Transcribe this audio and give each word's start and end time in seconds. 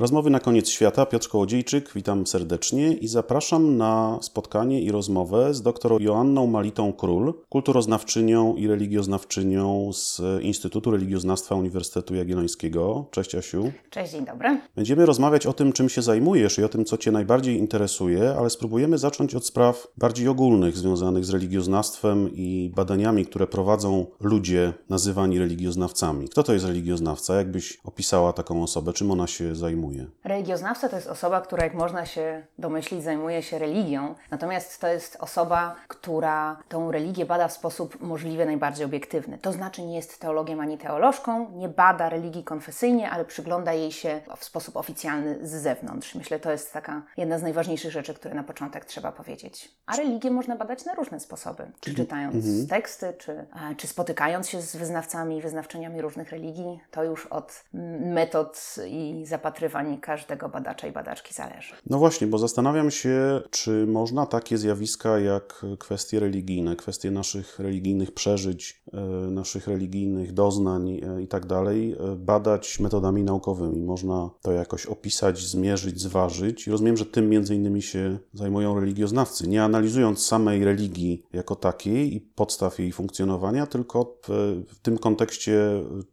Rozmowy 0.00 0.30
na 0.30 0.40
koniec 0.40 0.68
świata. 0.68 1.06
Piotr 1.06 1.28
Kołodziejczyk, 1.28 1.92
witam 1.94 2.26
serdecznie 2.26 2.92
i 2.92 3.08
zapraszam 3.08 3.76
na 3.76 4.18
spotkanie 4.22 4.82
i 4.82 4.90
rozmowę 4.90 5.54
z 5.54 5.62
dr 5.62 6.02
Joanną 6.02 6.46
Malitą 6.46 6.92
Król, 6.92 7.34
kulturoznawczynią 7.48 8.56
i 8.56 8.66
religioznawczynią 8.66 9.92
z 9.92 10.22
Instytutu 10.42 10.90
Religioznawstwa 10.90 11.54
Uniwersytetu 11.54 12.14
Jagiellońskiego. 12.14 13.04
Cześć 13.10 13.34
Asiu. 13.34 13.72
Cześć, 13.90 14.12
dzień 14.12 14.24
dobry. 14.24 14.60
Będziemy 14.76 15.06
rozmawiać 15.06 15.46
o 15.46 15.52
tym, 15.52 15.72
czym 15.72 15.88
się 15.88 16.02
zajmujesz 16.02 16.58
i 16.58 16.64
o 16.64 16.68
tym, 16.68 16.84
co 16.84 16.98
Cię 16.98 17.12
najbardziej 17.12 17.58
interesuje, 17.58 18.34
ale 18.38 18.50
spróbujemy 18.50 18.98
zacząć 18.98 19.34
od 19.34 19.46
spraw 19.46 19.86
bardziej 19.96 20.28
ogólnych, 20.28 20.76
związanych 20.76 21.24
z 21.24 21.30
religioznawstwem 21.30 22.30
i 22.34 22.72
badaniami, 22.76 23.26
które 23.26 23.46
prowadzą 23.46 24.06
ludzie 24.20 24.72
nazywani 24.88 25.38
religioznawcami. 25.38 26.28
Kto 26.28 26.42
to 26.42 26.52
jest 26.52 26.66
religioznawca? 26.66 27.34
Jakbyś 27.34 27.78
opisała 27.84 28.32
taką 28.32 28.62
osobę? 28.62 28.92
Czym 28.92 29.10
ona 29.10 29.26
się 29.26 29.56
zajmuje? 29.56 29.89
Religioznawca 30.24 30.88
to 30.88 30.96
jest 30.96 31.08
osoba, 31.08 31.40
która, 31.40 31.64
jak 31.64 31.74
można 31.74 32.06
się 32.06 32.46
domyślić, 32.58 33.02
zajmuje 33.02 33.42
się 33.42 33.58
religią. 33.58 34.14
Natomiast 34.30 34.80
to 34.80 34.88
jest 34.88 35.16
osoba, 35.20 35.76
która 35.88 36.56
tą 36.68 36.92
religię 36.92 37.26
bada 37.26 37.48
w 37.48 37.52
sposób 37.52 38.00
możliwie 38.00 38.46
najbardziej 38.46 38.86
obiektywny. 38.86 39.38
To 39.38 39.52
znaczy 39.52 39.82
nie 39.82 39.96
jest 39.96 40.20
teologiem 40.20 40.60
ani 40.60 40.78
teolożką, 40.78 41.50
nie 41.50 41.68
bada 41.68 42.08
religii 42.08 42.44
konfesyjnie, 42.44 43.10
ale 43.10 43.24
przygląda 43.24 43.72
jej 43.72 43.92
się 43.92 44.20
w 44.36 44.44
sposób 44.44 44.76
oficjalny 44.76 45.38
z 45.42 45.50
zewnątrz. 45.50 46.14
Myślę, 46.14 46.40
to 46.40 46.50
jest 46.50 46.72
taka 46.72 47.02
jedna 47.16 47.38
z 47.38 47.42
najważniejszych 47.42 47.92
rzeczy, 47.92 48.14
które 48.14 48.34
na 48.34 48.42
początek 48.42 48.84
trzeba 48.84 49.12
powiedzieć. 49.12 49.74
A 49.86 49.96
religię 49.96 50.30
można 50.30 50.56
badać 50.56 50.84
na 50.84 50.94
różne 50.94 51.20
sposoby. 51.20 51.72
Czy 51.80 51.94
czytając 51.94 52.34
mhm. 52.34 52.66
teksty, 52.66 53.14
czy, 53.18 53.32
e, 53.32 53.46
czy 53.76 53.86
spotykając 53.86 54.48
się 54.48 54.60
z 54.62 54.76
wyznawcami 54.76 55.38
i 55.38 55.42
wyznawczyniami 55.42 56.02
różnych 56.02 56.30
religii. 56.30 56.80
To 56.90 57.04
już 57.04 57.26
od 57.26 57.64
metod 58.00 58.76
i 58.86 59.24
zapatrywań 59.26 59.79
każdego 60.00 60.48
badacza 60.48 60.86
i 60.86 60.92
badaczki 60.92 61.34
zależy. 61.34 61.74
No 61.86 61.98
właśnie, 61.98 62.26
bo 62.26 62.38
zastanawiam 62.38 62.90
się, 62.90 63.40
czy 63.50 63.86
można 63.86 64.26
takie 64.26 64.58
zjawiska 64.58 65.18
jak 65.18 65.66
kwestie 65.78 66.20
religijne, 66.20 66.76
kwestie 66.76 67.10
naszych 67.10 67.58
religijnych 67.58 68.14
przeżyć, 68.14 68.82
e, 68.92 69.00
naszych 69.30 69.66
religijnych 69.66 70.32
doznań 70.32 70.90
e, 70.90 71.22
i 71.22 71.28
tak 71.28 71.46
dalej, 71.46 71.96
badać 72.16 72.80
metodami 72.80 73.22
naukowymi. 73.22 73.82
Można 73.82 74.30
to 74.42 74.52
jakoś 74.52 74.86
opisać, 74.86 75.38
zmierzyć, 75.38 76.00
zważyć. 76.00 76.66
I 76.66 76.70
rozumiem, 76.70 76.96
że 76.96 77.06
tym 77.06 77.28
między 77.28 77.54
innymi 77.54 77.82
się 77.82 78.18
zajmują 78.32 78.80
religioznawcy, 78.80 79.48
nie 79.48 79.64
analizując 79.64 80.26
samej 80.26 80.64
religii 80.64 81.26
jako 81.32 81.56
takiej 81.56 82.14
i 82.14 82.20
podstaw 82.20 82.78
jej 82.78 82.92
funkcjonowania, 82.92 83.66
tylko 83.66 84.16
w, 84.28 84.78
tym 84.82 84.98
kontekście 84.98 85.60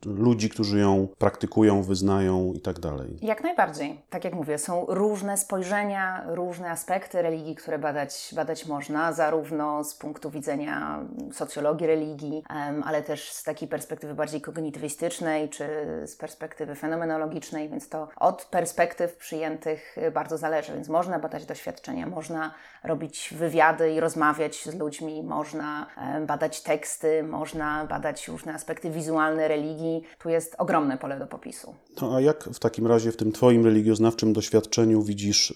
ludzi, 0.06 0.50
którzy 0.50 0.80
ją 0.80 1.08
praktykują, 1.18 1.84
wyznają 1.84 2.54
i 2.54 2.62
tak 2.62 2.80
dalej. 2.80 3.18
Jak 3.22 3.44
najbardziej. 3.58 4.02
Tak 4.10 4.24
jak 4.24 4.34
mówię, 4.34 4.58
są 4.58 4.86
różne 4.88 5.38
spojrzenia, 5.38 6.24
różne 6.28 6.72
aspekty 6.72 7.22
religii, 7.22 7.56
które 7.56 7.80
badać, 7.80 8.34
badać 8.36 8.66
można, 8.66 9.14
zarówno 9.14 9.84
z 9.84 9.96
punktu 9.96 10.30
widzenia 10.30 11.00
socjologii 11.32 11.88
religii, 11.88 12.44
ale 12.86 13.04
też 13.04 13.32
z 13.32 13.44
takiej 13.44 13.68
perspektywy 13.68 14.14
bardziej 14.14 14.42
kognitywistycznej, 14.42 15.50
czy 15.50 15.68
z 16.06 16.16
perspektywy 16.16 16.76
fenomenologicznej, 16.76 17.70
więc 17.70 17.90
to 17.90 18.08
od 18.16 18.46
perspektyw 18.46 19.16
przyjętych 19.16 19.96
bardzo 20.14 20.38
zależy. 20.38 20.74
Więc 20.74 20.90
można 20.90 21.20
badać 21.20 21.46
doświadczenia, 21.46 22.08
można 22.08 22.54
robić 22.84 23.34
wywiady 23.38 23.92
i 23.92 24.00
rozmawiać 24.00 24.64
z 24.66 24.76
ludźmi, 24.76 25.24
można 25.24 25.88
badać 26.28 26.62
teksty, 26.62 27.24
można 27.24 27.86
badać 27.86 28.28
różne 28.28 28.54
aspekty 28.54 28.90
wizualne 28.90 29.48
religii. 29.48 30.04
Tu 30.20 30.30
jest 30.30 30.56
ogromne 30.58 30.98
pole 30.98 31.20
do 31.20 31.28
popisu. 31.28 31.76
No 32.02 32.16
a 32.16 32.22
jak 32.22 32.44
w 32.44 32.60
takim 32.60 32.88
razie 32.88 33.12
w 33.12 33.18
tym 33.18 33.32
Twoim 33.48 33.66
religioznawczym 33.66 34.34
doświadczeniu 34.34 35.02
widzisz 35.02 35.54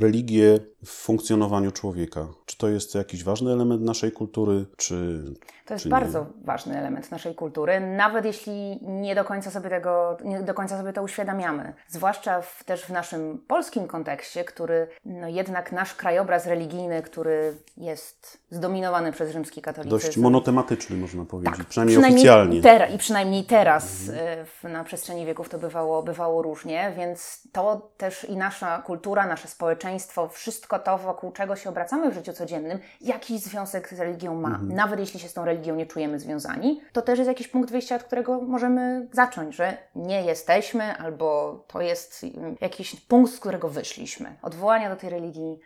religię 0.00 0.58
w 0.84 0.90
funkcjonowaniu 0.90 1.72
człowieka? 1.72 2.26
Czy 2.46 2.58
to 2.58 2.68
jest 2.68 2.94
jakiś 2.94 3.24
ważny 3.24 3.52
element 3.52 3.82
naszej 3.82 4.12
kultury, 4.12 4.64
czy 4.76 5.24
to 5.66 5.74
jest 5.74 5.88
bardzo 5.88 6.20
nie? 6.20 6.44
ważny 6.44 6.78
element 6.78 7.10
naszej 7.10 7.34
kultury, 7.34 7.80
nawet 7.80 8.24
jeśli 8.24 8.78
nie 8.82 9.14
do 9.14 9.24
końca 9.24 9.50
sobie 9.50 9.70
tego, 9.70 10.16
nie 10.24 10.42
do 10.42 10.54
końca 10.54 10.78
sobie 10.78 10.92
to 10.92 11.02
uświadamiamy. 11.02 11.72
Zwłaszcza 11.88 12.42
w, 12.42 12.64
też 12.64 12.84
w 12.84 12.90
naszym 12.90 13.38
polskim 13.46 13.86
kontekście, 13.86 14.44
który 14.44 14.86
no 15.04 15.28
jednak 15.28 15.72
nasz 15.72 15.94
krajobraz 15.94 16.46
religijny, 16.46 17.02
który 17.02 17.56
jest 17.76 18.38
zdominowany 18.50 19.12
przez 19.12 19.32
rzymski 19.32 19.62
katolicyzm. 19.62 20.06
Dość 20.06 20.16
monotematyczny 20.16 20.96
można 20.96 21.24
powiedzieć, 21.24 21.56
tak, 21.56 21.66
przynajmniej, 21.66 21.96
przynajmniej 21.96 22.20
oficjalnie. 22.20 22.62
Tera, 22.62 22.86
I 22.86 22.98
przynajmniej 22.98 23.44
teraz 23.44 24.08
mhm. 24.08 24.46
w, 24.46 24.62
na 24.62 24.84
przestrzeni 24.84 25.26
wieków 25.26 25.48
to 25.48 25.58
bywało, 25.58 26.02
bywało 26.02 26.42
różnie, 26.42 26.92
więc 26.96 27.23
to 27.52 27.90
też 27.96 28.24
i 28.24 28.36
nasza 28.36 28.82
kultura, 28.82 29.26
nasze 29.26 29.48
społeczeństwo, 29.48 30.28
wszystko 30.28 30.78
to, 30.78 30.98
wokół 30.98 31.32
czego 31.32 31.56
się 31.56 31.70
obracamy 31.70 32.10
w 32.10 32.14
życiu 32.14 32.32
codziennym, 32.32 32.78
jakiś 33.00 33.40
związek 33.40 33.94
z 33.94 34.00
religią 34.00 34.34
ma. 34.34 34.48
Mhm. 34.48 34.72
Nawet 34.72 35.00
jeśli 35.00 35.20
się 35.20 35.28
z 35.28 35.32
tą 35.32 35.44
religią 35.44 35.74
nie 35.74 35.86
czujemy 35.86 36.18
związani, 36.18 36.80
to 36.92 37.02
też 37.02 37.18
jest 37.18 37.28
jakiś 37.28 37.48
punkt 37.48 37.70
wyjścia, 37.70 37.96
od 37.96 38.02
którego 38.02 38.40
możemy 38.40 39.08
zacząć, 39.12 39.56
że 39.56 39.76
nie 39.94 40.24
jesteśmy, 40.24 40.96
albo 40.96 41.58
to 41.68 41.80
jest 41.80 42.24
mm, 42.24 42.56
jakiś 42.60 43.00
punkt, 43.00 43.32
z 43.32 43.40
którego 43.40 43.68
wyszliśmy. 43.68 44.36
Odwołania 44.42 44.90
do 44.90 44.96
tej 44.96 45.10
religii, 45.10 45.58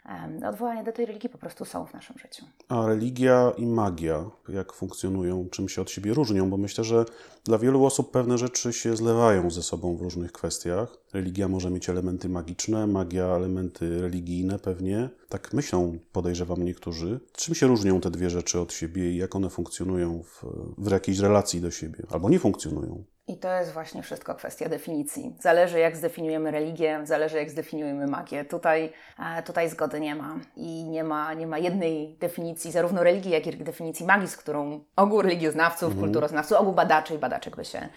odwołania 0.49 0.83
do 0.83 0.93
tej 0.93 1.07
religii 1.07 1.31
po 1.31 1.39
prostu 1.39 1.65
są 1.65 1.87
w 1.87 1.95
naszym 1.95 2.19
życiu. 2.19 2.45
A 2.69 2.87
religia 2.87 3.53
i 3.57 3.67
magia, 3.67 4.25
jak 4.49 4.73
funkcjonują, 4.73 5.49
czym 5.51 5.69
się 5.69 5.83
od 5.83 5.91
siebie 5.91 6.15
różnią? 6.15 6.51
Bo 6.51 6.57
myślę, 6.57 6.85
że 6.85 7.05
dla 7.45 7.59
wielu 7.59 7.85
osób 7.85 8.11
pewne 8.11 8.39
rzeczy 8.39 8.73
się 8.73 8.97
zlewają 8.97 9.51
ze 9.51 9.63
sobą 9.63 9.97
w 9.97 10.03
różnych 10.03 10.33
kwestiach. 10.33 10.89
Religia 11.13 11.49
może 11.49 11.71
mieć 11.71 11.89
elementy 11.89 12.29
magiczne, 12.29 12.87
magia 12.87 13.25
elementy 13.25 14.01
religijne 14.01 14.59
pewnie. 14.59 15.09
Tak 15.29 15.53
myślą, 15.53 15.99
podejrzewam 16.13 16.65
niektórzy. 16.65 17.21
Czym 17.33 17.55
się 17.55 17.67
różnią 17.67 18.01
te 18.01 18.11
dwie 18.11 18.31
rzeczy 18.31 18.61
od 18.61 18.73
siebie 18.73 19.11
i 19.11 19.17
jak 19.17 19.37
one 19.37 19.51
funkcjonują 19.51 20.23
w, 20.23 20.45
w 20.79 20.91
jakiejś 20.91 21.19
relacji 21.19 21.61
do 21.61 21.71
siebie, 21.71 21.99
albo 22.11 22.31
nie 22.31 22.39
funkcjonują? 22.39 23.05
I 23.29 23.37
to 23.37 23.53
jest 23.59 23.73
właśnie 23.73 24.03
wszystko 24.03 24.35
kwestia 24.35 24.69
definicji. 24.69 25.37
Zależy, 25.41 25.79
jak 25.79 25.97
zdefiniujemy 25.97 26.51
religię, 26.51 27.01
zależy, 27.05 27.37
jak 27.37 27.51
zdefiniujemy 27.51 28.07
magię. 28.07 28.45
Tutaj, 28.45 28.93
e, 29.19 29.43
tutaj 29.43 29.71
zgody 29.71 30.01
nie 30.01 30.15
ma. 30.15 30.41
I 30.57 30.85
nie 30.85 31.05
ma, 31.05 31.35
nie 31.35 31.47
ma 31.47 31.59
jednej 31.59 32.17
definicji, 32.21 32.73
zarówno 32.73 33.03
religii, 33.03 33.31
jak 33.31 33.47
i 33.47 33.57
definicji 33.57 34.07
magii, 34.07 34.29
z 34.29 34.37
którą 34.37 34.81
ogół 34.97 35.23
religioznawców, 35.23 35.93
mm. 35.93 36.05
kulturoznawców, 36.05 36.59
ogół 36.59 36.73
badaczy 36.73 37.15
i 37.15 37.19
badaczek 37.19 37.57
by 37.57 37.65
się, 37.65 37.89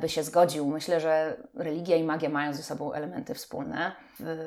by 0.00 0.08
się 0.08 0.22
zgodził. 0.22 0.66
Myślę, 0.66 1.00
że 1.00 1.36
religia 1.54 1.96
i 1.96 2.04
magia 2.04 2.28
mają 2.28 2.54
ze 2.54 2.62
sobą 2.62 2.92
elementy 2.92 3.34
wspólne. 3.34 3.92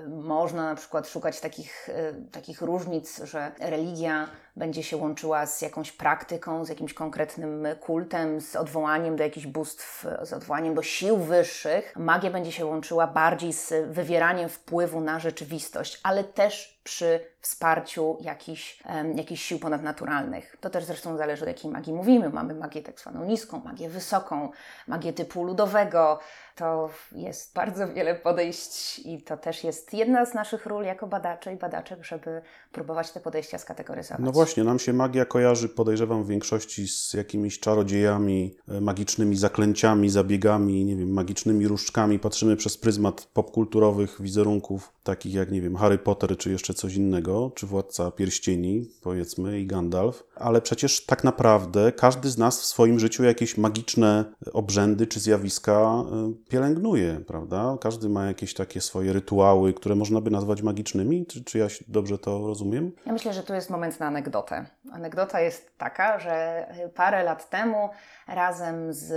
Można 0.08 0.64
na 0.70 0.76
przykład 0.76 1.08
szukać 1.08 1.40
takich, 1.40 1.90
e, 1.90 2.14
takich 2.32 2.62
różnic, 2.62 3.22
że 3.24 3.52
religia 3.60 4.28
będzie 4.56 4.84
się 4.84 4.98
łączyła 4.98 5.46
z 5.46 5.62
jakąś 5.62 5.92
praktyką, 5.92 6.66
z 6.66 6.70
jakimś 6.70 6.94
konkretnym 6.94 7.68
kultem, 7.82 8.42
z 8.42 8.56
odwołaniem 8.56 9.16
do 9.16 9.24
jakichś 9.24 9.48
bóstw, 9.48 10.06
z 10.22 10.34
odwołaniem 10.34 10.76
do 10.76 10.84
sił 10.84 11.18
wyższych. 11.18 11.94
Magia 11.96 12.32
będzie 12.32 12.52
się 12.52 12.66
łączyła 12.66 13.08
bardziej 13.08 13.54
z 13.54 13.74
wywieraniem 13.88 14.50
wpływu 14.50 15.02
na 15.02 15.20
rzeczywistość, 15.20 16.00
ale 16.04 16.24
też 16.24 16.78
przy 16.84 17.20
wsparciu 17.42 18.18
jakichś, 18.22 18.84
um, 18.86 19.18
jakichś 19.18 19.44
sił 19.44 19.60
ponadnaturalnych. 19.60 20.56
To 20.60 20.70
też 20.70 20.84
zresztą 20.84 21.18
zależy 21.18 21.44
od 21.44 21.48
jakiej 21.48 21.72
magii 21.72 21.94
mówimy. 21.94 22.30
Mamy 22.30 22.54
magię 22.54 22.82
tak 22.82 23.00
zwaną 23.00 23.26
niską, 23.26 23.62
magię 23.66 23.90
wysoką, 23.90 24.50
magię 24.88 25.14
typu 25.14 25.44
ludowego, 25.44 26.20
to 26.58 26.90
jest 27.12 27.54
bardzo 27.56 27.94
wiele 27.94 28.16
podejść 28.16 29.00
i 29.00 29.22
to 29.22 29.38
też 29.38 29.64
jest 29.64 29.94
jedna 29.94 30.26
z 30.26 30.34
naszych 30.34 30.66
ról 30.66 30.84
jako 30.84 31.08
badaczy 31.08 31.54
i 31.54 31.56
badaczek, 31.56 32.04
żeby 32.04 32.42
próbować 32.72 33.12
te 33.12 33.20
podejścia 33.20 33.58
skategoryzować. 33.58 34.26
No 34.26 34.32
właśnie, 34.32 34.64
nam 34.64 34.80
się 34.80 34.94
magia 34.94 35.26
kojarzy, 35.26 35.70
podejrzewam, 35.70 36.24
w 36.24 36.28
większości 36.28 36.88
z 36.88 37.14
jakimiś 37.14 37.60
czarodziejami, 37.60 38.56
e, 38.68 38.82
magicznymi 38.82 39.38
zaklęciami, 39.38 40.10
zabiegami, 40.10 40.86
nie 40.86 40.96
wiem, 40.96 41.14
magicznymi 41.14 41.68
różdżkami. 41.68 42.20
Patrzymy 42.20 42.56
przez 42.56 42.78
pryzmat 42.78 43.28
popkulturowych 43.34 44.22
wizerunków, 44.22 44.94
takich 45.04 45.34
jak, 45.34 45.52
nie 45.52 45.62
wiem, 45.62 45.76
Harry 45.76 45.98
Potter, 45.98 46.38
czy 46.38 46.52
jeszcze 46.52 46.74
coś 46.74 46.96
innego, 46.96 47.52
czy 47.56 47.68
Władca 47.68 48.12
Pierścieni, 48.12 48.90
powiedzmy, 49.02 49.60
i 49.60 49.68
Gandalf. 49.68 50.24
Ale 50.36 50.62
przecież 50.62 51.06
tak 51.06 51.24
naprawdę 51.24 51.92
każdy 51.92 52.30
z 52.30 52.38
nas 52.38 52.62
w 52.62 52.66
swoim 52.66 53.00
życiu 53.00 53.24
jakieś 53.24 53.58
magiczne 53.58 54.26
obrzędy 54.54 55.08
czy 55.08 55.20
zjawiska 55.20 56.04
e, 56.12 56.34
pielęgnuje, 56.48 57.20
prawda? 57.28 57.78
Każdy 57.82 58.10
ma 58.10 58.26
jakieś 58.26 58.54
takie 58.54 58.82
swoje 58.82 59.14
rytuały, 59.14 59.74
które 59.74 59.96
można 59.96 60.22
by 60.22 60.32
nazwać 60.32 60.62
magicznymi. 60.62 61.26
Czy, 61.26 61.44
czy 61.44 61.58
ja 61.58 61.68
dobrze 61.88 62.18
to 62.18 62.48
rozumiem? 62.48 62.92
Ja 63.06 63.14
myślę, 63.14 63.34
że 63.34 63.44
tu 63.44 63.54
jest 63.54 63.70
moment 63.70 64.00
na 64.00 64.06
anegdotę. 64.06 64.66
Anegdota 64.92 65.42
jest 65.42 65.78
taka, 65.78 66.20
że 66.20 66.66
parę 66.96 67.24
lat 67.24 67.50
temu 67.50 67.90
razem 68.28 68.94
z 68.94 69.12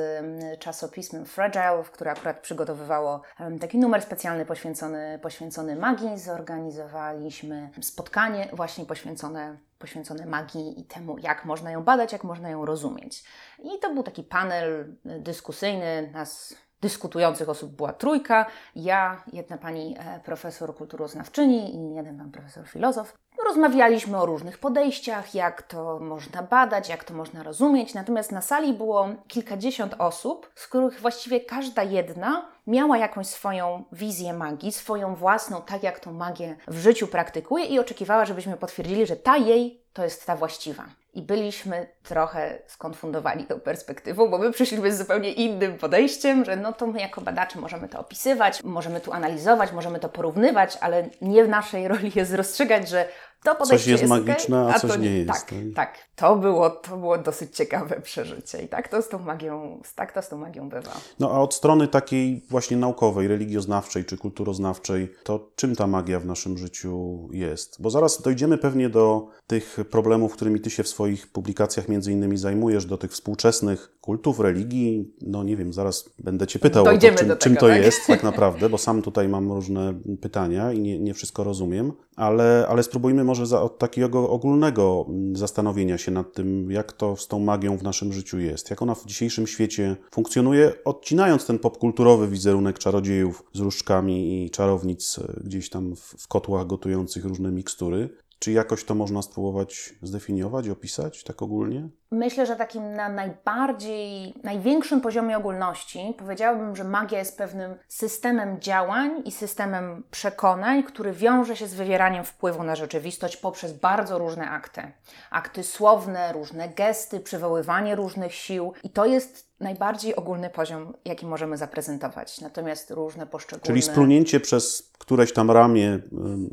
czasopismem 0.59 1.25
Fragile, 1.25 1.83
które 1.93 2.11
akurat 2.11 2.41
przygotowywało 2.41 3.23
taki 3.61 3.79
numer 3.79 4.03
specjalny 4.03 4.45
poświęcony, 4.45 5.19
poświęcony 5.23 5.77
magii, 5.77 6.19
zorganizowaliśmy 6.19 7.71
spotkanie 7.81 8.49
właśnie 8.53 8.85
poświęcone 8.85 9.59
poświęcone 9.79 10.27
magii 10.27 10.81
i 10.81 10.85
temu, 10.85 11.19
jak 11.19 11.45
można 11.45 11.71
ją 11.71 11.85
badać, 11.85 12.13
jak 12.13 12.25
można 12.25 12.51
ją 12.51 12.65
rozumieć. 12.65 13.25
I 13.59 13.79
to 13.79 13.95
był 13.95 14.03
taki 14.03 14.23
panel 14.23 14.97
dyskusyjny, 15.05 16.11
nas 16.13 16.55
dyskutujących 16.83 17.49
osób 17.49 17.73
była 17.73 17.93
trójka. 17.93 18.47
Ja, 18.77 19.23
jedna 19.33 19.59
pani 19.59 19.97
e, 19.99 20.21
profesor 20.21 20.75
kulturoznawczyni 20.75 21.75
i 21.75 21.95
jeden 21.95 22.19
pan 22.19 22.31
profesor 22.31 22.69
filozof. 22.69 23.15
Rozmawialiśmy 23.47 24.19
o 24.19 24.27
różnych 24.27 24.59
podejściach, 24.59 25.35
jak 25.35 25.63
to 25.63 25.99
można 25.99 26.43
badać, 26.43 26.89
jak 26.89 27.05
to 27.05 27.15
można 27.15 27.43
rozumieć. 27.43 27.95
Natomiast 27.95 28.33
na 28.33 28.43
sali 28.43 28.73
było 28.73 29.09
kilkadziesiąt 29.29 29.95
osób, 29.99 30.51
z 30.55 30.67
których 30.67 31.01
właściwie 31.01 31.41
każda 31.41 31.83
jedna 31.83 32.49
miała 32.67 32.99
jakąś 32.99 33.27
swoją 33.27 33.85
wizję 33.93 34.33
magii, 34.33 34.73
swoją 34.73 35.15
własną, 35.15 35.63
tak 35.63 35.83
jak 35.83 36.01
tą 36.01 36.13
magię 36.13 36.57
w 36.69 36.79
życiu 36.79 37.07
praktykuje 37.07 37.65
i 37.65 37.79
oczekiwała, 37.79 38.25
żebyśmy 38.25 38.57
potwierdzili, 38.57 39.07
że 39.07 39.17
ta 39.17 39.37
jej 39.37 39.81
to 39.93 40.05
jest 40.05 40.27
ta 40.27 40.37
właściwa. 40.37 40.85
I 41.13 41.23
byliśmy 41.23 41.87
trochę 42.03 42.59
skonfundowani 42.67 43.45
tą 43.45 43.61
perspektywą, 43.61 44.29
bo 44.29 44.39
my 44.39 44.53
przyszliśmy 44.53 44.93
z 44.93 44.99
zupełnie 44.99 45.33
innym 45.33 45.79
podejściem, 45.79 46.45
że 46.45 46.57
no 46.57 46.73
to 46.73 46.87
my 46.87 47.01
jako 47.01 47.21
badacze 47.21 47.61
możemy 47.61 47.89
to 47.89 48.01
opisywać, 48.01 48.63
możemy 48.65 49.01
tu 49.01 49.13
analizować, 49.13 49.73
możemy 49.73 50.01
to 50.01 50.09
porównywać, 50.09 50.79
ale 50.81 51.09
nie 51.21 51.45
w 51.45 51.49
naszej 51.49 51.89
roli 51.89 52.13
jest 52.15 52.35
rozstrzygać, 52.35 52.89
że 52.89 53.09
to 53.45 53.55
podejście 53.55 53.91
jest 53.91 54.03
jest 54.03 54.11
magiczne, 54.11 54.63
okej, 54.63 54.75
a 54.77 54.79
coś 54.79 54.99
nie 54.99 55.19
jest, 55.19 55.31
Tak, 55.31 55.51
tak? 55.51 55.59
tak. 55.75 55.99
To 56.17 56.37
było, 56.37 56.71
to 56.71 56.97
było 56.97 57.19
dosyć 57.19 57.57
ciekawe 57.57 58.01
przeżycie 58.11 58.63
i 58.63 58.69
tak 58.69 58.89
to 58.89 59.03
z 59.03 59.09
tą 59.09 59.19
magią, 59.19 59.81
tak 59.95 60.13
to 60.13 60.23
z 60.23 60.29
tą 60.29 60.39
magią 60.39 60.69
bywa. 60.69 60.93
No 61.21 61.31
a 61.31 61.41
od 61.41 61.55
strony 61.55 61.89
takiej 61.89 62.43
właśnie 62.51 62.77
naukowej, 62.77 63.29
religioznawczej 63.29 64.05
czy 64.05 64.17
kulturoznawczej, 64.17 65.13
to 65.25 65.51
czym 65.57 65.77
ta 65.77 65.87
magia 65.87 66.21
w 66.21 66.27
naszym 66.27 66.59
życiu 66.59 67.29
jest? 67.33 67.83
Bo 67.83 67.91
zaraz 67.91 68.23
dojdziemy 68.23 68.59
pewnie 68.59 68.89
do 68.89 69.29
tych 69.47 69.77
problemów, 69.91 70.33
którymi 70.33 70.61
ty 70.61 70.71
się 70.71 70.83
w 70.83 70.89
swoich 70.89 71.33
publikacjach 71.33 71.89
między 71.89 72.13
innymi 72.13 72.37
zajmujesz, 72.37 72.87
do 72.87 72.99
tych 72.99 73.13
współczesnych 73.13 73.93
kultów, 74.01 74.41
religii. 74.41 75.15
No 75.23 75.43
nie 75.43 75.57
wiem, 75.57 75.73
zaraz 75.73 76.11
będę 76.19 76.47
cię 76.47 76.59
pytał 76.59 76.83
o 76.85 76.87
to, 76.87 76.99
czym, 76.99 77.29
do 77.29 77.37
czym 77.37 77.55
tego, 77.55 77.67
to 77.67 77.73
tak? 77.73 77.85
jest 77.85 78.07
tak 78.07 78.23
naprawdę, 78.31 78.69
bo 78.69 78.79
sam 78.79 79.03
tutaj 79.03 79.29
mam 79.29 79.53
różne 79.53 79.95
pytania 80.21 80.73
i 80.73 80.81
nie, 80.81 80.99
nie 80.99 81.15
wszystko 81.15 81.45
rozumiem, 81.45 81.93
ale, 82.21 82.67
ale 82.69 82.83
spróbujmy 82.83 83.25
może 83.25 83.47
za, 83.47 83.63
od 83.63 83.79
takiego 83.79 84.31
ogólnego 84.31 85.07
mm, 85.09 85.37
zastanowienia 85.37 85.99
się 85.99 86.11
nad 86.11 86.33
tym, 86.33 86.71
jak 86.71 86.93
to 86.93 87.17
z 87.17 87.29
tą 87.29 87.39
magią 87.39 87.77
w 87.79 87.83
naszym 87.83 88.13
życiu 88.13 88.39
jest, 88.39 88.71
jak 88.71 88.83
ona 88.83 88.95
w 88.95 89.07
dzisiejszym 89.07 89.47
świecie 89.47 89.97
funkcjonuje, 90.11 90.73
odcinając 90.85 91.47
ten 91.47 91.59
popkulturowy 91.59 92.29
wizerunek 92.29 92.79
czarodziejów 92.79 93.43
z 93.53 93.61
różdżkami 93.61 94.45
i 94.45 94.51
czarownic 94.51 95.19
e, 95.19 95.41
gdzieś 95.45 95.71
tam 95.71 95.97
w, 95.97 96.01
w 96.01 96.29
kotłach 96.29 96.67
gotujących 96.67 97.25
różne 97.25 97.53
mikstury. 97.53 98.09
Czy 98.39 98.53
jakoś 98.53 98.85
to 98.85 98.95
można 98.95 99.23
spróbować 99.23 99.95
zdefiniować, 100.03 100.69
opisać 100.69 101.25
tak 101.25 101.43
ogólnie? 101.43 101.89
Myślę, 102.13 102.47
że 102.47 102.57
takim 102.57 102.95
na 102.95 103.09
najbardziej, 103.09 104.35
największym 104.43 105.01
poziomie 105.01 105.37
ogólności 105.37 106.15
powiedziałabym, 106.19 106.77
że 106.77 106.85
magia 106.85 107.19
jest 107.19 107.39
pewnym 107.39 107.75
systemem 107.89 108.61
działań 108.61 109.23
i 109.25 109.33
systemem 109.33 110.03
przekonań, 110.11 110.83
który 110.83 111.13
wiąże 111.13 111.57
się 111.57 111.67
z 111.67 111.75
wywieraniem 111.75 112.25
wpływu 112.25 112.63
na 112.63 112.77
rzeczywistość 112.77 113.37
poprzez 113.37 113.73
bardzo 113.73 114.19
różne 114.19 114.51
akty. 114.51 114.83
Akty 115.31 115.63
słowne, 115.63 116.33
różne 116.33 116.69
gesty, 116.69 117.21
przywoływanie 117.21 117.95
różnych 117.95 118.35
sił 118.35 118.73
i 118.85 118.91
to 118.91 119.07
jest 119.07 119.51
najbardziej 119.61 120.17
ogólny 120.17 120.51
poziom, 120.51 120.93
jaki 121.05 121.27
możemy 121.27 121.57
zaprezentować. 121.57 122.41
Natomiast 122.41 122.91
różne 122.91 123.27
poszczególne... 123.27 123.67
Czyli 123.67 123.83
splunięcie 123.83 124.41
przez 124.41 124.93
któreś 124.99 125.33
tam 125.33 125.51
ramię, 125.51 125.99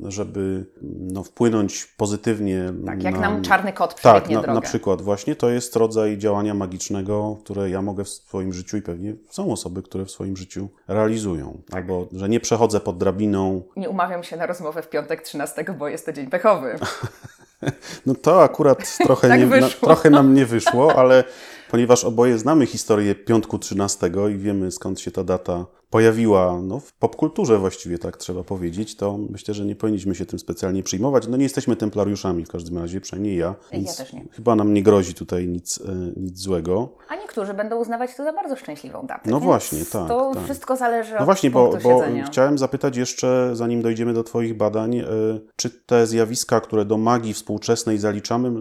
żeby 0.04 0.66
no, 0.84 1.24
wpłynąć 1.24 1.86
pozytywnie 1.86 2.74
Tak, 2.86 3.04
jak 3.04 3.14
na, 3.14 3.20
nam 3.22 3.42
czarny 3.42 3.74
kot 3.74 3.90
Tak, 3.90 4.00
przebiegnie 4.00 4.36
na, 4.36 4.42
drogę. 4.42 4.56
na 4.56 4.62
przykład 4.62 5.02
właśnie 5.02 5.36
to 5.36 5.47
jest 5.50 5.76
rodzaj 5.76 6.18
działania 6.18 6.54
magicznego, 6.54 7.38
które 7.44 7.70
ja 7.70 7.82
mogę 7.82 8.04
w 8.04 8.10
swoim 8.10 8.54
życiu 8.54 8.78
i 8.78 8.82
pewnie 8.82 9.16
są 9.30 9.52
osoby, 9.52 9.84
które 9.84 10.06
w 10.06 10.12
swoim 10.12 10.38
życiu 10.38 10.70
realizują. 10.88 11.62
Tak. 11.70 11.76
Albo, 11.76 12.08
że 12.12 12.30
nie 12.30 12.40
przechodzę 12.40 12.80
pod 12.80 12.98
drabiną. 12.98 13.62
Nie 13.76 13.90
umawiam 13.90 14.24
się 14.24 14.38
na 14.38 14.46
rozmowę 14.46 14.82
w 14.82 14.90
piątek 14.90 15.22
13, 15.22 15.66
bo 15.80 15.88
jest 15.88 16.06
to 16.06 16.14
dzień 16.14 16.28
pechowy. 16.28 16.76
No 18.06 18.16
to 18.16 18.44
akurat 18.44 18.98
trochę, 19.06 19.28
Tak 19.28 19.40
nie, 19.40 19.46
na, 19.46 19.70
trochę 19.70 20.10
nam 20.10 20.34
nie 20.34 20.46
wyszło, 20.46 20.96
ale 20.96 21.24
ponieważ 21.72 22.04
oboje 22.04 22.38
znamy 22.38 22.66
historię 22.66 23.16
piątku 23.16 23.60
13 23.60 24.12
i 24.34 24.38
wiemy 24.38 24.72
skąd 24.72 25.00
się 25.00 25.12
ta 25.12 25.24
data 25.24 25.66
pojawiła 25.90 26.62
no, 26.62 26.80
w 26.80 26.94
popkulturze 26.94 27.58
właściwie, 27.58 28.00
tak 28.00 28.18
trzeba 28.18 28.44
powiedzieć, 28.44 28.96
to 28.96 29.18
myślę, 29.30 29.54
że 29.54 29.66
nie 29.66 29.76
powinniśmy 29.76 30.16
się 30.16 30.26
tym 30.26 30.40
specjalnie 30.40 30.84
przyjmować. 30.84 31.28
No 31.28 31.38
nie 31.38 31.44
jesteśmy 31.44 31.76
templariuszami 31.76 32.46
w 32.46 32.50
każdym 32.50 32.78
razie, 32.78 33.02
przynajmniej 33.02 33.38
ja, 33.38 33.56
więc 33.72 33.98
też 33.98 34.14
nie. 34.14 34.26
chyba 34.32 34.56
nam 34.56 34.74
nie 34.74 34.84
grozi 34.84 35.14
tutaj 35.14 35.48
nic, 35.48 35.80
e, 35.82 36.20
nic 36.20 36.40
złego. 36.40 36.90
A 37.08 37.16
niektórzy 37.16 37.54
będą 37.54 37.76
uznawać 37.76 38.16
to 38.16 38.24
za 38.24 38.34
bardzo 38.34 38.56
szczęśliwą 38.56 39.06
datę. 39.08 39.30
No 39.32 39.40
właśnie, 39.40 39.86
tak, 39.86 40.08
To 40.08 40.32
tak. 40.34 40.44
wszystko 40.44 40.76
zależy 40.76 41.14
No 41.14 41.20
od 41.20 41.26
właśnie, 41.26 41.52
bo, 41.52 41.78
bo 41.84 42.04
chciałem 42.26 42.58
zapytać 42.58 42.98
jeszcze, 42.98 43.50
zanim 43.54 43.82
dojdziemy 43.82 44.14
do 44.14 44.24
Twoich 44.24 44.58
badań, 44.58 44.98
e, 44.98 45.06
czy 45.56 45.70
te 45.70 46.08
zjawiska, 46.08 46.62
które 46.62 46.86
do 46.86 46.98
magii 46.98 47.34
współczesnej 47.34 47.98
zaliczamy, 47.98 48.52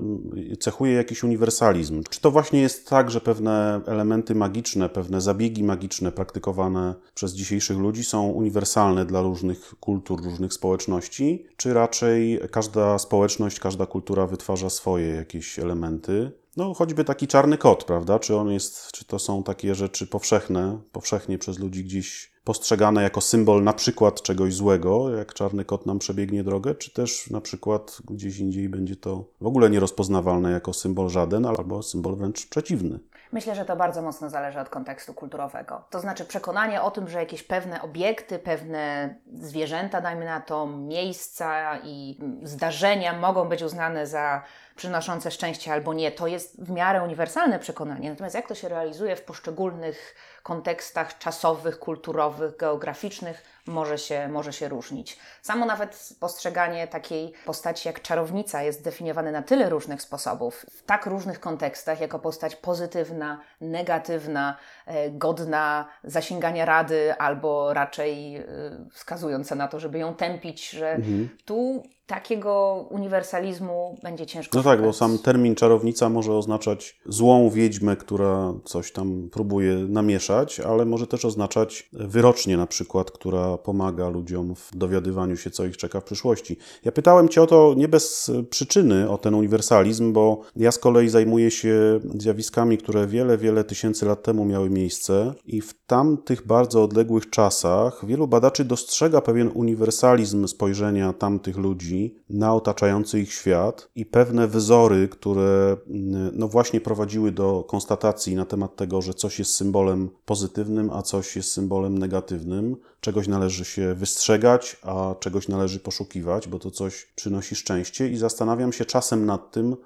cechuje 0.61 0.93
jakiś 0.93 1.25
uniwersalizm? 1.25 2.03
Czy 2.11 2.21
to 2.21 2.31
właśnie 2.31 2.61
jest 2.61 2.89
tak, 2.89 2.96
że 3.11 3.21
pewne 3.21 3.81
elementy 3.87 4.35
magiczne, 4.35 4.89
pewne 4.89 5.21
zabiegi 5.21 5.65
magiczne 5.65 6.13
praktykowane 6.13 6.95
przez 7.15 7.33
dzisiejszych 7.33 7.79
ludzi 7.79 8.05
są 8.05 8.29
uniwersalne 8.29 9.07
dla 9.07 9.23
różnych 9.23 9.75
kultur, 9.81 10.25
różnych 10.25 10.53
społeczności? 10.53 11.47
Czy 11.57 11.75
raczej 11.75 12.41
każda 12.51 12.99
społeczność, 12.99 13.61
każda 13.61 13.87
kultura 13.87 14.27
wytwarza 14.27 14.71
swoje 14.71 15.07
jakieś 15.07 15.59
elementy? 15.59 16.33
No, 16.57 16.75
choćby 16.75 17.05
taki 17.05 17.27
czarny 17.27 17.59
kot, 17.59 17.85
prawda? 17.85 18.19
Czy 18.19 18.37
on 18.37 18.51
jest, 18.51 18.93
czy 18.93 19.05
to 19.05 19.19
są 19.19 19.43
takie 19.43 19.75
rzeczy 19.75 20.07
powszechne, 20.07 20.79
powszechnie 20.93 21.39
przez 21.39 21.59
ludzi 21.59 21.85
gdzieś 21.85 22.36
postrzegane 22.47 23.03
jako 23.03 23.21
symbol 23.21 23.63
na 23.63 23.73
przykład 23.73 24.23
czegoś 24.23 24.55
złego, 24.55 25.17
jak 25.17 25.35
czarny 25.35 25.65
kot 25.65 25.87
nam 25.87 25.99
przebiegnie 25.99 26.45
drogę, 26.45 26.75
czy 26.75 26.91
też 26.91 27.31
na 27.31 27.41
przykład 27.41 27.99
gdzieś 28.11 28.39
indziej 28.39 28.69
będzie 28.69 28.97
to 28.97 29.25
w 29.41 29.47
ogóle 29.47 29.71
nierozpoznawalne 29.71 30.51
jako 30.51 30.73
symbol 30.73 31.09
żaden, 31.09 31.47
albo 31.47 31.83
symbol 31.83 32.17
wręcz 32.17 32.47
przeciwny. 32.47 32.99
Myślę, 33.33 33.55
że 33.55 33.65
to 33.65 33.77
bardzo 33.77 34.03
mocno 34.03 34.31
zależy 34.31 34.61
od 34.61 34.69
kontekstu 34.69 35.15
kulturowego. 35.15 35.85
To 35.91 36.01
znaczy 36.01 36.25
przekonanie 36.25 36.83
o 36.83 36.91
tym, 36.91 37.09
że 37.09 37.19
jakieś 37.19 37.43
pewne 37.43 37.83
obiekty, 37.83 38.39
pewne 38.39 39.15
zwierzęta, 39.35 40.01
dajmy 40.01 40.25
na 40.25 40.41
to, 40.41 40.67
miejsca 40.67 41.79
i 41.85 42.19
zdarzenia 42.43 43.21
mogą 43.21 43.49
być 43.49 43.63
uznane 43.63 44.07
za 44.07 44.43
przynoszące 44.77 45.31
szczęście 45.31 45.73
albo 45.73 45.95
nie, 45.95 46.13
to 46.13 46.27
jest 46.27 46.65
w 46.65 46.71
miarę 46.71 47.03
uniwersalne 47.03 47.59
przekonanie. 47.59 48.11
Natomiast 48.11 48.35
jak 48.35 48.49
to 48.49 48.55
się 48.55 48.69
realizuje 48.69 49.17
w 49.17 49.23
poszczególnych 49.23 50.15
kontekstach 50.43 51.19
czasowych, 51.19 51.79
kulturowych, 51.79 52.57
geograficznych, 52.57 53.43
może 53.67 53.99
się, 53.99 54.29
może 54.29 54.53
się 54.53 54.69
różnić. 54.69 55.19
Samo 55.43 55.67
nawet 55.67 56.17
postrzeganie 56.21 56.87
takiej 56.87 57.33
postaci 57.45 57.89
jak 57.89 58.03
czarownica 58.03 58.63
jest 58.63 58.85
definiowane 58.85 59.33
na 59.33 59.43
tyle 59.43 59.69
różnych 59.69 60.03
sposobów, 60.03 60.67
w 60.71 60.83
tak 60.83 61.07
różnych 61.07 61.41
kontekstach, 61.41 62.01
jako 62.01 62.19
postać 62.19 62.57
pozytywna, 62.57 63.41
negatywna, 63.61 64.57
e, 64.87 65.11
godna 65.11 65.89
zasięgania 66.05 66.65
rady, 66.65 67.15
albo 67.19 67.75
raczej 67.75 68.37
e, 68.37 68.45
wskazująca 68.93 69.55
na 69.55 69.69
to, 69.69 69.81
żeby 69.81 69.99
ją 69.99 70.15
tępić, 70.15 70.71
że 70.71 70.99
tu 71.45 71.83
takiego 72.07 72.85
uniwersalizmu 72.91 73.99
będzie 74.03 74.27
ciężko 74.27 74.59
No 74.59 74.65
tak, 74.65 74.83
bo 74.83 74.93
sam 74.93 75.19
termin 75.19 75.55
czarownica 75.55 76.09
może 76.09 76.33
oznaczać 76.33 77.01
złą 77.07 77.51
wiedźmę, 77.51 77.97
która 77.97 78.55
coś 78.65 78.93
tam 78.93 79.29
próbuje 79.33 79.75
namieszać, 79.75 80.61
ale 80.61 80.85
może 80.85 81.07
też 81.07 81.25
oznaczać 81.25 81.89
wyrocznie 81.93 82.57
na 82.57 82.67
przykład, 82.67 83.11
która 83.11 83.59
pomaga 83.59 84.09
ludziom 84.09 84.55
w 84.55 84.77
dowiadywaniu 84.77 85.37
się, 85.37 85.51
co 85.51 85.67
ich 85.67 85.77
czeka 85.77 86.01
w 86.01 86.05
przyszłości. 86.05 86.57
Ja 86.85 86.93
pytałem 86.93 87.29
Cię 87.29 87.43
o 87.43 87.47
to 87.47 87.75
nie 87.77 87.89
bez 87.89 88.31
przyczyny, 88.51 89.11
o 89.11 89.19
ten 89.19 89.35
uniwersalizm, 89.35 90.13
bo 90.13 90.41
ja 90.57 90.73
z 90.73 90.79
kolei 90.79 91.09
zajmuję 91.09 91.51
się 91.51 92.01
zjawiskami, 92.15 92.79
które 92.79 93.07
wiele, 93.07 93.39
wiele 93.39 93.65
tysięcy 93.65 94.07
lat 94.07 94.23
temu 94.23 94.45
miały 94.45 94.71
miejsce 94.71 95.35
i 95.47 95.61
w 95.61 95.75
tamtych 95.87 96.47
bardzo 96.47 96.83
odległych 96.83 97.31
czasach 97.31 98.07
wielu 98.07 98.27
badaczy 98.29 98.65
dostrzega 98.65 99.21
pewien 99.21 99.51
uniwersalizm 99.55 100.49
spojrzenia 100.49 101.13
tamtych 101.13 101.57
ludzi 101.57 101.96
na 102.31 102.55
otaczający 102.55 103.21
ich 103.21 103.33
świat 103.33 103.89
i 103.95 104.07
pewne 104.07 104.49
wyzory, 104.49 105.09
które 105.09 105.77
mm, 105.89 106.31
no 106.35 106.49
właśnie 106.49 106.81
prowadziły 106.81 107.33
do 107.33 107.65
konstatacji 107.69 108.35
na 108.35 108.45
temat 108.45 108.77
tego, 108.77 109.03
że 109.03 109.15
coś 109.15 109.39
jest 109.39 109.55
symbolem 109.55 110.11
pozytywnym, 110.25 110.91
a 110.91 111.03
coś 111.03 111.37
jest 111.37 111.53
symbolem 111.53 111.99
negatywnym. 111.99 112.77
Czegoś 113.01 113.29
należy 113.29 113.65
się 113.65 113.95
wystrzegać, 113.95 114.77
a 114.83 115.15
czegoś 115.21 115.49
należy 115.49 115.81
poszukiwać, 115.81 116.49
bo 116.49 116.59
to 116.59 116.71
coś 116.71 117.07
przynosi 117.17 117.57
szczęście 117.57 118.09
i 118.09 118.17
zastanawiam 118.17 118.73
się 118.73 118.85
czasem 118.85 119.27
nad 119.27 119.51
tym, 119.51 119.77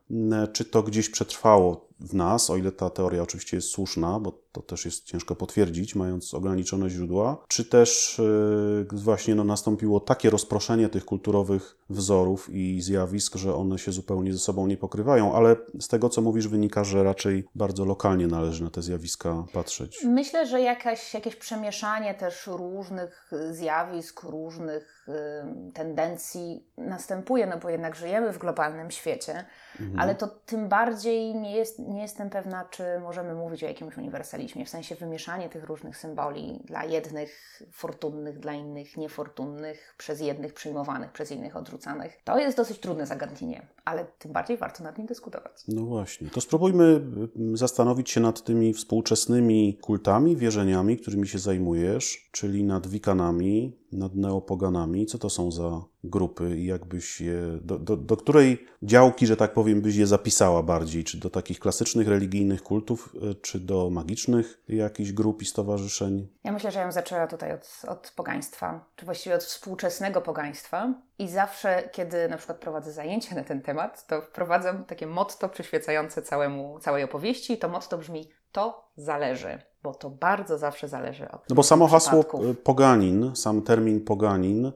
czy 0.52 0.64
to 0.64 0.82
gdzieś 0.82 1.10
przetrwało 1.10 1.90
w 2.00 2.14
nas, 2.14 2.50
o 2.50 2.56
ile 2.56 2.72
ta 2.72 2.90
teoria 2.90 3.22
oczywiście 3.22 3.56
jest 3.56 3.68
słuszna, 3.68 4.20
bo 4.20 4.32
to 4.52 4.62
też 4.62 4.84
jest 4.84 5.04
ciężko 5.04 5.36
potwierdzić, 5.36 5.94
mając 5.94 6.34
ograniczone 6.34 6.90
źródła, 6.90 7.44
czy 7.48 7.64
też 7.64 8.20
yy, 8.92 8.98
właśnie 8.98 9.34
no, 9.34 9.44
nastąpiło 9.44 10.00
takie 10.00 10.30
rozproszenie 10.30 10.88
tych 10.88 11.04
kulturowych 11.04 11.76
wzorów 11.90 12.48
i 12.52 12.80
zjawisk, 12.80 13.36
że 13.36 13.54
one 13.54 13.78
się 13.78 13.92
zupełnie 13.92 14.32
ze 14.32 14.38
sobą 14.38 14.66
nie 14.66 14.76
pokrywają, 14.76 15.34
ale 15.34 15.56
z 15.80 15.88
tego, 15.88 16.08
co 16.08 16.20
mówisz, 16.20 16.48
wynika, 16.48 16.84
że 16.84 17.02
raczej 17.02 17.44
bardzo 17.54 17.84
lokalnie 17.84 18.26
należy 18.26 18.64
na 18.64 18.70
te 18.70 18.82
zjawiska 18.82 19.44
patrzeć. 19.52 20.04
Myślę, 20.04 20.46
że 20.46 20.60
jakaś, 20.60 21.14
jakieś 21.14 21.36
przemieszanie 21.36 22.14
też 22.14 22.46
różnych 22.46 23.09
zjawisk, 23.50 24.22
różnych 24.22 25.06
tendencji 25.74 26.72
następuje, 26.76 27.46
no 27.46 27.58
bo 27.58 27.70
jednak 27.70 27.96
żyjemy 27.96 28.32
w 28.32 28.38
globalnym 28.38 28.90
świecie, 28.90 29.44
Mhm. 29.80 30.00
ale 30.00 30.14
to 30.14 30.26
tym 30.28 30.68
bardziej 30.68 31.34
nie, 31.34 31.56
jest, 31.56 31.78
nie 31.78 32.02
jestem 32.02 32.30
pewna, 32.30 32.64
czy 32.64 32.82
możemy 33.02 33.34
mówić 33.34 33.64
o 33.64 33.66
jakimś 33.66 33.96
uniwersalizmie, 33.96 34.64
w 34.64 34.68
sensie 34.68 34.94
wymieszanie 34.94 35.48
tych 35.48 35.64
różnych 35.64 35.96
symboli 35.96 36.60
dla 36.64 36.84
jednych 36.84 37.62
fortunnych, 37.72 38.38
dla 38.38 38.52
innych 38.52 38.96
niefortunnych, 38.96 39.94
przez 39.98 40.20
jednych 40.20 40.54
przyjmowanych, 40.54 41.12
przez 41.12 41.30
innych 41.30 41.56
odrzucanych. 41.56 42.20
To 42.24 42.38
jest 42.38 42.56
dosyć 42.56 42.78
trudne 42.78 43.06
zagadnienie, 43.06 43.66
ale 43.84 44.06
tym 44.18 44.32
bardziej 44.32 44.56
warto 44.56 44.84
nad 44.84 44.98
nim 44.98 45.06
dyskutować. 45.06 45.52
No 45.68 45.84
właśnie. 45.84 46.30
To 46.30 46.40
spróbujmy 46.40 47.00
y, 47.52 47.56
zastanowić 47.56 48.10
się 48.10 48.20
nad 48.20 48.44
tymi 48.44 48.74
współczesnymi 48.74 49.78
kultami, 49.80 50.36
wierzeniami, 50.36 50.96
którymi 50.96 51.28
się 51.28 51.38
zajmujesz, 51.38 52.28
czyli 52.32 52.64
nad 52.64 52.86
wikanami, 52.86 53.80
nad 53.92 54.14
neopoganami. 54.14 55.06
Co 55.06 55.18
to 55.18 55.30
są 55.30 55.52
za 55.52 55.82
grupy 56.04 56.56
i 56.56 56.66
jakbyś 56.66 57.20
je, 57.20 57.42
do, 57.62 57.78
do, 57.78 57.96
do 57.96 58.16
której 58.16 58.66
działki, 58.82 59.26
że 59.26 59.36
tak 59.36 59.52
powiem, 59.52 59.80
byś 59.80 59.96
je 59.96 60.06
zapisała 60.06 60.62
bardziej? 60.62 61.04
Czy 61.04 61.18
do 61.18 61.30
takich 61.30 61.60
klasycznych 61.60 62.08
religijnych 62.08 62.62
kultów, 62.62 63.14
y, 63.30 63.34
czy 63.34 63.60
do 63.60 63.90
magicznych 63.90 64.62
jakichś 64.68 65.12
grup 65.12 65.42
i 65.42 65.46
stowarzyszeń? 65.46 66.28
Ja 66.44 66.52
myślę, 66.52 66.70
że 66.70 66.78
ja 66.78 66.84
bym 66.84 66.92
zaczęła 66.92 67.26
tutaj 67.26 67.52
od, 67.52 67.82
od 67.88 68.12
pogaństwa, 68.16 68.84
czy 68.96 69.04
właściwie 69.04 69.34
od 69.36 69.44
współczesnego 69.44 70.20
pogaństwa. 70.20 70.94
I 71.18 71.28
zawsze, 71.28 71.88
kiedy 71.92 72.28
na 72.28 72.36
przykład 72.36 72.58
prowadzę 72.58 72.92
zajęcia 72.92 73.34
na 73.34 73.44
ten 73.44 73.62
temat, 73.62 74.06
to 74.06 74.22
wprowadzam 74.22 74.84
takie 74.84 75.06
motto 75.06 75.48
przyświecające 75.48 76.22
całemu, 76.22 76.78
całej 76.80 77.04
opowieści. 77.04 77.58
To 77.58 77.68
motto 77.68 77.98
brzmi: 77.98 78.30
To 78.52 78.90
zależy, 78.96 79.62
bo 79.82 79.94
to 79.94 80.10
bardzo 80.10 80.58
zawsze 80.58 80.88
zależy 80.88 81.30
od. 81.30 81.48
No 81.48 81.56
bo 81.56 81.62
samo 81.62 81.86
hasło 81.86 82.24
y, 82.50 82.54
poganin, 82.54 83.30
sam 83.34 83.62
termin 83.62 84.00
poganin 84.04 84.66
y, 84.66 84.72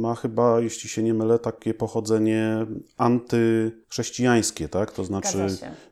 ma 0.00 0.14
chyba, 0.14 0.60
jeśli 0.60 0.88
się 0.88 1.02
nie 1.02 1.14
mylę, 1.14 1.38
takie 1.38 1.74
pochodzenie 1.74 2.66
antychrześcijańskie, 2.96 4.68
tak? 4.68 4.92
To 4.92 5.04
znaczy, 5.04 5.38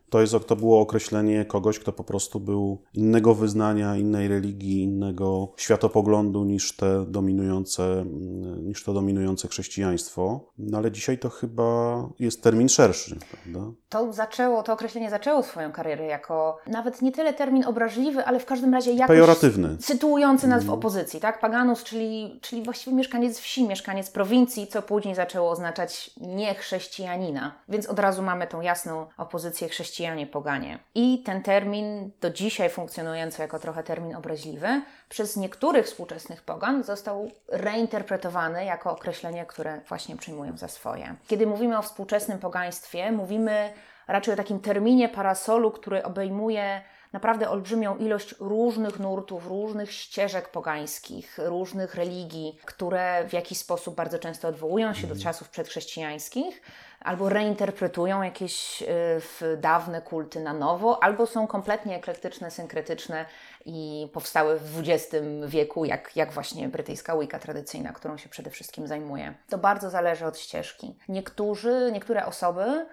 to, 0.09 0.21
jest, 0.21 0.35
to 0.47 0.55
było 0.55 0.81
określenie 0.81 1.45
kogoś, 1.45 1.79
kto 1.79 1.91
po 1.91 2.03
prostu 2.03 2.39
był 2.39 2.81
innego 2.93 3.35
wyznania, 3.35 3.95
innej 3.95 4.27
religii, 4.27 4.83
innego 4.83 5.53
światopoglądu 5.57 6.43
niż 6.43 6.75
te 6.75 7.05
dominujące, 7.05 7.83
mm, 7.83 8.67
niż 8.67 8.83
to 8.83 8.93
dominujące 8.93 9.47
chrześcijaństwo. 9.47 10.51
No 10.57 10.77
ale 10.77 10.91
dzisiaj 10.91 11.17
to 11.17 11.29
chyba 11.29 12.01
jest 12.19 12.43
termin 12.43 12.69
szerszy, 12.69 13.17
prawda? 13.31 13.71
To 13.89 14.13
zaczęło, 14.13 14.63
to 14.63 14.73
określenie 14.73 15.09
zaczęło 15.09 15.43
swoją 15.43 15.71
karierę 15.71 16.05
jako 16.05 16.57
nawet 16.67 17.01
nie 17.01 17.11
tyle 17.11 17.33
termin 17.33 17.65
obraźliwy, 17.65 18.25
ale 18.27 18.39
w 18.39 18.45
każdym 18.45 18.73
razie 18.73 18.91
jakoś 18.91 19.15
Pejoratywny. 19.15 19.77
sytuujący 19.79 20.47
nas 20.47 20.63
w 20.63 20.69
opozycji, 20.69 21.19
tak? 21.19 21.39
Paganus, 21.39 21.83
czyli, 21.83 22.39
czyli 22.41 22.63
właściwie 22.63 22.95
mieszkaniec 22.95 23.39
wsi, 23.39 23.67
mieszkaniec 23.67 24.09
prowincji, 24.09 24.67
co 24.67 24.81
później 24.81 25.15
zaczęło 25.15 25.51
oznaczać 25.51 26.11
niechrześcijanina. 26.17 27.55
Więc 27.69 27.85
od 27.85 27.99
razu 27.99 28.23
mamy 28.23 28.47
tą 28.47 28.61
jasną 28.61 29.05
opozycję 29.17 29.69
chrześcijanie-poganie. 29.69 30.79
I 30.95 31.23
ten 31.25 31.43
termin, 31.43 32.11
do 32.21 32.29
dzisiaj 32.29 32.69
funkcjonujący 32.69 33.41
jako 33.41 33.59
trochę 33.59 33.83
termin 33.83 34.15
obraźliwy, 34.15 34.81
przez 35.09 35.37
niektórych 35.37 35.85
współczesnych 35.85 36.41
pogan 36.41 36.83
został 36.83 37.31
reinterpretowany 37.47 38.65
jako 38.65 38.91
określenie, 38.91 39.45
które 39.45 39.81
właśnie 39.89 40.15
przyjmują 40.15 40.57
za 40.57 40.67
swoje. 40.67 41.15
Kiedy 41.27 41.47
mówimy 41.47 41.77
o 41.77 41.81
współczesnym 41.81 42.39
pogaństwie, 42.39 43.11
mówimy 43.11 43.69
raczej 44.07 44.33
o 44.33 44.37
takim 44.37 44.59
terminie 44.59 45.09
parasolu, 45.09 45.71
który 45.71 46.03
obejmuje 46.03 46.81
naprawdę 47.13 47.49
olbrzymią 47.49 47.97
ilość 47.97 48.35
różnych 48.39 48.99
nurtów, 48.99 49.47
różnych 49.47 49.91
ścieżek 49.91 50.49
pogańskich, 50.49 51.37
różnych 51.37 51.95
religii, 51.95 52.59
które 52.65 53.27
w 53.29 53.33
jakiś 53.33 53.57
sposób 53.57 53.95
bardzo 53.95 54.19
często 54.19 54.47
odwołują 54.47 54.93
się 54.93 55.07
do 55.07 55.15
czasów 55.15 55.49
przedchrześcijańskich, 55.49 56.61
albo 56.99 57.29
reinterpretują 57.29 58.21
jakieś 58.21 58.81
y, 58.81 59.57
dawne 59.57 60.01
kulty 60.01 60.39
na 60.39 60.53
nowo, 60.53 61.03
albo 61.03 61.25
są 61.25 61.47
kompletnie 61.47 61.95
eklektyczne, 61.95 62.51
synkretyczne 62.51 63.25
i 63.65 64.07
powstały 64.13 64.59
w 64.59 64.79
XX 64.79 65.25
wieku, 65.47 65.85
jak, 65.85 66.15
jak 66.15 66.31
właśnie 66.31 66.69
brytyjska 66.69 67.17
Wicca 67.17 67.39
tradycyjna, 67.39 67.93
którą 67.93 68.17
się 68.17 68.29
przede 68.29 68.49
wszystkim 68.49 68.87
zajmuje. 68.87 69.33
To 69.49 69.57
bardzo 69.57 69.89
zależy 69.89 70.25
od 70.25 70.37
ścieżki. 70.37 70.95
Niektórzy, 71.09 71.89
niektóre 71.93 72.25
osoby 72.25 72.85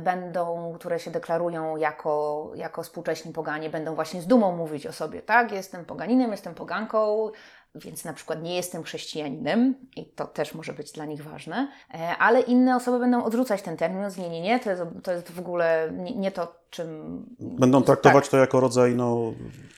będą, 0.00 0.74
które 0.78 0.98
się 0.98 1.10
deklarują 1.10 1.76
jako, 1.76 2.50
jako 2.54 2.82
współcześni 2.82 3.32
poganie, 3.32 3.70
będą 3.70 3.94
właśnie 3.94 4.22
z 4.22 4.26
dumą 4.26 4.56
mówić 4.56 4.86
o 4.86 4.92
sobie, 4.92 5.22
tak, 5.22 5.52
jestem 5.52 5.84
poganinem, 5.84 6.30
jestem 6.30 6.54
poganką, 6.54 7.30
więc 7.74 8.04
na 8.04 8.12
przykład 8.12 8.42
nie 8.42 8.56
jestem 8.56 8.82
chrześcijaninem 8.82 9.74
i 9.96 10.06
to 10.06 10.26
też 10.26 10.54
może 10.54 10.72
być 10.72 10.92
dla 10.92 11.04
nich 11.04 11.24
ważne, 11.24 11.68
e, 11.94 12.16
ale 12.18 12.40
inne 12.40 12.76
osoby 12.76 12.98
będą 12.98 13.24
odrzucać 13.24 13.62
ten 13.62 13.76
termin, 13.76 14.02
nie, 14.18 14.28
nie, 14.28 14.40
nie, 14.40 14.60
to 14.60 14.70
jest, 14.70 14.82
to 15.02 15.12
jest 15.12 15.32
w 15.32 15.38
ogóle 15.38 15.92
nie, 15.96 16.14
nie 16.14 16.30
to, 16.30 16.54
czym... 16.70 17.22
Będą 17.40 17.82
traktować 17.82 18.28
to 18.28 18.36
jako 18.36 18.60
rodzaj 18.60 18.94
no, 18.94 19.32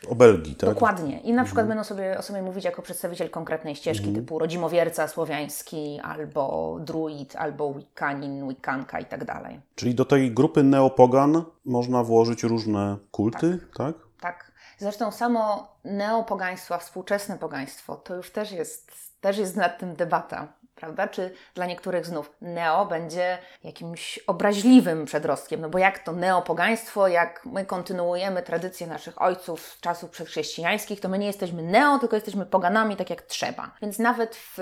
obelgi, 0.08 0.54
tak? 0.54 0.70
Dokładnie. 0.70 1.20
I 1.20 1.32
na 1.32 1.44
przykład 1.44 1.68
będą 1.68 1.84
sobie 1.84 2.18
o 2.18 2.22
sobie 2.22 2.42
mówić 2.42 2.64
jako 2.64 2.82
przedstawiciel 2.82 3.30
konkretnej 3.30 3.76
ścieżki, 3.76 4.12
typu 4.12 4.38
rodzimowierca 4.38 5.08
słowiański, 5.08 6.00
albo 6.02 6.76
druid, 6.80 7.36
albo 7.36 7.74
wiccanin, 7.74 8.48
wiccanka 8.48 9.00
i 9.00 9.04
tak 9.04 9.24
dalej. 9.24 9.60
Czyli 9.74 9.94
do 9.94 10.04
tej 10.04 10.30
grupy 10.30 10.62
neopogan 10.62 11.42
można 11.64 12.04
włożyć 12.04 12.42
różne 12.42 12.96
kulty, 13.10 13.58
tak? 13.76 13.94
Tak. 14.20 14.53
Zresztą 14.84 15.10
samo 15.10 15.72
neopogaństwo, 15.84 16.78
współczesne 16.78 17.38
pogaństwo, 17.38 17.96
to 17.96 18.14
już 18.14 18.30
też 18.30 18.52
jest, 18.52 18.92
też 19.20 19.38
jest 19.38 19.56
nad 19.56 19.78
tym 19.78 19.96
debata. 19.96 20.52
Prawda? 20.74 21.08
Czy 21.08 21.34
dla 21.54 21.66
niektórych 21.66 22.06
znów 22.06 22.32
neo 22.40 22.86
będzie 22.86 23.38
jakimś 23.64 24.18
obraźliwym 24.18 25.04
przedrostkiem? 25.04 25.60
No 25.60 25.68
bo 25.68 25.78
jak 25.78 25.98
to 25.98 26.12
neopogaństwo, 26.12 27.08
jak 27.08 27.46
my 27.46 27.64
kontynuujemy 27.64 28.42
tradycję 28.42 28.86
naszych 28.86 29.22
ojców 29.22 29.60
z 29.60 29.80
czasów 29.80 30.10
przedchrześcijańskich, 30.10 31.00
to 31.00 31.08
my 31.08 31.18
nie 31.18 31.26
jesteśmy 31.26 31.62
neo, 31.62 31.98
tylko 31.98 32.16
jesteśmy 32.16 32.46
poganami 32.46 32.96
tak 32.96 33.10
jak 33.10 33.22
trzeba. 33.22 33.70
Więc 33.82 33.98
nawet 33.98 34.36
w 34.36 34.58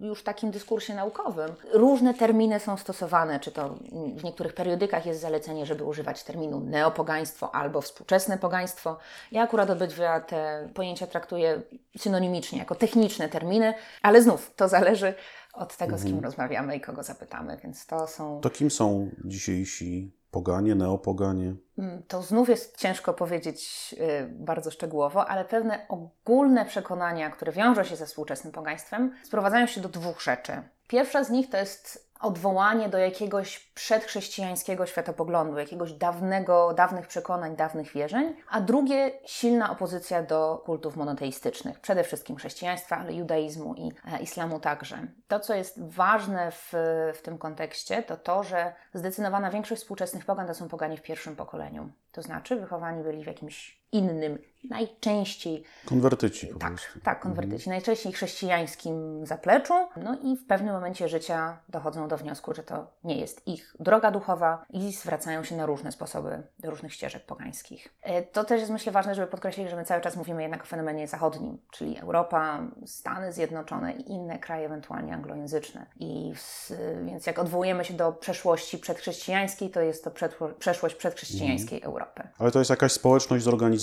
już 0.00 0.22
takim 0.22 0.50
dyskursie 0.50 0.94
naukowym 0.94 1.54
różne 1.72 2.14
terminy 2.14 2.60
są 2.60 2.76
stosowane, 2.76 3.40
czy 3.40 3.52
to 3.52 3.74
w 4.16 4.24
niektórych 4.24 4.54
periodykach 4.54 5.06
jest 5.06 5.20
zalecenie, 5.20 5.66
żeby 5.66 5.84
używać 5.84 6.22
terminu 6.22 6.60
neopogaństwo 6.60 7.54
albo 7.54 7.80
współczesne 7.80 8.38
pogaństwo. 8.38 8.98
Ja 9.32 9.42
akurat 9.42 9.70
obydwa 9.70 10.20
te 10.20 10.68
pojęcia 10.74 11.06
traktuję 11.06 11.62
synonimicznie, 11.98 12.58
jako 12.58 12.74
techniczne 12.74 13.28
terminy, 13.28 13.74
ale 14.02 14.22
znów 14.22 14.54
to 14.56 14.68
zależy 14.68 15.14
od 15.52 15.76
tego, 15.76 15.98
z 15.98 16.04
kim 16.04 16.20
rozmawiamy 16.20 16.76
i 16.76 16.80
kogo 16.80 17.02
zapytamy, 17.02 17.56
więc 17.62 17.86
to 17.86 18.06
są... 18.06 18.40
To 18.40 18.50
kim 18.50 18.70
są 18.70 19.10
dzisiejsi 19.24 20.12
poganie, 20.30 20.74
neopoganie? 20.74 21.54
Mm, 21.78 22.02
To 22.08 22.22
znów 22.22 22.48
jest 22.48 22.76
ciężko 22.76 23.14
powiedzieć 23.14 23.94
y, 24.00 24.28
bardzo 24.30 24.70
szczegółowo, 24.70 25.28
ale 25.28 25.44
pewne 25.44 25.86
ogólne 25.88 26.64
przekonania, 26.64 27.30
które 27.30 27.52
wiążą 27.52 27.84
się 27.84 27.96
ze 27.96 28.06
współczesnym 28.06 28.52
pogaństwem, 28.52 29.14
sprowadzają 29.24 29.66
się 29.66 29.80
do 29.80 29.88
dwóch 29.88 30.22
rzeczy. 30.22 30.52
Pierwsza 30.88 31.24
z 31.24 31.30
nich 31.30 31.50
to 31.50 31.56
jest 31.56 32.11
odwołanie 32.22 32.88
do 32.88 32.98
jakiegoś 32.98 33.58
przedchrześcijańskiego 33.58 34.86
światopoglądu, 34.86 35.58
jakiegoś 35.58 35.92
dawnego, 35.92 36.74
dawnych 36.74 37.06
przekonań, 37.06 37.56
dawnych 37.56 37.92
wierzeń, 37.92 38.36
a 38.50 38.60
drugie 38.60 39.10
silna 39.24 39.70
opozycja 39.70 40.22
do 40.22 40.62
kultów 40.64 40.96
monoteistycznych, 40.96 41.80
przede 41.80 42.04
wszystkim 42.04 42.36
chrześcijaństwa, 42.36 42.96
ale 42.96 43.12
judaizmu 43.12 43.74
i 43.74 43.92
e, 44.12 44.22
islamu 44.22 44.60
także. 44.60 44.98
To, 45.28 45.40
co 45.40 45.54
jest 45.54 45.82
ważne 45.88 46.50
w, 46.50 46.72
w 47.14 47.22
tym 47.22 47.38
kontekście, 47.38 48.02
to 48.02 48.16
to, 48.16 48.42
że 48.42 48.74
zdecydowana 48.94 49.50
większość 49.50 49.82
współczesnych 49.82 50.24
pogan 50.24 50.46
to 50.46 50.54
są 50.54 50.68
poganie 50.68 50.96
w 50.96 51.02
pierwszym 51.02 51.36
pokoleniu. 51.36 51.92
To 52.12 52.22
znaczy 52.22 52.56
wychowani 52.56 53.02
byli 53.02 53.24
w 53.24 53.26
jakimś 53.26 53.81
innym, 53.92 54.38
najczęściej 54.70 55.64
Konwertyci 55.84 56.46
po 56.46 56.58
tak, 56.58 56.70
prostu. 56.70 57.00
tak, 57.00 57.20
konwertyci. 57.20 57.68
Najczęściej 57.68 58.12
chrześcijańskim 58.12 59.26
zapleczu. 59.26 59.74
No 59.96 60.18
i 60.24 60.36
w 60.36 60.46
pewnym 60.46 60.74
momencie 60.74 61.08
życia 61.08 61.58
dochodzą 61.68 62.08
do 62.08 62.16
wniosku, 62.16 62.54
że 62.54 62.62
to 62.62 62.86
nie 63.04 63.18
jest 63.18 63.48
ich 63.48 63.76
droga 63.80 64.10
duchowa 64.10 64.64
i 64.70 64.92
zwracają 64.92 65.44
się 65.44 65.56
na 65.56 65.66
różne 65.66 65.92
sposoby 65.92 66.42
do 66.58 66.70
różnych 66.70 66.94
ścieżek 66.94 67.26
pogańskich. 67.26 67.88
E, 68.02 68.22
To 68.22 68.44
też 68.44 68.60
jest 68.60 68.72
myślę 68.72 68.92
ważne, 68.92 69.14
żeby 69.14 69.26
podkreślić, 69.28 69.70
że 69.70 69.76
my 69.76 69.84
cały 69.84 70.00
czas 70.00 70.16
mówimy 70.16 70.42
jednak 70.42 70.62
o 70.62 70.66
fenomenie 70.66 71.08
zachodnim, 71.08 71.58
czyli 71.70 71.98
Europa, 71.98 72.60
Stany 72.86 73.32
Zjednoczone 73.32 73.92
i 73.92 74.10
inne 74.12 74.38
kraje 74.38 74.66
ewentualnie 74.66 75.14
anglojęzyczne. 75.14 75.86
I 75.96 76.32
w, 76.36 76.70
więc 77.04 77.26
jak 77.26 77.38
odwołujemy 77.38 77.84
się 77.84 77.94
do 77.94 78.12
przeszłości 78.12 78.78
przedchrześcijańskiej, 78.78 79.70
to 79.70 79.80
jest 79.80 80.04
to 80.04 80.10
przeszłość 80.58 80.94
przedchrześcijańskiej 80.94 81.82
Europy. 81.82 82.22
Ale 82.38 82.50
to 82.50 82.58
jest 82.58 82.70
jakaś 82.70 82.92
społeczność 82.92 83.44
zorganizowana, 83.44 83.81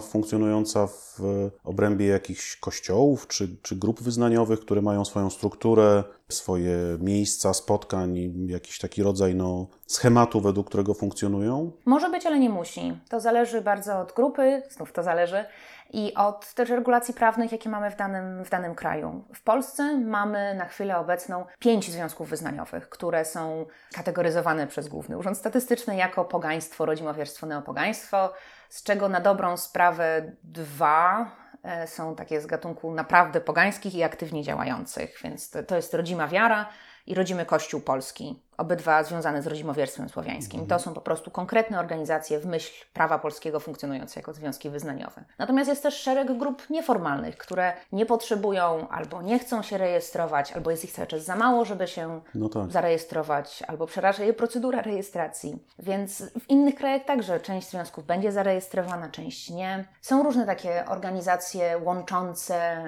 funkcjonująca 0.00 0.86
w 0.86 1.20
obrębie 1.64 2.06
jakichś 2.06 2.56
kościołów 2.56 3.26
czy, 3.26 3.56
czy 3.62 3.76
grup 3.76 4.02
wyznaniowych, 4.02 4.60
które 4.60 4.82
mają 4.82 5.04
swoją 5.04 5.30
strukturę, 5.30 6.04
swoje 6.28 6.76
miejsca 7.00 7.54
spotkań, 7.54 8.32
jakiś 8.46 8.78
taki 8.78 9.02
rodzaj 9.02 9.34
no, 9.34 9.66
schematu, 9.86 10.40
według 10.40 10.66
którego 10.66 10.94
funkcjonują. 10.94 11.72
Może 11.84 12.10
być, 12.10 12.26
ale 12.26 12.38
nie 12.38 12.50
musi. 12.50 12.98
To 13.08 13.20
zależy 13.20 13.60
bardzo 13.60 13.98
od 13.98 14.12
grupy, 14.12 14.62
znów 14.70 14.92
to 14.92 15.02
zależy, 15.02 15.44
i 15.92 16.14
od 16.14 16.54
też 16.54 16.70
regulacji 16.70 17.14
prawnych, 17.14 17.52
jakie 17.52 17.68
mamy 17.68 17.90
w 17.90 17.96
danym, 17.96 18.44
w 18.44 18.50
danym 18.50 18.74
kraju. 18.74 19.24
W 19.34 19.42
Polsce 19.42 19.96
mamy 19.98 20.54
na 20.54 20.64
chwilę 20.64 20.98
obecną 20.98 21.44
pięć 21.58 21.90
związków 21.90 22.28
wyznaniowych, 22.28 22.88
które 22.88 23.24
są 23.24 23.66
kategoryzowane 23.94 24.66
przez 24.66 24.88
Główny 24.88 25.18
Urząd 25.18 25.38
Statystyczny 25.38 25.96
jako 25.96 26.24
pogaństwo, 26.24 26.86
rodzimowierstwo, 26.86 27.46
neopogaństwo, 27.46 28.32
z 28.72 28.82
czego 28.82 29.08
na 29.08 29.20
dobrą 29.20 29.56
sprawę 29.56 30.32
dwa 30.42 31.30
e, 31.62 31.86
są 31.86 32.16
takie 32.16 32.40
z 32.40 32.46
gatunku 32.46 32.94
naprawdę 32.94 33.40
pogańskich 33.40 33.94
i 33.94 34.02
aktywnie 34.02 34.42
działających, 34.42 35.18
więc 35.24 35.50
to, 35.50 35.62
to 35.62 35.76
jest 35.76 35.94
rodzima 35.94 36.28
wiara 36.28 36.68
i 37.06 37.14
rodzimy 37.14 37.46
Kościół 37.46 37.80
Polski, 37.80 38.42
obydwa 38.62 39.04
związane 39.04 39.42
z 39.42 39.46
rodzimowierstwem 39.46 40.08
słowiańskim. 40.08 40.66
To 40.66 40.78
są 40.78 40.94
po 40.94 41.00
prostu 41.00 41.30
konkretne 41.30 41.80
organizacje 41.80 42.38
w 42.38 42.46
myśl 42.46 42.84
prawa 42.92 43.18
polskiego 43.18 43.60
funkcjonujące 43.60 44.20
jako 44.20 44.32
związki 44.32 44.70
wyznaniowe. 44.70 45.24
Natomiast 45.38 45.70
jest 45.70 45.82
też 45.82 45.94
szereg 45.94 46.38
grup 46.38 46.70
nieformalnych, 46.70 47.36
które 47.36 47.72
nie 47.92 48.06
potrzebują 48.06 48.88
albo 48.88 49.22
nie 49.22 49.38
chcą 49.38 49.62
się 49.62 49.78
rejestrować, 49.78 50.52
albo 50.52 50.70
jest 50.70 50.84
ich 50.84 50.92
cały 50.92 51.06
czas 51.08 51.24
za 51.24 51.36
mało, 51.36 51.64
żeby 51.64 51.86
się 51.88 52.20
No 52.34 52.48
tak. 52.48 52.70
zarejestrować, 52.70 53.62
albo 53.68 53.86
przeraża 53.86 54.24
je 54.24 54.32
procedura 54.32 54.82
rejestracji. 54.82 55.58
Więc 55.78 56.22
w 56.40 56.50
innych 56.50 56.74
krajach 56.74 57.04
także 57.04 57.40
część 57.40 57.70
związków 57.70 58.06
będzie 58.06 58.32
zarejestrowana, 58.32 59.08
część 59.08 59.50
nie. 59.50 59.84
Są 60.00 60.22
różne 60.22 60.46
takie 60.46 60.84
organizacje 60.86 61.78
łączące 61.84 62.84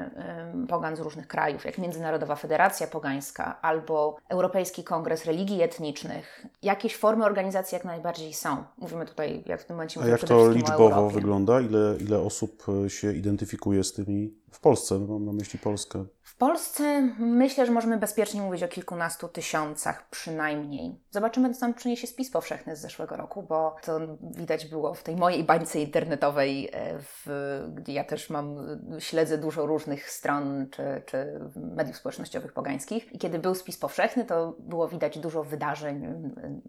ym, 0.54 0.66
pogan 0.66 0.96
z 0.96 1.00
różnych 1.00 1.26
krajów, 1.28 1.64
jak 1.64 1.78
Międzynarodowa 1.78 2.36
Federacja 2.36 2.86
Pogańska 2.86 3.58
albo 3.62 4.16
Europejski 4.28 4.84
Kongres 4.84 5.24
Religii 5.24 5.58
Etnicznych. 5.64 6.46
Jakieś 6.62 6.96
formy 6.96 7.24
organizacji 7.24 7.76
jak 7.76 7.84
najbardziej 7.84 8.32
są. 8.32 8.64
Mówimy 8.78 9.06
tutaj, 9.06 9.42
jak 9.46 9.60
w 9.62 9.64
tym 9.64 9.76
momencie 9.76 10.00
A 10.00 10.06
jak 10.06 10.20
to 10.20 10.50
liczbowo 10.50 11.10
wygląda? 11.10 11.60
Ile, 11.60 11.96
ile 12.00 12.18
osób 12.18 12.66
e, 12.86 12.90
się 12.90 13.12
identyfikuje 13.12 13.84
z 13.84 13.92
tymi 13.92 14.34
w 14.54 14.60
Polsce? 14.60 14.98
Mam 14.98 15.24
na 15.24 15.32
myśli 15.32 15.58
Polskę. 15.58 16.04
W 16.22 16.36
Polsce 16.36 17.08
myślę, 17.18 17.66
że 17.66 17.72
możemy 17.72 17.98
bezpiecznie 17.98 18.42
mówić 18.42 18.62
o 18.62 18.68
kilkunastu 18.68 19.28
tysiącach 19.28 20.08
przynajmniej. 20.10 21.00
Zobaczymy, 21.10 21.54
co 21.54 21.60
nam 21.60 21.74
przyniesie 21.74 22.06
spis 22.06 22.30
powszechny 22.30 22.76
z 22.76 22.80
zeszłego 22.80 23.16
roku, 23.16 23.42
bo 23.42 23.76
to 23.84 24.00
widać 24.20 24.66
było 24.66 24.94
w 24.94 25.02
tej 25.02 25.16
mojej 25.16 25.44
bańce 25.44 25.80
internetowej, 25.80 26.70
e, 26.72 26.98
w, 26.98 27.28
gdzie 27.74 27.92
ja 27.92 28.04
też 28.04 28.30
mam, 28.30 28.58
e, 28.96 29.00
śledzę 29.00 29.38
dużo 29.38 29.66
różnych 29.66 30.10
stron 30.10 30.66
czy, 30.70 31.02
czy 31.06 31.40
mediów 31.56 31.96
społecznościowych 31.96 32.52
pogańskich. 32.52 33.12
I 33.12 33.18
kiedy 33.18 33.38
był 33.38 33.54
spis 33.54 33.78
powszechny, 33.78 34.24
to 34.24 34.56
było 34.58 34.88
widać 34.88 35.18
dużo 35.18 35.44
wydarzeń, 35.44 36.06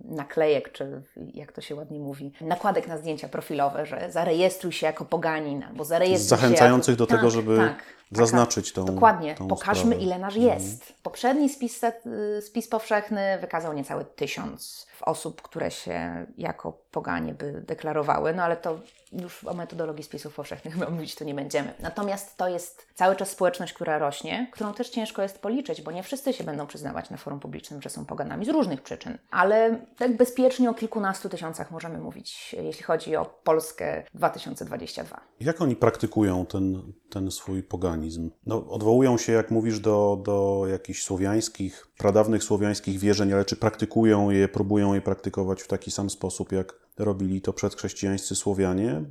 naklejek, 0.05 0.71
czy 0.71 1.03
jak 1.33 1.51
to 1.51 1.61
się 1.61 1.75
ładnie 1.75 1.99
mówi, 1.99 2.33
nakładek 2.41 2.87
na 2.87 2.97
zdjęcia 2.97 3.29
profilowe, 3.29 3.85
że 3.85 4.07
zarejestruj 4.11 4.71
się 4.71 4.85
jako 4.85 5.05
poganin, 5.05 5.63
albo 5.63 5.85
zarejestruj 5.85 6.39
Zachęcających 6.39 6.95
się 6.95 7.03
jako... 7.03 7.13
do 7.13 7.17
tego, 7.17 7.29
żeby 7.29 7.57
tak, 7.57 7.74
taka- 7.77 8.04
zaznaczyć 8.11 8.73
tą 8.73 8.85
Dokładnie. 8.85 9.35
tą 9.35 9.47
Pokażmy, 9.47 9.83
sprawę. 9.83 10.03
ile 10.03 10.19
nasz 10.19 10.35
jest. 10.35 10.93
Poprzedni 11.03 11.49
spis, 11.49 11.83
y, 11.83 12.41
spis 12.41 12.67
powszechny 12.67 13.37
wykazał 13.41 13.73
niecały 13.73 14.05
tysiąc 14.05 14.87
osób, 15.01 15.41
które 15.41 15.71
się 15.71 16.25
jako 16.37 16.71
poganie 16.91 17.33
by 17.33 17.63
deklarowały, 17.67 18.33
no 18.33 18.43
ale 18.43 18.57
to 18.57 18.79
już 19.11 19.43
o 19.43 19.53
metodologii 19.53 20.03
spisów 20.03 20.35
powszechnych 20.35 20.77
mówić 20.91 21.15
tu 21.15 21.23
nie 21.23 21.33
będziemy. 21.33 21.73
Natomiast 21.79 22.37
to 22.37 22.47
jest 22.47 22.87
cały 22.95 23.15
czas 23.15 23.29
społeczność, 23.29 23.73
która 23.73 23.97
rośnie, 23.97 24.47
którą 24.51 24.73
też 24.73 24.89
ciężko 24.89 25.21
jest 25.21 25.41
policzyć, 25.41 25.81
bo 25.81 25.91
nie 25.91 26.03
wszyscy 26.03 26.33
się 26.33 26.43
będą 26.43 26.67
przyznawać 26.67 27.09
na 27.09 27.17
forum 27.17 27.39
publicznym, 27.39 27.81
że 27.81 27.89
są 27.89 28.05
poganami 28.05 28.45
z 28.45 28.49
różnych 28.49 28.81
przyczyn. 28.81 29.17
Ale 29.31 29.79
tak 29.97 30.17
bezpiecznie 30.17 30.69
o 30.69 30.73
kilkunastu 30.73 31.29
tysiącach 31.29 31.71
możemy 31.71 31.97
mówić, 31.97 32.55
jeśli 32.59 32.83
chodzi 32.83 33.15
o 33.15 33.25
Polskę 33.25 34.03
2022. 34.13 35.21
Jak 35.39 35.61
oni 35.61 35.75
praktykują 35.75 36.45
ten, 36.45 36.93
ten 37.09 37.31
swój 37.31 37.63
poganizm? 37.95 38.31
No, 38.45 38.67
odwołują 38.69 39.17
się, 39.17 39.33
jak 39.33 39.51
mówisz, 39.51 39.79
do, 39.79 40.21
do 40.25 40.63
jakichś 40.69 41.03
słowiańskich, 41.03 41.87
pradawnych 41.97 42.43
słowiańskich 42.43 42.99
wierzeń, 42.99 43.33
ale 43.33 43.45
czy 43.45 43.55
praktykują 43.55 44.29
je, 44.29 44.47
próbują 44.47 44.93
je 44.93 45.01
praktykować 45.01 45.61
w 45.61 45.67
taki 45.67 45.91
sam 45.91 46.09
sposób, 46.09 46.51
jak 46.51 46.73
robili 46.97 47.41
to 47.41 47.53
przedchrześcijańscy 47.53 48.35
Słowianie? 48.35 49.03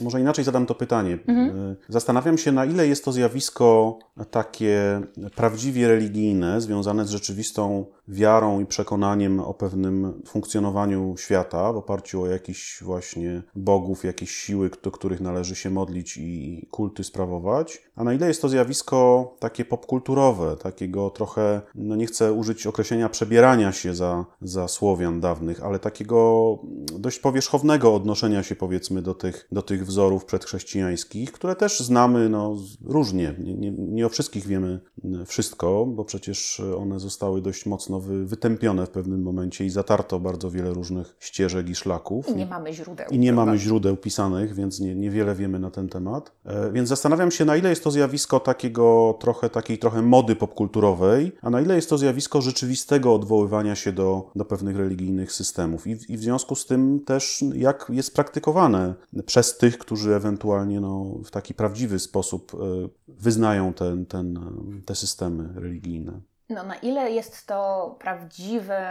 Może 0.00 0.20
inaczej 0.20 0.44
zadam 0.44 0.66
to 0.66 0.74
pytanie. 0.74 1.14
Y, 1.14 1.76
Zastanawiam 1.88 2.38
się, 2.38 2.52
na 2.52 2.64
ile 2.64 2.86
jest 2.88 3.04
to 3.04 3.12
zjawisko 3.12 3.98
takie 4.30 5.00
prawdziwie 5.34 5.88
religijne, 5.88 6.60
związane 6.60 7.04
z 7.04 7.10
rzeczywistą 7.10 7.86
wiarą 8.08 8.60
i 8.60 8.66
przekonaniem 8.66 9.40
o 9.40 9.54
pewnym 9.54 10.22
funkcjonowaniu 10.26 11.14
świata 11.16 11.72
w 11.72 11.76
oparciu 11.76 12.22
o 12.22 12.26
jakichś 12.26 12.82
właśnie 12.82 13.42
bogów, 13.54 14.04
jakieś 14.04 14.30
siły, 14.30 14.70
do 14.82 14.90
których 14.90 15.20
należy 15.20 15.54
się 15.54 15.70
modlić 15.70 16.16
i 16.16 16.66
kulty 16.70 17.04
sprawować, 17.04 17.82
a 17.96 18.04
na 18.04 18.14
ile 18.14 18.28
jest 18.28 18.42
to 18.42 18.48
zjawisko 18.48 19.34
takie 19.38 19.64
popkulturowe, 19.64 20.56
takiego 20.56 21.10
trochę, 21.10 21.62
no 21.74 21.96
nie 21.96 22.06
chcę 22.06 22.32
użyć 22.32 22.66
określenia 22.66 23.08
przebierania 23.08 23.72
się 23.72 23.94
za, 23.94 24.26
za 24.42 24.68
Słowian 24.68 25.20
dawnych, 25.20 25.64
ale 25.64 25.78
takiego 25.78 26.58
dość 26.98 27.18
powierzchownego 27.18 27.94
odnoszenia 27.94 28.42
się 28.42 28.56
powiedzmy 28.56 29.02
do 29.02 29.14
tych, 29.14 29.48
do 29.52 29.62
tych 29.62 29.86
wzorów 29.86 30.24
przedchrześcijańskich, 30.24 31.32
które 31.32 31.56
też 31.56 31.80
znamy 31.80 32.28
no, 32.28 32.56
różnie. 32.84 33.34
Nie, 33.38 33.54
nie, 33.54 33.70
nie 33.70 34.06
o 34.06 34.08
wszystkich 34.08 34.46
wiemy 34.46 34.80
wszystko, 35.26 35.86
bo 35.86 36.04
przecież 36.04 36.62
one 36.78 37.00
zostały 37.00 37.42
dość 37.42 37.66
mocno 37.66 37.95
wy, 38.00 38.26
wytępione 38.26 38.86
w 38.86 38.90
pewnym 38.90 39.22
momencie 39.22 39.64
i 39.64 39.70
zatarto 39.70 40.20
bardzo 40.20 40.50
wiele 40.50 40.70
różnych 40.74 41.16
ścieżek 41.20 41.68
i 41.68 41.74
szlaków. 41.74 42.28
I 42.28 42.34
nie 42.36 42.46
mamy 42.46 42.72
źródeł. 42.74 43.06
I 43.10 43.18
nie 43.18 43.28
prawda? 43.32 43.44
mamy 43.46 43.58
źródeł 43.58 43.96
pisanych, 43.96 44.54
więc 44.54 44.80
nie, 44.80 44.94
niewiele 44.94 45.34
wiemy 45.34 45.58
na 45.58 45.70
ten 45.70 45.88
temat. 45.88 46.32
E, 46.44 46.72
Więc 46.72 46.88
zastanawiam 46.88 47.30
się, 47.30 47.44
na 47.44 47.56
ile 47.56 47.70
jest 47.70 47.84
to 47.84 47.90
zjawisko 47.90 48.40
takiego 48.40 49.16
trochę, 49.20 49.50
takiej 49.50 49.78
trochę 49.78 50.02
mody 50.02 50.36
popkulturowej, 50.36 51.32
a 51.42 51.50
na 51.50 51.60
ile 51.60 51.76
jest 51.76 51.90
to 51.90 51.98
zjawisko 51.98 52.40
rzeczywistego 52.42 53.14
odwoływania 53.14 53.74
się 53.74 53.92
do, 53.92 54.30
do 54.36 54.44
pewnych 54.44 54.76
religijnych 54.76 55.32
systemów. 55.32 55.86
I, 55.86 55.96
w- 55.96 56.10
I 56.10 56.16
w 56.16 56.20
związku 56.22 56.54
z 56.54 56.66
tym 56.66 57.00
też, 57.00 57.44
jak 57.54 57.86
jest 57.88 58.14
praktykowane 58.14 58.94
przez 59.26 59.56
tych, 59.58 59.78
którzy 59.78 60.14
ewentualnie 60.14 60.80
no, 60.80 61.04
w 61.24 61.30
taki 61.30 61.54
prawdziwy 61.54 61.98
sposób 61.98 62.52
e, 62.54 62.88
wyznają 63.08 63.72
ten, 63.72 64.06
ten, 64.06 64.38
te 64.84 64.94
systemy 64.94 65.48
religijne. 65.54 66.20
No, 66.50 66.62
na 66.62 66.74
ile 66.74 67.10
jest 67.10 67.46
to 67.46 67.94
prawdziwe 67.98 68.82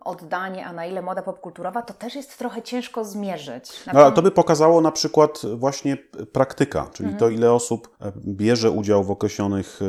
oddanie, 0.00 0.66
a 0.66 0.72
na 0.72 0.86
ile 0.86 1.02
moda 1.02 1.22
popkulturowa, 1.22 1.82
to 1.82 1.94
też 1.94 2.14
jest 2.14 2.38
trochę 2.38 2.62
ciężko 2.62 3.04
zmierzyć. 3.04 3.70
No, 3.92 4.00
ale 4.00 4.12
to 4.12 4.22
by 4.22 4.30
pokazało 4.30 4.80
na 4.80 4.92
przykład 4.92 5.40
właśnie 5.56 5.96
praktyka, 6.32 6.86
czyli 6.92 7.14
to, 7.14 7.28
ile 7.28 7.52
osób 7.52 7.96
e, 8.00 8.12
bierze 8.26 8.70
udział 8.70 9.04
w 9.04 9.10
określonych 9.10 9.80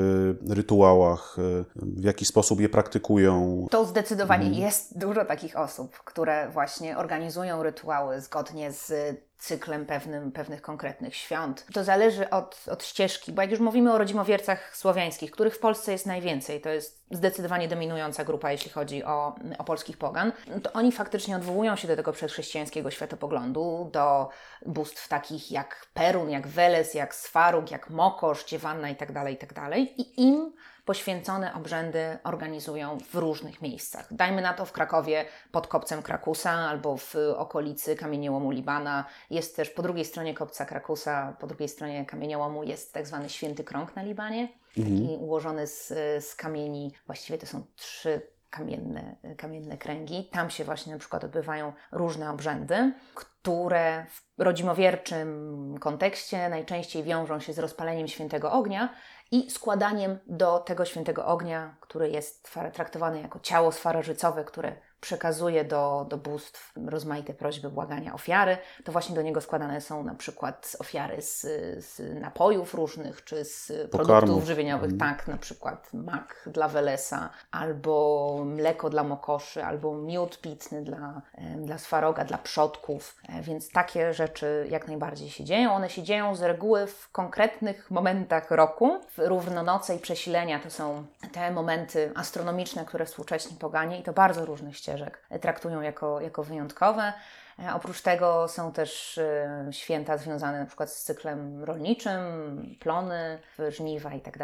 e, 0.50 0.54
rytuałach, 0.56 1.38
e, 1.40 1.64
w 1.76 2.04
jaki 2.04 2.26
sposób 2.26 2.60
je 2.60 2.70
praktykują. 2.70 3.66
To 3.72 3.86
zdecydowanie 3.86 4.46
Mhm. 4.46 4.64
jest 4.64 4.98
dużo 5.00 5.26
takich 5.26 5.58
osób, 5.58 5.98
które 5.98 6.50
właśnie 6.50 6.98
organizują 6.98 7.64
rytuały 7.64 8.22
zgodnie 8.22 8.72
z 8.72 8.94
cyklem 9.40 9.86
pewnym, 9.86 10.32
pewnych 10.32 10.62
konkretnych 10.62 11.16
świąt. 11.16 11.66
To 11.74 11.84
zależy 11.84 12.30
od, 12.30 12.66
od 12.72 12.84
ścieżki, 12.84 13.32
bo 13.32 13.42
jak 13.42 13.52
już 13.52 13.60
mówimy 13.60 13.94
o 13.94 13.98
rodzimowiercach 13.98 14.78
słowiańskich, 14.78 15.32
których 15.32 15.56
w 15.56 15.60
Polsce 15.60 15.92
jest 15.92 16.06
najwięcej, 16.06 16.62
to 16.62 16.70
jest 16.70 17.04
zdecydowanie 17.12 17.68
dominująca 17.68 18.26
grupa, 18.26 18.52
jeśli 18.52 18.72
chodzi 18.72 19.04
o, 19.04 19.36
o 19.58 19.64
polskich 19.64 19.98
pogan, 19.98 20.32
to 20.64 20.74
oni 20.74 20.92
faktycznie 20.92 21.36
odwołują 21.36 21.76
się 21.76 21.88
do 21.88 21.96
tego 21.96 22.12
przedchrześcijańskiego 22.12 22.92
światopoglądu, 22.92 23.90
do 23.94 24.30
bóstw 24.66 25.08
takich 25.08 25.52
jak 25.52 25.88
Perun, 25.94 26.30
jak 26.30 26.48
Weles, 26.48 26.94
jak 26.94 27.16
Swarug, 27.16 27.72
jak 27.72 27.90
Mokosz, 27.90 28.46
Dziewanna 28.46 28.90
i 28.90 28.96
tak 28.96 29.12
dalej, 29.12 29.34
i 29.34 29.38
tak. 29.38 29.50
I 29.98 30.22
im 30.22 30.54
poświęcone 30.90 31.54
obrzędy 31.54 32.18
organizują 32.24 32.98
w 32.98 33.16
różnych 33.16 33.62
miejscach. 33.62 34.14
Dajmy 34.14 34.42
na 34.42 34.54
to 34.54 34.66
w 34.66 34.72
Krakowie 34.72 35.26
pod 35.52 35.68
kopcem 35.68 36.02
Krakusa 36.02 36.52
albo 36.52 36.98
w 36.98 37.16
okolicy 37.38 37.96
kamieniołomu 37.96 38.52
Libana. 38.52 39.06
Jest 39.30 39.56
też 39.56 39.70
po 39.70 39.82
drugiej 39.82 40.06
stronie 40.06 40.34
kopca 40.34 40.66
Krakusa, 40.66 41.36
po 41.40 41.48
drugiej 41.48 41.70
stronie 41.70 42.06
kamieniołomu 42.06 42.64
jest 42.64 42.94
tak 42.94 43.08
zwany 43.08 43.30
Święty 43.30 43.64
Krąg 43.64 43.96
na 43.96 44.04
Libanie, 44.04 44.48
taki 44.76 45.18
ułożony 45.20 45.68
z, 45.68 45.88
z 46.26 46.36
kamieni, 46.36 46.94
właściwie 47.08 47.38
to 47.38 47.46
są 47.46 47.64
trzy 47.76 48.22
kamienne, 48.50 49.16
kamienne 49.38 49.78
kręgi. 49.78 50.30
Tam 50.32 50.50
się 50.50 50.64
właśnie 50.64 50.94
na 50.94 51.00
przykład 51.00 51.24
odbywają 51.24 51.74
różne 51.92 52.32
obrzędy, 52.32 52.94
które 53.16 54.06
w 54.10 54.42
rodzimowierczym 54.42 55.76
kontekście 55.80 56.50
najczęściej 56.50 57.04
wiążą 57.04 57.40
się 57.40 57.54
z 57.54 57.60
rozpaleniem 57.60 58.08
świętego 58.08 58.52
ognia 58.52 58.94
i 59.32 59.52
składaniem 59.52 60.20
do 60.28 60.60
tego 60.60 60.86
świętego 60.86 61.26
ognia, 61.26 61.76
który 61.82 62.10
jest 62.10 62.52
traktowany 62.74 63.22
jako 63.22 63.40
ciało 63.40 63.72
sfarożycowe, 63.72 64.44
które 64.44 64.76
przekazuje 65.02 65.66
do, 65.66 66.06
do 66.10 66.18
bóstw 66.18 66.74
rozmaite 66.86 67.34
prośby 67.34 67.70
błagania 67.70 68.14
ofiary, 68.14 68.58
to 68.84 68.92
właśnie 68.92 69.16
do 69.16 69.22
niego 69.22 69.42
składane 69.42 69.82
są 69.82 70.04
na 70.04 70.16
przykład 70.16 70.76
ofiary 70.80 71.22
z, 71.22 71.42
z 71.86 72.20
napojów 72.22 72.74
różnych, 72.74 73.24
czy 73.24 73.46
z 73.46 73.72
produktów 73.92 74.44
żywieniowych, 74.44 74.92
mm. 74.92 75.00
tak, 75.00 75.28
na 75.28 75.38
przykład 75.38 75.90
mak 75.94 76.44
dla 76.48 76.68
welesa, 76.68 77.30
albo 77.52 78.44
mleko 78.46 78.90
dla 78.90 79.04
mokoszy, 79.04 79.64
albo 79.64 79.96
miód 79.96 80.42
pitny 80.42 80.84
dla, 80.84 81.22
dla 81.58 81.78
swaroga, 81.78 82.26
dla 82.26 82.38
przodków, 82.38 83.16
e, 83.30 83.42
więc 83.42 83.72
takie 83.72 84.14
rzeczy 84.14 84.68
jak 84.70 84.88
najbardziej 84.88 85.30
się 85.30 85.44
dzieją. 85.44 85.74
One 85.74 85.90
się 85.90 86.04
dzieją 86.04 86.36
z 86.36 86.42
reguły 86.42 86.88
w 86.88 87.12
konkretnych 87.12 87.92
momentach 87.92 88.52
roku. 88.52 89.00
W 89.18 89.20
równonoce 89.20 89.96
i 89.96 90.00
przesilenia 90.00 90.60
to 90.60 90.70
są 90.70 91.06
te 91.32 91.52
momenty 91.52 92.12
astronomiczne, 92.16 92.86
które 92.86 93.06
współcześni 93.06 93.58
poganie 93.58 94.00
i 94.00 94.04
to 94.04 94.14
bardzo 94.14 94.46
różnych 94.46 94.78
ścieżek 94.78 94.89
ścieżek 94.90 95.22
traktują 95.42 95.82
jako, 95.82 96.22
jako 96.22 96.44
wyjątkowe. 96.44 97.14
E, 97.60 97.74
oprócz 97.74 98.02
tego 98.02 98.48
są 98.48 98.72
też 98.72 99.18
e, 99.18 99.68
święta 99.72 100.18
związane 100.18 100.60
na 100.60 100.66
przykład 100.66 100.92
z 100.92 101.04
cyklem 101.04 101.64
rolniczym, 101.64 102.76
plony, 102.80 103.40
żniwa 103.70 104.14
i 104.14 104.22
tak 104.22 104.38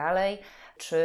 czy 0.78 0.98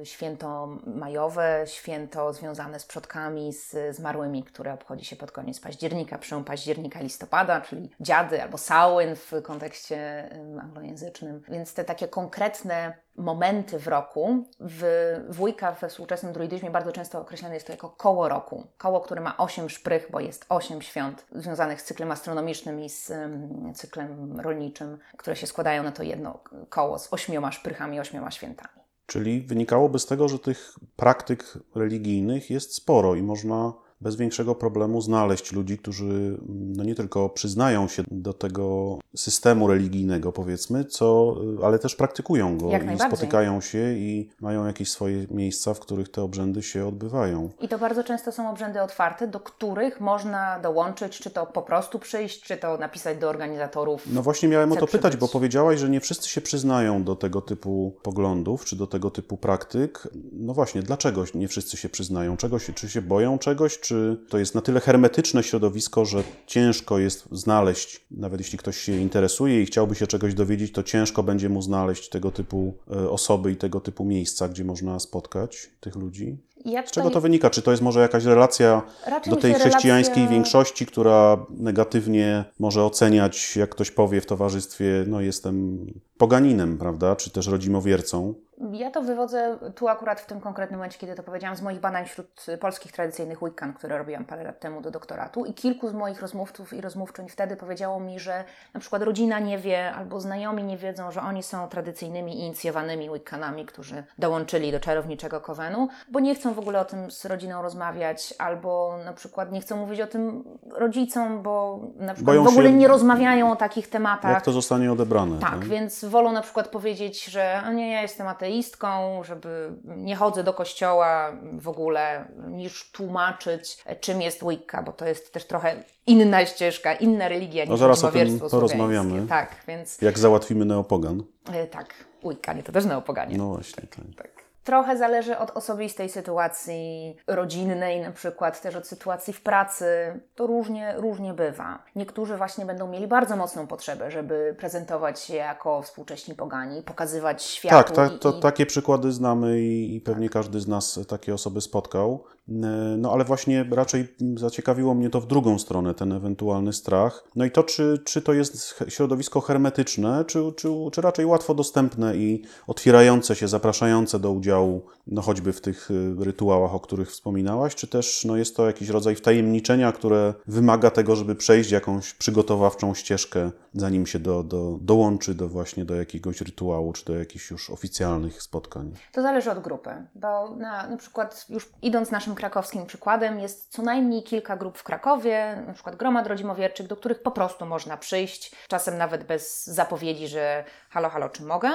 e, 0.00 0.06
święto 0.06 0.66
majowe, 0.86 1.64
święto 1.66 2.32
związane 2.32 2.80
z 2.80 2.86
przodkami, 2.86 3.52
z 3.52 3.96
zmarłymi, 3.96 4.44
które 4.44 4.72
obchodzi 4.72 5.04
się 5.04 5.16
pod 5.16 5.32
koniec 5.32 5.60
października, 5.60 6.18
przełom 6.18 6.44
października, 6.44 7.00
listopada, 7.00 7.60
czyli 7.60 7.90
dziady 8.00 8.42
albo 8.42 8.58
Samhain 8.58 9.16
w 9.16 9.32
kontekście 9.42 10.28
anglojęzycznym. 10.62 11.42
Więc 11.48 11.74
te 11.74 11.84
takie 11.84 12.08
konkretne 12.08 13.04
momenty 13.16 13.78
w 13.78 13.88
roku. 13.88 14.44
W 14.60 14.84
wujka 15.28 15.72
we 15.72 15.88
współczesnym 15.88 16.32
druidyzmie 16.32 16.70
bardzo 16.70 16.92
często 16.92 17.20
określane 17.20 17.54
jest 17.54 17.66
to 17.66 17.72
jako 17.72 17.88
koło 17.88 18.28
roku. 18.28 18.66
Koło, 18.78 19.00
które 19.00 19.20
ma 19.20 19.36
osiem 19.36 19.70
szprych, 19.70 20.08
bo 20.10 20.20
jest 20.20 20.46
osiem 20.48 20.82
świąt 20.82 21.26
związanych 21.32 21.80
z 21.80 21.84
cyklem 21.84 22.10
astronomicznym 22.10 22.80
i 22.80 22.90
z 22.90 23.10
um, 23.10 23.74
cyklem 23.74 24.40
rolniczym, 24.40 24.98
które 25.16 25.36
się 25.36 25.46
składają 25.46 25.82
na 25.82 25.92
to 25.92 26.02
jedno 26.02 26.40
koło 26.68 26.98
z 26.98 27.12
ośmioma 27.12 27.52
szprychami, 27.52 28.00
ośmioma 28.00 28.30
świętami. 28.30 28.83
Czyli 29.06 29.40
wynikałoby 29.40 29.98
z 29.98 30.06
tego, 30.06 30.28
że 30.28 30.38
tych 30.38 30.74
praktyk 30.96 31.58
religijnych 31.74 32.50
jest 32.50 32.74
sporo 32.74 33.14
i 33.14 33.22
można 33.22 33.83
bez 34.04 34.16
większego 34.16 34.54
problemu 34.54 35.00
znaleźć 35.00 35.52
ludzi, 35.52 35.78
którzy 35.78 36.38
no 36.48 36.84
nie 36.84 36.94
tylko 36.94 37.28
przyznają 37.28 37.88
się 37.88 38.02
do 38.10 38.32
tego 38.32 38.98
systemu 39.16 39.68
religijnego, 39.68 40.32
powiedzmy, 40.32 40.84
co, 40.84 41.36
ale 41.62 41.78
też 41.78 41.96
praktykują 41.96 42.58
go 42.58 42.68
Jak 42.68 42.94
i 42.94 42.98
spotykają 42.98 43.60
się 43.60 43.92
i 43.92 44.30
mają 44.40 44.66
jakieś 44.66 44.90
swoje 44.90 45.26
miejsca, 45.30 45.74
w 45.74 45.80
których 45.80 46.08
te 46.08 46.22
obrzędy 46.22 46.62
się 46.62 46.86
odbywają. 46.86 47.50
I 47.60 47.68
to 47.68 47.78
bardzo 47.78 48.04
często 48.04 48.32
są 48.32 48.50
obrzędy 48.50 48.82
otwarte, 48.82 49.28
do 49.28 49.40
których 49.40 50.00
można 50.00 50.60
dołączyć, 50.60 51.18
czy 51.18 51.30
to 51.30 51.46
po 51.46 51.62
prostu 51.62 51.98
przyjść, 51.98 52.42
czy 52.42 52.56
to 52.56 52.78
napisać 52.78 53.18
do 53.18 53.28
organizatorów. 53.28 54.02
No 54.12 54.22
właśnie 54.22 54.48
miałem 54.48 54.72
o 54.72 54.76
to 54.76 54.86
przybyć. 54.86 54.92
pytać, 54.92 55.16
bo 55.16 55.28
powiedziałaś, 55.28 55.78
że 55.80 55.88
nie 55.88 56.00
wszyscy 56.00 56.28
się 56.28 56.40
przyznają 56.40 57.04
do 57.04 57.16
tego 57.16 57.40
typu 57.40 57.96
poglądów, 58.02 58.64
czy 58.64 58.76
do 58.76 58.86
tego 58.86 59.10
typu 59.10 59.36
praktyk. 59.36 60.08
No 60.32 60.54
właśnie, 60.54 60.82
dlaczego 60.82 61.24
nie 61.34 61.48
wszyscy 61.48 61.76
się 61.76 61.88
przyznają? 61.88 62.36
Czego 62.36 62.58
się, 62.58 62.72
czy 62.72 62.88
się 62.88 63.02
boją 63.02 63.38
czegoś, 63.38 63.80
czy 63.80 63.93
czy 63.94 64.16
to 64.28 64.38
jest 64.38 64.54
na 64.54 64.60
tyle 64.60 64.80
hermetyczne 64.80 65.42
środowisko, 65.42 66.04
że 66.04 66.22
ciężko 66.46 66.98
jest 66.98 67.28
znaleźć, 67.32 68.06
nawet 68.10 68.40
jeśli 68.40 68.58
ktoś 68.58 68.78
się 68.78 68.92
interesuje 68.92 69.62
i 69.62 69.66
chciałby 69.66 69.94
się 69.94 70.06
czegoś 70.06 70.34
dowiedzieć, 70.34 70.72
to 70.72 70.82
ciężko 70.82 71.22
będzie 71.22 71.48
mu 71.48 71.62
znaleźć 71.62 72.08
tego 72.08 72.30
typu 72.30 72.74
e, 72.90 73.10
osoby 73.10 73.52
i 73.52 73.56
tego 73.56 73.80
typu 73.80 74.04
miejsca, 74.04 74.48
gdzie 74.48 74.64
można 74.64 74.98
spotkać 74.98 75.70
tych 75.80 75.96
ludzi? 75.96 76.36
Ja 76.64 76.86
Z 76.86 76.90
czego 76.90 77.10
to 77.10 77.20
wynika? 77.20 77.50
Czy 77.50 77.62
to 77.62 77.70
jest 77.70 77.82
może 77.82 78.00
jakaś 78.00 78.24
relacja 78.24 78.82
do 79.26 79.36
tej 79.36 79.54
chrześcijańskiej 79.54 80.14
relacja... 80.14 80.36
większości, 80.36 80.86
która 80.86 81.46
negatywnie 81.50 82.44
może 82.58 82.84
oceniać, 82.84 83.56
jak 83.56 83.70
ktoś 83.70 83.90
powie 83.90 84.20
w 84.20 84.26
towarzystwie, 84.26 85.04
no 85.06 85.20
jestem 85.20 85.86
poganinem, 86.18 86.78
prawda, 86.78 87.16
czy 87.16 87.30
też 87.30 87.46
rodzimowiercą? 87.46 88.34
Ja 88.72 88.90
to 88.90 89.02
wywodzę 89.02 89.58
tu 89.74 89.88
akurat 89.88 90.20
w 90.20 90.26
tym 90.26 90.40
konkretnym 90.40 90.78
momencie, 90.78 90.98
kiedy 90.98 91.14
to 91.14 91.22
powiedziałam, 91.22 91.56
z 91.56 91.62
moich 91.62 91.80
badań 91.80 92.06
wśród 92.06 92.46
polskich 92.60 92.92
tradycyjnych 92.92 93.38
wiccan, 93.44 93.74
które 93.74 93.98
robiłam 93.98 94.24
parę 94.24 94.44
lat 94.44 94.60
temu 94.60 94.80
do 94.80 94.90
doktoratu 94.90 95.44
i 95.44 95.54
kilku 95.54 95.88
z 95.88 95.92
moich 95.92 96.20
rozmówców 96.20 96.72
i 96.72 96.80
rozmówczyń 96.80 97.28
wtedy 97.28 97.56
powiedziało 97.56 98.00
mi, 98.00 98.20
że 98.20 98.44
na 98.74 98.80
przykład 98.80 99.02
rodzina 99.02 99.38
nie 99.38 99.58
wie 99.58 99.92
albo 99.92 100.20
znajomi 100.20 100.64
nie 100.64 100.76
wiedzą, 100.76 101.10
że 101.10 101.20
oni 101.20 101.42
są 101.42 101.68
tradycyjnymi 101.68 102.40
inicjowanymi 102.40 103.10
wiccanami, 103.10 103.66
którzy 103.66 104.04
dołączyli 104.18 104.72
do 104.72 104.80
czarowniczego 104.80 105.40
kowenu, 105.40 105.88
bo 106.08 106.20
nie 106.20 106.34
chcą 106.34 106.54
w 106.54 106.58
ogóle 106.58 106.80
o 106.80 106.84
tym 106.84 107.10
z 107.10 107.24
rodziną 107.24 107.62
rozmawiać 107.62 108.34
albo 108.38 108.98
na 109.04 109.12
przykład 109.12 109.52
nie 109.52 109.60
chcą 109.60 109.76
mówić 109.76 110.00
o 110.00 110.06
tym 110.06 110.44
rodzicom, 110.70 111.42
bo 111.42 111.80
na 111.96 112.14
przykład 112.14 112.36
Boją 112.36 112.44
w 112.44 112.48
ogóle 112.48 112.68
się... 112.68 112.74
nie 112.74 112.88
rozmawiają 112.88 113.52
o 113.52 113.56
takich 113.56 113.88
tematach. 113.88 114.32
Jak 114.32 114.44
to 114.44 114.52
zostanie 114.52 114.92
odebrane. 114.92 115.38
Tak, 115.38 115.64
więc 115.64 116.04
wolą 116.04 116.32
na 116.32 116.42
przykład 116.42 116.68
powiedzieć, 116.68 117.24
że 117.24 117.62
nie, 117.74 117.92
ja 117.92 118.02
jestem 118.02 118.28
ateistką, 118.44 119.22
żeby 119.24 119.72
nie 119.84 120.16
chodzę 120.16 120.44
do 120.44 120.54
kościoła 120.54 121.32
w 121.52 121.68
ogóle, 121.68 122.28
niż 122.48 122.90
tłumaczyć, 122.90 123.84
czym 124.00 124.22
jest 124.22 124.48
Wicca, 124.48 124.82
bo 124.82 124.92
to 124.92 125.06
jest 125.06 125.32
też 125.32 125.44
trochę 125.46 125.84
inna 126.06 126.46
ścieżka, 126.46 126.94
inna 126.94 127.28
religia 127.28 127.64
niż 127.64 127.70
no 127.70 127.76
zaraz 127.76 128.04
o 128.04 128.12
tym 128.12 128.40
porozmawiamy. 128.40 129.26
Tak, 129.26 129.56
więc... 129.68 130.02
Jak 130.02 130.18
załatwimy 130.18 130.64
neopogan. 130.64 131.22
E, 131.52 131.66
tak, 131.66 131.94
Wicca, 132.24 132.52
nie 132.52 132.62
to 132.62 132.72
też 132.72 132.84
neopoganie. 132.84 133.36
No 133.38 133.48
właśnie, 133.48 133.82
tak. 133.82 134.04
tak. 134.16 134.43
Trochę 134.64 134.96
zależy 134.96 135.38
od 135.38 135.50
osobistej 135.50 136.08
sytuacji 136.08 137.16
rodzinnej, 137.26 138.00
na 138.00 138.10
przykład 138.10 138.60
też 138.60 138.76
od 138.76 138.86
sytuacji 138.86 139.32
w 139.32 139.42
pracy. 139.42 139.86
To 140.34 140.46
różnie, 140.46 140.94
różnie 140.96 141.34
bywa. 141.34 141.82
Niektórzy 141.96 142.36
właśnie 142.36 142.66
będą 142.66 142.88
mieli 142.88 143.06
bardzo 143.06 143.36
mocną 143.36 143.66
potrzebę, 143.66 144.10
żeby 144.10 144.56
prezentować 144.58 145.20
się 145.20 145.34
jako 145.34 145.82
współcześni 145.82 146.34
pogani, 146.34 146.82
pokazywać 146.82 147.42
światu. 147.42 147.94
Tak, 147.94 148.10
ta, 148.10 148.18
to, 148.18 148.38
i... 148.38 148.40
takie 148.40 148.66
przykłady 148.66 149.12
znamy 149.12 149.60
i, 149.60 149.96
i 149.96 150.00
pewnie 150.00 150.28
tak. 150.28 150.32
każdy 150.32 150.60
z 150.60 150.68
nas 150.68 151.00
takie 151.08 151.34
osoby 151.34 151.60
spotkał. 151.60 152.24
E, 152.48 152.52
no 152.98 153.12
ale 153.12 153.24
właśnie 153.24 153.64
raczej 153.70 154.16
zaciekawiło 154.36 154.94
mnie 154.94 155.10
to 155.10 155.20
w 155.20 155.26
drugą 155.26 155.58
stronę, 155.58 155.94
ten 155.94 156.12
ewentualny 156.12 156.72
strach. 156.72 157.24
No 157.36 157.44
i 157.44 157.50
to, 157.50 157.62
czy, 157.62 158.02
czy 158.04 158.22
to 158.22 158.32
jest 158.32 158.80
środowisko 158.88 159.40
hermetyczne, 159.40 160.24
czy, 160.24 160.52
czy, 160.56 160.68
czy 160.92 161.00
raczej 161.00 161.26
łatwo 161.26 161.54
dostępne 161.54 162.16
i 162.16 162.42
otwierające 162.66 163.36
się, 163.36 163.48
zapraszające 163.48 164.18
do 164.18 164.30
udziału, 164.30 164.82
no 165.06 165.22
choćby 165.22 165.52
w 165.52 165.60
tych 165.60 165.88
e, 165.90 166.24
rytuałach, 166.24 166.74
o 166.74 166.80
których 166.80 167.10
wspominałaś, 167.10 167.74
czy 167.74 167.86
też 167.86 168.24
no, 168.24 168.36
jest 168.36 168.56
to 168.56 168.66
jakiś 168.66 168.88
rodzaj 168.88 169.14
wtajemniczenia, 169.14 169.92
które 169.92 170.34
wymaga 170.46 170.90
tego, 170.90 171.16
żeby 171.16 171.34
przejść 171.34 171.70
jakąś 171.70 172.14
przygotowawczą 172.14 172.94
ścieżkę, 172.94 173.50
zanim 173.72 174.06
się 174.06 174.18
do, 174.18 174.42
do, 174.42 174.78
dołączy 174.80 175.34
do 175.34 175.48
właśnie 175.48 175.84
do 175.84 175.94
jakiegoś 175.94 176.40
rytuału, 176.40 176.92
czy 176.92 177.04
do 177.04 177.18
jakichś 177.18 177.50
już 177.50 177.70
oficjalnych 177.70 178.42
spotkań? 178.42 178.92
To 179.12 179.22
zależy 179.22 179.50
od 179.50 179.58
grupy, 179.58 179.90
bo 180.14 180.56
na, 180.56 180.86
na 180.88 180.96
przykład 180.96 181.46
już 181.48 181.68
idąc 181.82 182.10
naszym 182.10 182.33
krakowskim 182.34 182.86
przykładem 182.86 183.40
jest 183.40 183.72
co 183.72 183.82
najmniej 183.82 184.22
kilka 184.22 184.56
grup 184.56 184.78
w 184.78 184.82
Krakowie, 184.82 185.62
na 185.66 185.72
przykład 185.72 185.96
gromad 185.96 186.26
rodzimowierczych, 186.26 186.86
do 186.86 186.96
których 186.96 187.22
po 187.22 187.30
prostu 187.30 187.66
można 187.66 187.96
przyjść, 187.96 188.52
czasem 188.68 188.98
nawet 188.98 189.24
bez 189.24 189.66
zapowiedzi, 189.66 190.28
że 190.28 190.64
halo, 190.90 191.08
halo, 191.10 191.28
czy 191.28 191.42
mogę. 191.42 191.70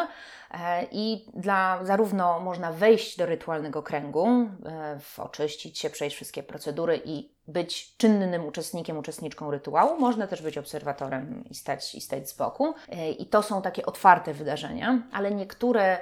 E, 0.52 0.86
I 0.92 1.26
dla, 1.34 1.80
zarówno 1.84 2.40
można 2.40 2.72
wejść 2.72 3.18
do 3.18 3.26
rytualnego 3.26 3.84
kręgu, 3.84 4.28
e, 4.28 5.00
oczyścić 5.18 5.80
się, 5.80 5.90
przejść 5.90 6.16
wszystkie 6.16 6.44
procedury 6.44 7.02
i 7.06 7.32
być 7.48 7.98
czynnym 7.98 8.46
uczestnikiem, 8.46 8.98
uczestniczką 8.98 9.52
rytuału, 9.52 10.00
można 10.00 10.28
też 10.28 10.42
być 10.42 10.58
obserwatorem 10.58 11.44
i 11.50 11.56
stać, 11.56 11.96
i 11.96 12.02
stać 12.02 12.30
z 12.30 12.34
boku. 12.34 12.74
E, 12.90 13.12
I 13.12 13.26
to 13.26 13.44
są 13.44 13.62
takie 13.62 13.86
otwarte 13.86 14.34
wydarzenia, 14.34 15.02
ale 15.12 15.32
niektóre 15.32 16.00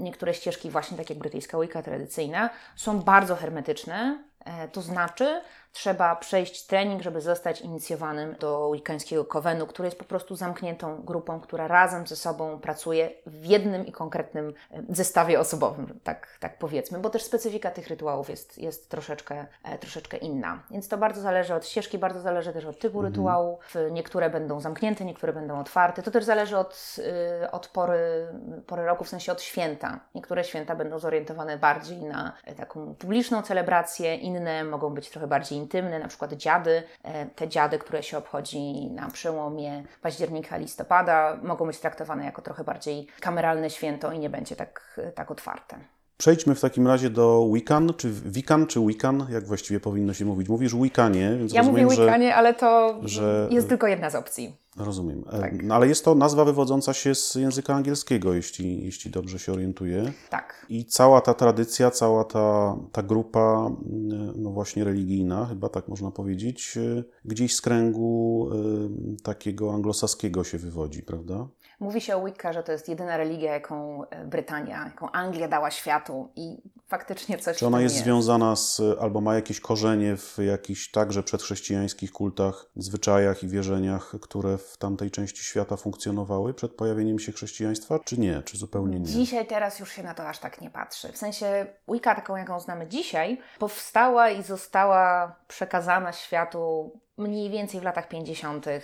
niektóre 0.00 0.34
ścieżki, 0.34 0.70
właśnie 0.70 0.96
tak 0.96 1.10
jak 1.10 1.18
brytyjska 1.18 1.60
Wicca 1.60 1.82
tradycyjna, 1.82 2.50
są 2.76 3.00
bardzo 3.00 3.36
hermetyczne. 3.36 4.24
E, 4.44 4.68
to 4.68 4.82
znaczy, 4.82 5.40
trzeba 5.74 6.16
przejść 6.16 6.66
trening, 6.66 7.02
żeby 7.02 7.20
zostać 7.20 7.60
inicjowanym 7.60 8.36
do 8.40 8.68
weekendskiego 8.68 9.24
kowenu, 9.24 9.66
który 9.66 9.86
jest 9.86 9.98
po 9.98 10.04
prostu 10.04 10.36
zamkniętą 10.36 11.02
grupą, 11.02 11.40
która 11.40 11.68
razem 11.68 12.06
ze 12.06 12.16
sobą 12.16 12.58
pracuje 12.58 13.10
w 13.26 13.44
jednym 13.44 13.86
i 13.86 13.92
konkretnym 13.92 14.54
zestawie 14.88 15.40
osobowym, 15.40 16.00
tak, 16.04 16.36
tak 16.40 16.58
powiedzmy, 16.58 16.98
bo 16.98 17.10
też 17.10 17.22
specyfika 17.22 17.70
tych 17.70 17.88
rytuałów 17.88 18.30
jest, 18.30 18.58
jest 18.58 18.90
troszeczkę, 18.90 19.46
e, 19.64 19.78
troszeczkę 19.78 20.16
inna. 20.16 20.62
Więc 20.70 20.88
to 20.88 20.96
bardzo 20.98 21.20
zależy 21.20 21.54
od 21.54 21.66
ścieżki, 21.66 21.98
bardzo 21.98 22.20
zależy 22.20 22.52
też 22.52 22.64
od 22.64 22.78
typu 22.78 23.02
rytuału. 23.02 23.58
W- 23.74 23.88
Niektóre 23.90 24.30
będą 24.30 24.60
zamknięte, 24.60 25.04
niektóre 25.04 25.32
będą 25.32 25.60
otwarte. 25.60 26.02
To 26.02 26.10
też 26.10 26.24
zależy 26.24 26.58
od, 26.58 26.96
y, 27.44 27.50
od 27.50 27.68
pory, 27.68 28.26
pory 28.66 28.84
roku, 28.84 29.04
w 29.04 29.08
sensie 29.08 29.32
od 29.32 29.42
święta. 29.42 30.00
Niektóre 30.14 30.44
święta 30.44 30.74
będą 30.76 30.98
zorientowane 30.98 31.58
bardziej 31.58 32.02
na 32.04 32.32
e, 32.44 32.54
taką 32.54 32.94
publiczną 32.94 33.42
celebrację, 33.42 34.14
inne 34.16 34.64
mogą 34.64 34.90
być 34.94 35.10
trochę 35.10 35.26
bardziej 35.26 35.63
intymne, 35.64 35.98
na 35.98 36.08
przykład 36.08 36.32
dziady. 36.32 36.82
E, 37.02 37.26
Te 37.26 37.48
dziady, 37.48 37.78
które 37.78 38.02
się 38.02 38.18
obchodzi 38.18 38.90
na 38.90 39.10
przełomie 39.10 39.84
października, 40.02 40.56
listopada, 40.56 41.38
mogą 41.42 41.66
być 41.66 41.78
traktowane 41.78 42.24
jako 42.24 42.42
trochę 42.42 42.64
bardziej 42.64 43.06
kameralne 43.20 43.70
święto 43.70 44.12
i 44.12 44.18
nie 44.18 44.30
będzie 44.30 44.56
tak, 44.56 45.00
tak 45.14 45.30
otwarte. 45.30 45.93
Przejdźmy 46.16 46.54
w 46.54 46.60
takim 46.60 46.86
razie 46.86 47.10
do 47.10 47.50
Wiccan, 47.54 47.94
czy 47.96 48.10
Wikan, 48.10 48.66
czy 48.66 48.80
Wiccan, 48.80 49.26
jak 49.30 49.46
właściwie 49.46 49.80
powinno 49.80 50.14
się 50.14 50.24
mówić. 50.24 50.48
Mówisz 50.48 50.74
Wicanie, 50.76 51.36
więc 51.38 51.52
Ja 51.52 51.60
rozumiem, 51.60 51.84
mówię 51.84 51.96
że... 51.96 52.02
Wicanie, 52.04 52.34
ale 52.34 52.54
to 52.54 53.00
że- 53.02 53.48
jest 53.50 53.68
tylko 53.68 53.86
jedna 53.86 54.10
z 54.10 54.14
opcji. 54.14 54.56
Rozumiem. 54.76 55.24
E, 55.32 55.40
Tak. 55.40 55.62
No, 55.62 55.74
ale 55.74 55.88
jest 55.88 56.04
to 56.04 56.14
nazwa 56.14 56.44
wywodząca 56.44 56.92
się 56.92 57.14
z 57.14 57.34
języka 57.34 57.74
angielskiego, 57.74 58.34
jeśli, 58.34 58.84
jeśli 58.84 59.10
dobrze 59.10 59.38
się 59.38 59.52
orientuję. 59.52 60.12
Tak. 60.30 60.66
I 60.68 60.84
cała 60.84 61.20
ta 61.20 61.34
tradycja, 61.34 61.90
cała 61.90 62.24
ta, 62.24 62.76
ta 62.92 63.02
grupa, 63.02 63.70
mm, 63.86 64.32
no 64.36 64.50
właśnie 64.50 64.84
religijna, 64.84 65.46
chyba 65.46 65.68
tak 65.68 65.88
można 65.88 66.10
powiedzieć, 66.10 66.76
e, 66.76 67.04
gdzieś 67.24 67.54
z 67.54 67.60
kręgu 67.60 68.48
e, 68.52 69.22
takiego 69.22 69.74
anglosaskiego 69.74 70.44
się 70.44 70.58
wywodzi, 70.58 71.02
prawda? 71.02 71.48
Mówi 71.80 72.00
się 72.00 72.16
o 72.16 72.24
Wicca, 72.24 72.52
że 72.52 72.62
to 72.62 72.72
jest 72.72 72.88
jedyna 72.88 73.16
religia, 73.16 73.52
jaką 73.52 74.04
e, 74.04 74.24
Brytania, 74.24 74.84
jaką 74.84 75.10
Anglia 75.10 75.48
dała 75.48 75.70
światu 75.70 76.28
i 76.36 76.62
faktycznie 76.86 77.38
coś 77.38 77.56
Czy 77.56 77.66
ona 77.66 77.76
tym 77.76 77.84
jest 77.84 77.96
związana 77.96 78.56
z, 78.56 78.82
albo 79.00 79.20
ma 79.20 79.34
jakieś 79.34 79.60
korzenie 79.60 80.16
w 80.16 80.38
jakichś 80.38 80.90
także 80.90 81.22
przedchrześcijańskich 81.22 82.12
kultach, 82.12 82.66
zwyczajach 82.76 83.42
i 83.42 83.48
wierzeniach, 83.48 84.12
które 84.20 84.58
w 84.58 84.76
tamtej 84.76 85.10
części 85.10 85.44
świata 85.44 85.76
funkcjonowały 85.76 86.54
przed 86.54 86.74
pojawieniem 86.74 87.18
się 87.18 87.32
chrześcijaństwa, 87.32 87.98
czy 87.98 88.18
nie, 88.18 88.42
czy 88.42 88.56
zupełnie 88.56 89.00
nie? 89.00 89.06
Dzisiaj 89.06 89.46
teraz 89.46 89.80
już 89.80 89.92
się 89.92 90.02
na 90.02 90.14
to 90.14 90.28
aż 90.28 90.38
tak 90.38 90.60
nie 90.60 90.70
patrzy. 90.70 91.12
W 91.12 91.16
sensie 91.16 91.66
Wicca, 91.88 92.14
taką 92.14 92.36
jaką 92.36 92.60
znamy 92.60 92.86
dzisiaj, 92.86 93.38
powstała 93.58 94.30
i 94.30 94.42
została 94.42 95.36
przekazana 95.48 96.12
światu 96.12 96.92
mniej 97.16 97.50
więcej 97.50 97.80
w 97.80 97.84
latach 97.84 98.08
50. 98.08 98.66
y, 98.66 98.80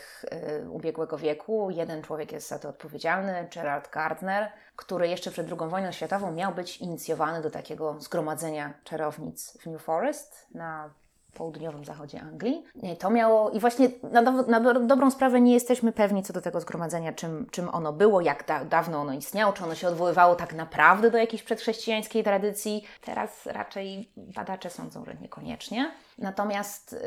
ubiegłego 0.70 1.18
wieku. 1.18 1.70
Jeden 1.70 2.02
człowiek 2.02 2.32
jest 2.32 2.48
za 2.48 2.58
to 2.58 2.68
odpowiedzialny, 2.68 3.48
Gerald 3.54 3.90
Gardner, 3.90 4.52
który 4.76 5.08
jeszcze 5.08 5.30
przed 5.30 5.46
II 5.48 5.70
wojną 5.70 5.92
światową 5.92 6.32
miał 6.32 6.54
być 6.54 6.76
inicjowany 6.78 7.42
do 7.42 7.50
takiego 7.50 8.00
zgromadzenia 8.00 8.74
czarownic 8.84 9.58
w 9.60 9.66
New 9.66 9.82
Forest 9.82 10.46
na 10.54 10.94
południowym 11.30 11.84
zachodzie 11.84 12.20
Anglii. 12.20 12.64
To 12.98 13.10
miało, 13.10 13.50
i 13.50 13.60
właśnie 13.60 13.88
na, 14.12 14.22
do, 14.22 14.32
na 14.32 14.60
do, 14.60 14.80
dobrą 14.80 15.10
sprawę 15.10 15.40
nie 15.40 15.54
jesteśmy 15.54 15.92
pewni 15.92 16.22
co 16.22 16.32
do 16.32 16.40
tego 16.40 16.60
zgromadzenia, 16.60 17.12
czym, 17.12 17.46
czym 17.50 17.68
ono 17.68 17.92
było, 17.92 18.20
jak 18.20 18.46
da, 18.46 18.64
dawno 18.64 19.00
ono 19.00 19.12
istniało, 19.12 19.52
czy 19.52 19.64
ono 19.64 19.74
się 19.74 19.88
odwoływało 19.88 20.34
tak 20.34 20.54
naprawdę 20.54 21.10
do 21.10 21.18
jakiejś 21.18 21.42
przedchrześcijańskiej 21.42 22.24
tradycji. 22.24 22.84
Teraz 23.00 23.46
raczej 23.46 24.12
badacze 24.16 24.70
sądzą, 24.70 25.04
że 25.04 25.14
niekoniecznie. 25.14 25.92
Natomiast 26.18 26.92
y, 26.92 26.98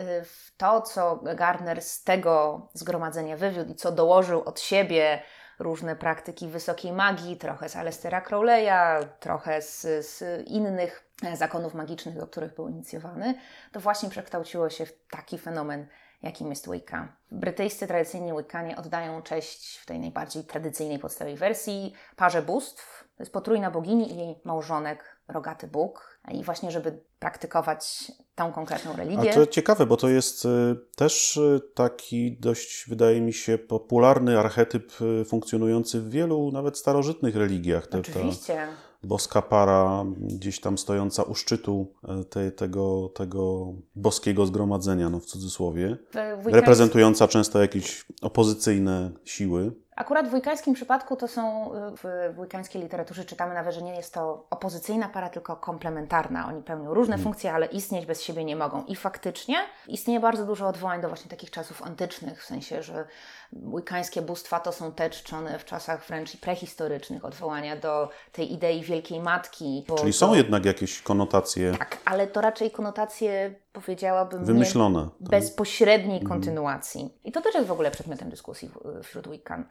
to, 0.57 0.81
co 0.81 1.19
Gardner 1.35 1.81
z 1.81 2.03
tego 2.03 2.61
zgromadzenia 2.73 3.37
wywiódł 3.37 3.71
i 3.71 3.75
co 3.75 3.91
dołożył 3.91 4.43
od 4.45 4.59
siebie, 4.59 5.19
różne 5.59 5.95
praktyki 5.95 6.47
wysokiej 6.47 6.91
magii, 6.91 7.37
trochę 7.37 7.69
z 7.69 7.75
Alestera 7.75 8.21
Crowley'a, 8.21 9.05
trochę 9.19 9.61
z, 9.61 9.81
z 10.07 10.47
innych 10.47 11.12
zakonów 11.35 11.73
magicznych, 11.73 12.17
do 12.17 12.27
których 12.27 12.55
był 12.55 12.67
inicjowany, 12.67 13.35
to 13.71 13.79
właśnie 13.79 14.09
przekształciło 14.09 14.69
się 14.69 14.85
w 14.85 14.93
taki 15.09 15.37
fenomen, 15.37 15.87
jakim 16.23 16.49
jest 16.49 16.71
Wicca. 16.71 17.07
Brytyjscy 17.31 17.87
tradycyjnie 17.87 18.33
Wiccanie 18.37 18.75
oddają 18.75 19.21
cześć 19.21 19.77
w 19.77 19.85
tej 19.85 19.99
najbardziej 19.99 20.43
tradycyjnej, 20.43 20.99
podstawowej 20.99 21.37
wersji 21.37 21.93
parze 22.15 22.41
bóstw. 22.41 23.03
To 23.17 23.23
jest 23.23 23.33
potrójna 23.33 23.71
bogini 23.71 24.13
i 24.13 24.17
jej 24.17 24.35
małżonek, 24.43 25.17
rogaty 25.27 25.67
Bóg. 25.67 26.19
I 26.31 26.43
właśnie, 26.43 26.71
żeby 26.71 26.99
praktykować 27.19 28.11
tą 28.35 28.53
konkretną 28.53 28.95
religię. 28.95 29.31
A 29.31 29.33
to 29.33 29.47
ciekawe, 29.47 29.85
bo 29.85 29.97
to 29.97 30.09
jest 30.09 30.45
y, 30.45 30.49
też 30.95 31.37
y, 31.37 31.61
taki 31.75 32.37
dość, 32.39 32.85
wydaje 32.89 33.21
mi 33.21 33.33
się, 33.33 33.57
popularny 33.57 34.39
archetyp 34.39 34.91
funkcjonujący 35.25 36.01
w 36.01 36.09
wielu 36.09 36.51
nawet 36.51 36.77
starożytnych 36.77 37.35
religiach. 37.35 37.87
Te, 37.87 37.91
ta 37.91 37.97
Oczywiście. 37.97 38.67
Boska 39.03 39.41
para 39.41 40.05
gdzieś 40.19 40.59
tam 40.59 40.77
stojąca 40.77 41.23
u 41.23 41.35
szczytu 41.35 41.87
e, 42.07 42.23
te, 42.23 42.51
tego, 42.51 43.09
tego 43.15 43.73
boskiego 43.95 44.45
zgromadzenia, 44.45 45.09
no 45.09 45.19
w 45.19 45.25
cudzysłowie, 45.25 45.97
reprezentująca 46.45 47.27
często 47.27 47.61
jakieś 47.61 48.05
opozycyjne 48.21 49.11
siły. 49.23 49.71
Akurat 49.95 50.27
w 50.27 50.31
wujkańskim 50.31 50.73
przypadku 50.73 51.15
to 51.15 51.27
są, 51.27 51.71
y, 51.73 51.77
w 52.03 52.35
wujkańskiej 52.35 52.81
literaturze 52.81 53.25
czytamy 53.25 53.53
nawet, 53.53 53.75
że 53.75 53.81
nie 53.81 53.95
jest 53.95 54.13
to 54.13 54.45
opozycyjna 54.49 55.09
para, 55.09 55.29
tylko 55.29 55.55
komplementarna. 55.55 56.47
Oni 56.47 56.63
pełnią 56.63 56.93
różne 56.93 57.17
funkcje, 57.17 57.53
ale 57.53 57.65
istnieć 57.65 58.05
bez 58.05 58.21
siebie 58.21 58.43
nie 58.45 58.55
mogą. 58.55 58.83
I 58.83 58.95
faktycznie 58.95 59.55
istnieje 59.87 60.19
bardzo 60.19 60.45
dużo 60.45 60.67
odwołań 60.67 61.01
do 61.01 61.07
właśnie 61.07 61.29
takich 61.29 61.51
czasów 61.51 61.81
antycznych, 61.83 62.41
w 62.43 62.45
sensie, 62.45 62.83
że 62.83 63.05
wujkańskie 63.51 64.21
bóstwa 64.21 64.59
to 64.59 64.71
są 64.71 64.91
te 64.91 65.09
czczone 65.09 65.59
w 65.59 65.65
czasach 65.65 66.05
wręcz 66.07 66.35
i 66.35 66.37
prehistorycznych, 66.37 67.25
odwołania 67.25 67.75
do 67.75 68.09
tej 68.31 68.53
idei 68.53 68.81
Wielkiej 68.83 69.19
Matki. 69.19 69.85
Czyli 69.97 70.13
to- 70.13 70.17
są 70.19 70.33
jednak 70.33 70.65
jakieś 70.65 71.01
konotacje 71.01 71.71
Tak, 71.79 71.97
ale 72.05 72.27
to 72.27 72.41
raczej 72.41 72.71
konotacje, 72.71 73.53
powiedziałabym, 73.73 74.39
nie- 74.39 74.45
wymyślone. 74.45 75.09
tak? 75.19 75.29
bezpośredniej 75.29 76.23
kontynuacji. 76.23 77.17
I 77.23 77.31
to 77.31 77.41
też 77.41 77.55
jest 77.55 77.67
w 77.67 77.71
ogóle 77.71 77.91
przedmiotem 77.91 78.29
dyskusji 78.29 78.71
wśród 79.03 79.27
Wiccan. 79.29 79.65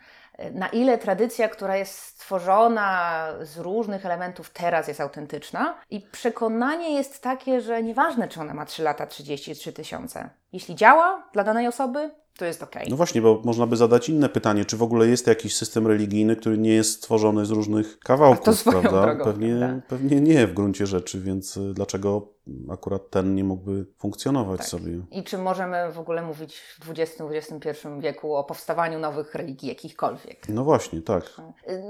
Na 0.53 0.69
ile 0.69 0.99
tradycja, 0.99 1.49
która 1.49 1.77
jest 1.77 1.99
stworzona 1.99 3.27
z 3.43 3.59
różnych 3.59 4.07
elementów 4.07 4.51
teraz 4.51 4.89
jest 4.89 5.01
autentyczna 5.01 5.75
i 5.91 6.01
przekonanie 6.01 6.95
jest 6.95 7.23
takie, 7.23 7.61
że 7.61 7.83
nieważne 7.83 8.29
czy 8.29 8.41
ona 8.41 8.55
ma 8.55 8.65
3 8.67 8.83
lata, 8.83 9.07
33 9.07 9.73
tysiące. 9.73 10.31
Jeśli 10.53 10.75
działa 10.75 11.29
dla 11.33 11.45
danej 11.45 11.67
osoby, 11.69 12.11
to 12.39 12.45
jest 12.45 12.63
ok. 12.63 12.75
No 12.91 12.97
właśnie, 12.97 13.23
bo 13.23 13.43
można 13.45 13.67
by 13.67 13.77
zadać 13.77 14.09
inne 14.09 14.29
pytanie, 14.29 14.65
czy 14.65 14.77
w 14.77 14.83
ogóle 14.83 15.07
jest 15.07 15.27
jakiś 15.27 15.57
system 15.57 15.87
religijny, 15.87 16.37
który 16.37 16.59
nie 16.59 16.75
jest 16.75 16.91
stworzony 16.93 17.47
z 17.47 17.51
różnych 17.51 17.99
kawałków, 17.99 18.43
A 18.43 18.45
to 18.45 18.57
swoją 18.57 18.81
prawda? 18.81 19.03
drogą, 19.03 19.25
pewnie, 19.25 19.57
prawda. 19.59 19.83
pewnie 19.89 20.21
nie 20.21 20.47
w 20.47 20.55
gruncie 20.55 20.87
rzeczy, 20.87 21.21
więc 21.21 21.57
y, 21.57 21.75
dlaczego 21.75 22.29
akurat 22.71 23.11
ten 23.11 23.35
nie 23.35 23.45
mógłby 23.45 23.87
funkcjonować 23.99 24.59
Tak. 24.59 24.69
sobie? 24.69 25.01
I 25.11 25.25
czy 25.25 25.39
możemy 25.39 25.93
w 25.93 25.99
ogóle 25.99 26.23
mówić 26.23 26.57
w 26.81 26.91
XX-XXI 26.91 27.89
wieku 28.01 28.35
o 28.37 28.45
powstawaniu 28.45 28.99
nowych 28.99 29.35
religii 29.35 29.69
jakichkolwiek? 29.69 30.49
No 30.49 30.65
właśnie, 30.65 31.03
tak. 31.03 31.25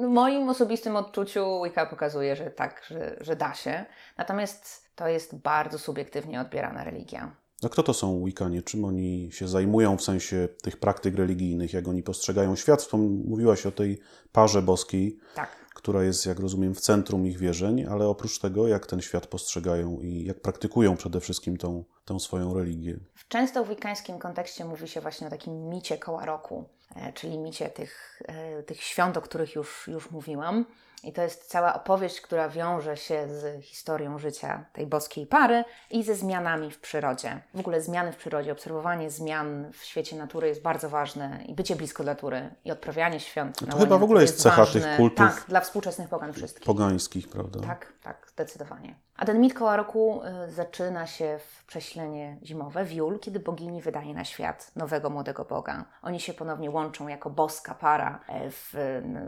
W 0.02 0.07
moim 0.09 0.48
osobistym 0.48 0.96
odczuciu 0.96 1.62
Wicca 1.64 1.87
pokazuje, 1.87 2.37
że 2.37 2.50
tak, 2.50 2.83
że, 2.88 3.16
że 3.20 3.37
da 3.37 3.55
się. 3.55 3.85
Natomiast 4.18 4.83
to 4.96 5.09
jest 5.09 5.37
bardzo 5.37 5.78
subiektywnie 5.78 6.40
odbierana 6.40 6.85
religia. 6.85 7.37
A 7.64 7.68
kto 7.68 7.83
to 7.83 7.94
są 7.94 8.25
Wiccanie? 8.25 8.62
Czym 8.62 8.85
oni 8.85 9.29
się 9.33 9.48
zajmują 9.48 9.96
w 9.96 10.03
sensie 10.03 10.48
tych 10.62 10.77
praktyk 10.77 11.14
religijnych? 11.16 11.72
Jak 11.72 11.88
oni 11.88 12.03
postrzegają 12.03 12.57
świat? 12.57 12.88
Mówiłaś 13.25 13.66
o 13.66 13.72
tej 13.72 14.01
parze 14.33 14.62
boskiej, 14.62 15.18
Tak. 15.35 15.48
która 15.75 16.03
jest, 16.03 16.27
jak 16.27 16.40
rozumiem, 16.40 16.75
w 16.75 16.81
centrum 16.81 17.27
ich 17.27 17.38
wierzeń, 17.38 17.87
ale 17.90 18.09
oprócz 18.09 18.38
tego, 18.38 18.68
jak 18.68 18.87
ten 18.87 19.01
świat 19.01 19.27
postrzegają 19.27 20.01
i 20.01 20.25
jak 20.25 20.40
praktykują 20.40 20.96
przede 20.96 21.20
wszystkim 21.20 21.57
tą, 21.57 21.85
tą 22.05 22.18
swoją 22.18 22.55
religię? 22.55 22.96
Często 23.29 23.64
w 23.64 23.68
wikańskim 23.68 24.18
kontekście 24.18 24.64
mówi 24.64 24.88
się 24.88 25.01
właśnie 25.01 25.27
o 25.27 25.31
takim 25.31 25.68
micie 25.68 25.98
koła 25.98 26.27
roku, 26.27 26.64
e, 26.96 27.12
czyli 27.12 27.38
micie 27.38 27.68
tych, 27.70 28.22
e, 28.29 28.62
tych 28.62 28.83
świąt, 28.83 29.16
o 29.16 29.22
których 29.22 29.55
już, 29.55 29.88
już 29.88 30.11
mówiłam. 30.11 30.64
I 31.02 31.12
to 31.12 31.22
jest 31.22 31.44
cała 31.44 31.74
opowieść, 31.74 32.20
która 32.20 32.48
wiąże 32.48 32.96
się 32.96 33.28
z 33.28 33.64
historią 33.64 34.18
życia 34.18 34.64
tej 34.72 34.86
boskiej 34.86 35.26
pary 35.26 35.64
i 35.90 36.02
ze 36.02 36.14
zmianami 36.14 36.70
w 36.70 36.80
przyrodzie. 36.80 37.40
W 37.54 37.60
ogóle 37.60 37.80
zmiany 37.80 38.12
w 38.12 38.16
przyrodzie, 38.16 38.52
obserwowanie 38.52 39.10
zmian 39.10 39.72
w 39.72 39.84
świecie 39.84 40.16
natury 40.16 40.48
jest 40.48 40.62
bardzo 40.62 40.88
ważne 40.88 41.44
i 41.46 41.54
bycie 41.54 41.76
blisko 41.76 42.02
natury 42.02 42.54
i 42.64 42.70
odprawianie 42.70 43.20
świąt. 43.20 43.58
To 43.70 43.78
chyba 43.78 43.98
w 43.98 44.02
ogóle 44.02 44.22
jest 44.22 44.42
cecha 44.42 44.66
tych 44.66 44.96
kultów 44.96 45.26
Tak, 45.34 45.44
dla 45.48 45.60
współczesnych 45.60 46.08
pogan 46.08 46.32
wszystkich. 46.32 46.66
Pogańskich, 46.66 47.28
prawda? 47.28 47.60
Tak, 47.60 47.92
tak, 48.02 48.26
zdecydowanie. 48.32 48.94
A 49.22 49.24
ten 49.24 49.40
mit 49.40 49.54
koła 49.54 49.76
roku 49.76 50.22
y, 50.46 50.50
zaczyna 50.50 51.06
się 51.06 51.38
w 51.38 51.64
prześlenie 51.64 52.37
zimowe, 52.42 52.85
w 52.85 52.92
Jul, 52.92 53.18
kiedy 53.18 53.40
bogini 53.40 53.82
wydaje 53.82 54.14
na 54.14 54.24
świat 54.24 54.70
nowego 54.76 55.11
młodego 55.11 55.44
boga. 55.44 55.85
Oni 56.02 56.20
się 56.20 56.35
ponownie 56.35 56.70
łączą 56.70 57.08
jako 57.08 57.30
boska 57.30 57.74
para 57.74 58.20
e, 58.28 58.50
w, 58.50 58.74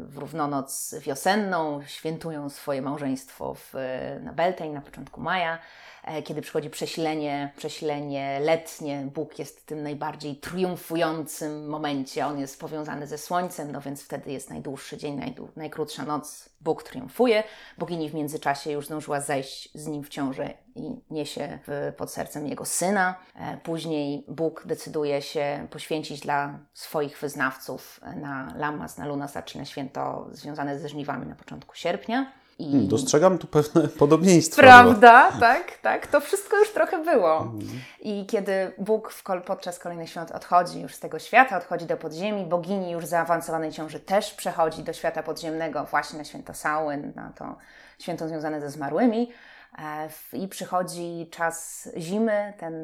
w 0.00 0.18
równonoc 0.18 0.94
wiosenną, 1.00 1.82
świętują 1.86 2.50
swoje 2.50 2.82
małżeństwo 2.82 3.54
w, 3.54 3.74
na 4.20 4.32
Beltane 4.32 4.72
na 4.72 4.80
początku 4.80 5.20
maja. 5.20 5.58
E, 6.04 6.22
kiedy 6.22 6.42
przychodzi 6.42 6.70
prześlenie, 6.70 7.52
prześlenie 7.56 8.40
letnie, 8.40 9.08
Bóg 9.14 9.38
jest 9.38 9.66
tym 9.66 9.82
najbardziej 9.82 10.36
triumfującym 10.36 11.68
momencie. 11.68 12.26
On 12.26 12.38
jest 12.40 12.60
powiązany 12.60 13.06
ze 13.06 13.18
słońcem, 13.18 13.72
no 13.72 13.80
więc 13.80 14.02
wtedy 14.02 14.32
jest 14.32 14.50
najdłuższy 14.50 14.96
dzień, 14.96 15.20
najdłu- 15.20 15.48
najkrótsza 15.56 16.04
noc. 16.04 16.48
Bóg 16.60 16.82
triumfuje. 16.82 17.42
Bogini 17.78 18.10
w 18.10 18.14
międzyczasie 18.14 18.70
już 18.70 18.86
zdążyła 18.86 19.20
zejść 19.20 19.68
z 19.74 19.86
nim 19.86 20.02
w 20.04 20.08
ciążę 20.08 20.50
i 20.74 20.96
niesie 21.10 21.58
pod 21.96 22.10
sercem 22.12 22.46
jego 22.46 22.64
syna. 22.64 23.14
E, 23.36 23.56
Później 23.56 24.24
Bóg 24.28 24.62
decyduje 24.66 25.22
się 25.22 25.66
poświęcić 25.70 26.20
dla 26.20 26.58
swoich 26.74 27.18
wyznawców 27.18 28.00
na 28.16 28.54
Lamas, 28.56 28.98
na 28.98 29.06
Lunasa, 29.06 29.42
czyli 29.42 29.60
na 29.60 29.64
święto 29.66 30.28
związane 30.32 30.78
ze 30.78 30.88
żniwami 30.88 31.26
na 31.26 31.34
początku 31.34 31.74
sierpnia. 31.74 32.32
I 32.58 32.64
Hmm, 32.64 32.88
Dostrzegam 32.88 33.38
tu 33.38 33.46
pewne 33.46 33.88
podobieństwa. 34.02 34.62
Prawda, 34.62 35.32
tak, 35.40 35.78
tak. 35.82 36.06
To 36.06 36.20
wszystko 36.20 36.58
już 36.58 36.70
trochę 36.70 37.04
było. 37.04 37.52
I 38.00 38.26
kiedy 38.26 38.72
Bóg 38.78 39.10
w 39.12 39.22
kol, 39.22 39.42
podczas 39.42 39.78
kolejnych 39.78 40.10
świąt 40.10 40.30
odchodzi 40.30 40.80
już 40.80 40.94
z 40.94 41.00
tego 41.00 41.18
świata, 41.18 41.56
odchodzi 41.56 41.86
do 41.86 41.96
podziemi, 41.96 42.46
bogini 42.46 42.90
już 42.90 43.06
zaawansowanej 43.06 43.72
ciąży 43.72 44.00
też 44.00 44.34
przechodzi 44.34 44.82
do 44.82 44.92
świata 44.92 45.22
podziemnego, 45.22 45.84
właśnie 45.84 46.18
na 46.18 46.24
święto 46.24 46.54
Samhain, 46.54 47.12
na 47.16 47.32
to 47.38 47.56
święto 47.98 48.28
związane 48.28 48.60
ze 48.60 48.70
zmarłymi. 48.70 49.30
E, 49.78 50.08
I 50.32 50.48
przychodzi 50.48 51.28
czas 51.30 51.88
zimy, 51.96 52.52
ten 52.58 52.74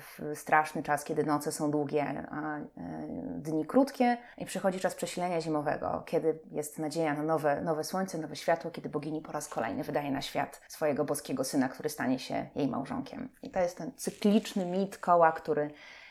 w- 0.00 0.38
straszny 0.38 0.82
czas, 0.82 1.04
kiedy 1.04 1.24
noce 1.24 1.52
są 1.52 1.70
długie, 1.70 2.24
a 2.30 2.58
y, 2.58 2.62
dni 3.38 3.66
krótkie. 3.66 4.16
I 4.38 4.44
przychodzi 4.46 4.80
czas 4.80 4.94
przesilenia 4.94 5.40
zimowego, 5.40 6.02
kiedy 6.06 6.38
jest 6.50 6.78
nadzieja 6.78 7.14
na 7.14 7.22
nowe, 7.22 7.60
nowe 7.62 7.84
słońce, 7.84 8.18
nowe 8.18 8.36
światło, 8.36 8.70
kiedy 8.70 8.88
bogini 8.88 9.20
po 9.20 9.32
raz 9.32 9.48
kolejny 9.48 9.84
wydaje 9.84 10.10
na 10.10 10.22
świat 10.22 10.60
swojego 10.68 11.04
boskiego 11.04 11.44
syna, 11.44 11.68
który 11.68 11.88
stanie 11.88 12.18
się 12.18 12.46
jej 12.54 12.68
małżonkiem. 12.68 13.28
I 13.42 13.50
to 13.50 13.60
jest 13.60 13.78
ten 13.78 13.92
cykliczny 13.96 14.66
mit 14.66 14.98
koła, 14.98 15.32
który 15.32 15.70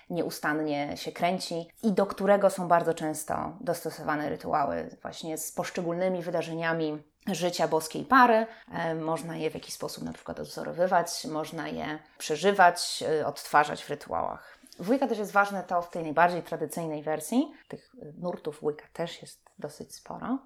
nieustannie 0.10 0.97
się 0.97 1.12
kręci 1.12 1.67
i 1.84 1.91
do 1.91 2.05
którego 2.05 2.49
są 2.49 2.67
bardzo 2.67 2.93
często 2.93 3.57
dostosowane 3.62 4.29
rytuały 4.29 4.89
właśnie 5.01 5.38
z 5.38 5.51
poszczególnymi 5.51 6.21
wydarzeniami 6.21 7.03
życia 7.27 7.67
boskiej 7.67 8.05
pary. 8.05 8.45
E, 8.71 8.95
Można 8.95 9.38
je 9.38 9.51
w 9.51 9.53
jakiś 9.53 9.73
sposób 9.73 10.03
na 10.03 10.13
przykład 10.13 10.39
odwzorowywać, 10.39 11.25
można 11.25 11.67
je 11.67 11.99
przeżywać, 12.17 13.03
e, 13.19 13.27
odtwarzać 13.27 13.84
w 13.84 13.89
rytuałach. 13.89 14.57
W 14.79 14.89
Wicca 14.91 15.07
też 15.07 15.17
jest 15.17 15.31
ważne 15.31 15.63
to 15.63 15.81
w 15.81 15.89
tej 15.89 16.03
najbardziej 16.03 16.43
tradycyjnej 16.43 17.03
wersji. 17.03 17.53
Tych 17.67 17.95
e, 18.01 18.05
nurtów 18.17 18.60
Wicca 18.62 18.84
też 18.93 19.21
jest 19.21 19.49
dosyć 19.60 19.95
sporo. 19.95 20.38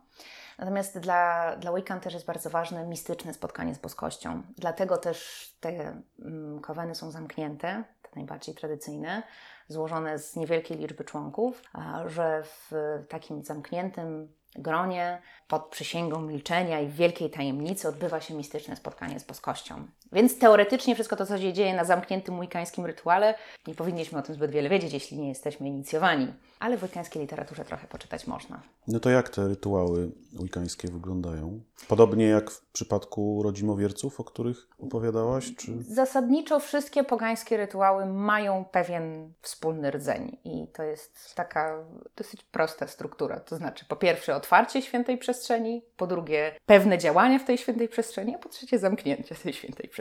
Natomiast 0.57 0.99
dla, 0.99 1.55
dla 1.55 1.73
Wiccan 1.73 1.99
też 1.99 2.13
jest 2.13 2.25
bardzo 2.25 2.49
ważne 2.49 2.85
mistyczne 2.85 3.33
spotkanie 3.33 3.75
z 3.75 3.77
boskością. 3.79 4.41
Dlatego 4.57 4.97
też 4.97 5.49
te 5.59 6.01
mm, 6.19 6.59
koweny 6.61 6.95
są 6.95 7.11
zamknięte, 7.11 7.83
te 8.01 8.09
najbardziej 8.15 8.55
tradycyjne, 8.55 9.23
złożone 9.67 10.19
z 10.19 10.35
niewielkiej 10.35 10.77
liczby 10.77 11.03
członków, 11.03 11.61
że 12.05 12.43
w 12.43 12.71
takim 13.09 13.43
zamkniętym 13.43 14.33
gronie, 14.55 15.21
pod 15.47 15.65
przysięgą 15.65 16.21
milczenia 16.21 16.79
i 16.79 16.87
wielkiej 16.87 17.29
tajemnicy 17.29 17.87
odbywa 17.87 18.21
się 18.21 18.33
mistyczne 18.33 18.75
spotkanie 18.75 19.19
z 19.19 19.23
boskością. 19.23 19.87
Więc 20.11 20.39
teoretycznie 20.39 20.95
wszystko 20.95 21.15
to, 21.15 21.25
co 21.25 21.37
się 21.37 21.53
dzieje 21.53 21.75
na 21.75 21.85
zamkniętym 21.85 22.41
wikańskim 22.41 22.85
rytuale, 22.85 23.35
nie 23.67 23.75
powinniśmy 23.75 24.19
o 24.19 24.21
tym 24.21 24.35
zbyt 24.35 24.51
wiele 24.51 24.69
wiedzieć, 24.69 24.93
jeśli 24.93 25.17
nie 25.17 25.29
jesteśmy 25.29 25.67
inicjowani. 25.67 26.33
Ale 26.59 26.77
w 26.77 26.81
wikańskiej 26.81 27.21
literaturze 27.21 27.65
trochę 27.65 27.87
poczytać 27.87 28.27
można. 28.27 28.61
No 28.87 28.99
to 28.99 29.09
jak 29.09 29.29
te 29.29 29.47
rytuały 29.47 30.11
wikańskie 30.33 30.87
wyglądają? 30.87 31.59
Podobnie 31.87 32.25
jak 32.25 32.51
w 32.51 32.61
przypadku 32.61 33.43
rodzimowierców, 33.43 34.19
o 34.19 34.23
których 34.23 34.67
opowiadałaś? 34.79 35.55
Czy... 35.55 35.83
Zasadniczo 35.83 36.59
wszystkie 36.59 37.03
pogańskie 37.03 37.57
rytuały 37.57 38.05
mają 38.05 38.65
pewien 38.65 39.33
wspólny 39.41 39.91
rdzeń 39.91 40.37
i 40.43 40.67
to 40.67 40.83
jest 40.83 41.35
taka 41.35 41.85
dosyć 42.15 42.43
prosta 42.43 42.87
struktura. 42.87 43.39
To 43.39 43.57
znaczy, 43.57 43.85
po 43.85 43.95
pierwsze, 43.95 44.35
otwarcie 44.35 44.81
świętej 44.81 45.17
przestrzeni, 45.17 45.81
po 45.97 46.07
drugie, 46.07 46.55
pewne 46.65 46.97
działania 46.97 47.39
w 47.39 47.45
tej 47.45 47.57
świętej 47.57 47.87
przestrzeni, 47.87 48.35
a 48.35 48.37
po 48.37 48.49
trzecie, 48.49 48.79
zamknięcie 48.79 49.35
tej 49.35 49.53
świętej 49.53 49.89
przestrzeni. 49.89 49.94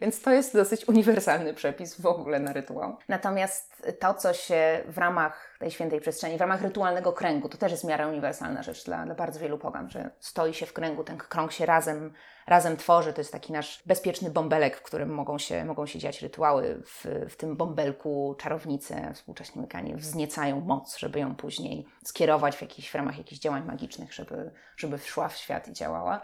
Więc 0.00 0.22
to 0.22 0.30
jest 0.30 0.54
dosyć 0.54 0.88
uniwersalny 0.88 1.54
przepis 1.54 2.00
w 2.00 2.06
ogóle 2.06 2.40
na 2.40 2.52
rytuał. 2.52 2.96
Natomiast 3.08 3.86
to, 3.98 4.14
co 4.14 4.32
się 4.32 4.80
w 4.88 4.98
ramach 4.98 5.56
tej 5.58 5.70
świętej 5.70 6.00
przestrzeni, 6.00 6.38
w 6.38 6.40
ramach 6.40 6.62
rytualnego 6.62 7.12
kręgu, 7.12 7.48
to 7.48 7.58
też 7.58 7.72
jest 7.72 7.84
w 7.84 7.88
miarę 7.88 8.08
uniwersalna 8.08 8.62
rzecz 8.62 8.84
dla, 8.84 9.04
dla 9.04 9.14
bardzo 9.14 9.40
wielu 9.40 9.58
pogan, 9.58 9.90
że 9.90 10.10
stoi 10.20 10.54
się 10.54 10.66
w 10.66 10.72
kręgu, 10.72 11.04
ten 11.04 11.18
krąg 11.18 11.52
się 11.52 11.66
razem, 11.66 12.12
razem 12.46 12.76
tworzy. 12.76 13.12
To 13.12 13.20
jest 13.20 13.32
taki 13.32 13.52
nasz 13.52 13.82
bezpieczny 13.86 14.30
bąbelek, 14.30 14.76
w 14.76 14.82
którym 14.82 15.14
mogą 15.14 15.38
się, 15.38 15.64
mogą 15.64 15.86
się 15.86 15.98
dziać 15.98 16.22
rytuały. 16.22 16.82
W, 16.84 17.06
w 17.30 17.36
tym 17.36 17.56
bąbelku 17.56 18.34
czarownicy, 18.38 18.96
współcześni 19.14 19.62
Wykanie, 19.62 19.96
wzniecają 19.96 20.60
moc, 20.60 20.96
żeby 20.96 21.18
ją 21.18 21.34
później 21.34 21.86
skierować 22.04 22.56
w, 22.56 22.62
jakiś, 22.62 22.90
w 22.90 22.94
ramach 22.94 23.18
jakichś 23.18 23.40
działań 23.40 23.64
magicznych, 23.64 24.14
żeby, 24.14 24.50
żeby 24.76 24.98
wszła 24.98 25.28
w 25.28 25.36
świat 25.36 25.68
i 25.68 25.72
działała. 25.72 26.20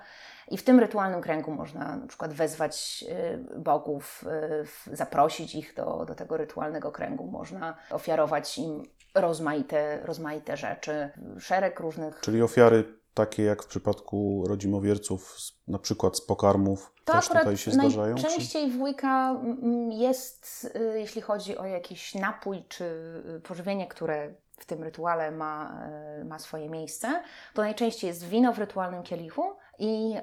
I 0.49 0.57
w 0.57 0.65
tym 0.65 0.81
rytualnym 0.81 1.21
kręgu 1.21 1.51
można 1.51 1.97
na 1.97 2.07
przykład 2.07 2.33
wezwać 2.33 3.05
y, 3.55 3.59
bogów, 3.61 4.25
y, 4.87 4.97
zaprosić 4.97 5.55
ich 5.55 5.75
do, 5.75 6.05
do 6.05 6.15
tego 6.15 6.37
rytualnego 6.37 6.93
kręgu. 6.93 7.27
Można 7.27 7.77
ofiarować 7.91 8.59
im 8.59 8.83
rozmaite, 9.15 10.01
rozmaite 10.03 10.57
rzeczy, 10.57 11.11
szereg 11.39 11.81
różnych 11.81 12.21
Czyli 12.21 12.43
ofiary 12.43 12.85
takie 13.15 13.43
jak 13.43 13.63
w 13.63 13.67
przypadku 13.67 14.45
rodzimowierców, 14.49 15.37
na 15.69 15.79
przykład 15.79 16.17
z 16.17 16.21
pokarmów, 16.21 16.93
To 17.05 17.13
też 17.13 17.29
tutaj 17.29 17.57
się 17.57 17.71
zdarzają? 17.71 18.15
Czy... 18.15 18.23
najczęściej 18.23 18.71
w 18.71 18.85
Wicca 18.85 19.31
mm, 19.31 19.93
jest, 19.93 20.73
y, 20.77 21.01
jeśli 21.01 21.23
chodzi 21.23 21.59
o 21.59 21.67
jakiś 21.67 22.15
napój 22.15 22.65
czy 22.69 22.85
pożywienie, 23.49 23.87
które 23.87 24.35
w 24.59 24.67
tym 24.67 24.83
rytuale 24.83 25.31
ma, 25.31 25.83
ma 26.25 26.39
swoje 26.39 26.69
miejsce, 26.69 27.23
to 27.55 27.63
najczęściej 27.63 28.09
jest 28.09 28.25
wino 28.25 28.53
w 28.53 28.59
rytualnym 28.59 29.03
kielichu 29.03 29.57
i 29.79 30.15
y, 30.17 30.21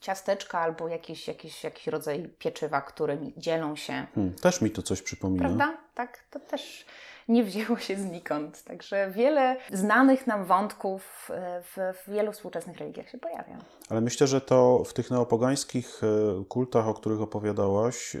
ciasteczka 0.00 0.60
albo 0.60 0.88
jakiś, 0.88 1.28
jakiś, 1.28 1.64
jakiś 1.64 1.86
rodzaj 1.86 2.28
pieczywa, 2.38 2.80
którymi 2.80 3.32
dzielą 3.36 3.76
się. 3.76 4.06
Hmm, 4.14 4.34
też 4.34 4.60
mi 4.60 4.70
to 4.70 4.82
coś 4.82 5.02
przypomina. 5.02 5.44
Prawda? 5.44 5.78
Tak, 5.94 6.24
to 6.30 6.40
też 6.40 6.86
nie 7.28 7.44
wzięło 7.44 7.78
się 7.78 7.96
znikąd. 7.96 8.64
Także 8.64 9.10
wiele 9.10 9.56
znanych 9.72 10.26
nam 10.26 10.44
wątków 10.44 11.30
y, 11.30 11.62
w, 11.62 11.98
w 11.98 12.10
wielu 12.10 12.32
współczesnych 12.32 12.78
religiach 12.78 13.10
się 13.10 13.18
pojawia. 13.18 13.58
Ale 13.88 14.00
myślę, 14.00 14.26
że 14.26 14.40
to 14.40 14.82
w 14.84 14.92
tych 14.92 15.10
neopogańskich 15.10 16.00
e, 16.02 16.44
kultach, 16.44 16.88
o 16.88 16.94
których 16.94 17.20
opowiadałaś, 17.20 18.16
e, 18.16 18.20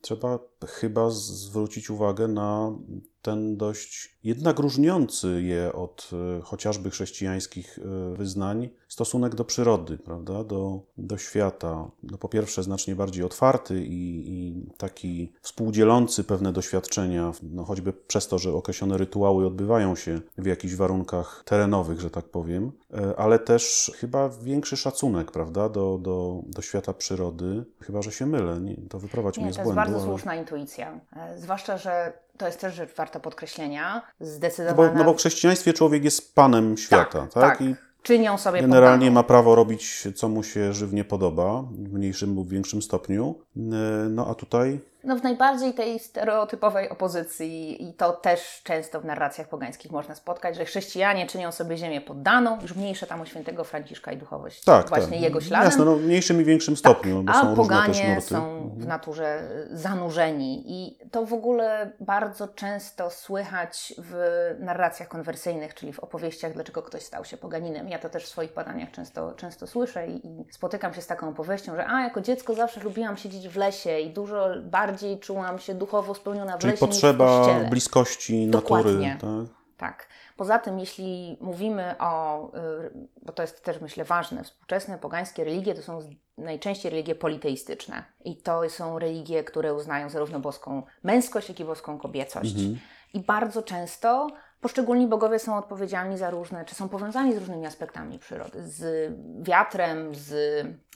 trzeba 0.00 0.38
chyba 0.66 1.10
zwrócić 1.10 1.90
uwagę 1.90 2.28
na 2.28 2.72
ten 3.24 3.56
dość 3.56 4.18
jednak 4.24 4.58
różniący 4.58 5.42
je 5.42 5.72
od 5.72 6.10
e, 6.38 6.40
chociażby 6.42 6.90
chrześcijańskich 6.90 7.78
e, 7.78 8.16
wyznań 8.16 8.68
stosunek 8.88 9.34
do 9.34 9.44
przyrody, 9.44 9.98
prawda? 9.98 10.44
Do, 10.44 10.80
do 10.98 11.18
świata. 11.18 11.90
No 12.02 12.18
po 12.18 12.28
pierwsze 12.28 12.62
znacznie 12.62 12.96
bardziej 12.96 13.24
otwarty 13.24 13.84
i, 13.84 14.24
i 14.28 14.66
taki 14.76 15.32
współdzielący 15.42 16.24
pewne 16.24 16.52
doświadczenia, 16.52 17.32
no 17.42 17.64
choćby 17.64 17.92
przez 17.92 18.28
to, 18.28 18.38
że 18.38 18.52
określone 18.52 18.98
rytuały 18.98 19.46
odbywają 19.46 19.96
się 19.96 20.20
w 20.38 20.46
jakichś 20.46 20.74
warunkach 20.74 21.42
terenowych, 21.46 22.00
że 22.00 22.10
tak 22.10 22.24
powiem, 22.24 22.72
E, 22.94 23.16
ale 23.16 23.38
też 23.38 23.92
chyba 23.96 24.28
większy 24.28 24.76
szacunek, 24.76 25.32
prawda, 25.32 25.68
do, 25.68 25.98
do, 25.98 26.42
do 26.46 26.62
świata 26.62 26.92
przyrody. 26.94 27.64
Chyba, 27.80 28.02
że 28.02 28.12
się 28.12 28.26
mylę, 28.26 28.60
nie, 28.60 28.76
to 28.88 28.98
wyprowadź 28.98 29.36
Nie, 29.36 29.42
mnie 29.42 29.50
to 29.52 29.54
z 29.54 29.58
jest 29.58 29.64
błędu. 29.66 29.76
bardzo 29.76 29.96
ale- 29.96 30.06
słuszna 30.06 30.34
intuicja. 30.36 31.00
Zwłaszcza, 31.36 31.78
że 31.78 32.12
to 32.38 32.46
jest 32.46 32.60
też 32.60 32.74
rzecz 32.74 32.94
warta 32.96 33.20
podkreślenia. 33.20 34.02
No 34.20 34.26
Zdecydowana. 34.26 34.92
bo, 34.92 34.98
no 34.98 35.04
bo 35.04 35.14
w 35.14 35.16
chrześcijaństwie 35.16 35.72
człowiek 35.72 36.04
jest 36.04 36.34
panem 36.34 36.76
świata, 36.76 37.20
tak? 37.20 37.58
tak. 37.58 37.60
I 37.60 37.74
Czynią 38.02 38.38
sobie 38.38 38.60
generalnie 38.60 39.10
ma 39.10 39.22
prawo 39.22 39.54
robić, 39.54 40.08
co 40.14 40.28
mu 40.28 40.42
się 40.42 40.72
żywnie 40.72 41.04
podoba, 41.04 41.62
w 41.72 41.92
mniejszym 41.92 42.34
lub 42.34 42.48
większym 42.48 42.82
stopniu. 42.82 43.34
E, 43.56 43.60
No 44.08 44.26
a 44.30 44.34
tutaj 44.34 44.80
No 45.04 45.16
w 45.16 45.22
najbardziej 45.22 45.74
tej 45.74 45.98
stereotypowej 45.98 46.88
opozycji 46.88 47.88
i 47.88 47.94
to 47.94 48.12
też 48.12 48.60
często 48.64 49.00
w 49.00 49.04
narracjach 49.04 49.48
pogańskich 49.48 49.92
można 49.92 50.14
spotkać, 50.14 50.56
że 50.56 50.64
chrześcijanie 50.64 51.26
czynią 51.26 51.52
sobie 51.52 51.76
ziemię 51.76 52.00
poddaną, 52.00 52.58
już 52.62 52.76
mniejsze 52.76 53.06
tam 53.06 53.20
u 53.20 53.26
świętego 53.26 53.64
Franciszka 53.64 54.12
i 54.12 54.16
duchowość 54.16 54.64
Tak, 54.64 54.88
właśnie 54.88 55.12
tak. 55.12 55.20
jego 55.20 55.40
śladem. 55.40 55.64
Jasne, 55.64 55.84
no, 55.84 55.96
w 55.96 56.02
mniejszym 56.02 56.40
i 56.40 56.44
większym 56.44 56.76
stopniu, 56.76 57.22
bo 57.22 57.32
A 57.32 57.40
są 57.40 57.56
poganie 57.56 58.20
są 58.20 58.70
w 58.76 58.86
naturze 58.86 59.48
zanurzeni 59.70 60.64
i 60.66 60.98
to 61.10 61.26
w 61.26 61.32
ogóle 61.32 61.90
bardzo 62.00 62.48
często 62.48 63.10
słychać 63.10 63.94
w 63.98 64.14
narracjach 64.58 65.08
konwersyjnych, 65.08 65.74
czyli 65.74 65.92
w 65.92 66.00
opowieściach, 66.00 66.52
dlaczego 66.52 66.82
ktoś 66.82 67.02
stał 67.02 67.24
się 67.24 67.36
poganinem. 67.36 67.88
Ja 67.88 67.98
to 67.98 68.08
też 68.08 68.24
w 68.24 68.28
swoich 68.28 68.54
badaniach 68.54 68.90
często, 68.90 69.32
często 69.32 69.66
słyszę 69.66 70.06
i, 70.06 70.26
i 70.26 70.44
spotykam 70.52 70.94
się 70.94 71.02
z 71.02 71.06
taką 71.06 71.28
opowieścią, 71.28 71.76
że 71.76 71.86
a, 71.86 72.02
jako 72.02 72.20
dziecko 72.20 72.54
zawsze 72.54 72.80
lubiłam 72.80 73.16
siedzieć 73.16 73.48
w 73.48 73.56
lesie 73.56 73.98
i 73.98 74.10
dużo 74.10 74.48
bardziej 74.62 74.93
czułam 75.20 75.58
się 75.58 75.74
duchowo 75.74 76.14
spełniona 76.14 76.56
w 76.56 76.60
Czyli 76.60 76.70
lesie 76.70 76.86
niż 76.86 76.94
w 76.96 77.00
potrzeba 77.00 77.60
bliskości 77.70 78.46
Dokładnie. 78.46 79.08
natury. 79.08 79.46
Tak? 79.46 79.54
Tak. 79.76 80.08
Poza 80.36 80.58
tym, 80.58 80.78
jeśli 80.78 81.38
mówimy 81.40 81.94
o, 81.98 82.46
y, 82.84 82.90
bo 83.22 83.32
to 83.32 83.42
jest 83.42 83.64
też 83.64 83.80
myślę 83.80 84.04
ważne, 84.04 84.44
współczesne 84.44 84.98
pogańskie 84.98 85.44
religie 85.44 85.74
to 85.74 85.82
są 85.82 85.98
najczęściej 86.38 86.90
religie 86.90 87.14
politeistyczne. 87.14 88.04
I 88.24 88.36
to 88.36 88.70
są 88.70 88.98
religie, 88.98 89.44
które 89.44 89.74
uznają 89.74 90.10
zarówno 90.10 90.40
boską 90.40 90.82
męskość, 91.02 91.48
jak 91.48 91.60
i 91.60 91.64
boską 91.64 91.98
kobiecość. 91.98 92.54
I 93.14 93.20
bardzo 93.20 93.62
często 93.62 94.28
poszczególni 94.64 95.06
bogowie 95.06 95.38
są 95.38 95.56
odpowiedzialni 95.56 96.18
za 96.18 96.30
różne, 96.30 96.64
czy 96.64 96.74
są 96.74 96.88
powiązani 96.88 97.34
z 97.34 97.38
różnymi 97.38 97.66
aspektami 97.66 98.18
przyrody. 98.18 98.62
Z 98.62 99.12
wiatrem, 99.42 100.14
z, 100.14 100.28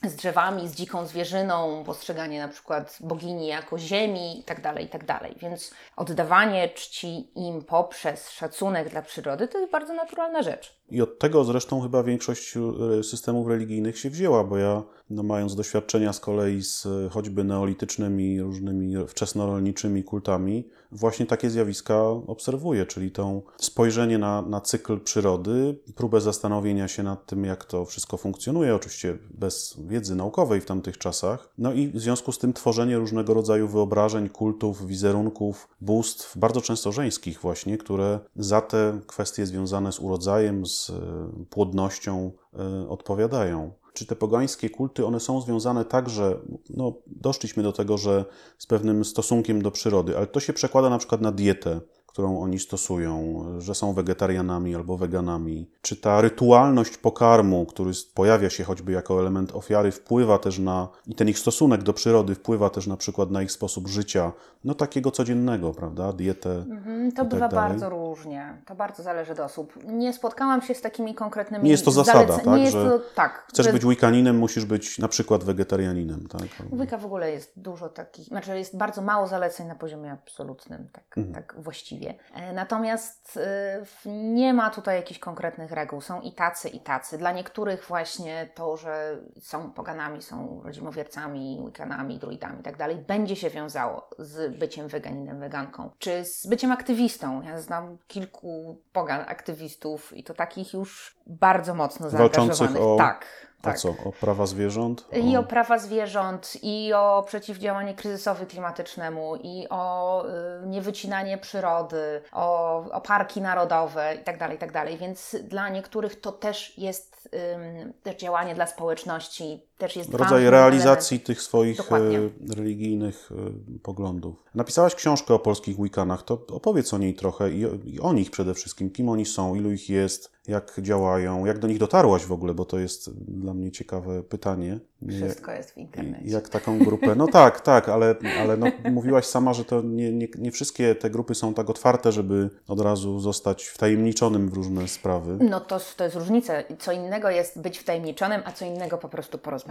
z 0.03 0.15
drzewami, 0.15 0.67
z 0.67 0.75
dziką 0.75 1.05
zwierzyną, 1.05 1.83
postrzeganie 1.85 2.39
na 2.39 2.47
przykład 2.47 2.97
bogini 2.99 3.47
jako 3.47 3.77
ziemi 3.77 4.37
itd., 4.37 4.73
itd. 4.81 5.19
Więc 5.37 5.73
oddawanie 5.95 6.69
czci 6.69 7.31
im 7.39 7.63
poprzez 7.63 8.29
szacunek 8.29 8.89
dla 8.89 9.01
przyrody 9.01 9.47
to 9.47 9.57
jest 9.57 9.71
bardzo 9.71 9.93
naturalna 9.93 10.41
rzecz. 10.41 10.78
I 10.91 11.01
od 11.01 11.19
tego 11.19 11.43
zresztą 11.43 11.81
chyba 11.81 12.03
większość 12.03 12.57
e, 12.57 13.03
systemów 13.03 13.47
religijnych 13.47 13.99
się 13.99 14.09
wzięła, 14.09 14.43
bo 14.43 14.57
ja, 14.57 14.83
no, 15.09 15.23
mając 15.23 15.55
doświadczenia 15.55 16.13
z 16.13 16.19
kolei 16.19 16.61
z 16.61 16.85
e, 16.85 17.09
choćby 17.09 17.43
neolitycznymi, 17.43 18.41
różnymi 18.41 18.93
wczesnorolniczymi 19.07 20.03
kultami, 20.03 20.67
właśnie 20.91 21.25
takie 21.25 21.49
zjawiska 21.49 22.01
obserwuję, 22.07 22.85
czyli 22.85 23.11
to 23.11 23.41
spojrzenie 23.57 24.17
na, 24.17 24.41
na 24.41 24.61
cykl 24.61 24.99
przyrody, 24.99 25.79
próbę 25.95 26.21
zastanowienia 26.21 26.87
się 26.87 27.03
nad 27.03 27.25
tym, 27.25 27.45
jak 27.45 27.65
to 27.65 27.85
wszystko 27.85 28.17
funkcjonuje, 28.17 28.75
oczywiście 28.75 29.17
bez 29.31 29.77
wiedzy 29.79 30.15
naukowej 30.15 30.61
w 30.61 30.65
tamtych 30.65 30.97
czasach, 30.97 31.49
no 31.57 31.73
i 31.73 31.87
w 31.87 31.99
związku 31.99 32.31
z 32.31 32.39
tym 32.39 32.53
tworzenie 32.53 32.97
różnego 32.97 33.33
rodzaju 33.33 33.67
wyobrażeń, 33.67 34.29
kultów, 34.29 34.87
wizerunków, 34.87 35.67
bóstw, 35.81 36.37
bardzo 36.37 36.61
często 36.61 36.91
żeńskich 36.91 37.39
właśnie, 37.41 37.77
które 37.77 38.19
za 38.35 38.61
te 38.61 38.99
kwestie 39.07 39.45
związane 39.45 39.91
z 39.91 39.99
urodzajem, 39.99 40.65
z 40.65 40.78
e, 40.89 41.45
płodnością 41.49 42.31
e, 42.53 42.89
odpowiadają. 42.89 43.71
Czy 43.93 44.05
te 44.05 44.15
pogańskie 44.15 44.69
kulty, 44.69 45.05
one 45.05 45.19
są 45.19 45.41
związane 45.41 45.85
także, 45.85 46.39
no 46.69 46.93
doszliśmy 47.07 47.63
do 47.63 47.71
tego, 47.71 47.97
że 47.97 48.25
z 48.57 48.65
pewnym 48.65 49.05
stosunkiem 49.05 49.61
do 49.61 49.71
przyrody, 49.71 50.17
ale 50.17 50.27
to 50.27 50.39
się 50.39 50.53
przekłada 50.53 50.89
na 50.89 50.97
przykład 50.97 51.21
na 51.21 51.31
dietę, 51.31 51.81
którą 52.09 52.39
oni 52.41 52.59
stosują, 52.59 53.43
że 53.57 53.75
są 53.75 53.93
wegetarianami 53.93 54.75
albo 54.75 54.97
weganami. 54.97 55.69
Czy 55.81 55.95
ta 55.95 56.21
rytualność 56.21 56.97
pokarmu, 56.97 57.65
który 57.65 57.91
pojawia 58.13 58.49
się 58.49 58.63
choćby 58.63 58.91
jako 58.91 59.19
element 59.21 59.55
ofiary, 59.55 59.91
wpływa 59.91 60.37
też 60.37 60.59
na, 60.59 60.87
i 61.07 61.15
ten 61.15 61.29
ich 61.29 61.39
stosunek 61.39 61.83
do 61.83 61.93
przyrody 61.93 62.35
wpływa 62.35 62.69
też 62.69 62.87
na 62.87 62.97
przykład 62.97 63.31
na 63.31 63.41
ich 63.41 63.51
sposób 63.51 63.87
życia, 63.87 64.31
no 64.63 64.73
takiego 64.73 65.11
codziennego, 65.11 65.71
prawda, 65.71 66.13
dietę. 66.13 66.51
Mhm, 66.69 67.11
To 67.11 67.17
tak 67.17 67.27
bywa 67.29 67.47
dalej. 67.47 67.69
bardzo 67.69 67.89
różnie. 67.89 68.57
To 68.65 68.75
bardzo 68.75 69.03
zależy 69.03 69.31
od 69.31 69.39
osób. 69.39 69.73
Nie 69.85 70.13
spotkałam 70.13 70.61
się 70.61 70.73
z 70.75 70.81
takimi 70.81 71.15
konkretnymi 71.15 71.63
Nie 71.65 71.71
jest 71.71 71.85
to 71.85 71.91
zasada, 71.91 72.19
zalece- 72.19 72.45
tak, 72.45 72.55
Nie 72.57 72.61
jest 72.63 72.73
to, 72.73 72.99
tak. 73.15 73.45
Chcesz 73.49 73.65
że 73.65 73.73
być 73.73 73.85
wickaninem, 73.85 74.37
musisz 74.37 74.65
być 74.65 74.99
na 74.99 75.07
przykład 75.07 75.43
wegetarianinem, 75.43 76.27
tak? 76.27 76.41
U 76.71 76.77
Wicca 76.77 76.97
w 76.97 77.05
ogóle 77.05 77.31
jest 77.31 77.51
dużo 77.55 77.89
takich, 77.89 78.25
znaczy 78.25 78.57
jest 78.57 78.77
bardzo 78.77 79.01
mało 79.01 79.27
zaleceń 79.27 79.67
na 79.67 79.75
poziomie 79.75 80.11
absolutnym, 80.11 80.87
tak, 80.93 81.17
Mhm. 81.17 81.35
tak 81.35 81.55
właściwie. 81.59 81.98
E, 82.33 82.53
Natomiast 82.53 83.37
e, 83.37 83.85
nie 84.11 84.53
ma 84.53 84.69
tutaj 84.69 84.95
jakichś 84.95 85.19
konkretnych 85.19 85.71
reguł. 85.71 86.01
Są 86.01 86.21
i 86.21 86.31
tacy, 86.33 86.69
i 86.69 86.79
tacy. 86.79 87.17
Dla 87.17 87.31
niektórych 87.31 87.85
właśnie 87.87 88.49
to, 88.55 88.77
że 88.77 89.17
są 89.41 89.71
poganami, 89.71 90.21
są 90.21 90.61
rodzimowiercami, 90.65 91.63
wiccanami, 91.65 92.19
druidami 92.19 92.59
i 92.59 92.63
tak 92.63 92.77
dalej, 92.77 92.95
będzie 92.97 93.35
się 93.35 93.49
wiązało 93.49 94.09
z 94.19 94.57
byciem 94.57 94.87
weganinem, 94.87 95.39
weganką, 95.39 95.89
czy 95.99 96.25
z 96.25 96.47
byciem 96.47 96.71
aktywistą. 96.71 97.41
Ja 97.41 97.59
znam 97.61 97.97
kilku 98.07 98.81
pogan 98.93 99.25
aktywistów 99.27 100.17
i 100.17 100.23
to 100.23 100.33
takich 100.33 100.73
już 100.73 101.17
bardzo 101.27 101.73
mocno 101.75 102.09
Walczących 102.09 102.55
zaangażowanych. 102.55 102.81
o- 102.81 102.97
tak, 102.97 103.25
A 103.61 103.63
tak. 103.63 103.77
co, 103.77 103.89
o 103.89 104.11
prawa 104.11 104.45
zwierząt? 104.45 105.05
I 105.13 105.37
o 105.37 105.43
prawa 105.43 105.77
zwierząt, 105.77 106.53
i 106.61 106.93
o 106.93 107.23
przeciwdziałanie 107.27 107.93
kryzysowi 107.93 108.45
klimatycznemu, 108.45 109.35
i 109.35 109.67
o 109.69 110.25
y, 110.63 110.67
niewycinanie 110.67 111.37
przyrody, 111.37 112.21
o, 112.31 112.77
o 112.91 113.01
parki 113.01 113.41
narodowe 113.41 114.15
itd., 114.15 114.49
itd. 114.51 114.85
Więc 114.97 115.35
dla 115.43 115.69
niektórych 115.69 116.21
to 116.21 116.31
też 116.31 116.77
jest 116.77 117.29
ym, 117.53 117.93
też 118.03 118.15
działanie 118.15 118.55
dla 118.55 118.67
społeczności, 118.67 119.68
też 119.79 119.95
jest 119.95 120.13
Rodzaj 120.13 120.49
realizacji 120.49 121.19
tych 121.19 121.41
swoich 121.41 121.77
Dokładnie. 121.77 122.17
e, 122.19 122.29
religijnych 122.55 123.29
e, 123.31 123.79
poglądów. 123.79 124.43
Napisałaś 124.55 124.95
książkę 124.95 125.33
o 125.33 125.39
polskich 125.39 125.81
Wiccanach, 125.83 126.23
to 126.23 126.33
opowiedz 126.33 126.93
o 126.93 126.97
niej 126.97 127.13
trochę 127.13 127.51
i 127.51 127.99
o, 127.99 128.13
nich 128.13 128.31
przede 128.31 128.53
wszystkim. 128.53 128.91
Kim 128.91 129.09
oni 129.09 129.25
są, 129.25 129.55
ilu 129.55 129.71
ich 129.71 129.89
jest, 129.89 130.31
jak 130.47 130.73
działają, 130.81 131.45
jak 131.45 131.59
do 131.59 131.67
nich 131.67 131.77
dotarłaś 131.77 132.25
w 132.25 132.31
ogóle, 132.31 132.53
bo 132.53 132.65
to 132.65 132.79
jest 132.79 133.23
dla 133.23 133.53
mnie 133.53 133.71
ciekawe 133.71 134.23
pytanie. 134.23 134.79
Wszystko 135.07 135.51
jest 135.51 135.71
w 135.71 135.77
internecie. 135.77 136.29
Jak 136.29 136.49
taką 136.49 136.79
grupę? 136.79 137.15
No 137.15 137.27
tak, 137.27 137.61
tak, 137.61 137.89
ale, 137.89 138.15
ale 138.39 138.57
no, 138.57 138.67
mówiłaś 138.91 139.25
sama, 139.25 139.53
że 139.53 139.65
to 139.65 139.81
nie, 139.81 140.11
nie, 140.11 140.27
nie 140.37 140.51
wszystkie 140.51 140.95
te 140.95 141.09
grupy 141.09 141.35
są 141.35 141.53
tak 141.53 141.69
otwarte, 141.69 142.11
żeby 142.11 142.49
od 142.67 142.81
razu 142.81 143.19
zostać 143.19 143.65
wtajemniczonym 143.65 144.49
w 144.49 144.53
różne 144.53 144.87
sprawy. 144.87 145.37
No 145.49 145.59
to, 145.59 145.79
to 145.97 146.03
jest 146.03 146.15
różnica. 146.15 146.53
Co 146.79 146.91
innego 146.91 147.29
jest 147.29 147.61
być 147.61 147.77
wtajemniczonym, 147.77 148.41
a 148.45 148.51
co 148.51 148.65
innego 148.65 148.97
po 148.97 149.09
prostu 149.09 149.37
porozmawiać. 149.37 149.68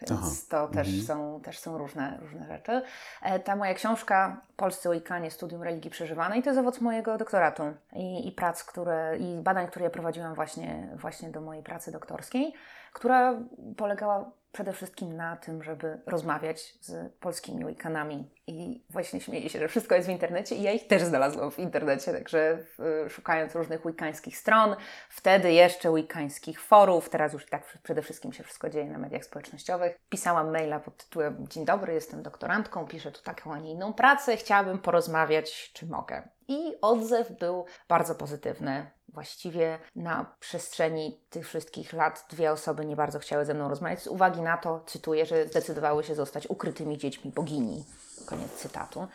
Więc 0.00 0.22
Aha. 0.22 0.30
to 0.48 0.74
też, 0.74 1.06
są, 1.06 1.40
też 1.40 1.58
są 1.58 1.78
różne, 1.78 2.18
różne 2.20 2.46
rzeczy. 2.46 2.82
E, 3.22 3.40
Ta 3.40 3.56
moja 3.56 3.74
książka 3.74 4.40
Polscy 4.56 4.88
Łikanie, 4.88 5.30
Studium 5.30 5.62
Religii 5.62 5.90
Przeżywanej 5.90 6.42
to 6.42 6.50
jest 6.50 6.60
owoc 6.60 6.80
mojego 6.80 7.18
doktoratu 7.18 7.62
i, 7.92 8.28
i 8.28 8.32
prac, 8.32 8.64
które, 8.64 9.16
i 9.18 9.42
badań, 9.42 9.66
które 9.66 9.84
ja 9.84 9.90
prowadziłam 9.90 10.34
właśnie, 10.34 10.88
właśnie 10.96 11.30
do 11.30 11.40
mojej 11.40 11.62
pracy 11.62 11.92
doktorskiej, 11.92 12.54
która 12.92 13.34
polegała 13.76 14.30
przede 14.52 14.72
wszystkim 14.72 15.16
na 15.16 15.36
tym, 15.36 15.62
żeby 15.62 16.00
rozmawiać 16.06 16.74
z 16.80 17.12
polskimi 17.12 17.66
Wikanami. 17.66 18.30
I 18.46 18.84
właśnie 18.90 19.20
śmieję 19.20 19.48
się, 19.48 19.58
że 19.58 19.68
wszystko 19.68 19.94
jest 19.94 20.08
w 20.08 20.10
internecie 20.10 20.54
i 20.54 20.62
ja 20.62 20.72
ich 20.72 20.86
też 20.86 21.02
znalazłam 21.02 21.50
w 21.50 21.58
internecie, 21.58 22.12
także 22.12 22.58
w, 22.78 23.06
szukając 23.10 23.54
różnych 23.54 23.86
wikańskich 23.86 24.38
stron, 24.38 24.76
wtedy 25.08 25.52
jeszcze 25.52 25.94
wikańskich 25.94 26.60
forów, 26.60 27.08
teraz 27.08 27.32
już 27.32 27.46
tak 27.46 27.78
przede 27.82 28.02
wszystkim 28.02 28.32
się 28.32 28.44
wszystko 28.44 28.70
dzieje 28.70 28.90
na 28.90 28.98
mediach 28.98 29.24
społecznościowych. 29.24 29.98
Pisałam 30.08 30.50
maila 30.50 30.80
pod 30.80 30.96
tytułem 30.96 31.46
Dzień 31.48 31.64
dobry, 31.64 31.94
jestem 31.94 32.22
doktorantką, 32.22 32.86
piszę 32.86 33.12
tu 33.12 33.22
taką, 33.22 33.52
a 33.52 33.58
nie 33.58 33.72
inną 33.72 33.92
pracę, 33.92 34.36
chciałabym 34.36 34.78
porozmawiać, 34.78 35.72
czy 35.72 35.86
mogę. 35.86 36.28
I 36.48 36.74
odzew 36.80 37.32
był 37.32 37.66
bardzo 37.88 38.14
pozytywny. 38.14 38.90
Właściwie 39.08 39.78
na 39.96 40.36
przestrzeni 40.40 41.20
tych 41.30 41.48
wszystkich 41.48 41.92
lat 41.92 42.26
dwie 42.30 42.52
osoby 42.52 42.86
nie 42.86 42.96
bardzo 42.96 43.18
chciały 43.18 43.44
ze 43.44 43.54
mną 43.54 43.68
rozmawiać 43.68 44.02
z 44.02 44.06
uwagi 44.06 44.41
na 44.42 44.56
to, 44.56 44.80
cytuję, 44.86 45.26
że 45.26 45.46
zdecydowały 45.46 46.04
się 46.04 46.14
zostać 46.14 46.46
ukrytymi 46.46 46.98
dziećmi 46.98 47.30
bogini. 47.30 47.84
Koniec 48.26 48.52
cytatu. 48.52 49.06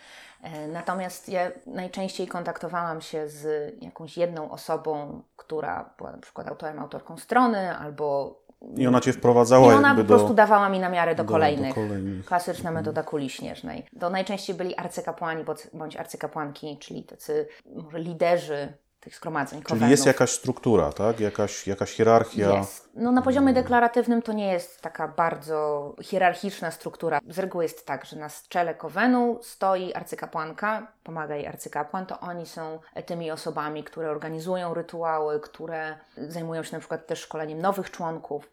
E, 0.44 0.68
Natomiast 0.68 1.30
ja 1.30 1.52
najczęściej 1.66 2.28
kontaktowałam 2.28 3.02
się 3.02 3.30
z 3.30 3.74
jakąś 3.84 4.18
jedną 4.18 4.52
osobą, 4.52 5.22
która 5.38 5.90
była 5.98 6.12
na 6.12 6.18
przykład 6.18 6.48
autorem, 6.48 6.80
autorką 6.80 7.18
strony, 7.18 7.78
albo 7.78 8.36
I 8.78 8.88
ona 8.88 9.02
cię 9.02 9.10
i 9.12 9.14
wprowadzała 9.14 9.68
ona 9.76 9.88
jakby 9.88 10.04
po 10.04 10.08
prostu 10.08 10.28
do, 10.28 10.34
dawała 10.34 10.70
mi 10.70 10.80
namiary 10.80 11.12
do, 11.16 11.24
do- 11.24 11.28
do 11.28 11.34
kolejnych. 11.34 11.76
kolejnych. 11.76 12.26
Klasyczna 12.26 12.72
metoda 12.72 13.04
kuli 13.04 13.30
śnieżnej. 13.30 13.86
To 14.00 14.10
najczęściej 14.10 14.56
byli 14.56 14.76
arcykapłani 14.76 15.44
bądź- 15.74 15.98
arcykapłanki, 16.00 16.78
czyli 16.78 17.04
tacy 17.04 17.48
może 17.76 18.00
liderzy 18.00 18.74
tych 19.00 19.16
zgromadzeń. 19.16 19.62
Czyli 19.64 19.90
jest 19.90 20.06
jakaś 20.06 20.30
struktura, 20.32 20.94
tak? 20.94 21.20
Jakaś, 21.20 21.68
jakaś 21.68 21.92
hierarchia. 21.94 22.58
Jest. 22.58 22.87
No 23.00 23.12
na 23.12 23.22
poziomie 23.22 23.54
deklaratywnym 23.54 24.22
to 24.22 24.34
nie 24.34 24.52
jest 24.52 24.82
taka 24.82 25.08
bardzo 25.08 25.94
hierarchiczna 26.02 26.72
struktura. 26.72 27.20
Z 27.30 27.40
reguły 27.40 27.64
jest 27.64 27.86
tak, 27.86 28.06
że 28.06 28.18
na 28.18 28.30
czele 28.50 28.76
kowenu 28.76 29.40
stoi 29.42 29.94
arcykapłanka, 29.94 30.88
pomaga 31.04 31.36
jej 31.36 31.48
arcykapłan, 31.48 32.06
to 32.06 32.20
oni 32.20 32.46
są 32.46 32.80
tymi 33.06 33.32
osobami, 33.32 33.84
które 33.84 34.12
organizują 34.12 34.74
rytuały, 34.74 35.40
które 35.40 35.98
zajmują 36.18 36.64
się 36.64 36.74
na 36.74 36.80
przykład 36.80 37.08
też 37.08 37.20
szkoleniem 37.20 37.62
nowych 37.62 37.92
członków, 37.92 38.50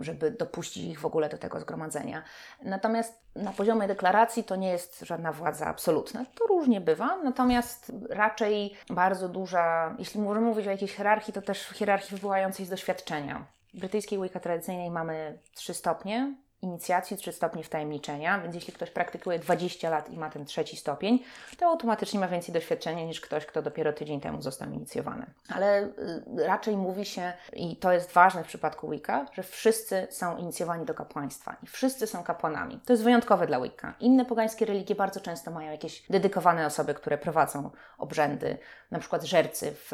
żeby 0.00 0.30
dopuścić 0.30 0.84
ich 0.84 1.00
w 1.00 1.06
ogóle 1.06 1.28
do 1.28 1.38
tego 1.38 1.60
zgromadzenia. 1.60 2.22
Natomiast 2.62 3.22
na 3.36 3.52
poziomie 3.52 3.88
deklaracji 3.88 4.44
to 4.44 4.56
nie 4.56 4.70
jest 4.70 5.00
żadna 5.00 5.32
władza 5.32 5.66
absolutna. 5.66 6.24
To 6.38 6.46
różnie 6.46 6.80
bywa, 6.80 7.16
natomiast 7.16 7.92
raczej 8.10 8.74
bardzo 8.90 9.28
duża, 9.28 9.94
jeśli 9.98 10.20
możemy 10.20 10.46
mówić 10.46 10.66
o 10.66 10.70
jakiejś 10.70 10.96
hierarchii, 10.96 11.34
to 11.34 11.42
też 11.42 11.68
hierarchii 11.68 12.16
wywołającej 12.16 12.66
z 12.66 12.70
doświadczenia. 12.70 13.44
Brytyjskiej 13.74 14.22
Wicca 14.22 14.40
tradycyjnej 14.40 14.90
mamy 14.90 15.38
trzy 15.54 15.74
stopnie 15.74 16.34
inicjacji, 16.62 17.16
trzy 17.16 17.32
stopnie 17.32 17.64
wtajemniczenia, 17.64 18.40
więc 18.40 18.54
jeśli 18.54 18.72
ktoś 18.72 18.90
praktykuje 18.90 19.38
20 19.38 19.90
lat 19.90 20.10
i 20.10 20.18
ma 20.18 20.30
ten 20.30 20.44
trzeci 20.44 20.76
stopień, 20.76 21.18
to 21.58 21.66
automatycznie 21.66 22.20
ma 22.20 22.28
więcej 22.28 22.54
doświadczenia 22.54 23.04
niż 23.04 23.20
ktoś, 23.20 23.46
kto 23.46 23.62
dopiero 23.62 23.92
tydzień 23.92 24.20
temu 24.20 24.42
został 24.42 24.70
inicjowany. 24.70 25.26
Ale 25.48 25.82
y, 25.82 26.46
raczej 26.46 26.76
mówi 26.76 27.04
się, 27.04 27.32
i 27.52 27.76
to 27.76 27.92
jest 27.92 28.12
ważne 28.12 28.44
w 28.44 28.46
przypadku 28.46 28.90
Wicca, 28.90 29.26
że 29.32 29.42
wszyscy 29.42 30.06
są 30.10 30.36
inicjowani 30.36 30.84
do 30.84 30.94
kapłaństwa 30.94 31.56
i 31.62 31.66
wszyscy 31.66 32.06
są 32.06 32.22
kapłanami. 32.22 32.80
To 32.86 32.92
jest 32.92 33.04
wyjątkowe 33.04 33.46
dla 33.46 33.60
Wicca. 33.60 33.94
Inne 34.00 34.24
pogańskie 34.24 34.64
religie 34.64 34.94
bardzo 34.94 35.20
często 35.20 35.50
mają 35.50 35.70
jakieś 35.70 36.02
dedykowane 36.10 36.66
osoby, 36.66 36.94
które 36.94 37.18
prowadzą 37.18 37.70
obrzędy, 37.98 38.58
na 38.90 38.98
przykład 38.98 39.22
żercy 39.22 39.72
w, 39.74 39.90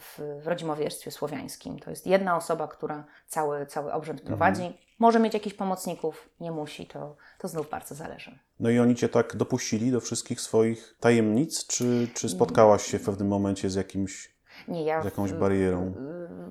w, 0.00 0.42
w 0.42 0.46
rodzimowierstwie 0.46 1.10
słowiańskim. 1.10 1.78
To 1.78 1.90
jest 1.90 2.06
jedna 2.06 2.36
osoba, 2.36 2.68
która 2.68 3.04
cały, 3.26 3.66
cały 3.66 3.92
obrzęd 3.92 4.22
prowadzi. 4.22 4.87
Może 4.98 5.20
mieć 5.20 5.34
jakichś 5.34 5.56
pomocników, 5.56 6.28
nie 6.40 6.50
musi, 6.52 6.86
to, 6.86 7.16
to 7.38 7.48
znów 7.48 7.70
bardzo 7.70 7.94
zależy. 7.94 8.38
No 8.60 8.70
i 8.70 8.78
oni 8.78 8.94
cię 8.94 9.08
tak 9.08 9.36
dopuścili 9.36 9.90
do 9.90 10.00
wszystkich 10.00 10.40
swoich 10.40 10.96
tajemnic, 11.00 11.66
czy, 11.66 12.08
czy 12.14 12.28
spotkałaś 12.28 12.82
się 12.82 12.98
w 12.98 13.04
pewnym 13.04 13.28
momencie 13.28 13.70
z 13.70 13.74
jakimś, 13.74 14.34
Nie, 14.68 14.84
ja 14.84 15.02
z 15.02 15.04
jakąś 15.04 15.32
barierą? 15.32 15.94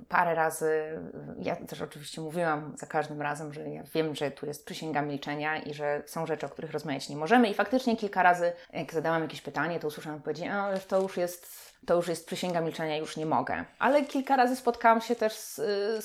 parę 0.09 0.35
razy, 0.35 0.99
ja 1.39 1.55
też 1.55 1.81
oczywiście 1.81 2.21
mówiłam 2.21 2.73
za 2.77 2.87
każdym 2.87 3.21
razem, 3.21 3.53
że 3.53 3.69
ja 3.69 3.83
wiem, 3.93 4.15
że 4.15 4.31
tu 4.31 4.45
jest 4.45 4.65
przysięga 4.65 5.01
milczenia 5.01 5.57
i 5.57 5.73
że 5.73 6.03
są 6.05 6.25
rzeczy, 6.25 6.45
o 6.45 6.49
których 6.49 6.71
rozmawiać 6.71 7.09
nie 7.09 7.15
możemy. 7.15 7.49
I 7.49 7.53
faktycznie 7.53 7.97
kilka 7.97 8.23
razy, 8.23 8.51
jak 8.73 8.93
zadałam 8.93 9.21
jakieś 9.21 9.41
pytanie, 9.41 9.79
to 9.79 9.87
usłyszałam 9.87 10.17
odpowiedzi, 10.17 10.45
a 10.45 10.73
to 10.87 11.01
już 11.01 11.17
jest. 11.17 11.66
To 11.85 11.95
już 11.95 12.07
jest 12.07 12.27
przysięga 12.27 12.61
milczenia, 12.61 12.97
już 12.97 13.17
nie 13.17 13.25
mogę. 13.25 13.65
Ale 13.79 14.05
kilka 14.05 14.35
razy 14.35 14.55
spotkałam 14.55 15.01
się 15.01 15.15
też 15.15 15.33
z, 15.33 15.55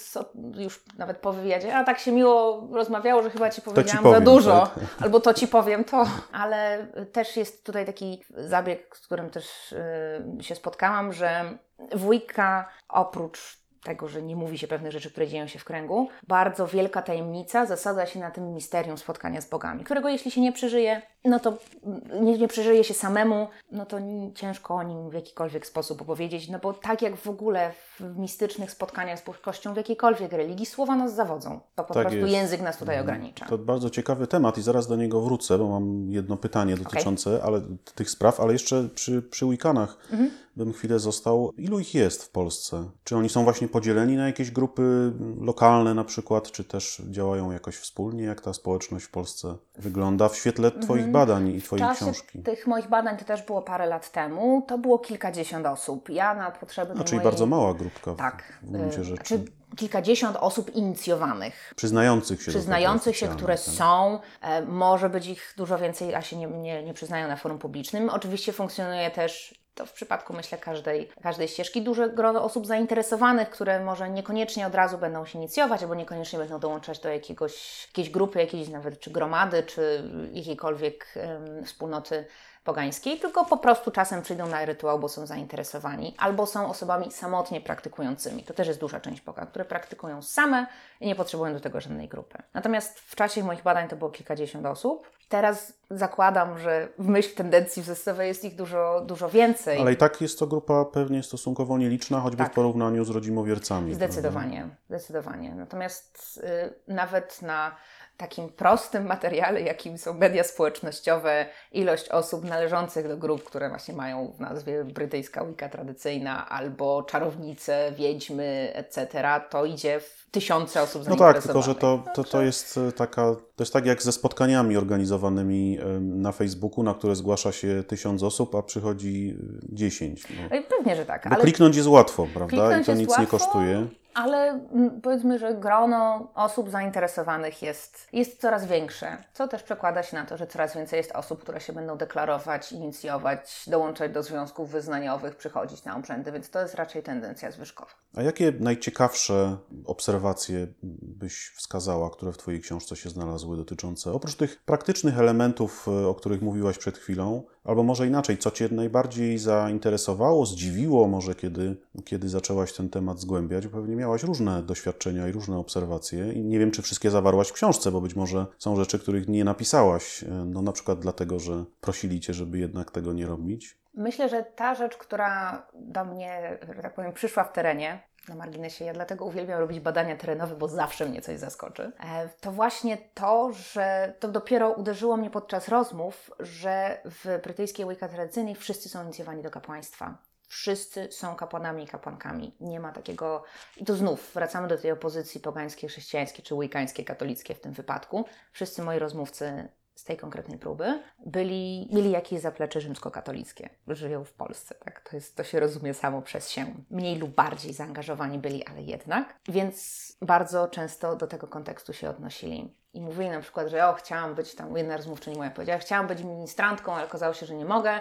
z, 0.01 0.19
już 0.55 0.85
nawet 0.99 1.19
po 1.19 1.33
wywiadzie, 1.33 1.77
a 1.77 1.85
tak 1.85 1.99
się 1.99 2.13
miło 2.13 2.69
rozmawiało, 2.73 3.23
że 3.23 3.31
chyba 3.31 3.51
ci 3.51 3.63
powiedziałam 3.63 4.05
za 4.05 4.11
powiem, 4.11 4.25
dużo, 4.25 4.67
tak? 4.75 4.85
albo 5.01 5.21
to 5.21 5.35
ci 5.35 5.49
powiem 5.49 5.85
to. 5.85 6.07
Ale 6.33 6.87
też 7.13 7.37
jest 7.37 7.67
tutaj 7.67 7.87
taki 7.87 8.25
zabieg, 8.31 8.97
z 8.97 9.01
którym 9.01 9.31
też 9.31 9.73
y, 9.73 10.45
się 10.45 10.55
spotkałam, 10.55 11.13
że 11.13 11.59
w 11.93 12.11
Wicca 12.11 12.69
oprócz 12.89 13.62
tego, 13.83 14.09
że 14.09 14.23
nie 14.23 14.37
mówi 14.37 14.59
się 14.59 14.69
pewnych 14.69 14.93
rzeczy, 14.93 15.11
które 15.11 15.29
dzieją 15.29 15.47
się 15.47 15.59
w 15.59 15.65
kręgu, 15.65 16.09
bardzo 16.29 16.67
wielka 16.67 17.03
tajemnica 17.03 17.67
zasadza 17.67 18.07
się 18.07 18.21
na 18.21 18.31
tym 18.31 18.55
misterium 18.55 18.99
spotkania 18.99 19.41
z 19.41 19.49
bogami, 19.49 19.85
którego 19.85 20.09
jeśli 20.09 20.31
się 20.31 20.41
nie 20.41 20.53
przeżyje, 20.53 21.03
no 21.25 21.41
to 21.41 21.57
mm, 21.87 22.25
nie, 22.25 22.39
nie 22.39 22.49
przeżyje 22.49 22.85
się 22.85 22.95
samemu, 22.95 23.49
no 23.73 23.87
to 23.87 23.99
ciężko 24.35 24.75
o 24.75 24.83
nim 24.83 25.11
w 25.11 25.13
jakikolwiek 25.13 25.67
sposób 25.67 26.03
opowiedzieć, 26.03 26.49
no 26.49 26.59
bo 26.59 26.73
tak 26.73 27.03
jak 27.03 27.17
w 27.17 27.29
ogóle 27.29 27.73
w 27.73 28.19
mistycznych 28.19 28.71
spotkaniach 28.71 29.19
z 29.19 29.23
bożkością 29.25 29.75
w 29.75 29.77
jakiejkolwiek 29.77 30.33
religii, 30.33 30.67
słowa 30.67 30.97
nas 30.97 31.15
zawodzą. 31.15 31.61
To 31.75 31.85
po 31.85 31.95
Tak 31.95 32.03
prostu 32.03 32.19
jest. 32.21 32.33
język 32.33 32.61
nas 32.61 32.77
tutaj 32.77 33.01
ogranicza. 33.01 33.47
To 33.47 33.59
bardzo 33.59 33.91
ciekawy 33.91 34.27
temat 34.27 34.59
i 34.59 34.63
zaraz 34.63 34.87
do 34.87 34.97
niego 34.97 35.21
wrócę, 35.21 35.59
bo 35.59 35.69
mam 35.69 36.11
jedno 36.13 36.37
pytanie 36.37 36.77
dotyczące 36.77 37.41
ale, 37.45 37.61
tych 37.95 38.11
spraw, 38.11 38.41
ale 38.41 38.53
jeszcze 38.53 38.89
przy, 38.95 39.23
przy 39.23 39.47
Wikanach 39.47 39.97
Mhm. 40.13 40.31
Bym 40.57 40.73
chwilę 40.73 40.99
został. 40.99 41.53
Ilu 41.57 41.79
ich 41.81 41.95
jest 41.95 42.25
w 42.25 42.31
Polsce? 42.31 42.91
Czy 43.05 43.17
oni 43.17 43.29
są 43.29 43.45
właśnie 43.45 43.69
podzieleni 43.69 44.17
na 44.17 44.27
jakieś 44.27 44.51
grupy 44.51 45.13
lokalne 45.41 45.95
na 45.95 46.05
przykład, 46.05 46.53
czy 46.53 46.65
też 46.65 47.03
działają 47.11 47.51
jakoś 47.53 47.77
wspólnie? 47.77 48.25
Jak 48.25 48.41
ta 48.41 48.53
społeczność 48.53 49.05
w 49.05 49.11
Polsce 49.11 49.57
wygląda 49.79 50.29
w 50.29 50.37
świetle 50.37 50.71
Twoich 50.71 51.11
badań 51.11 51.49
i 51.49 51.61
W 51.61 51.65
Twojej 51.65 51.87
książki? 51.97 52.43
tych 52.43 52.67
moich 52.67 52.89
badań, 52.89 53.17
to 53.17 53.25
też 53.25 53.43
było 53.43 53.63
parę 53.63 53.87
lat 53.87 54.13
temu, 54.13 54.65
to 54.69 54.79
było 54.79 54.99
kilkadziesiąt 54.99 55.67
osób. 55.67 56.09
Ja 56.11 56.35
na 56.35 56.51
potrzeby 56.51 56.93
A, 56.93 56.95
tej 56.95 57.05
czyli 57.05 57.17
mojej... 57.17 57.25
bardzo 57.31 57.47
mała 57.47 57.75
grupka 57.75 58.15
w, 58.15 58.17
Tak. 58.17 58.59
w 58.63 58.71
gruncie 58.71 59.01
y, 59.01 59.05
rzeczy. 59.05 59.37
Znaczy 59.37 59.53
kilkadziesiąt 59.77 60.37
osób 60.37 60.75
inicjowanych. 60.75 61.73
Przyznających 61.77 62.43
się 62.43 62.51
Przyznających 62.51 63.17
się, 63.17 63.29
które 63.29 63.55
oficjalnie, 63.55 64.19
są. 64.19 64.21
E, 64.43 64.63
może 64.67 65.11
być 65.11 65.27
ich 65.27 65.55
dużo 65.57 65.79
więcej, 65.79 66.15
a 66.15 66.23
się 66.23 66.37
nie, 66.37 66.47
nie, 66.47 66.83
nie 66.83 66.95
przyznają 66.95 67.29
na 67.29 67.37
forum 67.37 67.59
publicznym. 67.59 68.09
Oczywiście 68.09 68.53
funkcjonuje 68.53 69.11
też. 69.11 69.62
To 69.75 69.87
w 69.87 69.93
przypadku, 69.93 70.33
myślę, 70.33 70.59
każdej, 70.59 71.13
każdej 71.23 71.49
ścieżki. 71.49 71.83
Duże 71.83 72.11
grono 72.11 72.45
osób 72.45 72.67
zainteresowanych, 72.67 73.51
które 73.51 73.85
może 73.85 74.11
niekoniecznie 74.11 74.67
od 74.67 74.75
razu 74.75 74.99
będą 74.99 75.25
się 75.25 75.39
inicjować, 75.39 75.83
albo 75.83 75.95
niekoniecznie 75.95 76.39
będą 76.39 76.59
dołączać 76.61 76.99
do 76.99 77.09
jakiegoś, 77.09 77.87
jakiejś 77.87 78.11
grupy, 78.11 78.39
jakiejś 78.39 78.69
nawet 78.69 79.01
czy 79.01 79.11
gromady, 79.11 79.63
czy 79.63 80.11
jakiejkolwiek 80.33 81.07
em, 81.17 81.65
wspólnoty 81.65 82.25
pogańskiej, 82.65 83.19
tylko 83.21 83.45
po 83.45 83.57
prostu 83.57 83.91
czasem 83.91 84.23
przyjdą 84.23 84.47
na 84.49 84.65
rytuał, 84.65 84.99
bo 84.99 85.09
są 85.09 85.27
zainteresowani, 85.27 86.15
albo 86.19 86.47
są 86.47 86.71
osobami 86.71 87.13
samotnie 87.13 87.61
praktykującymi. 87.61 88.43
To 88.43 88.55
też 88.55 88.69
jest 88.69 88.81
duża 88.81 89.01
część 89.01 89.21
pogan, 89.21 89.47
które 89.47 89.65
praktykują 89.65 90.23
same 90.23 90.67
i 91.01 91.07
nie 91.07 91.15
potrzebują 91.15 91.53
do 91.53 91.61
tego 91.61 91.81
żadnej 91.81 92.09
grupy. 92.09 92.39
Natomiast 92.55 92.99
w 92.99 93.17
czasie 93.17 93.45
moich 93.45 93.63
badań 93.63 93.89
to 93.89 93.97
było 93.97 94.11
kilkadziesiąt 94.11 94.67
osób. 94.67 95.11
Teraz 95.29 95.73
zakładam, 95.91 96.59
że 96.59 96.89
w 96.99 97.09
myśl 97.09 97.35
tendencji 97.35 97.83
wzrostowej 97.83 98.29
jest 98.29 98.45
ich 98.45 98.55
dużo, 98.57 99.03
dużo 99.07 99.29
więcej. 99.29 99.81
Ale 99.81 99.93
i 99.93 99.97
tak 99.97 100.21
jest 100.21 100.39
to 100.39 100.47
grupa 100.47 100.85
pewnie 100.85 101.23
stosunkowo 101.23 101.79
nieliczna, 101.79 102.21
choćby 102.21 102.43
Tak. 102.43 102.53
w 102.53 102.55
porównaniu 102.55 103.05
z 103.05 103.11
rodzimowiercami. 103.11 103.95
Zdecydowanie, 103.95 104.69
zdecydowanie. 104.89 105.55
Natomiast 105.55 106.41
y, 106.45 106.93
nawet 106.93 107.43
na 107.43 107.77
takim 108.23 108.49
prostym 108.49 109.07
materiale, 109.07 109.61
jakim 109.61 109.99
są 109.99 110.15
media 110.15 110.45
społecznościowe, 110.45 111.47
ilość 111.73 112.09
osób 112.09 112.45
należących 112.45 113.09
do 113.09 113.17
grup, 113.17 113.45
które 113.45 113.69
właśnie 113.69 113.95
mają 113.95 114.33
w 114.37 114.41
nazwie 114.41 114.85
brytyjska 114.85 115.45
Wicca 115.45 115.69
tradycyjna, 115.69 116.49
albo 116.49 117.03
czarownice, 117.03 117.93
wiedźmy, 117.97 118.73
etc., 118.75 119.07
to 119.51 119.65
idzie 119.65 120.01
w 120.01 120.27
tysiące 120.31 120.83
osób 120.83 121.03
No 121.09 121.17
tak, 121.17 121.43
tylko 121.43 121.63
że 121.63 121.75
to, 121.75 122.05
to, 122.15 122.25
to 122.25 122.31
Także- 122.31 122.47
jest 122.47 122.79
e, 122.89 122.93
taka, 122.93 123.35
to 123.57 123.63
jest 123.63 123.73
tak 123.73 123.87
jak 123.87 124.03
ze 124.03 124.13
spotkaniami 124.13 124.77
organizowanymi 124.77 125.79
na 126.01 126.33
Facebooku, 126.33 126.85
na 126.85 126.95
które 126.95 127.17
zgłasza 127.17 127.53
się 127.53 127.85
tysiąc 127.87 128.23
osób, 128.23 128.55
a 128.55 128.63
przychodzi 128.63 129.37
e, 129.73 129.77
10. 129.77 130.25
No. 130.31 130.43
Ej, 130.51 130.63
Pewnie, 130.63 130.97
że 130.97 131.07
tak, 131.07 131.29
Bo 131.29 131.35
ale 131.35 131.43
kliknąć 131.45 131.77
jest 131.77 131.89
łatwo, 131.89 132.27
prawda? 132.35 132.57
I 132.57 132.59
Kliknąć 132.59 132.87
to 132.87 132.93
jest 132.93 133.01
nic 133.01 133.11
nie 133.11 133.23
łatwo, 133.23 133.39
kosztuje. 133.39 133.87
Ale 134.15 134.61
powiedzmy, 135.03 135.39
że 135.39 135.55
grono 135.55 136.29
osób 136.35 136.71
zainteresowanych 136.71 137.63
jest, 137.63 138.09
jest 138.13 138.41
coraz 138.41 138.67
większe, 138.67 139.25
co 139.33 139.49
też 139.49 139.63
przekłada 139.63 140.03
się 140.03 140.17
na 140.17 140.27
to, 140.27 140.37
że 140.37 140.47
coraz 140.47 140.75
więcej 140.75 140.97
jest 140.97 141.13
osób, 141.13 141.41
które 141.41 141.61
się 141.61 141.73
będą 141.73 141.97
deklarować, 141.97 142.73
inicjować, 142.73 143.65
dołączać 143.67 144.13
do 144.13 144.23
związków 144.23 144.71
wyznaniowych, 144.71 145.37
przychodzić 145.37 145.85
na 145.85 145.97
obrzędy, 145.97 146.33
więc 146.33 146.51
to 146.51 146.61
jest 146.61 146.75
raczej 146.75 147.03
tendencja 147.03 147.51
zwyżkowa. 147.51 147.91
A 148.17 148.23
jakie 148.23 148.53
najciekawsze 148.61 149.57
obserwacje 149.85 150.67
byś 151.03 151.53
wskazała, 151.57 152.11
które 152.11 152.33
w 152.33 152.39
Twojej 152.39 152.61
książce 152.61 152.97
się 152.97 153.11
znalazły 153.11 153.57
dotyczące, 153.57 154.13
oprócz 154.13 154.35
tych 154.35 154.63
praktycznych 154.65 155.19
elementów, 155.19 155.89
e, 155.89 156.09
o 156.09 156.15
których 156.15 156.43
mówiłaś 156.43 156.79
przed 156.79 156.99
chwilą, 156.99 157.43
albo 157.65 157.83
może 157.83 158.07
inaczej, 158.07 158.39
co 158.39 158.51
Cię 158.51 158.69
najbardziej 158.71 159.39
zainteresowało, 159.39 160.47
zdziwiło 160.47 161.09
może, 161.09 161.35
kiedy, 161.35 161.77
kiedy 162.05 162.29
zaczęłaś 162.29 162.73
ten 162.73 162.89
temat 162.89 163.21
zgłębiać, 163.21 163.67
pewnie 163.67 163.97
miałaś 163.97 164.23
różne 164.23 164.63
doświadczenia 164.63 165.29
i 165.29 165.33
różne 165.33 165.59
obserwacje 165.59 166.33
i 166.33 166.45
nie 166.45 166.59
wiem, 166.59 166.71
czy 166.71 166.83
wszystkie 166.83 167.11
zawarłaś 167.11 167.49
w 167.49 167.53
książce, 167.53 167.91
bo 167.91 168.01
być 168.01 168.17
może 168.17 168.47
są 168.59 168.77
rzeczy, 168.77 168.99
których 168.99 169.29
nie 169.29 169.45
napisałaś, 169.45 170.25
no 170.47 170.63
na 170.63 170.73
przykład 170.73 170.99
dlatego, 170.99 171.39
że 171.39 171.65
prosili 171.81 172.21
Cię, 172.21 172.35
żeby 172.35 172.59
jednak 172.59 172.91
tego 172.91 173.13
nie 173.13 173.27
robić. 173.27 173.79
Myślę, 173.95 174.29
że 174.29 174.43
ta 174.43 174.75
rzecz, 174.75 174.97
która 174.97 175.67
do 175.75 176.05
mnie, 176.05 176.59
że 176.77 176.83
tak 176.83 176.95
powiem, 176.95 177.13
przyszła 177.13 177.45
w 177.45 177.53
terenie, 177.53 178.03
na 178.29 178.35
marginesie, 178.35 178.85
ja 178.85 178.93
dlatego 178.93 179.25
uwielbiam 179.25 179.61
robić 179.61 179.81
badania 179.81 180.17
terenowe, 180.17 180.57
bo 180.57 180.69
zawsze 180.69 181.07
mnie 181.07 181.23
coś 181.23 181.39
zaskoczy, 181.39 181.93
e, 182.01 182.29
to 182.41 182.53
właśnie 182.53 182.99
to, 183.15 183.53
że 183.53 184.15
to 184.21 184.29
dopiero 184.29 184.71
uderzyło 184.71 185.17
mnie 185.17 185.31
podczas 185.31 185.69
rozmów, 185.69 186.31
że 186.41 187.01
w 187.05 187.41
brytyjskiej 187.43 187.89
Wicca 187.89 188.09
tradycyjnej 188.09 188.55
wszyscy 188.55 188.89
są 188.89 189.03
inicjowani 189.03 189.43
do 189.43 189.51
kapłaństwa. 189.51 190.19
Wszyscy 190.49 191.13
są 191.13 191.37
kapłanami 191.37 191.85
i 191.85 191.87
kapłankami. 191.87 192.55
Nie 192.61 192.81
ma 192.81 192.93
takiego. 192.93 193.45
I 193.77 193.85
tu 193.85 193.97
znów 193.97 194.31
wracamy 194.35 194.69
do 194.69 194.79
tej 194.79 194.91
opozycji 194.91 195.41
pogańskiej, 195.41 195.89
chrześcijańskiej 195.89 196.45
czy 196.45 196.55
wiccańskiej, 196.61 197.05
katolickiej 197.05 197.57
w 197.57 197.61
tym 197.61 197.73
wypadku. 197.73 198.25
Wszyscy 198.53 198.83
moi 198.83 198.99
rozmówcy 198.99 199.69
z 199.95 200.05
tej 200.05 200.17
konkretnej 200.17 200.59
próby 200.59 201.03
byli, 201.27 201.89
mieli 201.93 202.11
jakieś 202.11 202.41
zaplecze 202.41 202.81
rzymskokatolickie. 202.81 203.69
Żyją 203.89 204.25
w 204.25 204.33
Polsce, 204.33 204.75
tak? 204.75 205.01
To, 205.01 205.17
jest, 205.17 205.37
to 205.37 205.45
się 205.45 205.61
rozumie 205.61 205.95
samo 205.95 206.23
przez 206.23 206.51
się. 206.51 206.67
Mniej 206.91 207.19
lub 207.19 207.35
bardziej 207.35 207.73
zaangażowani 207.73 208.39
byli, 208.39 208.67
ale 208.67 208.83
jednak. 208.83 209.35
Więc 209.49 210.17
bardzo 210.23 210.69
często 210.69 211.17
do 211.17 211.27
tego 211.27 211.47
kontekstu 211.47 211.93
się 211.93 212.11
odnosili. 212.11 212.75
I 212.95 213.01
mówili 213.01 213.31
na 213.31 213.41
przykład, 213.41 213.69
że 213.69 213.89
o, 213.89 213.93
chciałam 213.93 214.35
być 214.35 214.55
tam, 214.55 214.77
jedna 214.77 214.97
rozmówczyni 214.97 215.37
moja 215.37 215.51
powiedziała, 215.51 215.79
chciałam 215.79 216.07
być 216.07 216.23
ministrantką, 216.23 216.95
ale 216.95 217.05
okazało 217.05 217.35
się, 217.35 217.47
że 217.47 217.55
nie 217.55 217.65
mogę. 217.65 218.01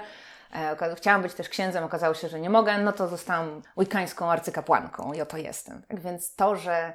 E, 0.54 0.96
chciałam 0.96 1.22
być 1.22 1.34
też 1.34 1.50
księdzem, 1.50 1.84
okazało 1.84 2.14
się, 2.14 2.30
że 2.30 2.40
nie 2.40 2.50
mogę, 2.50 2.78
no 2.78 2.92
to 2.92 3.08
zostałam 3.08 3.62
łykańską 3.78 4.32
arcykapłanką 4.32 5.14
i 5.14 5.22
oto 5.22 5.38
jestem. 5.38 5.82
Tak 5.88 6.00
więc 6.00 6.36
to, 6.36 6.56
że 6.56 6.94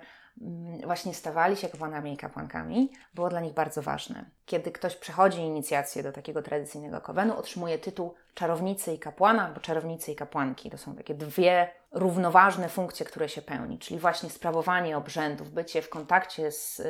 właśnie 0.85 1.15
stawali 1.15 1.57
się 1.57 1.69
kapłanami 1.69 2.13
i 2.13 2.17
kapłankami, 2.17 2.93
było 3.15 3.29
dla 3.29 3.41
nich 3.41 3.55
bardzo 3.55 3.83
ważne. 3.83 4.25
Kiedy 4.47 4.73
ktoś 4.73 4.97
przechodzi 4.97 5.41
inicjację 5.41 6.03
do 6.03 6.13
takiego 6.13 6.43
tradycyjnego 6.43 7.01
kowenu, 7.01 7.37
otrzymuje 7.37 7.79
tytuł 7.79 8.15
czarownicy 8.35 8.93
i 8.93 8.99
kapłana, 8.99 9.47
albo 9.47 9.61
czarownicy 9.61 10.13
i 10.13 10.17
kapłanki. 10.17 10.71
To 10.71 10.79
są 10.79 10.97
takie 10.97 11.15
dwie 11.15 11.69
równoważne 11.93 12.69
funkcje, 12.69 13.07
które 13.07 13.29
się 13.29 13.43
pełni, 13.43 13.79
czyli 13.79 14.01
właśnie 14.01 14.31
sprawowanie 14.31 14.97
obrzędów, 14.97 15.51
bycie 15.51 15.83
w 15.83 15.89
kontakcie 15.89 16.53
z, 16.53 16.83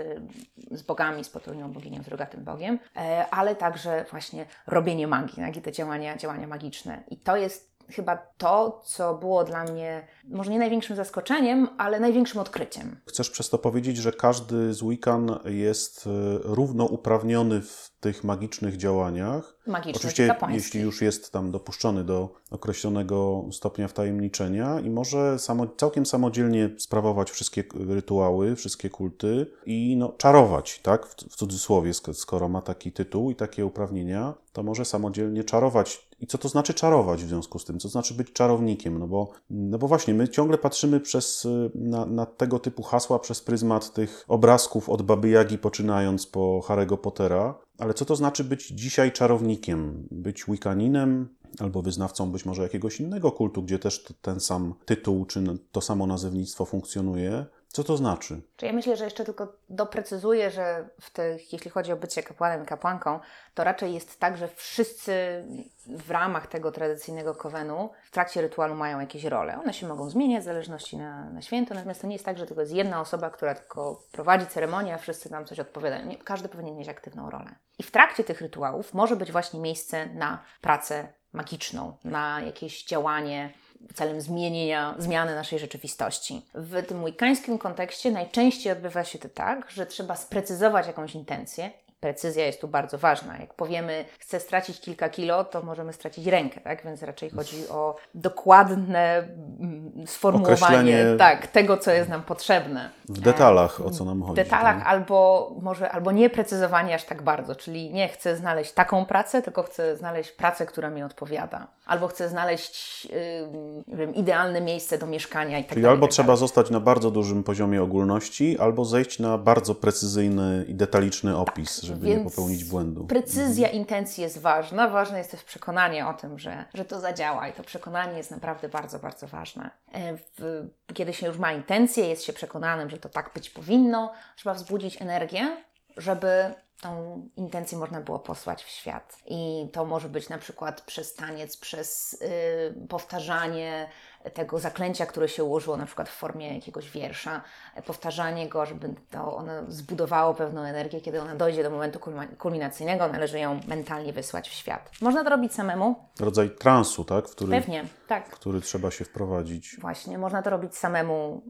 z 0.71 0.83
bogami, 0.83 1.25
z 1.25 1.29
potrójną 1.29 1.73
boginią, 1.73 2.03
z 2.03 2.09
rogatym 2.09 2.45
bogiem, 2.45 2.79
e, 2.97 3.27
ale 3.31 3.57
także 3.57 4.05
właśnie 4.11 4.47
robienie 4.67 5.07
magii, 5.07 5.43
tak? 5.43 5.65
te 5.65 5.73
działania, 5.73 6.17
działania 6.17 6.47
magiczne. 6.47 7.03
I 7.09 7.17
to 7.17 7.37
jest 7.37 7.76
chyba 7.89 8.17
to, 8.17 8.83
co 8.85 9.15
było 9.15 9.45
dla 9.45 9.65
mnie 9.65 10.07
może 10.29 10.51
nie 10.51 10.59
największym 10.59 10.97
zaskoczeniem, 10.97 11.69
ale 11.79 12.01
największym 12.01 12.41
odkryciem. 12.41 13.01
Chcesz 13.07 13.31
przez 13.31 13.51
to 13.51 13.59
powiedzieć, 13.59 13.97
że 13.97 14.13
każdy 14.13 14.75
z 14.75 14.83
Wiccan 14.83 15.39
jest 15.45 16.07
e, 16.07 16.11
równouprawniony 16.43 17.61
w 17.61 17.97
tych 18.01 18.25
magicznych 18.25 18.77
działaniach. 18.77 19.57
Magicznych, 19.67 19.97
Oczywiście, 19.97 20.37
jeśli 20.49 20.81
już 20.81 21.03
jest 21.03 21.33
tam 21.33 21.51
dopuszczony 21.51 22.05
do 22.05 22.35
określonego 22.51 23.45
stopnia 23.53 23.89
wtajemniczenia 23.89 24.81
i 24.81 24.91
może 24.91 25.39
samo, 25.39 25.67
całkiem 25.67 26.07
samodzielnie 26.07 26.71
sprawować 26.79 27.31
wszystkie 27.31 27.65
rytuały, 27.89 28.57
wszystkie 28.57 28.91
kulty 28.91 29.47
i 29.67 29.97
no, 29.97 30.09
czarować, 30.09 30.81
tak? 30.83 31.07
W, 31.07 31.15
w 31.15 31.37
cudzysłowie, 31.37 31.93
skoro 32.13 32.49
ma 32.49 32.63
taki 32.63 32.93
tytuł 32.93 33.31
i 33.31 33.37
takie 33.37 33.67
uprawnienia, 33.67 34.35
to 34.57 34.63
może 34.63 34.85
samodzielnie 34.85 35.45
czarować. 35.45 36.09
I 36.21 36.27
co 36.27 36.39
to 36.39 36.49
znaczy 36.49 36.75
czarować 36.75 37.25
w 37.25 37.29
związku 37.29 37.59
z 37.59 37.65
tym? 37.65 37.79
Co 37.79 37.89
znaczy 37.89 38.15
być 38.15 38.33
czarownikiem? 38.33 38.99
No 38.99 39.07
bo, 39.07 39.31
no 39.51 39.79
bo 39.79 39.89
właśnie, 39.89 40.15
my 40.15 40.29
ciągle 40.29 40.59
patrzymy 40.59 41.01
przez, 41.01 41.47
na, 41.75 42.07
na 42.07 42.27
tego 42.27 42.59
typu 42.59 42.83
hasła 42.83 43.19
przez 43.19 43.41
pryzmat 43.41 43.93
tych 43.93 44.25
obrazków 44.29 44.89
od 44.89 45.03
Baby 45.03 45.29
Jagi 45.29 45.59
poczynając 45.59 46.27
po 46.27 46.61
Harry'ego 46.69 46.97
Pottera, 46.97 47.59
ale 47.79 47.95
co 47.95 48.05
to 48.05 48.17
znaczy 48.17 48.45
być 48.45 48.67
dzisiaj 48.67 49.13
czarownikiem? 49.13 50.09
Być 50.11 50.45
Wiccaninem 50.49 51.29
albo 51.59 51.83
wyznawcą 51.83 52.33
być 52.33 52.45
może 52.45 52.63
jakiegoś 52.63 53.01
innego 53.01 53.33
kultu, 53.33 53.63
gdzie 53.63 53.79
też 53.79 54.05
ten 54.23 54.41
sam 54.41 54.75
tytuł 54.85 55.25
czy 55.25 55.45
to 55.73 55.81
samo 55.81 56.07
nazewnictwo 56.07 56.65
funkcjonuje? 56.65 57.47
Co 57.77 57.85
to 57.85 57.97
znaczy? 57.97 58.41
Czy 58.57 58.67
ja 58.67 58.73
myślę, 58.73 58.97
że 58.97 59.05
jeszcze 59.05 59.25
tylko 59.25 59.53
doprecyzuję, 59.69 60.51
że 60.51 60.89
w 61.01 61.11
tych, 61.11 61.53
jeśli 61.53 61.71
chodzi 61.71 61.93
o 61.93 61.97
bycie 61.97 62.23
kapłanem 62.23 62.63
i 62.63 62.67
kapłanką, 62.67 63.21
to 63.55 63.65
raczej 63.65 63.95
jest 63.95 64.21
tak, 64.21 64.37
że 64.37 64.49
wszyscy 64.49 65.45
w 65.87 66.11
ramach 66.11 66.47
tego 66.47 66.73
tradycyjnego 66.73 67.35
kowenu 67.35 67.91
w 68.05 68.11
trakcie 68.11 68.41
rytuału 68.41 68.75
mają 68.75 69.01
jakieś 69.01 69.25
role. 69.25 69.61
One 69.61 69.75
się 69.75 69.89
mogą 69.89 70.11
zmieniać 70.11 70.43
w 70.43 70.45
zależności 70.45 70.97
na, 70.97 71.31
na 71.31 71.43
święto, 71.43 71.75
natomiast 71.75 72.01
to 72.01 72.07
nie 72.07 72.15
jest 72.15 72.25
tak, 72.25 72.39
że 72.39 72.47
tylko 72.47 72.61
jest 72.61 72.73
jedna 72.73 73.01
osoba, 73.01 73.31
która 73.31 73.55
tylko 73.55 74.03
prowadzi 74.13 74.47
ceremonię, 74.47 74.95
a 74.95 74.99
wszyscy 74.99 75.31
tam 75.31 75.45
coś 75.45 75.61
odpowiadają. 75.61 76.07
Nie, 76.07 76.19
każdy 76.19 76.49
powinien 76.49 76.77
mieć 76.77 76.89
aktywną 76.89 77.31
rolę. 77.31 77.55
I 77.79 77.83
w 77.83 77.91
trakcie 77.91 78.25
tych 78.25 78.41
rytuałów 78.41 78.95
może 78.95 79.17
być 79.17 79.33
właśnie 79.33 79.61
miejsce 79.61 80.07
na 80.07 80.43
pracę 80.61 81.13
magiczną, 81.33 81.97
na 82.05 82.41
jakieś 82.41 82.85
działanie 82.85 83.53
celem 83.95 84.21
zmienienia, 84.21 84.95
zmiany 84.99 85.35
naszej 85.35 85.59
rzeczywistości. 85.59 86.43
W 86.55 86.87
tym 86.87 87.05
wikańskim 87.05 87.59
kontekście 87.59 88.11
najczęściej 88.11 88.73
odbywa 88.73 89.05
się 89.05 89.19
to 89.19 89.29
tak, 89.29 89.71
że 89.71 89.87
trzeba 89.87 90.17
sprecyzować 90.17 90.87
jakąś 90.87 91.15
intencję 91.15 91.71
precyzja 92.07 92.47
jest 92.47 92.61
tu 92.61 92.69
bardzo 92.69 92.99
ważna. 92.99 93.39
Jak 93.39 93.55
powiemy, 93.55 94.05
chcę 94.19 94.41
stracić 94.41 94.81
kilka 94.81 95.09
kilo, 95.09 95.45
to 95.45 95.63
możemy 95.63 95.93
stracić 95.93 96.27
rękę, 96.27 96.61
tak? 96.61 96.85
Więc 96.85 97.03
raczej 97.03 97.31
chodzi 97.31 97.69
o 97.69 97.97
dokładne 98.15 99.17
mm, 99.61 100.07
sformułowanie 100.07 101.05
tak, 101.19 101.47
tego, 101.47 101.77
co 101.77 101.91
jest 101.91 102.09
nam 102.09 102.23
potrzebne. 102.23 102.91
W 103.09 103.21
detalach, 103.21 103.81
o 103.81 103.91
co 103.91 104.05
nam 104.05 104.23
chodzi. 104.23 104.33
W 104.33 104.45
detalach 104.45 104.79
tak? 104.79 104.87
albo 104.87 105.51
może 105.63 105.91
albo 105.91 106.13
nie 106.13 106.31
precyzowanie 106.31 106.95
aż 106.95 107.05
tak 107.05 107.23
bardzo, 107.23 107.55
czyli 107.55 107.93
nie 107.93 108.09
chcę 108.09 108.37
znaleźć 108.37 108.73
taką 108.73 109.05
pracę, 109.05 109.43
tylko 109.43 109.63
chcę 109.63 109.97
znaleźć 109.97 110.33
pracę, 110.33 110.67
która 110.67 110.91
mi 110.91 111.03
odpowiada. 111.03 111.67
Albo 111.87 112.09
chcę 112.09 112.29
znaleźć 112.29 113.05
yy, 113.05 113.97
wiem, 113.97 114.15
idealne 114.15 114.61
miejsce 114.61 114.99
do 114.99 115.07
mieszkania 115.07 115.59
i 115.59 115.63
tak 115.63 115.71
Czyli 115.71 115.83
dalej, 115.83 115.95
albo 115.95 116.07
tak 116.07 116.13
trzeba 116.13 116.37
zostać 116.37 116.71
na 116.71 116.81
bardzo 116.81 117.11
dużym 117.11 117.45
poziomie 117.45 117.83
ogólności, 117.83 118.59
albo 118.59 118.85
zejść 118.85 119.19
na 119.19 119.39
bardzo 119.39 119.75
precyzyjny 119.75 120.65
i 120.69 120.75
detaliczny 120.75 121.37
opis, 121.37 121.81
tak, 121.81 121.85
żeby 121.85 121.96
nie 122.03 122.19
popełnić 122.19 122.65
błędu. 122.65 123.07
Precyzja 123.07 123.67
mhm. 123.67 123.83
intencji 123.83 124.23
jest 124.23 124.39
ważna. 124.39 124.89
Ważne 124.89 125.19
jest 125.19 125.31
też 125.31 125.43
przekonanie 125.43 126.07
o 126.07 126.15
tym, 126.15 126.39
że, 126.39 126.65
że 126.75 126.85
to 126.85 127.01
zadziała 127.01 127.49
i 127.49 127.53
to 127.53 127.63
przekonanie 127.63 128.17
jest 128.17 128.31
naprawdę 128.31 128.69
bardzo, 128.69 128.99
bardzo 128.99 129.27
ważne. 129.27 129.71
E, 129.93 130.17
w, 130.17 130.67
kiedy 130.95 131.13
się 131.13 131.27
już 131.27 131.39
ma 131.39 131.53
intencję, 131.53 132.09
jest 132.09 132.25
się 132.25 132.33
przekonanym, 132.33 132.91
że 132.91 132.99
to 132.99 133.09
tak 133.09 133.31
być 133.35 133.51
powinno, 133.51 134.13
trzeba 134.37 134.55
wzbudzić 134.55 135.03
energię, 135.03 135.57
żeby 135.97 136.55
tą 136.81 137.23
intencję 137.37 137.79
można 137.79 138.01
było 138.01 138.19
posłać 138.19 138.65
w 138.65 138.69
świat. 138.69 139.19
I 139.27 139.69
to 139.73 139.85
może 139.85 140.09
być 140.09 140.29
na 140.29 140.39
przykład 140.39 140.81
przez 140.81 141.15
taniec, 141.15 141.57
przez 141.57 142.19
yy, 142.21 142.87
powtarzanie 142.89 143.89
tego 144.35 144.59
zaklęcia, 144.59 145.07
które 145.07 145.29
się 145.29 145.45
ułożyło 145.45 145.77
na 145.77 145.87
przykład 145.87 146.09
w 146.09 146.13
formie 146.13 146.55
jakiegoś 146.55 146.91
wiersza, 146.91 147.43
powtarzanie 147.87 148.49
go, 148.49 148.67
żeby 148.67 148.95
to 149.11 149.37
ono 149.37 149.53
zbudowało 149.69 150.35
pewną 150.35 150.63
energię, 150.63 151.01
kiedy 151.01 151.21
ona 151.23 151.35
dojdzie 151.35 151.63
do 151.63 151.71
momentu 151.71 152.01
kulminacyjnego, 152.39 153.09
należy 153.09 153.39
ją 153.39 153.61
mentalnie 153.69 154.13
wysłać 154.13 154.49
w 154.49 154.53
świat. 154.53 154.91
Można 155.01 155.25
to 155.25 155.31
robić 155.31 155.55
samemu. 155.55 155.97
Rodzaj 156.21 156.51
transu, 156.51 157.05
tak? 157.05 157.29
W 157.29 157.31
który, 157.31 157.51
Pewnie, 157.51 157.85
tak. 158.07 158.29
W 158.29 158.31
który 158.31 158.61
trzeba 158.61 158.91
się 158.91 159.05
wprowadzić. 159.05 159.77
Właśnie, 159.81 160.19
można 160.19 160.43
to 160.43 160.51
robić 160.51 160.77
samemu, 160.77 161.43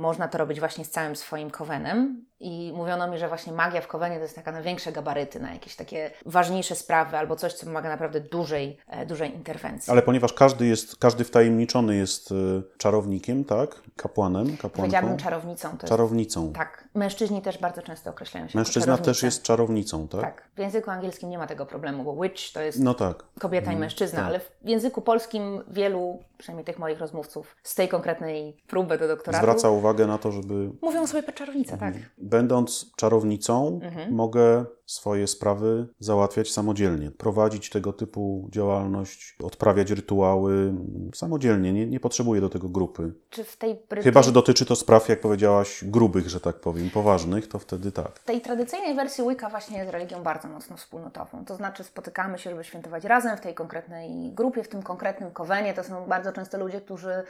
można 0.00 0.28
to 0.28 0.38
robić 0.38 0.60
właśnie 0.60 0.84
z 0.84 0.90
całym 0.90 1.16
swoim 1.16 1.50
kowenem. 1.50 2.24
I 2.40 2.72
mówiono 2.76 3.08
mi, 3.08 3.18
że 3.18 3.28
właśnie 3.28 3.52
magia 3.52 3.80
w 3.80 3.86
kowenie 3.86 4.16
to 4.16 4.22
jest 4.22 4.36
taka 4.36 4.52
na 4.52 4.62
większe 4.68 4.92
gabaryty, 4.92 5.40
na 5.40 5.52
jakieś 5.52 5.76
takie 5.76 6.10
ważniejsze 6.26 6.74
sprawy 6.74 7.16
albo 7.16 7.36
coś, 7.36 7.52
co 7.52 7.66
wymaga 7.66 7.88
naprawdę 7.88 8.20
dużej, 8.20 8.78
e, 8.88 9.06
dużej 9.06 9.34
interwencji. 9.34 9.90
Ale 9.92 10.02
ponieważ 10.02 10.32
każdy 10.32 10.66
jest, 10.66 10.96
każdy 10.96 11.24
wtajemniczony 11.24 11.96
jest 11.96 12.32
e, 12.32 12.34
czarownikiem, 12.78 13.44
tak? 13.44 13.82
Kapłanem, 13.96 14.46
kapłanką. 14.46 14.76
Powiedziałabym 14.76 15.16
czarownicą. 15.16 15.78
To 15.78 15.86
czarownicą. 15.86 16.42
Jest, 16.42 16.54
tak. 16.54 16.88
Mężczyźni 16.94 17.42
też 17.42 17.58
bardzo 17.58 17.82
często 17.82 18.10
określają 18.10 18.48
się 18.48 18.58
Mężczyzna 18.58 18.98
też 18.98 19.22
jest 19.22 19.42
czarownicą, 19.42 20.08
tak? 20.08 20.20
Tak. 20.20 20.48
W 20.56 20.58
języku 20.58 20.90
angielskim 20.90 21.30
nie 21.30 21.38
ma 21.38 21.46
tego 21.46 21.66
problemu, 21.66 22.04
bo 22.04 22.22
witch 22.22 22.52
to 22.52 22.60
jest 22.60 22.80
no 22.80 22.94
tak. 22.94 23.24
kobieta 23.40 23.64
i 23.64 23.74
mhm. 23.74 23.80
mężczyzna, 23.80 24.18
tak. 24.18 24.28
ale 24.28 24.40
w 24.40 24.50
języku 24.64 25.02
polskim 25.02 25.64
wielu, 25.68 26.22
przynajmniej 26.38 26.64
tych 26.64 26.78
moich 26.78 26.98
rozmówców 26.98 27.56
z 27.62 27.74
tej 27.74 27.88
konkretnej 27.88 28.56
próby 28.66 28.98
do 28.98 29.08
doktoratu... 29.08 29.42
Zwraca 29.42 29.70
uwagę 29.70 30.06
na 30.06 30.18
to, 30.18 30.32
żeby... 30.32 30.70
Mówią 30.82 31.06
sobie 31.06 31.32
czarownica, 31.32 31.76
tak. 31.76 31.94
Będąc 32.18 32.92
czarownicą, 32.96 33.80
mhm. 33.82 34.14
mogę 34.14 34.64
swoje 34.88 35.26
sprawy 35.26 35.86
załatwiać 36.00 36.52
samodzielnie, 36.52 37.10
prowadzić 37.10 37.70
tego 37.70 37.92
typu 37.92 38.48
działalność, 38.50 39.36
odprawiać 39.42 39.90
rytuały 39.90 40.74
samodzielnie, 41.14 41.72
nie, 41.72 41.86
nie 41.86 42.00
potrzebuję 42.00 42.40
do 42.40 42.48
tego 42.48 42.68
grupy. 42.68 43.12
Czy 43.30 43.44
w 43.44 43.56
tej 43.56 43.78
Bryty... 43.90 44.04
Chyba, 44.04 44.22
że 44.22 44.32
dotyczy 44.32 44.66
to 44.66 44.76
spraw, 44.76 45.08
jak 45.08 45.20
powiedziałaś, 45.20 45.84
grubych, 45.84 46.28
że 46.28 46.40
tak 46.40 46.60
powiem, 46.60 46.90
poważnych, 46.90 47.48
to 47.48 47.58
wtedy 47.58 47.92
tak. 47.92 48.18
W 48.18 48.24
tej 48.24 48.40
tradycyjnej 48.40 48.94
wersji 48.94 49.24
Wicca 49.28 49.50
właśnie 49.50 49.78
jest 49.78 49.92
religią 49.92 50.22
bardzo 50.22 50.48
mocno 50.48 50.76
wspólnotową. 50.76 51.44
To 51.44 51.56
znaczy 51.56 51.84
spotykamy 51.84 52.38
się, 52.38 52.50
żeby 52.50 52.64
świętować 52.64 53.04
razem 53.04 53.36
w 53.36 53.40
tej 53.40 53.54
konkretnej 53.54 54.32
grupie, 54.32 54.62
w 54.62 54.68
tym 54.68 54.82
konkretnym 54.82 55.30
kowenie. 55.30 55.74
To 55.74 55.84
są 55.84 56.06
bardzo 56.06 56.32
często 56.32 56.58
ludzie, 56.58 56.80
którzy 56.80 57.22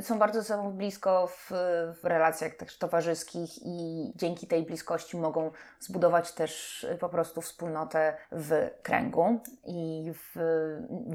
są 0.00 0.18
bardzo 0.18 0.42
ze 0.42 0.48
sobą 0.48 0.72
blisko 0.72 1.26
w, 1.26 1.50
w 2.02 2.04
relacjach 2.04 2.52
towarzyskich 2.78 3.50
i 3.62 4.12
dzięki 4.16 4.46
tej 4.46 4.62
bliskości 4.62 5.16
mogą 5.16 5.50
zbudować 5.80 6.32
też 6.32 6.84
y, 6.84 6.98
po 6.98 7.08
prostu 7.08 7.40
wspólnotę 7.40 8.16
w 8.32 8.70
kręgu 8.82 9.40
i 9.66 10.12
w, 10.14 10.36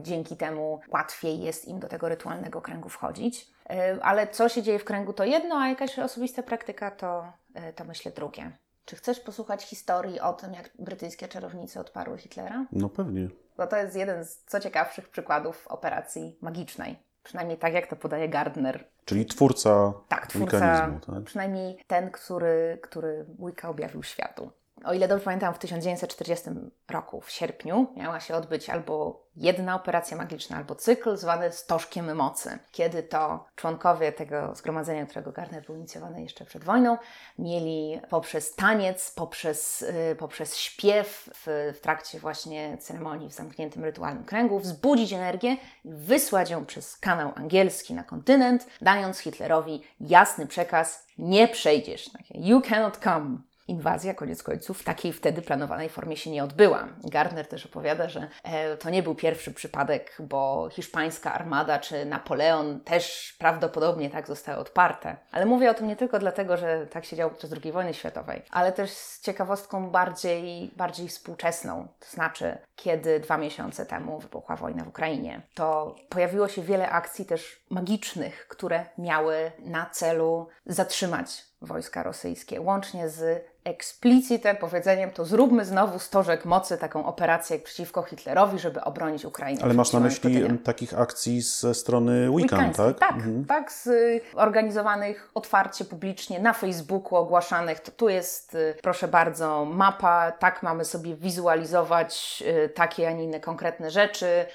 dzięki 0.02 0.38
temu 0.38 0.80
łatwiej 0.90 1.40
jest 1.40 1.68
im 1.68 1.80
do 1.80 1.88
tego 1.88 2.10
rytualnego 2.10 2.62
kręgu 2.62 2.90
wchodzić. 2.90 3.52
Y, 3.72 4.04
ale 4.04 4.28
co 4.28 4.50
się 4.50 4.64
dzieje 4.64 4.80
w 4.80 4.86
kręgu 4.86 5.14
to 5.14 5.24
jedno, 5.24 5.56
a 5.56 5.68
jakaś 5.68 6.00
osobista 6.00 6.44
praktyka 6.44 6.92
to, 6.92 7.34
to 7.76 7.84
myślę 7.84 8.12
drugie. 8.12 8.52
Czy 8.86 8.96
chcesz 8.96 9.20
posłuchać 9.20 9.64
historii 9.64 10.20
o 10.20 10.34
tym, 10.34 10.54
jak 10.54 10.70
brytyjskie 10.80 11.28
czarownice 11.28 11.80
odparły 11.80 12.18
Hitlera? 12.18 12.66
No 12.72 12.90
pewnie. 12.90 13.30
Bo 13.58 13.68
to 13.68 13.78
jest 13.78 13.96
jeden 13.96 14.26
z 14.26 14.44
co 14.46 14.60
ciekawszych 14.60 15.10
przykładów 15.10 15.68
operacji 15.68 16.38
magicznej. 16.42 17.07
Przynajmniej 17.28 17.58
tak, 17.58 17.74
jak 17.74 17.88
to 17.88 17.96
podaje 17.96 18.30
Gardner. 18.30 18.84
Czyli 19.06 19.26
twórca 19.26 19.94
Tak, 20.08 20.28
twórca, 20.28 20.92
tak? 21.08 21.24
przynajmniej 21.24 21.78
ten, 21.88 22.12
który, 22.12 22.80
który 22.84 23.26
Wicca 23.40 23.70
objawił 23.70 24.04
światu. 24.04 24.52
O 24.86 24.94
ile 24.94 25.08
dobrze 25.08 25.26
pamiętam, 25.26 25.54
w 25.54 25.60
1940 25.60 26.50
roku, 26.90 27.22
w 27.22 27.32
sierpniu, 27.32 27.88
miała 27.96 28.20
się 28.20 28.36
odbyć 28.36 28.70
albo 28.70 29.28
jedna 29.36 29.76
operacja 29.76 30.18
magiczna, 30.18 30.58
albo 30.58 30.76
cykl 30.76 31.18
zwany 31.18 31.52
Stożkiem 31.52 32.16
Mocy. 32.16 32.60
Kiedy 32.72 33.04
to 33.04 33.46
członkowie 33.56 34.12
tego 34.12 34.56
zgromadzenia, 34.56 35.06
którego 35.06 35.32
Gardner 35.32 35.66
był 35.66 35.76
inicjowany 35.76 36.22
jeszcze 36.22 36.46
przed 36.46 36.64
wojną, 36.64 36.98
mieli 37.40 38.02
poprzez 38.10 38.56
taniec, 38.56 39.12
poprzez, 39.12 39.82
yy, 40.10 40.16
poprzez 40.16 40.58
śpiew 40.58 41.30
w, 41.34 41.74
w 41.78 41.80
trakcie 41.80 42.20
właśnie 42.20 42.78
ceremonii 42.78 43.30
w 43.30 43.34
zamkniętym 43.34 43.84
rytualnym 43.84 44.24
kręgu 44.24 44.60
wzbudzić 44.60 45.14
energię 45.14 45.58
i 45.86 45.94
wysłać 45.94 46.50
ją 46.50 46.66
przez 46.66 46.98
kanał 46.98 47.32
angielski 47.36 47.94
na 47.94 48.04
kontynent, 48.04 48.68
dając 48.82 49.20
Hitlerowi 49.20 49.84
jasny 50.00 50.48
przekaz: 50.48 51.08
nie 51.18 51.48
przejdziesz. 51.48 52.10
You 52.36 52.62
cannot 52.62 52.98
come 52.98 53.38
inwazja 53.68 54.14
koniec 54.14 54.44
końców 54.44 54.80
w 54.80 54.84
takiej 54.84 55.14
wtedy 55.14 55.42
planowanej 55.42 55.90
formie 55.90 56.18
się 56.18 56.32
nie 56.32 56.44
odbyła. 56.44 56.88
Gardner 57.04 57.48
też 57.48 57.66
opowiada, 57.66 58.10
że 58.10 58.28
e, 58.44 58.78
to 58.78 58.90
nie 58.90 59.04
był 59.04 59.16
pierwszy 59.16 59.54
przypadek, 59.54 60.18
bo 60.20 60.70
hiszpańska 60.72 61.34
armada 61.34 61.80
czy 61.80 62.06
Napoleon 62.06 62.80
też 62.80 63.36
prawdopodobnie 63.40 64.10
tak 64.10 64.28
zostały 64.28 64.58
odparte. 64.58 65.16
Ale 65.32 65.46
mówię 65.46 65.72
o 65.72 65.74
tym 65.74 65.88
nie 65.88 65.96
tylko 65.96 66.20
dlatego, 66.20 66.58
że 66.58 66.88
tak 66.88 67.06
się 67.06 67.16
działo 67.16 67.32
podczas 67.32 67.52
II 67.64 67.72
wojny 67.72 67.94
światowej, 67.94 68.42
ale 68.52 68.72
też 68.72 68.92
z 68.92 69.22
ciekawostką 69.22 69.90
bardziej, 69.90 70.72
bardziej 70.76 71.08
współczesną. 71.08 71.88
To 72.00 72.08
znaczy, 72.08 72.58
kiedy 72.76 73.20
dwa 73.20 73.38
miesiące 73.38 73.86
temu 73.86 74.20
wybuchła 74.20 74.56
wojna 74.56 74.84
w 74.84 74.88
Ukrainie, 74.88 75.42
to 75.54 75.96
pojawiło 76.10 76.48
się 76.48 76.62
wiele 76.62 76.90
akcji 76.90 77.26
też 77.26 77.66
magicznych, 77.70 78.48
które 78.48 78.86
miały 78.98 79.52
na 79.60 79.86
celu 79.86 80.48
zatrzymać 80.66 81.48
wojska 81.62 82.04
rosyjskie, 82.04 82.62
łącznie 82.62 83.10
z 83.10 83.46
eksplicite 83.64 84.56
powiedzeniem, 84.56 85.12
to 85.12 85.26
zróbmy 85.26 85.66
znowu 85.66 86.00
stożek 86.00 86.46
mocy, 86.46 86.78
taką 86.78 87.06
operację 87.06 87.60
przeciwko 87.60 88.04
Hitlerowi, 88.04 88.60
żeby 88.60 88.82
obronić 88.82 89.26
Ukrainę. 89.26 89.62
Ale 89.64 89.74
masz 89.74 89.94
na 89.94 90.00
myśli 90.00 90.60
takich 90.64 91.00
akcji 91.00 91.42
ze 91.42 91.74
strony 91.74 92.32
Weekend, 92.32 92.78
tak? 92.78 93.00
Tak, 93.00 93.14
mhm. 93.14 93.46
tak, 93.46 93.72
z 93.72 93.90
organizowanych 94.36 95.32
otwarcie, 95.34 95.86
publicznie, 95.86 96.40
na 96.40 96.54
Facebooku 96.54 97.16
ogłaszanych. 97.16 97.80
To 97.80 97.92
tu 97.92 98.10
jest, 98.10 98.56
y, 98.56 98.76
proszę 98.82 99.08
bardzo, 99.08 99.66
mapa, 99.66 100.32
tak 100.32 100.64
mamy 100.64 100.86
sobie 100.86 101.16
wizualizować 101.16 102.44
y, 102.66 102.70
takie, 102.70 103.08
a 103.08 103.12
nie 103.12 103.24
inne 103.24 103.40
konkretne 103.40 103.92
rzeczy 103.92 104.46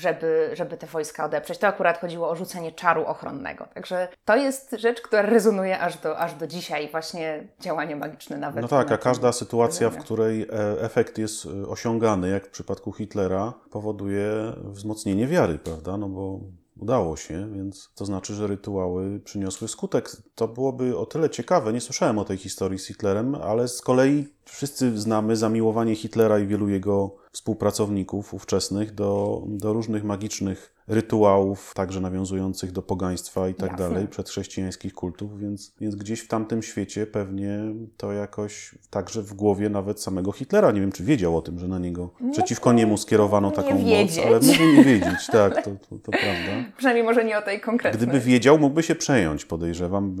żeby, 0.00 0.50
żeby 0.52 0.76
te 0.76 0.86
wojska 0.86 1.24
odeprzeć. 1.24 1.58
To 1.58 1.66
akurat 1.66 2.00
chodziło 2.00 2.28
o 2.28 2.36
rzucenie 2.36 2.72
czaru 2.72 3.04
ochronnego. 3.04 3.66
Także 3.74 4.08
to 4.24 4.36
jest 4.36 4.76
rzecz, 4.78 5.00
która 5.00 5.22
rezonuje 5.22 5.80
aż 5.80 5.98
do, 5.98 6.18
aż 6.18 6.34
do 6.34 6.46
dzisiaj, 6.46 6.88
właśnie 6.90 7.48
działanie 7.60 7.96
magiczne 7.96 8.36
nawet. 8.36 8.62
No 8.62 8.68
tak, 8.68 8.92
a 8.92 8.98
każda 8.98 9.32
sytuacja, 9.32 9.90
w 9.90 9.96
której 9.96 10.42
e, 10.42 10.46
efekt 10.80 11.18
jest 11.18 11.46
e, 11.46 11.68
osiągany, 11.68 12.30
jak 12.30 12.46
w 12.46 12.50
przypadku 12.50 12.92
Hitlera, 12.92 13.52
powoduje 13.70 14.52
wzmocnienie 14.56 15.26
wiary, 15.26 15.58
prawda? 15.58 15.96
No 15.96 16.08
bo 16.08 16.40
udało 16.76 17.16
się, 17.16 17.52
więc 17.54 17.90
to 17.94 18.04
znaczy, 18.04 18.34
że 18.34 18.46
rytuały 18.46 19.20
przyniosły 19.20 19.68
skutek. 19.68 20.16
To 20.34 20.48
byłoby 20.48 20.98
o 20.98 21.06
tyle 21.06 21.30
ciekawe, 21.30 21.72
nie 21.72 21.80
słyszałem 21.80 22.18
o 22.18 22.24
tej 22.24 22.36
historii 22.36 22.78
z 22.78 22.86
Hitlerem, 22.86 23.34
ale 23.34 23.68
z 23.68 23.80
kolei 23.80 24.28
wszyscy 24.44 24.98
znamy 25.00 25.36
zamiłowanie 25.36 25.96
Hitlera 25.96 26.38
i 26.38 26.46
wielu 26.46 26.68
jego 26.68 27.16
współpracowników 27.32 28.34
ówczesnych 28.34 28.94
do, 28.94 29.42
do 29.46 29.72
różnych 29.72 30.04
magicznych 30.04 30.73
rytuałów, 30.88 31.72
także 31.74 32.00
nawiązujących 32.00 32.72
do 32.72 32.82
pogaństwa 32.82 33.48
i 33.48 33.54
tak 33.54 33.70
Jasne. 33.70 33.88
dalej, 33.88 34.08
przedchrześcijańskich 34.08 34.94
kultów, 34.94 35.40
więc, 35.40 35.72
więc 35.80 35.94
gdzieś 35.94 36.20
w 36.20 36.28
tamtym 36.28 36.62
świecie 36.62 37.06
pewnie 37.06 37.60
to 37.96 38.12
jakoś 38.12 38.74
także 38.90 39.22
w 39.22 39.34
głowie 39.34 39.68
nawet 39.68 40.00
samego 40.00 40.32
Hitlera, 40.32 40.72
nie 40.72 40.80
wiem 40.80 40.92
czy 40.92 41.04
wiedział 41.04 41.36
o 41.36 41.42
tym, 41.42 41.58
że 41.58 41.68
na 41.68 41.78
niego, 41.78 42.10
no 42.20 42.32
przeciwko 42.32 42.72
niemu 42.72 42.96
skierowano 42.96 43.50
taką 43.50 43.78
moc, 43.78 44.18
ale 44.26 44.40
mógłby 44.40 44.76
nie 44.76 44.84
wiedzieć, 44.84 45.26
tak, 45.32 45.64
to, 45.64 45.70
to, 45.70 45.98
to, 45.98 46.12
prawda. 46.12 46.70
Przynajmniej 46.76 47.04
może 47.04 47.24
nie 47.24 47.38
o 47.38 47.42
tej 47.42 47.60
konkretnej. 47.60 48.02
Gdyby 48.02 48.20
wiedział, 48.20 48.58
mógłby 48.58 48.82
się 48.82 48.94
przejąć, 48.94 49.44
podejrzewam, 49.44 50.16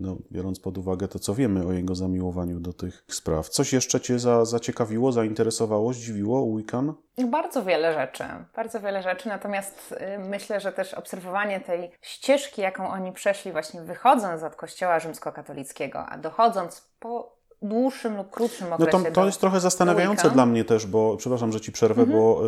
no, 0.00 0.16
biorąc 0.32 0.60
pod 0.60 0.78
uwagę 0.78 1.08
to, 1.08 1.18
co 1.18 1.34
wiemy 1.34 1.66
o 1.66 1.72
jego 1.72 1.94
zamiłowaniu 1.94 2.60
do 2.60 2.72
tych 2.72 3.04
spraw. 3.08 3.48
Coś 3.48 3.72
jeszcze 3.72 4.00
Cię 4.00 4.18
za, 4.18 4.44
zaciekawiło, 4.44 5.12
zainteresowało, 5.12 5.92
zdziwiło 5.92 6.56
Wiccan? 6.56 6.94
Bardzo 7.18 7.64
wiele 7.64 7.92
rzeczy, 7.92 8.24
bardzo 8.56 8.80
wiele 8.80 9.02
rzeczy, 9.02 9.28
natomiast 9.28 9.92
y, 9.92 10.18
myślę, 10.18 10.60
że 10.60 10.72
też 10.72 10.94
obserwowanie 10.94 11.60
tej 11.60 11.90
ścieżki, 12.02 12.62
jaką 12.62 12.88
oni 12.88 13.12
przeszli, 13.12 13.52
właśnie 13.52 13.80
wychodząc 13.82 14.42
od 14.42 14.56
kościoła 14.56 15.00
rzymskokatolickiego, 15.00 16.06
a 16.06 16.18
dochodząc 16.18 16.90
po 16.98 17.36
dłuższym 17.68 18.16
lub 18.16 18.30
krótszym 18.30 18.72
okresie. 18.72 18.98
No 18.98 19.04
to, 19.04 19.10
to 19.10 19.26
jest 19.26 19.40
trochę 19.40 19.60
zastanawiające 19.60 20.30
dla 20.30 20.46
mnie 20.46 20.64
też, 20.64 20.86
bo 20.86 21.16
przepraszam, 21.16 21.52
że 21.52 21.60
ci 21.60 21.72
przerwę, 21.72 22.02
mhm. 22.02 22.18
bo 22.18 22.42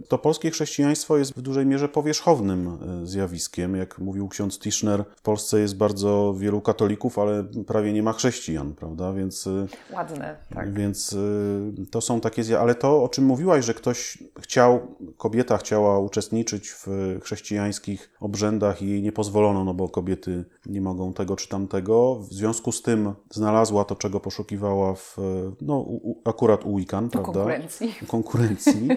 y, 0.00 0.08
to 0.08 0.18
polskie 0.18 0.50
chrześcijaństwo 0.50 1.18
jest 1.18 1.36
w 1.36 1.42
dużej 1.42 1.66
mierze 1.66 1.88
powierzchownym 1.88 2.78
y, 3.02 3.06
zjawiskiem. 3.06 3.76
Jak 3.76 3.98
mówił 3.98 4.28
ksiądz 4.28 4.58
Tischner, 4.58 5.04
w 5.16 5.22
Polsce 5.22 5.60
jest 5.60 5.76
bardzo 5.76 6.34
wielu 6.38 6.60
katolików, 6.60 7.18
ale 7.18 7.44
prawie 7.66 7.92
nie 7.92 8.02
ma 8.02 8.12
chrześcijan, 8.12 8.74
prawda? 8.74 9.12
Więc 9.12 9.46
y, 9.46 9.66
ładne, 9.92 10.36
tak. 10.54 10.72
Więc 10.72 11.12
y, 11.12 11.86
to 11.90 12.00
są 12.00 12.20
takie 12.20 12.44
zjawiska, 12.44 12.62
ale 12.62 12.74
to 12.74 13.02
o 13.02 13.08
czym 13.08 13.24
mówiłaś, 13.24 13.64
że 13.64 13.74
ktoś 13.74 14.18
chciał, 14.40 14.96
kobieta 15.16 15.58
chciała 15.58 15.98
uczestniczyć 15.98 16.70
w 16.70 16.88
chrześcijańskich 17.22 18.10
obrzędach 18.20 18.82
i 18.82 18.88
jej 18.88 19.02
nie 19.02 19.12
pozwolono, 19.12 19.64
no 19.64 19.74
bo 19.74 19.88
kobiety 19.88 20.44
nie 20.66 20.80
mogą 20.80 21.12
tego 21.12 21.36
czy 21.36 21.48
tamtego. 21.48 22.14
W 22.14 22.32
związku 22.32 22.72
z 22.72 22.82
tym 22.82 23.14
znalazła 23.30 23.84
to, 23.84 23.96
czego 23.96 24.20
poszukiwała 24.20 24.51
poszukiwała 24.52 24.94
w, 24.94 25.16
no, 25.60 25.78
u, 25.78 26.22
akurat 26.24 26.64
u 26.64 26.76
Wikan, 26.76 27.10
prawda? 27.10 27.32
Konkurencji. 27.32 27.94
Konkurencji. 28.06 28.88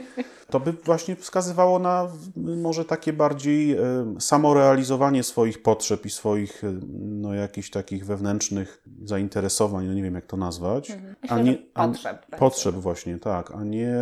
To 0.50 0.60
by 0.60 0.74
właśnie 0.74 1.16
wskazywało 1.16 1.80
na 1.80 2.08
może 2.36 2.86
takie 2.86 3.14
bardziej 3.14 3.72
e, 3.72 3.80
samorealizowanie 4.20 5.24
swoich 5.24 5.62
potrzeb 5.62 6.06
i 6.06 6.10
swoich 6.10 6.64
e, 6.64 6.80
no, 7.00 7.34
jakichś 7.34 7.70
takich 7.70 8.06
wewnętrznych 8.06 8.84
zainteresowań, 9.04 9.88
no 9.88 9.94
nie 9.94 10.04
wiem 10.04 10.16
jak 10.16 10.26
to 10.26 10.38
nazwać. 10.38 10.92
Mhm. 10.92 11.16
Myślę, 11.22 11.38
a 11.38 11.42
nie, 11.42 11.58
a, 11.74 11.88
potrzeb. 11.88 12.26
Potrzeb 12.40 12.76
właśnie, 12.76 13.20
tak, 13.20 13.52
a 13.52 13.64
nie, 13.64 13.96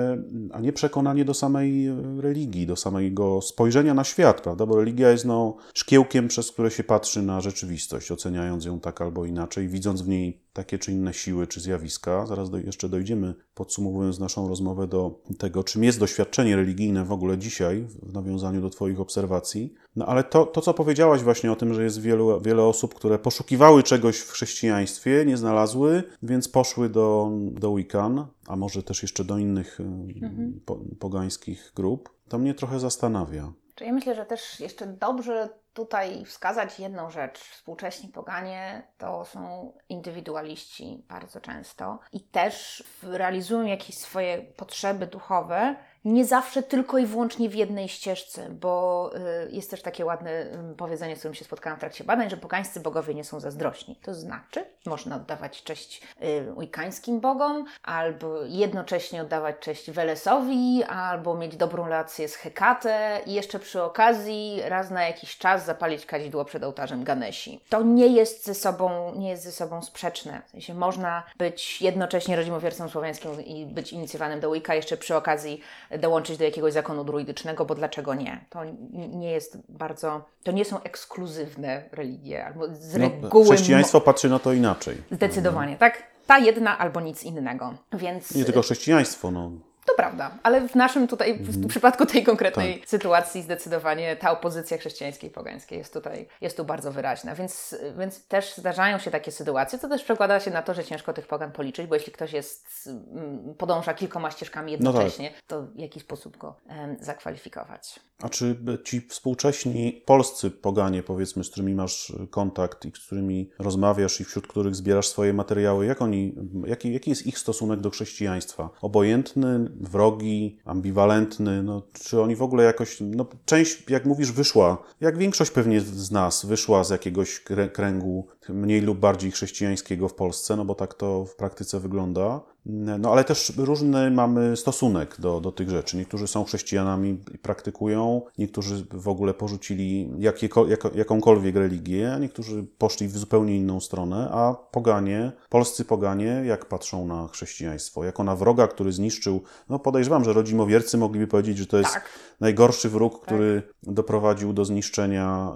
a 0.53 0.59
nie 0.59 0.73
przekonanie 0.73 1.25
do 1.25 1.33
samej 1.33 1.89
religii, 2.17 2.67
do 2.67 2.75
samego 2.75 3.41
spojrzenia 3.41 3.93
na 3.93 4.03
świat, 4.03 4.41
prawda? 4.41 4.65
Bo 4.65 4.77
religia 4.77 5.11
jest 5.11 5.25
no, 5.25 5.55
szkiełkiem, 5.73 6.27
przez 6.27 6.51
które 6.51 6.71
się 6.71 6.83
patrzy 6.83 7.21
na 7.21 7.41
rzeczywistość, 7.41 8.11
oceniając 8.11 8.65
ją 8.65 8.79
tak 8.79 9.01
albo 9.01 9.25
inaczej, 9.25 9.67
widząc 9.67 10.01
w 10.01 10.07
niej 10.07 10.43
takie 10.53 10.79
czy 10.79 10.91
inne 10.91 11.13
siły 11.13 11.47
czy 11.47 11.61
zjawiska. 11.61 12.25
Zaraz 12.25 12.49
do, 12.49 12.57
jeszcze 12.57 12.89
dojdziemy, 12.89 13.33
podsumowując 13.55 14.19
naszą 14.19 14.47
rozmowę, 14.47 14.87
do 14.87 15.19
tego, 15.37 15.63
czym 15.63 15.83
jest 15.83 15.99
doświadczenie 15.99 16.32
religijne 16.41 17.05
w 17.05 17.11
ogóle 17.11 17.37
dzisiaj, 17.37 17.85
w 18.01 18.13
nawiązaniu 18.13 18.61
do 18.61 18.69
Twoich 18.69 18.99
obserwacji. 18.99 19.73
No 19.95 20.05
ale 20.05 20.23
to, 20.23 20.45
to 20.45 20.61
co 20.61 20.73
powiedziałaś 20.73 21.21
właśnie 21.21 21.51
o 21.51 21.55
tym, 21.55 21.73
że 21.73 21.83
jest 21.83 22.01
wielu, 22.01 22.41
wiele 22.41 22.63
osób, 22.63 22.93
które 22.93 23.19
poszukiwały 23.19 23.83
czegoś 23.83 24.19
w 24.19 24.31
chrześcijaństwie, 24.31 25.25
nie 25.25 25.37
znalazły, 25.37 26.03
więc 26.23 26.49
poszły 26.49 26.89
do, 26.89 27.31
do 27.51 27.75
Wiccan, 27.75 28.27
a 28.47 28.55
może 28.55 28.83
też 28.83 29.01
jeszcze 29.01 29.23
do 29.23 29.37
innych 29.37 29.79
mhm. 29.79 30.61
po, 30.65 30.79
pogańskich 30.99 31.71
grup, 31.75 32.09
to 32.29 32.39
mnie 32.39 32.53
trochę 32.53 32.79
zastanawia. 32.79 33.53
Czy 33.75 33.85
ja 33.85 33.93
myślę, 33.93 34.15
że 34.15 34.25
też 34.25 34.59
jeszcze 34.59 34.87
dobrze 34.87 35.49
tutaj 35.73 36.25
wskazać 36.25 36.79
jedną 36.79 37.09
rzecz. 37.09 37.39
Współcześni 37.39 38.09
poganie 38.09 38.87
to 38.97 39.25
są 39.25 39.73
indywidualiści 39.89 41.05
bardzo 41.09 41.41
często 41.41 41.99
i 42.11 42.21
też 42.21 42.83
realizują 43.03 43.65
jakieś 43.65 43.97
swoje 43.97 44.37
potrzeby 44.37 45.07
duchowe 45.07 45.75
nie 46.05 46.25
zawsze 46.25 46.63
tylko 46.63 46.97
i 46.97 47.05
wyłącznie 47.05 47.49
w 47.49 47.55
jednej 47.55 47.89
ścieżce, 47.89 48.49
bo 48.49 49.11
y, 49.47 49.51
jest 49.51 49.71
też 49.71 49.81
takie 49.81 50.05
ładne 50.05 50.45
powiedzenie, 50.77 51.15
z 51.15 51.19
którym 51.19 51.35
się 51.35 51.45
spotkałam 51.45 51.77
w 51.77 51.79
trakcie 51.79 52.03
badań, 52.03 52.29
że 52.29 52.37
pogańscy 52.37 52.79
bogowie 52.79 53.13
nie 53.13 53.23
są 53.23 53.39
zazdrośni. 53.39 53.95
To 53.95 54.13
znaczy, 54.13 54.65
można 54.85 55.15
oddawać 55.15 55.63
cześć 55.63 56.01
y, 56.23 56.53
ujkańskim 56.53 57.19
bogom, 57.19 57.65
albo 57.83 58.43
jednocześnie 58.43 59.21
oddawać 59.21 59.55
cześć 59.59 59.91
Welesowi, 59.91 60.83
albo 60.83 61.37
mieć 61.37 61.55
dobrą 61.55 61.83
relację 61.83 62.27
z 62.27 62.35
Hekatę 62.35 63.19
i 63.25 63.33
jeszcze 63.33 63.59
przy 63.59 63.83
okazji 63.83 64.61
raz 64.65 64.91
na 64.91 65.03
jakiś 65.03 65.37
czas 65.37 65.65
zapalić 65.65 66.05
kadzidło 66.05 66.45
przed 66.45 66.63
ołtarzem 66.63 67.03
Ganesi. 67.03 67.59
To 67.69 67.83
nie 67.83 68.07
jest 68.07 68.45
ze 68.45 68.53
sobą, 68.53 69.15
nie 69.15 69.29
jest 69.29 69.43
ze 69.43 69.51
sobą 69.51 69.81
sprzeczne. 69.81 70.41
W 70.47 70.51
sensie 70.51 70.73
można 70.73 71.23
być 71.37 71.81
jednocześnie 71.81 72.35
rodzimowiercą 72.35 72.89
słowiańskim 72.89 73.41
i 73.41 73.65
być 73.65 73.93
inicjowanym 73.93 74.39
do 74.39 74.51
Wicca, 74.51 74.75
jeszcze 74.75 74.97
przy 74.97 75.15
okazji 75.15 75.61
dołączyć 75.99 76.37
do 76.37 76.43
jakiegoś 76.43 76.73
zakonu 76.73 77.03
druidycznego, 77.03 77.65
bo 77.65 77.75
dlaczego 77.75 78.13
nie? 78.13 78.45
To 78.49 78.59
nie 78.91 79.31
jest 79.31 79.57
bardzo, 79.69 80.25
to 80.43 80.51
nie 80.51 80.65
są 80.65 80.81
ekskluzywne 80.83 81.89
religie, 81.91 82.45
albo 82.45 82.67
z 82.67 82.93
no, 82.93 82.99
reguły... 82.99 83.45
Chrześcijaństwo 83.45 84.01
patrzy 84.01 84.29
na 84.29 84.39
to 84.39 84.53
inaczej. 84.53 84.97
Zdecydowanie, 85.11 85.77
tak? 85.77 86.03
Ta 86.27 86.39
jedna 86.39 86.77
albo 86.77 87.01
nic 87.01 87.23
innego, 87.23 87.73
więc... 87.93 88.35
Nie 88.35 88.45
tylko 88.45 88.61
chrześcijaństwo, 88.61 89.31
no 89.31 89.51
To 89.85 89.93
prawda, 89.97 90.37
ale 90.43 90.67
w 90.67 90.75
naszym 90.75 91.07
tutaj, 91.07 91.39
w 91.39 91.67
przypadku 91.67 92.05
tej 92.05 92.23
konkretnej 92.23 92.81
sytuacji 92.85 93.41
zdecydowanie 93.41 94.15
ta 94.15 94.31
opozycja 94.31 94.77
chrześcijańskiej 94.77 95.29
i 95.29 95.33
pogańskiej 95.33 95.77
jest 95.77 95.93
tutaj, 95.93 96.27
jest 96.41 96.57
tu 96.57 96.65
bardzo 96.65 96.91
wyraźna, 96.91 97.35
więc, 97.35 97.75
więc 97.97 98.27
też 98.27 98.55
zdarzają 98.57 98.99
się 98.99 99.11
takie 99.11 99.31
sytuacje, 99.31 99.79
co 99.79 99.89
też 99.89 100.03
przekłada 100.03 100.39
się 100.39 100.51
na 100.51 100.61
to, 100.61 100.73
że 100.73 100.83
ciężko 100.83 101.13
tych 101.13 101.27
pogan 101.27 101.51
policzyć, 101.51 101.87
bo 101.87 101.95
jeśli 101.95 102.13
ktoś 102.13 102.33
jest, 102.33 102.89
mm, 103.15 103.55
podąża 103.57 103.93
kilkoma 103.93 104.31
ścieżkami 104.31 104.71
jednocześnie, 104.71 105.33
to 105.47 105.61
w 105.61 105.79
jaki 105.79 105.99
sposób 105.99 106.37
go 106.37 106.55
em, 106.67 106.97
zakwalifikować. 106.99 107.99
A 108.21 108.29
czy 108.29 108.55
ci 108.83 109.01
współcześni 109.01 110.03
polscy 110.05 110.51
poganie, 110.51 111.03
powiedzmy, 111.03 111.43
z 111.43 111.49
którymi 111.49 111.75
masz 111.75 112.13
kontakt 112.29 112.85
i 112.85 112.91
z 112.91 113.05
którymi 113.05 113.49
rozmawiasz 113.59 114.21
i 114.21 114.25
wśród 114.25 114.47
których 114.47 114.75
zbierasz 114.75 115.07
swoje 115.07 115.33
materiały, 115.33 115.85
jak 115.85 116.01
oni, 116.01 116.35
jaki, 116.65 116.93
jaki 116.93 117.09
jest 117.09 117.27
ich 117.27 117.39
stosunek 117.39 117.79
do 117.79 117.89
chrześcijaństwa? 117.89 118.69
Obojętny, 118.81 119.72
wrogi, 119.81 120.57
ambiwalentny? 120.65 121.63
No, 121.63 121.81
czy 121.93 122.21
oni 122.21 122.35
w 122.35 122.41
ogóle 122.41 122.63
jakoś, 122.63 122.97
no 123.01 123.25
część, 123.45 123.89
jak 123.89 124.05
mówisz, 124.05 124.31
wyszła, 124.31 124.83
jak 125.01 125.17
większość 125.17 125.51
pewnie 125.51 125.81
z 125.81 126.11
nas, 126.11 126.45
wyszła 126.45 126.83
z 126.83 126.89
jakiegoś 126.89 127.43
krę- 127.43 127.69
kręgu 127.71 128.27
mniej 128.49 128.81
lub 128.81 128.99
bardziej 128.99 129.31
chrześcijańskiego 129.31 130.09
w 130.09 130.13
Polsce, 130.13 130.55
no 130.55 130.65
bo 130.65 130.75
tak 130.75 130.93
to 130.93 131.25
w 131.25 131.35
praktyce 131.35 131.79
wygląda. 131.79 132.41
No 132.65 133.11
ale 133.11 133.23
też 133.23 133.53
różny 133.57 134.11
mamy 134.11 134.57
stosunek 134.57 135.15
do, 135.19 135.41
do 135.41 135.51
tych 135.51 135.69
rzeczy. 135.69 135.97
Niektórzy 135.97 136.27
są 136.27 136.43
chrześcijanami 136.43 137.19
i 137.33 137.37
praktykują, 137.37 138.21
niektórzy 138.37 138.85
w 138.91 139.07
ogóle 139.07 139.33
porzucili 139.33 140.09
jakieko, 140.17 140.67
jako, 140.67 140.91
jakąkolwiek 140.95 141.55
religię, 141.55 142.13
a 142.13 142.17
niektórzy 142.17 142.63
poszli 142.77 143.07
w 143.07 143.17
zupełnie 143.17 143.57
inną 143.57 143.79
stronę, 143.79 144.29
a 144.31 144.53
poganie, 144.71 145.31
polscy 145.49 145.85
poganie, 145.85 146.41
jak 146.45 146.65
patrzą 146.65 147.07
na 147.07 147.27
chrześcijaństwo? 147.27 148.03
Jako 148.03 148.23
na 148.23 148.35
wroga, 148.35 148.67
który 148.67 148.91
zniszczył, 148.91 149.41
no 149.69 149.79
podejrzewam, 149.79 150.23
że 150.23 150.33
rodzimowiercy 150.33 150.97
mogliby 150.97 151.27
powiedzieć, 151.27 151.57
że 151.57 151.65
to 151.65 151.77
jest 151.77 151.93
Tak. 151.93 152.09
najgorszy 152.39 152.89
wróg, 152.89 153.21
który 153.21 153.63
doprowadził 153.83 154.53
do 154.53 154.65
zniszczenia 154.65 155.53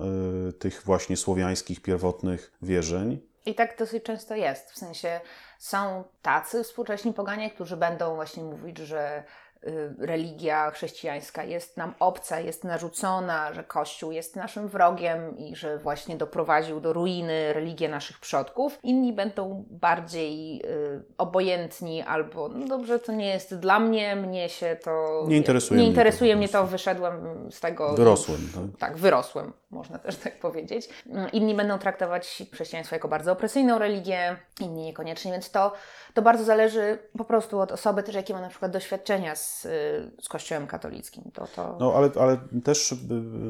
y, 0.50 0.54
tych 0.54 0.82
właśnie 0.86 1.18
słowiańskich, 1.18 1.82
pierwotnych 1.82 2.52
wierzeń. 2.62 3.20
I 3.46 3.56
tak 3.56 3.78
dosyć 3.80 4.04
często 4.04 4.36
jest. 4.36 4.72
W 4.72 4.78
sensie 4.78 5.20
są 5.60 6.04
tacy 6.22 6.64
współcześni 6.64 7.14
poganie, 7.14 7.52
którzy 7.52 7.78
będą 7.78 8.16
właśnie 8.16 8.44
mówić, 8.44 8.78
że 8.78 9.24
religia 10.00 10.72
chrześcijańska 10.72 11.44
jest 11.44 11.78
nam 11.78 11.94
obca, 12.00 12.40
jest 12.40 12.64
narzucona, 12.64 13.54
że 13.54 13.64
Kościół 13.64 14.12
jest 14.12 14.36
naszym 14.36 14.68
wrogiem 14.68 15.38
i 15.38 15.56
że 15.56 15.78
właśnie 15.78 16.16
doprowadził 16.16 16.80
do 16.80 16.94
ruiny 16.94 17.54
religię 17.54 17.90
naszych 17.90 18.20
przodków. 18.20 18.80
Inni 18.84 19.14
będą 19.14 19.66
bardziej 19.70 20.62
y, 20.66 21.04
obojętni 21.18 22.02
albo, 22.02 22.50
no 22.50 22.68
dobrze, 22.68 23.00
to 23.00 23.12
nie 23.12 23.30
jest 23.30 23.56
dla 23.56 23.80
mnie, 23.80 24.16
mnie 24.16 24.50
się 24.50 24.78
to... 24.84 25.24
Nie 25.28 25.38
interesuje 25.38 25.78
nie 25.80 25.84
mnie 25.88 25.94
to 25.94 26.00
interesuje 26.00 26.34
po 26.34 26.38
mnie 26.38 26.50
to, 26.50 26.68
wyszedłem 26.68 27.48
z 27.52 27.60
tego... 27.60 27.94
Wyrosłem, 27.94 28.40
tak? 28.56 28.80
tak, 28.80 28.98
wyrosłem, 28.98 29.54
można 29.70 30.00
też 30.00 30.16
tak 30.16 30.40
powiedzieć. 30.40 30.90
Inni 31.34 31.56
będą 31.56 31.80
traktować 31.80 32.44
chrześcijaństwo 32.54 32.96
jako 32.96 33.08
bardzo 33.08 33.32
opresyjną 33.32 33.80
religię, 33.80 34.38
inni 34.60 34.84
niekoniecznie, 34.84 35.32
więc 35.32 35.52
to, 35.52 35.74
to 36.14 36.22
bardzo 36.22 36.44
zależy 36.44 37.00
po 37.18 37.24
prostu 37.26 37.60
od 37.60 37.72
osoby 37.72 38.04
też, 38.04 38.16
jakie 38.16 38.34
ma 38.34 38.42
na 38.42 38.50
przykład 38.50 38.72
doświadczenia 38.72 39.36
z, 39.36 39.57
y, 39.66 40.12
z 40.22 40.30
Kościołem 40.30 40.68
katolickim. 40.68 41.24
To, 41.34 41.48
to... 41.56 41.78
No, 41.80 41.94
ale, 41.94 42.10
ale 42.20 42.38
też, 42.64 42.92
y, 42.92 42.98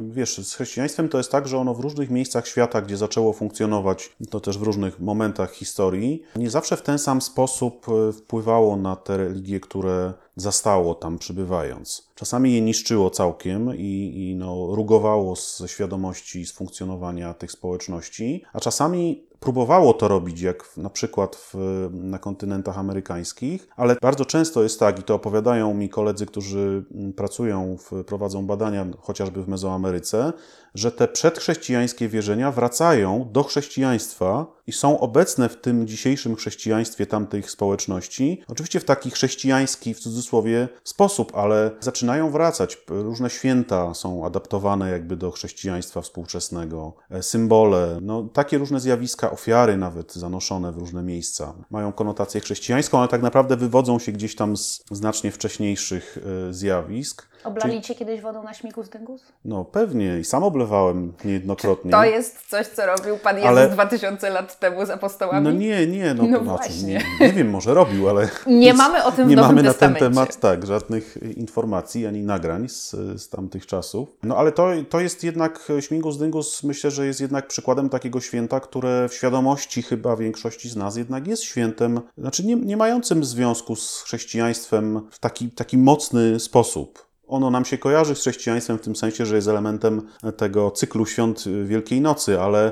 wiesz, 0.09 0.37
z 0.37 0.53
chrześcijaństwem 0.53 1.09
to 1.09 1.17
jest 1.17 1.31
tak, 1.31 1.47
że 1.47 1.57
ono 1.57 1.73
w 1.73 1.79
różnych 1.79 2.09
miejscach 2.09 2.47
świata, 2.47 2.81
gdzie 2.81 2.97
zaczęło 2.97 3.33
funkcjonować, 3.33 4.15
to 4.29 4.39
też 4.39 4.57
w 4.57 4.61
różnych 4.61 4.99
momentach 4.99 5.51
historii, 5.51 6.23
nie 6.35 6.49
zawsze 6.49 6.77
w 6.77 6.81
ten 6.81 6.99
sam 6.99 7.21
sposób 7.21 7.85
y, 8.09 8.13
wpływało 8.13 8.75
na 8.75 8.95
te 8.95 9.17
religie, 9.17 9.59
które 9.59 10.13
zastało 10.35 10.95
tam 10.95 11.17
przybywając. 11.17 12.07
Czasami 12.15 12.53
je 12.53 12.61
niszczyło 12.61 13.09
całkiem 13.09 13.75
i, 13.75 14.13
i 14.15 14.35
no, 14.35 14.75
rugowało 14.75 15.35
ze 15.35 15.67
świadomości, 15.67 16.45
z 16.45 16.51
funkcjonowania 16.51 17.33
tych 17.33 17.51
społeczności, 17.51 18.43
a 18.53 18.59
czasami 18.59 19.26
próbowało 19.39 19.93
to 19.93 20.07
robić, 20.07 20.41
jak 20.41 20.63
w, 20.63 20.77
na 20.77 20.89
przykład 20.89 21.35
w, 21.35 21.87
na 21.91 22.19
kontynentach 22.19 22.77
amerykańskich, 22.77 23.67
ale 23.75 23.95
bardzo 24.01 24.25
często 24.25 24.63
jest 24.63 24.79
tak, 24.79 24.99
i 24.99 25.03
to 25.03 25.15
opowiadają 25.15 25.73
mi 25.73 25.89
koledzy, 25.89 26.25
którzy 26.25 26.83
mm, 26.95 27.13
pracują, 27.13 27.77
w, 27.77 28.03
prowadzą 28.03 28.47
badania 28.47 28.85
chociażby 28.99 29.43
w 29.43 29.47
Mezoameryce, 29.47 30.33
że 30.77 30.91
te 30.91 31.07
przedchrześcijańskie 31.07 32.09
wierzenia 32.09 32.51
wracają 32.51 33.29
do 33.31 33.43
chrześcijaństwa 33.43 34.57
i 34.67 34.71
są 34.71 34.99
obecne 34.99 35.49
w 35.49 35.61
tym 35.61 35.87
dzisiejszym 35.87 36.35
chrześcijaństwie 36.35 37.05
tamtych 37.05 37.51
społeczności. 37.51 38.41
Oczywiście 38.47 38.79
w 38.79 38.85
taki 38.85 39.11
chrześcijański, 39.11 39.93
w 39.93 39.99
cudzysłowie, 39.99 40.67
sposób, 40.83 41.35
ale 41.35 41.71
zaczynają 41.79 42.31
wracać. 42.31 42.77
Różne 42.87 43.29
święta 43.29 43.93
są 43.93 44.25
adaptowane 44.25 44.91
jakby 44.91 45.15
do 45.15 45.31
chrześcijaństwa 45.31 46.01
współczesnego, 46.01 46.93
e, 47.09 47.23
symbole, 47.23 47.99
no, 48.01 48.23
takie 48.23 48.57
różne 48.57 48.79
zjawiska, 48.79 49.31
ofiary 49.31 49.77
nawet 49.77 50.13
zanoszone 50.13 50.71
w 50.71 50.77
różne 50.77 51.03
miejsca 51.03 51.53
mają 51.69 51.93
konotację 51.93 52.41
chrześcijańską, 52.41 52.99
ale 52.99 53.07
tak 53.07 53.21
naprawdę 53.21 53.57
wywodzą 53.57 53.99
się 53.99 54.11
gdzieś 54.11 54.35
tam 54.35 54.57
z 54.57 54.83
znacznie 54.91 55.31
wcześniejszych 55.31 56.17
e, 56.49 56.53
zjawisk. 56.53 57.29
Oblali 57.47 57.81
Cię 57.81 57.95
kiedyś 57.95 58.21
wodą 58.21 58.43
na 58.43 58.53
śmigus 58.53 58.89
dyngus? 58.89 59.21
No 59.45 59.65
pewnie 59.65 60.19
i 60.19 60.23
sam 60.23 60.43
oblewałem 60.43 61.13
niejednokrotnie. 61.25 61.91
To 61.91 62.03
jest 62.03 62.49
coś, 62.49 62.67
co 62.67 62.85
robił 62.85 63.17
Pan 63.17 63.35
Jezus 63.35 63.49
Ale- 63.49 63.69
2000 63.69 64.29
lat 64.29 64.59
temu 64.59 64.85
z 64.85 64.89
apostołami? 64.89 65.43
No 65.43 65.51
nie, 65.51 65.87
nie, 65.87 66.13
no, 66.13 66.23
No 66.23 66.29
znaczy, 66.29 66.45
właśnie. 66.45 66.87
nie, 66.93 67.27
nie 67.27 67.33
wiem, 67.33 67.49
może 67.49 67.73
robił, 67.73 68.09
ale 68.09 68.29
Nie 68.47 68.73
mamy 68.73 69.03
o 69.03 69.11
tym 69.11 69.25
w 69.27 69.29
nie 69.29 69.35
mamy 69.35 69.63
na 69.63 69.73
ten 69.73 69.95
temat 69.95 70.39
tak, 70.39 70.65
żadnych 70.65 71.17
informacji 71.37 72.05
ani 72.05 72.23
nagrań 72.23 72.69
z, 72.69 72.91
z 73.21 73.29
tamtych 73.29 73.65
czasów. 73.65 74.09
No 74.23 74.37
ale 74.37 74.51
to, 74.51 74.67
to 74.89 74.99
jest 74.99 75.23
jednak 75.23 75.67
Śmigus 75.79 76.17
Dyngus, 76.17 76.63
myślę, 76.63 76.91
że 76.91 77.05
jest 77.05 77.21
jednak 77.21 77.47
przykładem 77.47 77.89
takiego 77.89 78.21
święta, 78.21 78.59
które 78.59 79.09
w 79.09 79.13
świadomości 79.13 79.81
chyba 79.81 80.15
większości 80.15 80.69
z 80.69 80.75
nas 80.75 80.95
jednak 80.95 81.27
jest 81.27 81.43
świętem, 81.43 82.01
znaczy 82.17 82.45
nie, 82.45 82.55
nie 82.55 82.77
mającym 82.77 83.23
związku 83.25 83.75
z 83.75 84.01
chrześcijaństwem 84.01 85.07
w 85.11 85.19
taki, 85.19 85.49
taki 85.51 85.77
mocny 85.77 86.39
sposób. 86.39 87.06
Ono 87.27 87.49
nam 87.51 87.65
się 87.65 87.77
kojarzy 87.77 88.15
z 88.15 88.19
chrześcijaństwem 88.19 88.77
w 88.77 88.81
tym 88.81 88.95
sensie, 88.95 89.25
że 89.25 89.35
jest 89.35 89.47
elementem 89.47 90.07
tego 90.37 90.71
cyklu 90.71 91.05
świąt 91.05 91.43
Wielkiej 91.65 92.01
Nocy, 92.01 92.41
ale 92.41 92.71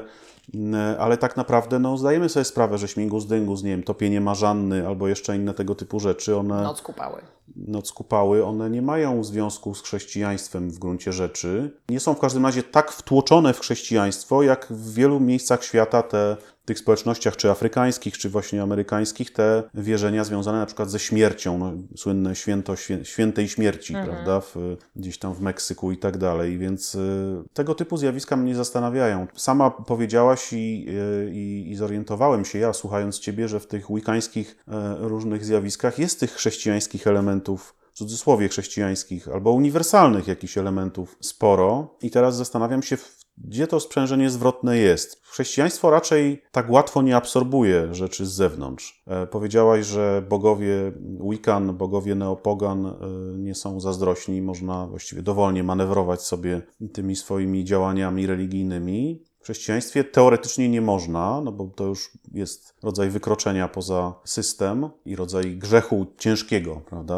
ale 1.00 1.18
tak 1.18 1.38
naprawdę 1.38 1.80
no, 1.80 1.98
zdajemy 1.98 2.30
sobie 2.30 2.44
sprawę, 2.44 2.78
że 2.78 2.88
śmigus 2.88 3.26
dyngus, 3.26 3.64
nie 3.64 3.70
wiem, 3.70 3.84
topienie 3.84 4.22
marzanny 4.22 4.88
albo 4.88 5.08
jeszcze 5.08 5.36
inne 5.36 5.54
tego 5.54 5.76
typu 5.76 6.00
rzeczy, 6.00 6.38
one 6.38 6.64
Noc 6.64 6.82
kupały. 6.82 7.22
Noc 7.56 7.92
kupały, 7.92 8.46
one 8.46 8.70
nie 8.70 8.82
mają 8.82 9.24
związku 9.24 9.76
z 9.76 9.82
chrześcijaństwem 9.82 10.70
w 10.70 10.80
gruncie 10.80 11.14
rzeczy. 11.14 11.72
Nie 11.90 12.00
są 12.00 12.14
w 12.14 12.20
każdym 12.20 12.46
razie 12.46 12.64
tak 12.64 12.92
wtłoczone 12.92 13.54
w 13.54 13.60
chrześcijaństwo, 13.60 14.44
jak 14.44 14.68
w 14.70 14.94
wielu 14.94 15.20
miejscach 15.20 15.64
świata 15.64 16.04
te, 16.04 16.38
w 16.66 16.68
tych 16.68 16.80
społecznościach, 16.80 17.36
czy 17.36 17.52
afrykańskich, 17.52 18.18
czy 18.18 18.30
właśnie 18.30 18.62
amerykańskich, 18.62 19.34
te 19.34 19.64
wierzenia 19.74 20.24
związane 20.24 20.60
na 20.60 20.66
przykład 20.66 20.92
ze 20.92 21.00
śmiercią, 21.00 21.58
no, 21.58 21.74
słynne 21.96 22.36
święto 22.36 22.76
świę, 22.76 23.06
świętej 23.06 23.48
śmierci, 23.48 23.94
prawda, 23.94 24.40
w, 24.40 24.56
gdzieś 24.96 25.18
tam 25.18 25.34
w 25.34 25.42
Meksyku 25.42 25.92
i 25.92 25.98
tak 25.98 26.18
dalej, 26.18 26.58
więc 26.58 26.96
y, 26.96 27.44
tego 27.54 27.76
typu 27.76 27.98
zjawiska 27.98 28.36
mnie 28.36 28.56
zastanawiają. 28.56 29.28
Sama 29.36 29.72
powiedziałaś 29.72 30.54
i, 30.54 30.86
y, 30.90 31.32
i, 31.34 31.72
i 31.72 31.76
zorientowałem 31.76 32.46
się 32.46 32.60
ja, 32.60 32.74
słuchając 32.74 33.20
Ciebie, 33.20 33.48
że 33.48 33.60
w 33.60 33.68
tych 33.68 33.86
wikańskich 33.90 34.58
e, 34.68 34.96
różnych 35.00 35.46
zjawiskach 35.46 36.00
jest 36.00 36.20
tych 36.20 36.32
chrześcijańskich 36.32 37.08
elementów 37.08 37.35
w 37.58 37.74
cudzysłowie 37.94 38.50
chrześcijańskich 38.50 39.28
albo 39.28 39.52
uniwersalnych 39.52 40.28
jakichś 40.28 40.58
elementów 40.58 41.18
sporo. 41.22 41.98
I 42.02 42.12
teraz 42.12 42.36
zastanawiam 42.36 42.84
się, 42.84 42.98
gdzie 43.38 43.68
to 43.68 43.80
sprzężenie 43.80 44.30
zwrotne 44.30 44.78
jest. 44.78 45.22
Chrześcijaństwo 45.24 45.90
raczej 45.90 46.44
tak 46.52 46.70
łatwo 46.70 47.02
nie 47.02 47.16
absorbuje 47.16 47.94
rzeczy 47.94 48.26
z 48.26 48.32
zewnątrz. 48.32 49.04
E, 49.08 49.28
powiedziałaś, 49.28 49.86
że 49.86 50.26
bogowie 50.30 50.92
Wiccan, 51.30 51.78
bogowie 51.78 52.16
neopogan 52.16 52.86
e, 52.86 52.94
nie 53.38 53.56
są 53.56 53.80
zazdrośni, 53.80 54.42
można 54.42 54.88
właściwie 54.88 55.22
dowolnie 55.22 55.64
manewrować 55.64 56.22
sobie 56.22 56.62
tymi 56.94 57.16
swoimi 57.16 57.64
działaniami 57.64 58.28
religijnymi. 58.28 59.24
Chrześcijaństwie 59.46 60.04
teoretycznie 60.04 60.70
nie 60.70 60.82
można, 60.82 61.42
no 61.42 61.52
bo 61.52 61.66
to 61.76 61.84
już 61.84 62.12
jest 62.34 62.74
rodzaj 62.84 63.10
wykroczenia 63.10 63.68
poza 63.68 64.14
system 64.24 64.90
i 65.06 65.16
rodzaj 65.16 65.56
grzechu 65.56 66.06
ciężkiego, 66.18 66.82
prawda? 66.90 67.16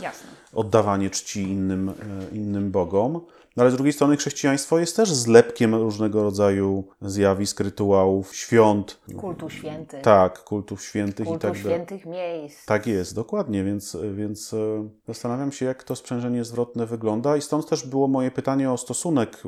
Jasne. 0.00 0.28
oddawanie 0.52 1.10
czci 1.10 1.42
innym, 1.42 1.88
e, 1.88 1.94
innym 2.36 2.70
bogom. 2.70 3.20
No 3.56 3.62
ale 3.62 3.70
z 3.70 3.74
drugiej 3.74 3.92
strony 3.92 4.16
chrześcijaństwo 4.16 4.78
jest 4.78 4.96
też 4.96 5.12
zlepkiem 5.12 5.74
różnego 5.74 6.22
rodzaju 6.22 6.84
zjawisk, 7.00 7.60
rytuałów, 7.60 8.36
świąt. 8.36 9.00
Kultu 9.16 9.50
świętych. 9.50 10.02
Tak, 10.02 10.38
kultów 10.44 10.84
świętych 10.84 11.26
i 11.26 11.28
Kultu 11.28 11.40
tak 11.40 11.52
dalej. 11.52 11.76
świętych 11.76 12.06
miejsc. 12.06 12.66
Tak 12.66 12.86
jest, 12.86 13.14
dokładnie, 13.14 13.64
więc, 13.64 13.96
więc 14.14 14.54
e, 14.54 14.88
zastanawiam 15.08 15.52
się, 15.52 15.66
jak 15.66 15.84
to 15.84 15.96
sprzężenie 15.96 16.44
zwrotne 16.44 16.86
wygląda 16.86 17.36
i 17.36 17.40
stąd 17.40 17.68
też 17.68 17.86
było 17.86 18.08
moje 18.08 18.30
pytanie 18.30 18.72
o 18.72 18.76
stosunek 18.76 19.42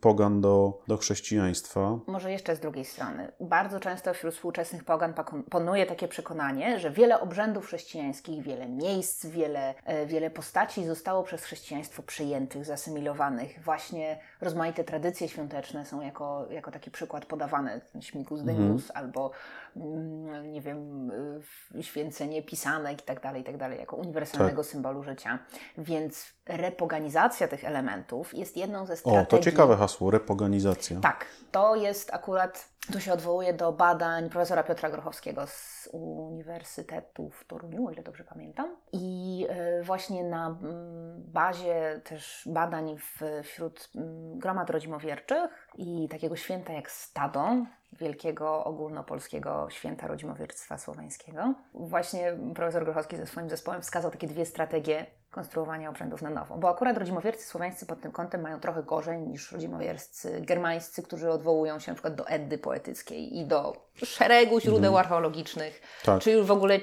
pogan 0.00 0.40
do, 0.40 0.80
do 0.88 0.96
chrześcijaństwa. 0.96 1.14
chrześcijaństwa. 1.14 2.12
Może 2.12 2.32
jeszcze 2.32 2.56
z 2.56 2.60
drugiej 2.60 2.84
strony. 2.84 3.32
Bardzo 3.40 3.80
często 3.80 4.14
wśród 4.14 4.34
współczesnych 4.34 4.84
pogan 4.84 5.14
panuje 5.50 5.86
takie 5.86 6.08
przekonanie, 6.08 6.80
że 6.80 6.90
wiele 6.90 7.20
obrzędów 7.20 7.66
chrześcijańskich, 7.66 8.42
wiele 8.42 8.68
miejsc, 8.68 9.26
wiele, 9.26 9.74
e, 9.84 10.06
wiele 10.06 10.30
postaci 10.30 10.86
zostało 10.86 11.22
przez 11.22 11.42
chrześcijaństwo 11.44 12.02
przyjętych, 12.02 12.64
zasymilowanych. 12.64 13.43
Właśnie 13.64 14.18
rozmaite 14.40 14.84
tradycje 14.84 15.28
świąteczne 15.28 15.84
są 15.84 16.00
jako, 16.00 16.46
jako 16.50 16.70
taki 16.70 16.90
przykład 16.90 17.26
podawane. 17.26 17.80
Śmigus 18.00 18.42
Denius 18.42 18.90
albo 18.94 19.20
mm, 19.26 19.38
nie 20.44 20.60
wiem, 20.60 21.10
y, 21.74 21.82
święcenie 21.82 22.42
pisanek 22.42 23.02
i 23.02 23.04
tak 23.04 23.20
dalej, 23.20 23.42
i 23.42 23.44
tak 23.44 23.56
dalej, 23.56 23.78
jako 23.78 23.96
uniwersalnego 23.96 24.62
Tak. 24.62 24.70
symbolu 24.70 25.02
życia. 25.02 25.38
Więc 25.78 26.34
repoganizacja 26.46 27.48
tych 27.48 27.64
elementów 27.64 28.34
jest 28.34 28.56
jedną 28.56 28.86
ze 28.86 28.92
O, 28.92 28.96
strategii. 28.96 29.26
to 29.26 29.38
ciekawe 29.38 29.76
hasło, 29.76 30.10
repoganizacja. 30.10 31.00
Tak, 31.00 31.26
to 31.52 31.76
jest 31.76 32.14
akurat, 32.14 32.68
tu 32.92 33.00
się 33.00 33.12
odwołuje 33.12 33.52
do 33.52 33.72
badań 33.72 34.30
profesora 34.30 34.62
Piotra 34.62 34.90
Grochowskiego 34.90 35.46
z 35.46 35.88
Uniwersytetu 35.92 37.30
w 37.30 37.44
Toruniu, 37.44 37.86
o 37.86 37.90
ile 37.90 38.02
dobrze 38.02 38.24
pamiętam. 38.24 38.76
I 38.92 39.46
e, 39.48 39.82
właśnie 39.82 40.24
na 40.24 40.46
mm, 40.46 41.22
bazie 41.32 42.00
też 42.04 42.42
badań 42.46 42.96
wśród 43.42 43.90
mm, 43.96 44.38
gromad 44.38 44.70
rodzimowierczych 44.70 45.63
i 45.78 46.08
takiego 46.08 46.36
święta 46.36 46.72
jak 46.72 46.90
Stado, 46.90 47.66
wielkiego 47.92 48.64
ogólnopolskiego 48.64 49.66
święta 49.70 50.06
rodzimowierstwa 50.06 50.78
słoweńskiego. 50.78 51.54
Właśnie 51.74 52.36
profesor 52.54 52.84
Grochowski 52.84 53.16
ze 53.16 53.26
swoim 53.26 53.50
zespołem 53.50 53.82
wskazał 53.82 54.10
takie 54.10 54.26
dwie 54.26 54.46
strategie 54.46 55.06
konstruowania 55.34 55.90
obrzędów 55.90 56.22
na 56.22 56.30
nowo. 56.30 56.56
Bo 56.56 56.68
akurat 56.68 56.98
rodzimowierscy 56.98 57.46
słoweńscy 57.46 57.86
pod 57.86 58.00
tym 58.00 58.12
kątem 58.12 58.40
mają 58.40 58.60
trochę 58.60 58.82
gorzej 58.82 59.20
niż 59.20 59.52
rodzimowierscy 59.52 60.40
germańscy, 60.40 61.02
którzy 61.02 61.30
odwołują 61.30 61.78
się 61.78 61.90
na 61.90 61.94
przykład 61.94 62.14
do 62.14 62.26
Eddy 62.26 62.58
poetyckiej 62.58 63.38
i 63.38 63.46
do 63.46 63.72
szeregu 64.04 64.60
źródeł 64.60 64.98
archeologicznych, 64.98 65.82
Tak. 66.04 66.22
czy 66.22 66.30
już 66.30 66.46
w 66.46 66.50
ogóle 66.50 66.74
y, 66.74 66.80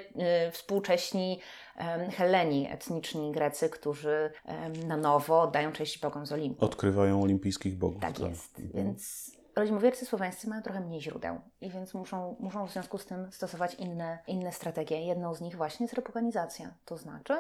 współcześni 0.52 1.40
em, 1.78 2.12
Heleni, 2.12 2.68
etniczni 2.72 3.32
Grecy, 3.32 3.70
którzy 3.70 4.32
em, 4.46 4.88
na 4.88 4.98
nowo 4.98 5.42
oddają 5.42 5.72
cześć 5.72 6.00
bogom 6.00 6.26
z 6.26 6.32
Olimpu. 6.32 6.66
Odkrywają 6.66 7.22
olimpijskich 7.22 7.78
bogów. 7.78 8.02
Tak 8.02 8.20
jest. 8.20 8.62
Więc 8.74 9.32
rodzimowiercy 9.56 10.06
słoweńscy 10.06 10.50
mają 10.50 10.62
trochę 10.62 10.80
mniej 10.80 11.02
źródeł 11.02 11.42
i 11.62 11.70
więc 11.70 11.94
muszą, 11.94 12.36
muszą 12.40 12.68
w 12.68 12.72
związku 12.72 12.98
z 12.98 13.06
tym 13.06 13.32
stosować 13.32 13.76
inne, 13.76 14.20
inne 14.28 14.52
strategie. 14.52 15.02
Jedną 15.02 15.34
z 15.34 15.42
nich 15.42 15.56
właśnie 15.56 15.84
jest 15.84 15.94
repoganizacja. 15.94 16.74
To 16.86 16.98
znaczy 16.98 17.38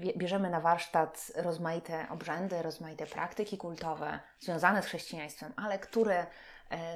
bie- 0.00 0.18
bierzemy 0.18 0.50
na 0.50 0.60
warsztat 0.60 1.32
rozmaite 1.36 2.06
obrzędy, 2.10 2.62
rozmaite 2.62 3.06
praktyki 3.06 3.58
kultowe 3.58 4.20
związane 4.40 4.82
z 4.82 4.86
chrześcijaństwem, 4.86 5.52
ale 5.56 5.78
które 5.78 6.26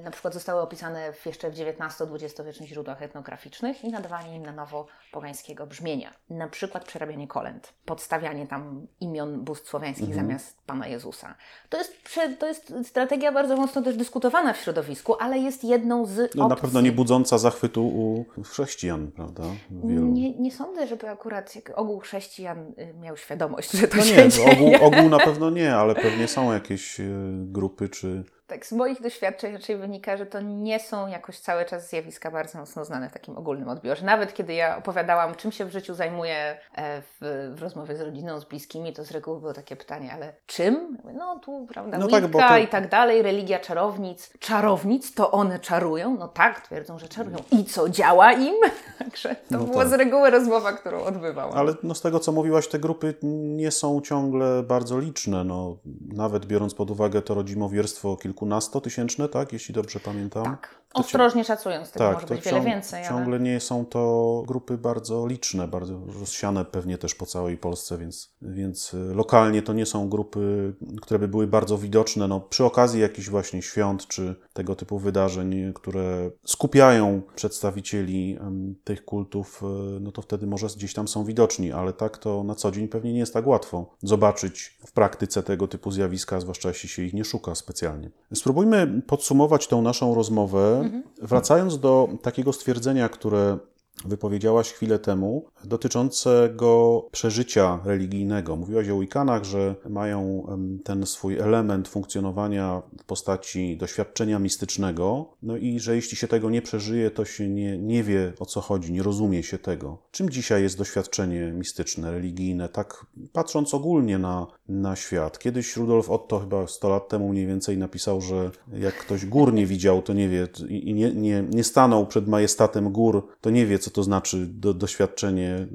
na 0.04 0.10
przykład 0.10 0.34
zostały 0.34 0.60
opisane 0.60 1.12
w 1.12 1.26
jeszcze 1.26 1.50
w 1.50 1.54
XIX-XX 1.54 2.40
wiecznych 2.46 2.68
źródłach 2.68 3.02
etnograficznych 3.02 3.84
i 3.84 3.88
nadawanie 3.88 4.36
im 4.36 4.42
na 4.42 4.52
nowo 4.52 4.86
pogańskiego 5.12 5.66
brzmienia. 5.66 6.10
Na 6.30 6.48
przykład 6.48 6.84
przerabianie 6.84 7.28
kolęd, 7.28 7.72
podstawianie 7.84 8.46
tam 8.46 8.86
imion 9.00 9.44
bóstw 9.44 9.68
słowiańskich 9.68 10.14
zamiast 10.14 10.56
Pana 10.66 10.86
Jezusa. 10.88 11.34
To 11.68 11.78
jest, 11.78 11.92
to 12.38 12.46
jest 12.46 12.74
strategia 12.84 13.32
bardzo 13.32 13.56
mocno 13.56 13.82
też 13.82 13.96
dyskutowana 13.96 14.52
w 14.52 14.56
środowisku, 14.56 15.14
ale 15.20 15.38
jest 15.38 15.64
jedną 15.64 16.06
z 16.06 16.34
No, 16.34 16.48
na 16.48 16.54
opcji. 16.54 16.62
pewno 16.62 16.80
nie 16.80 16.92
budząca 16.92 17.38
zachwytu 17.38 17.86
u 17.88 18.24
chrześcijan, 18.42 19.10
prawda? 19.12 19.42
Wielu. 19.70 20.06
Nie, 20.06 20.34
nie 20.38 20.52
sądzę, 20.52 20.86
żeby 20.86 21.08
akurat 21.08 21.54
ogół 21.74 21.98
chrześcijan 22.00 22.58
y, 22.78 22.94
miał 23.00 23.16
świadomość, 23.16 23.70
że 23.72 23.88
to 23.88 23.96
No 23.96 24.02
się 24.02 24.16
nie, 24.16 24.28
dzieje. 24.28 24.50
ogół, 24.52 24.74
ogół 24.86 25.08
na 25.08 25.18
pewno 25.18 25.50
nie, 25.50 25.74
ale 25.76 25.94
pewnie 25.94 26.28
są 26.28 26.52
jakieś 26.52 27.00
e, 27.00 27.04
grupy 27.32 27.88
czy 27.88 28.24
Tak, 28.46 28.66
z 28.66 28.72
moich 28.72 29.00
doświadczeń 29.02 29.52
raczej 29.52 29.76
wynika, 29.76 30.16
że 30.16 30.26
to 30.26 30.40
nie 30.40 30.80
są 30.80 31.06
jakoś 31.06 31.38
cały 31.38 31.64
czas 31.64 31.88
zjawiska 31.88 32.30
bardzo 32.30 32.58
mocno 32.58 32.84
znane 32.84 33.08
w 33.08 33.12
takim 33.12 33.38
ogólnym 33.38 33.68
odbiorze. 33.68 34.04
Nawet 34.06 34.34
kiedy 34.34 34.54
ja 34.54 34.76
opowiadałam, 34.78 35.34
czym 35.34 35.52
się 35.52 35.64
w 35.64 35.70
życiu 35.70 35.94
zajmuję 35.94 36.58
e, 36.74 37.02
w, 37.02 37.50
w 37.56 37.62
rozmowie 37.62 37.96
z 37.96 38.00
rodziną, 38.00 38.40
z 38.40 38.44
bliskimi, 38.44 38.92
to 38.92 39.04
z 39.04 39.10
reguły 39.10 39.40
było 39.40 39.52
takie 39.52 39.76
pytanie, 39.76 40.12
ale 40.12 40.34
czym? 40.46 40.98
No 41.14 41.38
tu, 41.38 41.66
prawda, 41.72 41.98
No 41.98 42.08
tak, 42.08 42.24
to- 42.30 42.58
i 42.58 42.68
tak 42.68 42.88
dalej, 42.88 43.22
religia 43.22 43.58
czarownic. 43.58 44.32
Czarownic? 44.38 45.14
To 45.14 45.30
one 45.30 45.58
czarują? 45.58 46.16
No 46.18 46.28
tak, 46.28 46.60
twierdzą, 46.60 46.98
że 46.98 47.08
czarują. 47.08 47.36
I 47.50 47.64
co, 47.64 47.88
działa 47.88 48.32
im? 48.32 48.54
Także 48.98 49.28
to 49.34 49.42
No 49.50 49.58
była 49.64 49.82
tak. 49.82 49.88
z 49.88 49.92
reguły 49.92 50.30
rozmowa, 50.30 50.72
którą 50.72 51.02
odbywałam. 51.02 51.58
Ale 51.58 51.74
no, 51.82 51.94
z 51.94 52.00
tego, 52.00 52.20
co 52.20 52.32
mówiłaś, 52.32 52.68
te 52.68 52.78
grupy 52.78 53.14
nie 53.22 53.70
są 53.70 54.00
ciągle 54.00 54.62
bardzo 54.62 54.98
liczne. 54.98 55.44
No, 55.44 55.76
nawet 56.14 56.46
biorąc 56.46 56.74
pod 56.74 56.90
uwagę 56.90 57.22
to 57.22 57.34
rodzimowierstwo 57.34 58.16
kilkunastotysięczne, 58.32 59.28
tak? 59.28 59.52
Jeśli 59.52 59.74
dobrze 59.74 60.00
pamiętam. 60.00 60.44
Tak. 60.44 60.81
Ostrożnie 60.94 61.44
szacując, 61.44 61.90
tego 61.90 62.04
Tak, 62.04 62.14
może 62.14 62.26
to 62.26 62.34
być 62.34 62.44
wiele 62.44 62.60
więcej. 62.60 63.00
ale- 63.00 63.08
ciągle 63.08 63.40
nie 63.40 63.60
są 63.60 63.86
to 63.86 64.42
grupy 64.46 64.78
bardzo 64.78 65.26
liczne, 65.26 65.68
bardzo 65.68 66.00
rozsiane 66.20 66.64
pewnie 66.64 66.98
też 66.98 67.14
po 67.14 67.26
całej 67.26 67.58
Polsce, 67.58 67.98
więc, 67.98 68.34
więc 68.42 68.94
y, 68.94 69.14
lokalnie 69.14 69.62
to 69.62 69.72
nie 69.72 69.86
są 69.86 70.08
grupy, 70.08 70.74
które 71.02 71.18
by 71.18 71.28
były 71.28 71.46
bardzo 71.46 71.78
widoczne. 71.78 72.28
No, 72.28 72.40
przy 72.40 72.64
okazji 72.64 73.00
jakichś 73.00 73.28
właśnie 73.28 73.62
świąt 73.62 74.06
czy 74.06 74.34
tego 74.52 74.76
typu 74.76 74.98
wydarzeń, 74.98 75.72
które 75.74 76.30
skupiają 76.44 77.22
przedstawicieli 77.36 78.38
tych 78.84 79.04
kultów, 79.04 79.62
y, 79.96 80.00
no 80.00 80.12
to 80.12 80.22
wtedy 80.22 80.46
może 80.46 80.66
gdzieś 80.66 80.94
tam 80.94 81.08
są 81.08 81.24
widoczni, 81.24 81.72
ale 81.72 81.92
tak 81.92 82.18
to 82.18 82.44
na 82.44 82.54
co 82.54 82.70
dzień 82.70 82.88
pewnie 82.88 83.12
nie 83.12 83.18
jest 83.18 83.34
tak 83.34 83.46
łatwo 83.46 83.94
zobaczyć 84.02 84.78
w 84.86 84.92
praktyce 84.92 85.42
tego 85.42 85.68
typu 85.68 85.90
zjawiska, 85.90 86.40
zwłaszcza 86.40 86.68
jeśli 86.68 86.88
się 86.88 87.02
ich 87.02 87.14
nie 87.14 87.24
szuka 87.24 87.54
specjalnie. 87.54 88.10
Spróbujmy 88.34 89.02
podsumować 89.06 89.66
tą 89.66 89.82
naszą 89.82 90.14
rozmowę, 90.14 90.81
wracając 91.22 91.80
do 91.80 92.08
takiego 92.22 92.52
stwierdzenia, 92.52 93.08
które 93.08 93.58
wypowiedziałaś 94.04 94.72
chwilę 94.72 94.98
temu, 94.98 95.44
dotyczącego 95.64 97.02
przeżycia 97.12 97.80
religijnego. 97.84 98.56
Mówiłaś 98.56 98.88
o 98.88 98.98
Wikanach, 98.98 99.44
że 99.44 99.74
mają 99.88 100.46
ten 100.84 101.06
swój 101.06 101.38
element 101.38 101.88
funkcjonowania 101.88 102.82
w 103.00 103.04
postaci 103.04 103.76
doświadczenia 103.76 104.38
mistycznego, 104.38 105.26
no 105.42 105.56
i 105.56 105.80
że 105.80 105.96
jeśli 105.96 106.16
się 106.16 106.28
tego 106.28 106.50
nie 106.50 106.62
przeżyje, 106.62 107.10
to 107.10 107.24
się 107.24 107.48
nie, 107.48 107.78
nie 107.78 108.02
wie 108.02 108.32
o 108.38 108.46
co 108.46 108.60
chodzi, 108.60 108.92
nie 108.92 109.02
rozumie 109.02 109.42
się 109.42 109.58
tego. 109.58 109.98
Czym 110.10 110.30
dzisiaj 110.30 110.62
jest 110.62 110.78
doświadczenie 110.78 111.52
mistyczne, 111.52 112.10
religijne, 112.10 112.68
tak 112.68 113.06
patrząc 113.32 113.74
ogólnie 113.74 114.18
na, 114.18 114.46
na 114.68 114.96
świat? 114.96 115.38
Kiedyś 115.38 115.76
Rudolf 115.76 116.10
Otto 116.10 116.38
chyba 116.38 116.66
100 116.66 116.88
lat 116.88 117.08
temu 117.08 117.28
mniej 117.28 117.46
więcej 117.46 117.78
napisał, 117.78 118.20
że 118.20 118.50
jak 118.72 118.94
ktoś 118.94 119.26
gór 119.26 119.54
nie 119.54 119.66
widział, 119.66 120.02
to 120.02 120.12
nie 120.12 120.28
wie 120.28 120.48
i 120.68 120.94
nie, 120.94 121.14
nie, 121.14 121.44
nie 121.50 121.64
stanął 121.64 122.06
przed 122.06 122.28
majestatem 122.28 122.92
gór, 122.92 123.28
to 123.40 123.50
nie 123.50 123.66
wie, 123.66 123.78
co 123.78 123.90
to 123.92 124.02
znaczy 124.02 124.46
do, 124.46 124.74
doświadczenie 124.74 125.68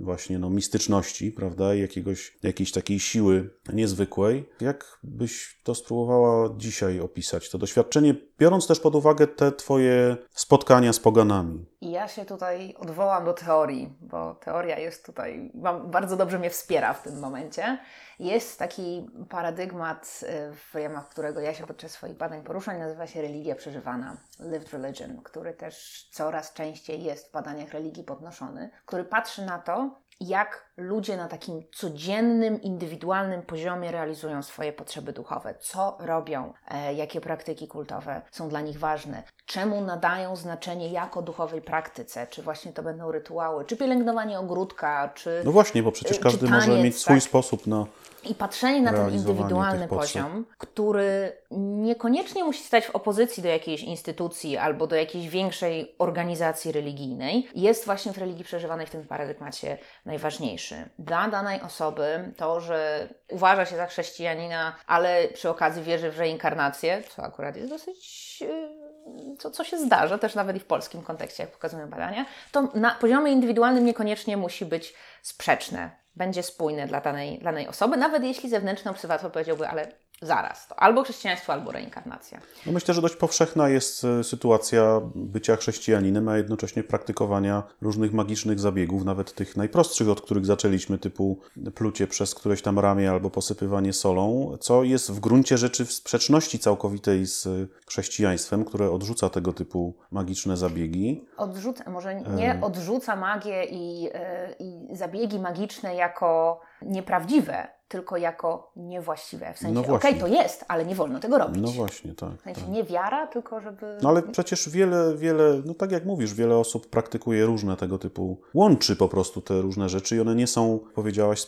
y, 0.00 0.04
właśnie 0.04 0.38
no, 0.38 0.50
mistyczności, 0.50 1.32
prawda, 1.32 1.74
jakiegoś, 1.74 2.38
jakiejś 2.42 2.72
takiej 2.72 3.00
siły 3.00 3.50
niezwykłej. 3.72 4.48
Jak 4.60 4.98
byś 5.02 5.60
to 5.64 5.74
spróbowała 5.74 6.54
dzisiaj 6.56 7.00
opisać, 7.00 7.50
to 7.50 7.58
doświadczenie, 7.58 8.14
biorąc 8.38 8.66
też 8.66 8.80
pod 8.80 8.94
uwagę 8.94 9.26
te 9.26 9.52
twoje 9.52 10.16
spotkania 10.34 10.92
z 10.92 11.00
poganami? 11.00 11.69
I 11.80 11.90
ja 11.90 12.08
się 12.08 12.24
tutaj 12.24 12.74
odwołam 12.78 13.24
do 13.24 13.32
teorii, 13.32 13.96
bo 14.00 14.34
teoria 14.34 14.78
jest 14.78 15.06
tutaj, 15.06 15.52
bardzo 15.84 16.16
dobrze 16.16 16.38
mnie 16.38 16.50
wspiera 16.50 16.94
w 16.94 17.02
tym 17.02 17.18
momencie. 17.18 17.78
Jest 18.18 18.58
taki 18.58 19.10
paradygmat, 19.28 20.20
y, 20.22 20.54
w 20.54 20.74
ramach 20.74 21.08
którego 21.08 21.40
ja 21.40 21.54
się 21.54 21.66
podczas 21.66 21.90
swoich 21.90 22.16
badań 22.16 22.42
poruszam, 22.42 22.78
nazywa 22.78 23.06
się 23.06 23.22
religia 23.22 23.54
przeżywana, 23.54 24.16
lived 24.40 24.72
religion, 24.72 25.22
który 25.22 25.52
też 25.52 26.08
coraz 26.12 26.52
częściej 26.52 27.02
jest 27.02 27.28
w 27.28 27.32
badaniach 27.32 27.72
religii 27.72 28.04
podnoszony, 28.04 28.70
który 28.86 29.04
patrzy 29.04 29.46
na 29.46 29.58
to, 29.58 30.00
jak 30.20 30.69
ludzie 30.80 31.16
na 31.16 31.28
takim 31.28 31.62
codziennym, 31.72 32.62
indywidualnym 32.62 33.42
poziomie 33.42 33.90
realizują 33.90 34.42
swoje 34.42 34.72
potrzeby 34.72 35.12
duchowe, 35.12 35.54
co 35.60 35.96
robią, 36.00 36.52
e, 36.68 36.94
jakie 36.94 37.20
praktyki 37.20 37.68
kultowe 37.68 38.22
są 38.30 38.48
dla 38.48 38.60
nich 38.60 38.78
ważne, 38.78 39.22
czemu 39.46 39.80
nadają 39.80 40.36
znaczenie 40.36 40.88
jako 40.88 41.22
duchowej 41.22 41.62
praktyce, 41.62 42.26
czy 42.26 42.42
właśnie 42.42 42.72
to 42.72 42.82
będą 42.82 43.12
rytuały, 43.12 43.64
czy 43.64 43.76
pielęgnowanie 43.76 44.38
ogródka, 44.38 45.10
czy 45.14 45.42
No 45.44 45.52
właśnie, 45.52 45.82
bo 45.82 45.92
przecież 45.92 46.16
Y, 46.16 46.20
każdy 46.20 46.46
czy 46.46 46.52
może 46.52 46.66
taniec, 46.66 46.84
mieć 46.84 46.98
swój 46.98 47.16
tak. 47.16 47.22
sposób 47.22 47.66
na. 47.66 47.86
i 48.24 48.34
patrzenie 48.34 48.82
na 48.82 48.92
ten 48.92 49.14
indywidualny 49.14 49.88
poziom, 49.88 50.46
który 50.58 51.32
niekoniecznie 51.50 52.44
musi 52.44 52.64
stać 52.64 52.86
w 52.86 52.90
opozycji 52.90 53.42
do 53.42 53.48
jakiejś 53.48 53.82
instytucji 53.82 54.56
albo 54.56 54.86
do 54.86 54.96
jakiejś 54.96 55.28
większej 55.28 55.94
organizacji 55.98 56.72
religijnej, 56.72 57.48
jest 57.54 57.84
właśnie 57.84 58.12
w 58.12 58.18
religii 58.18 58.44
przeżywanej 58.44 58.86
w 58.86 58.90
tym 58.90 59.06
paradygmacie 59.06 59.78
najważniejszy. 60.06 60.69
Dla 60.98 61.28
danej 61.28 61.60
osoby 61.60 62.32
to, 62.36 62.60
że 62.60 63.08
uważa 63.28 63.66
się 63.66 63.76
za 63.76 63.86
chrześcijanina, 63.86 64.76
ale 64.86 65.28
przy 65.28 65.50
okazji 65.50 65.82
wierzy 65.82 66.10
w 66.10 66.18
reinkarnację, 66.18 67.02
co 67.16 67.22
akurat 67.22 67.56
jest 67.56 67.68
dosyć. 67.68 68.40
yy, 68.40 69.36
co, 69.38 69.50
co 69.50 69.64
się 69.64 69.78
zdarza, 69.78 70.18
też 70.18 70.34
nawet 70.34 70.56
i 70.56 70.60
w 70.60 70.66
polskim 70.66 71.02
kontekście, 71.02 71.42
jak 71.42 71.52
pokazują 71.52 71.90
badania, 71.90 72.26
to 72.52 72.68
na 72.74 72.90
poziomie 72.90 73.32
indywidualnym 73.32 73.84
niekoniecznie 73.84 74.36
musi 74.36 74.64
być 74.64 74.94
sprzeczne. 75.22 75.90
Będzie 76.16 76.42
spójne 76.42 76.86
dla 76.86 77.00
danej, 77.00 77.38
danej 77.38 77.68
osoby, 77.68 77.96
nawet 77.96 78.24
jeśli 78.24 78.50
zewnętrzny 78.50 78.90
obserwator 78.90 79.32
powiedziałby, 79.32 79.68
ale 79.68 79.92
zaraz. 80.22 80.68
To 80.68 80.80
albo 80.80 81.02
chrześcijaństwo, 81.02 81.52
albo 81.52 81.72
reinkarnacja. 81.72 82.40
No 82.66 82.72
myślę, 82.72 82.94
że 82.94 83.02
dość 83.02 83.16
powszechna 83.16 83.68
jest 83.68 84.04
e, 84.04 84.24
sytuacja 84.24 85.00
bycia 85.14 85.56
chrześcijaninem, 85.56 86.28
a 86.28 86.36
jednocześnie 86.36 86.82
praktykowania 86.82 87.62
różnych 87.80 88.12
magicznych 88.12 88.60
zabiegów, 88.60 89.04
nawet 89.04 89.34
tych 89.34 89.56
najprostszych, 89.56 90.08
od 90.08 90.20
których 90.20 90.46
zaczęliśmy, 90.46 90.98
typu 90.98 91.38
plucie 91.74 92.06
przez 92.06 92.34
któreś 92.34 92.62
tam 92.62 92.78
ramię 92.78 93.10
albo 93.10 93.30
posypywanie 93.30 93.92
solą, 93.92 94.56
co 94.60 94.84
jest 94.84 95.12
w 95.12 95.20
gruncie 95.20 95.58
rzeczy 95.58 95.84
w 95.84 95.92
sprzeczności 95.92 96.58
całkowitej 96.58 97.26
z 97.26 97.48
chrześcijaństwem, 97.86 98.64
które 98.64 98.90
odrzuca 98.90 99.30
tego 99.30 99.52
typu 99.52 99.94
magiczne 100.10 100.56
zabiegi. 100.56 101.24
Odrzuca, 101.36 101.90
może 101.90 102.14
nie 102.14 102.58
odrzuca 102.62 103.16
magię 103.16 103.64
i, 103.64 104.08
e, 104.14 104.52
i 104.58 104.96
zabiegi 104.96 105.38
magiczne 105.38 105.94
jako 105.94 106.60
nieprawdziwe, 106.82 107.68
tylko 107.90 108.16
jako 108.16 108.72
niewłaściwe. 108.76 109.52
W 109.54 109.58
sensie, 109.58 109.74
No 109.74 109.80
okej, 109.80 109.90
właśnie. 109.90 110.20
to 110.20 110.26
jest, 110.26 110.64
ale 110.68 110.84
nie 110.84 110.94
wolno 110.94 111.20
tego 111.20 111.38
robić. 111.38 111.62
No 111.62 111.68
właśnie, 111.68 112.14
tak. 112.14 112.40
W 112.40 112.42
sensie 112.42 112.68
nie 112.70 112.84
wiara, 112.84 113.26
tylko 113.26 113.60
żeby... 113.60 113.98
No 114.02 114.08
ale 114.08 114.22
przecież 114.22 114.68
wiele, 114.68 115.16
wiele, 115.16 115.62
no 115.64 115.74
tak 115.74 115.92
jak 115.92 116.04
mówisz, 116.04 116.34
wiele 116.34 116.56
osób 116.56 116.90
praktykuje 116.90 117.46
różne 117.46 117.76
tego 117.76 117.98
typu, 117.98 118.40
łączy 118.54 118.96
po 118.96 119.08
prostu 119.08 119.40
te 119.40 119.60
różne 119.60 119.88
rzeczy 119.88 120.16
i 120.16 120.20
one 120.20 120.34
nie 120.34 120.46
są, 120.46 120.80
powiedziałaś, 120.94 121.40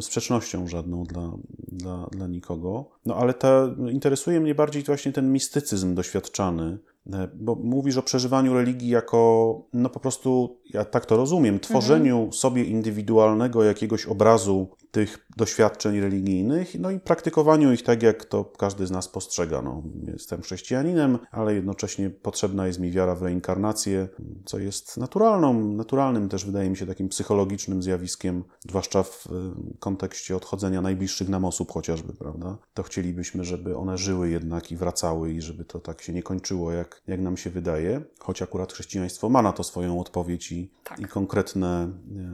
sprzecznością 0.00 0.68
żadną 0.68 1.04
dla, 1.04 1.30
dla, 1.68 2.06
dla 2.10 2.26
nikogo. 2.26 2.84
No 3.06 3.14
ale 3.14 3.34
ta, 3.34 3.68
interesuje 3.90 4.40
mnie 4.40 4.54
bardziej 4.54 4.82
właśnie 4.82 5.12
ten 5.12 5.32
mistycyzm 5.32 5.94
doświadczany, 5.94 6.78
e, 7.12 7.28
bo 7.34 7.54
mówisz 7.54 7.96
o 7.96 8.02
przeżywaniu 8.02 8.54
religii 8.54 8.88
jako, 8.88 9.62
no 9.72 9.88
po 9.88 10.00
prostu, 10.00 10.58
ja 10.70 10.84
tak 10.84 11.06
to 11.06 11.16
rozumiem, 11.16 11.60
tworzeniu 11.60 12.32
sobie 12.32 12.64
indywidualnego 12.64 13.64
jakiegoś 13.64 14.06
obrazu 14.06 14.68
tych 14.90 15.26
doświadczeń 15.36 16.00
religijnych, 16.00 16.80
no 16.80 16.90
i 16.90 17.00
praktykowaniu 17.00 17.72
ich 17.72 17.82
tak, 17.82 18.02
jak 18.02 18.24
to 18.24 18.44
każdy 18.44 18.86
z 18.86 18.90
nas 18.90 19.08
postrzega. 19.08 19.62
No, 19.62 19.82
jestem 20.12 20.42
chrześcijaninem, 20.42 21.18
ale 21.30 21.54
jednocześnie 21.54 22.10
potrzebna 22.10 22.66
jest 22.66 22.78
mi 22.80 22.90
wiara 22.90 23.14
w 23.14 23.22
reinkarnację, 23.22 24.08
co 24.44 24.58
jest 24.58 24.96
naturalną, 24.96 25.54
naturalnym 25.54 26.28
też 26.28 26.44
wydaje 26.44 26.70
mi 26.70 26.76
się 26.76 26.86
takim 26.86 27.08
psychologicznym 27.08 27.82
zjawiskiem, 27.82 28.44
zwłaszcza 28.68 29.02
w 29.02 29.26
y, 29.26 29.30
kontekście 29.78 30.36
odchodzenia 30.36 30.82
najbliższych 30.82 31.28
nam 31.28 31.44
osób 31.44 31.72
chociażby, 31.72 32.12
prawda? 32.12 32.56
To 32.74 32.82
chcielibyśmy, 32.82 33.44
żeby 33.44 33.76
one 33.76 33.98
żyły 33.98 34.30
jednak 34.30 34.72
i 34.72 34.76
wracały 34.76 35.32
i 35.32 35.40
żeby 35.40 35.64
to 35.64 35.80
tak 35.80 36.02
się 36.02 36.12
nie 36.12 36.22
kończyło, 36.22 36.72
jak, 36.72 37.02
jak 37.06 37.20
nam 37.20 37.36
się 37.36 37.50
wydaje, 37.50 38.00
choć 38.18 38.42
akurat 38.42 38.72
chrześcijaństwo 38.72 39.28
ma 39.28 39.42
na 39.42 39.52
to 39.52 39.64
swoją 39.64 40.00
odpowiedź 40.00 40.52
i, 40.52 40.70
Tak. 40.84 41.00
i 41.00 41.04
konkretne, 41.04 41.88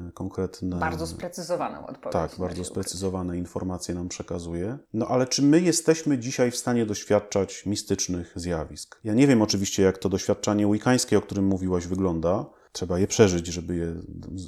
e, 0.09 0.13
konkretne 0.13 0.79
Bardzo 0.79 1.07
sprecyzowaną 1.07 1.87
odpowiedź. 1.87 2.13
tak, 2.13 2.39
bardzo 2.49 2.65
sprecyzowane 2.65 3.39
informacje 3.39 3.95
nam 3.95 4.09
przekazuje. 4.09 4.79
No 4.93 5.09
ale 5.09 5.27
czy 5.27 5.43
my 5.43 5.61
jesteśmy 5.61 6.19
dzisiaj 6.19 6.51
w 6.51 6.57
stanie 6.57 6.87
doświadczać 6.87 7.67
mistycznych 7.67 8.33
zjawisk? 8.37 9.01
Ja 9.05 9.15
nie 9.15 9.27
wiem 9.27 9.43
oczywiście, 9.43 9.83
jak 9.83 9.99
to 9.99 10.09
doświadczanie 10.09 10.73
wikańskie, 10.73 11.19
o 11.19 11.21
którym 11.21 11.47
mówiłaś, 11.47 11.87
wygląda. 11.87 12.47
Trzeba 12.75 12.99
je 12.99 13.07
przeżyć, 13.07 13.47
żeby 13.47 13.77
je 13.77 13.95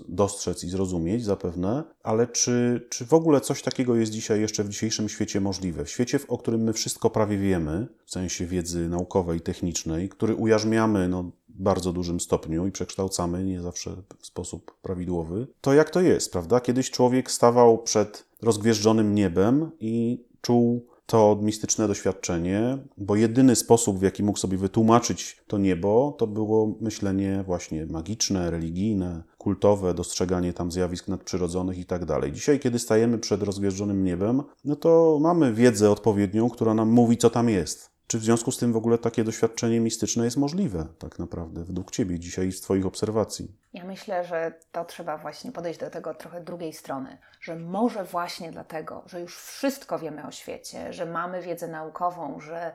dostrzec 0.09 0.65
i 0.65 0.69
zrozumieć 0.69 1.25
zapewne, 1.25 1.85
ale 2.03 2.27
czy, 2.27 2.87
czy 2.91 3.07
w 3.07 3.15
ogóle 3.15 3.41
coś 3.41 3.63
takiego 3.63 3.97
jest 3.97 4.13
dzisiaj 4.13 4.41
jeszcze 4.41 4.65
w 4.65 4.69
dzisiejszym 4.69 5.09
świecie 5.09 5.41
możliwe? 5.41 5.85
W 5.85 5.91
świecie, 5.91 6.19
o 6.29 6.39
którym 6.39 6.61
my 6.61 6.73
wszystko 6.73 7.11
prawie 7.11 7.39
wiemy, 7.39 7.87
w 8.05 8.11
sensie 8.11 8.47
wiedzy 8.47 8.89
naukowej, 8.89 9.41
technicznej, 9.41 10.09
który 10.09 10.35
ujarzmiamy 10.35 11.09
no, 11.09 11.31
bardzo 11.49 11.93
dużym 11.93 12.21
stopniu 12.21 12.67
i 12.67 12.73
przekształcamy, 12.73 13.45
nie 13.45 13.63
zawsze 13.63 13.97
w 14.19 14.27
sposób 14.27 14.77
prawidłowy, 14.83 15.47
to 15.61 15.75
jak 15.75 15.91
to 15.91 16.01
jest, 16.01 16.33
prawda? 16.33 16.61
Kiedyś 16.61 16.91
człowiek 16.91 17.31
stawał 17.31 17.83
przed 17.83 18.27
rozgwieżdżonym 18.43 19.15
niebem 19.15 19.71
i 19.81 20.25
czuł 20.41 20.87
to 21.07 21.39
mistyczne 21.43 21.89
doświadczenie, 21.89 22.79
bo 22.97 23.17
jedyny 23.17 23.57
sposób, 23.57 23.99
w 23.99 24.03
jaki 24.03 24.23
mógł 24.23 24.39
sobie 24.39 24.59
wytłumaczyć 24.59 25.43
to 25.47 25.59
niebo, 25.59 26.17
to 26.19 26.27
było 26.27 26.77
myślenie 26.81 27.43
właśnie 27.47 27.87
magiczne, 27.87 28.51
religijne, 28.51 29.23
kultowe, 29.39 29.95
dostrzeganie 29.95 30.53
tam 30.53 30.73
zjawisk 30.73 31.09
nadprzyrodzonych 31.09 31.79
i 31.79 31.85
tak 31.85 32.05
dalej. 32.05 32.33
Dzisiaj, 32.33 32.61
kiedy 32.61 32.79
stajemy 32.79 33.19
przed 33.19 33.43
rozgwieżdżonym 33.43 34.05
niebem, 34.05 34.43
no 34.65 34.77
to 34.77 35.19
mamy 35.21 35.53
wiedzę 35.53 35.91
odpowiednią, 35.91 36.51
która 36.51 36.75
nam 36.75 36.89
mówi, 36.89 37.17
co 37.17 37.31
tam 37.31 37.49
jest. 37.49 37.96
Czy 38.07 38.19
w 38.19 38.23
związku 38.23 38.53
z 38.53 38.59
tym 38.59 38.73
w 38.73 38.77
ogóle 38.77 38.99
takie 38.99 39.25
doświadczenie 39.25 39.81
mistyczne 39.81 40.25
jest 40.25 40.37
możliwe, 40.37 40.87
tak 40.99 41.19
naprawdę, 41.19 41.65
według 41.65 41.91
Ciebie 41.91 42.19
dzisiaj 42.19 42.53
z 42.53 42.61
Twoich 42.61 42.87
obserwacji? 42.87 43.53
Ja 43.73 43.85
myślę, 43.85 44.25
że 44.25 44.53
to 44.73 44.85
trzeba 44.85 45.19
właśnie 45.19 45.53
podejść 45.53 45.81
do 45.81 45.91
tego 45.91 46.15
trochę 46.15 46.41
drugiej 46.41 46.73
strony, 46.73 47.19
że 47.41 47.57
może 47.57 48.05
właśnie 48.05 48.53
dlatego, 48.53 49.03
że 49.07 49.21
już 49.21 49.39
wszystko 49.39 49.99
wiemy 49.99 50.27
o 50.27 50.31
świecie, 50.31 50.93
że 50.93 51.07
mamy 51.07 51.43
wiedzę 51.43 51.69
naukową, 51.69 52.41
że, 52.41 52.75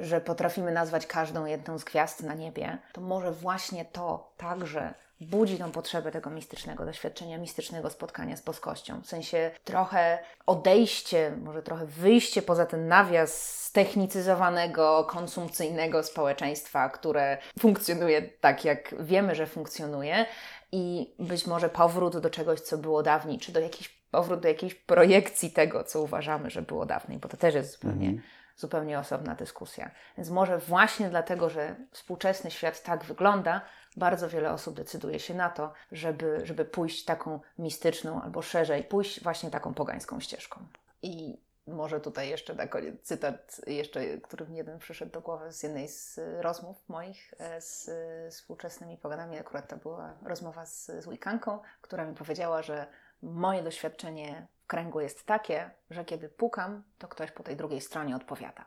że 0.00 0.20
potrafimy 0.20 0.72
nazwać 0.72 1.06
każdą 1.06 1.46
jedną 1.46 1.78
z 1.78 1.84
gwiazd 1.84 2.22
na 2.22 2.34
niebie, 2.34 2.78
to 2.92 3.00
może 3.00 3.32
właśnie 3.32 3.84
to 3.84 4.32
także 4.36 4.94
budzi 5.20 5.58
tą 5.58 5.72
potrzebę 5.72 6.10
tego 6.10 6.30
mistycznego 6.30 6.84
doświadczenia, 6.84 7.38
mistycznego 7.38 7.90
spotkania 7.90 8.36
z 8.36 8.42
boskością. 8.42 9.00
W 9.00 9.06
sensie 9.06 9.50
trochę 9.64 10.18
odejście, 10.46 11.32
może 11.42 11.62
trochę 11.62 11.86
wyjście 11.86 12.42
poza 12.42 12.66
ten 12.66 12.88
nawias 12.88 13.58
ztechnicyzowanego, 13.64 15.04
konsumpcyjnego 15.04 16.02
społeczeństwa, 16.02 16.88
które 16.88 17.38
funkcjonuje 17.58 18.22
tak, 18.22 18.64
jak 18.64 18.94
wiemy, 19.04 19.34
że 19.34 19.46
funkcjonuje, 19.46 20.26
i 20.72 21.14
być 21.18 21.46
może 21.46 21.68
powrót 21.68 22.18
do 22.18 22.30
czegoś, 22.30 22.60
co 22.60 22.78
było 22.78 23.02
dawniej, 23.02 23.38
czy 23.38 23.52
do 23.52 23.60
jakiejś, 23.60 23.88
powrót 24.10 24.40
do 24.40 24.48
jakiejś 24.48 24.74
projekcji 24.74 25.50
tego, 25.50 25.84
co 25.84 26.02
uważamy, 26.02 26.50
że 26.50 26.62
było 26.62 26.86
dawniej, 26.86 27.18
bo 27.18 27.28
to 27.28 27.36
też 27.36 27.54
jest 27.54 27.72
zupełnie, 27.72 28.22
zupełnie 28.56 28.98
osobna 28.98 29.34
dyskusja. 29.34 29.90
Więc 30.16 30.30
może 30.30 30.58
właśnie 30.58 31.08
dlatego, 31.08 31.50
że 31.50 31.76
współczesny 31.92 32.50
świat 32.50 32.82
tak 32.82 33.04
wygląda, 33.04 33.60
bardzo 33.98 34.28
wiele 34.28 34.52
osób 34.52 34.76
decyduje 34.76 35.20
się 35.20 35.34
na 35.34 35.50
to, 35.50 35.72
żeby, 35.92 36.40
żeby 36.44 36.64
pójść 36.64 37.04
taką 37.04 37.40
mistyczną 37.58 38.22
albo 38.22 38.42
szerzej, 38.42 38.84
pójść 38.84 39.22
właśnie 39.22 39.50
taką 39.50 39.74
pogańską 39.74 40.20
ścieżką. 40.20 40.60
I 41.02 41.38
może 41.66 42.00
tutaj 42.00 42.28
jeszcze 42.28 42.54
na 42.54 42.66
koniec 42.66 43.02
cytat, 43.02 43.60
jeszcze, 43.66 44.18
który 44.18 44.48
mi 44.48 44.56
jeden 44.56 44.78
przyszedł 44.78 45.12
do 45.12 45.20
głowy 45.20 45.52
z 45.52 45.62
jednej 45.62 45.88
z 45.88 46.20
rozmów 46.40 46.88
moich 46.88 47.34
e, 47.38 47.60
z 47.60 47.88
y, 47.88 48.30
współczesnymi 48.30 48.96
poganami. 48.96 49.38
Akurat 49.38 49.68
to 49.68 49.76
była 49.76 50.14
rozmowa 50.22 50.66
z, 50.66 50.86
z 50.86 51.08
Wikanką, 51.08 51.58
która 51.80 52.04
mi 52.04 52.14
powiedziała, 52.14 52.62
że 52.62 52.86
moje 53.22 53.62
doświadczenie 53.62 54.46
w 54.64 54.66
kręgu 54.66 55.00
jest 55.00 55.26
takie, 55.26 55.70
że 55.90 56.04
kiedy 56.04 56.28
pukam, 56.28 56.82
to 56.98 57.08
ktoś 57.08 57.30
po 57.30 57.42
tej 57.42 57.56
drugiej 57.56 57.80
stronie 57.80 58.16
odpowiada. 58.16 58.64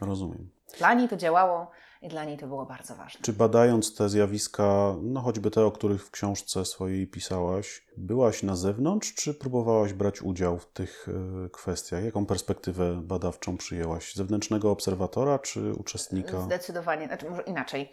Rozumiem. 0.00 0.50
Dla 0.78 0.94
niej 0.94 1.08
to 1.08 1.16
działało 1.16 1.70
i 2.02 2.08
dla 2.08 2.24
niej 2.24 2.38
to 2.38 2.46
było 2.46 2.66
bardzo 2.66 2.94
ważne. 2.94 3.20
Czy 3.22 3.32
badając 3.32 3.94
te 3.94 4.08
zjawiska, 4.08 4.94
no 5.02 5.20
choćby 5.20 5.50
te, 5.50 5.64
o 5.64 5.70
których 5.70 6.06
w 6.06 6.10
książce 6.10 6.64
swojej 6.64 7.06
pisałaś, 7.06 7.86
byłaś 7.96 8.42
na 8.42 8.56
zewnątrz, 8.56 9.14
czy 9.14 9.34
próbowałaś 9.34 9.92
brać 9.92 10.22
udział 10.22 10.58
w 10.58 10.66
tych 10.66 11.08
e, 11.44 11.48
kwestiach? 11.48 12.04
Jaką 12.04 12.26
perspektywę 12.26 13.00
badawczą 13.02 13.56
przyjęłaś? 13.56 14.14
Zewnętrznego 14.14 14.70
obserwatora, 14.70 15.38
czy 15.38 15.74
uczestnika? 15.74 16.40
Zdecydowanie, 16.40 17.06
znaczy 17.06 17.30
może 17.30 17.42
inaczej. 17.42 17.92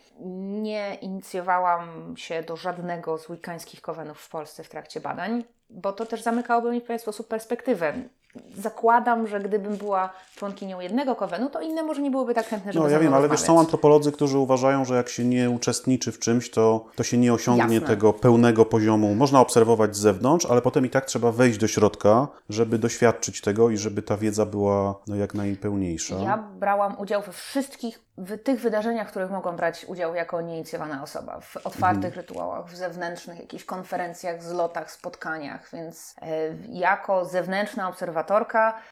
Nie 0.61 0.95
inicjowałam 0.95 2.17
się 2.17 2.43
do 2.43 2.55
żadnego 2.55 3.17
z 3.17 3.31
wikańskich 3.31 3.81
kowenów 3.81 4.19
w 4.19 4.29
Polsce 4.29 4.63
w 4.63 4.69
trakcie 4.69 4.99
badań, 4.99 5.43
bo 5.69 5.93
to 5.93 6.05
też 6.05 6.21
zamykałoby 6.21 6.71
mi 6.71 6.81
w 6.81 6.83
pewien 6.83 6.99
sposób 6.99 7.27
perspektywę. 7.27 7.93
Zakładam, 8.57 9.27
że 9.27 9.39
gdybym 9.39 9.75
była 9.77 10.09
członkinią 10.35 10.79
jednego 10.79 11.15
kowenu, 11.15 11.49
to 11.49 11.61
inne 11.61 11.83
może 11.83 12.01
nie 12.01 12.11
byłyby 12.11 12.33
tak 12.33 12.45
chętne, 12.47 12.73
żeby 12.73 12.85
No 12.85 12.91
ja 12.91 12.99
wiem, 12.99 13.13
ale 13.13 13.29
wiesz, 13.29 13.39
są 13.39 13.59
antropolodzy, 13.59 14.11
którzy 14.11 14.37
uważają, 14.37 14.85
że 14.85 14.95
jak 14.95 15.09
się 15.09 15.25
nie 15.25 15.49
uczestniczy 15.49 16.11
w 16.11 16.19
czymś, 16.19 16.49
to, 16.49 16.85
to 16.95 17.03
się 17.03 17.17
nie 17.17 17.33
osiągnie 17.33 17.75
Jasne. 17.75 17.87
tego 17.87 18.13
pełnego 18.13 18.65
poziomu. 18.65 19.15
Można 19.15 19.39
obserwować 19.39 19.95
z 19.95 19.99
zewnątrz, 19.99 20.45
ale 20.45 20.61
potem 20.61 20.85
i 20.85 20.89
tak 20.89 21.05
trzeba 21.05 21.31
wejść 21.31 21.59
do 21.59 21.67
środka, 21.67 22.27
żeby 22.49 22.77
doświadczyć 22.79 23.41
tego 23.41 23.69
i 23.69 23.77
żeby 23.77 24.01
ta 24.01 24.17
wiedza 24.17 24.45
była 24.45 24.95
no, 25.07 25.15
jak 25.15 25.33
najpełniejsza. 25.33 26.15
Ja 26.15 26.37
brałam 26.37 26.99
udział 26.99 27.21
we 27.21 27.31
wszystkich 27.31 28.09
w 28.17 28.43
tych 28.43 28.59
wydarzeniach, 28.61 29.07
w 29.07 29.09
których 29.09 29.31
mogłam 29.31 29.55
brać 29.55 29.85
udział 29.85 30.15
jako 30.15 30.41
nieinicjowana 30.41 31.03
osoba. 31.03 31.39
W 31.41 31.57
otwartych 31.57 32.05
Mhm. 32.05 32.13
rytuałach, 32.13 32.65
w 32.65 32.75
zewnętrznych 32.75 33.39
jakichś 33.39 33.63
konferencjach, 33.63 34.43
zlotach, 34.43 34.91
spotkaniach, 34.91 35.69
więc 35.73 36.15
e, 36.21 36.27
jako 36.69 37.25
zewnętrzna 37.25 37.89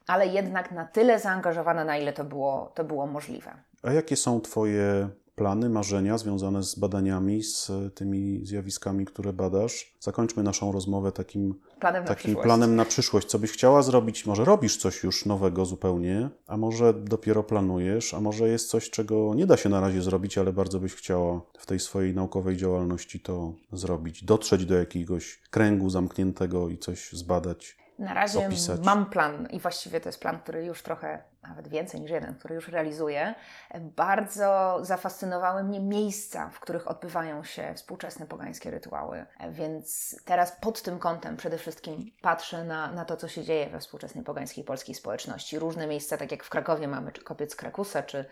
ale 0.07 0.27
jednak 0.27 0.71
na 0.71 0.85
tyle 0.85 1.19
zaangażowana, 1.19 1.85
na 1.85 1.97
ile 1.97 2.13
to 2.13 2.23
było, 2.23 2.71
to 2.75 2.83
było 2.83 3.07
możliwe. 3.07 3.51
A 3.83 3.91
jakie 3.91 4.15
są 4.15 4.41
Twoje 4.41 5.09
plany, 5.37 5.69
marzenia 5.69 6.17
związane 6.17 6.63
z 6.63 6.75
badaniami, 6.75 7.43
z 7.43 7.71
tymi 7.95 8.45
zjawiskami, 8.45 9.05
które 9.05 9.33
badasz? 9.33 9.95
Zakończmy 9.99 10.43
naszą 10.43 10.71
rozmowę 10.71 11.11
takim, 11.11 11.55
Planem 11.79 12.05
takim 12.05 12.35
planem 12.35 12.75
na 12.75 12.85
przyszłość. 12.85 13.27
Co 13.27 13.39
byś 13.39 13.51
chciała 13.51 13.81
zrobić? 13.81 14.25
Może 14.25 14.45
robisz 14.45 14.77
coś 14.77 15.03
już 15.03 15.25
nowego 15.25 15.65
zupełnie, 15.65 16.29
a 16.47 16.57
może 16.57 16.93
dopiero 16.93 17.43
planujesz, 17.43 18.13
a 18.13 18.21
może 18.21 18.49
jest 18.49 18.69
coś, 18.69 18.89
czego 18.89 19.35
nie 19.35 19.45
da 19.45 19.57
się 19.57 19.69
na 19.69 19.81
razie 19.81 20.01
zrobić, 20.01 20.37
ale 20.37 20.53
bardzo 20.53 20.79
byś 20.79 20.93
chciała 20.93 21.41
w 21.57 21.65
tej 21.65 21.79
swojej 21.79 22.15
naukowej 22.15 22.57
działalności 22.57 23.19
to 23.19 23.53
zrobić. 23.71 24.23
Dotrzeć 24.23 24.65
do 24.65 24.75
jakiegoś 24.75 25.41
kręgu 25.49 25.89
zamkniętego 25.89 26.69
i 26.69 26.77
coś 26.77 27.13
zbadać. 27.13 27.77
Na 27.99 28.13
razie 28.13 28.47
opisać. 28.47 28.79
mam 28.83 29.05
plan 29.05 29.47
i 29.51 29.59
właściwie 29.59 30.01
to 30.01 30.09
jest 30.09 30.19
plan, 30.19 30.39
który 30.39 30.65
już 30.65 30.83
trochę 30.83 31.23
nawet 31.43 31.67
więcej 31.67 32.01
niż 32.01 32.11
jeden, 32.11 32.35
który 32.35 32.55
już 32.55 32.67
realizuję, 32.67 33.35
bardzo 33.79 34.79
zafascynowały 34.81 35.63
mnie 35.63 35.79
miejsca, 35.79 36.49
w 36.49 36.59
których 36.59 36.87
odbywają 36.87 37.43
się 37.43 37.73
współczesne 37.75 38.25
pogańskie 38.25 38.71
rytuały. 38.71 39.25
Więc 39.51 40.15
teraz 40.25 40.51
pod 40.61 40.81
tym 40.81 40.99
kątem 40.99 41.37
przede 41.37 41.57
wszystkim 41.57 42.11
patrzę 42.21 42.63
na, 42.63 42.91
na 42.91 43.05
to, 43.05 43.17
co 43.17 43.27
się 43.27 43.43
dzieje 43.43 43.69
we 43.69 43.79
współczesnej 43.79 44.23
pogańskiej 44.23 44.63
polskiej 44.63 44.95
społeczności. 44.95 45.59
Różne 45.59 45.87
miejsca, 45.87 46.17
tak 46.17 46.31
jak 46.31 46.43
w 46.43 46.49
Krakowie 46.49 46.87
mamy 46.87 47.11
czy 47.11 47.21
kopiec 47.21 47.55
Krakusa, 47.55 48.03
czy, 48.03 48.25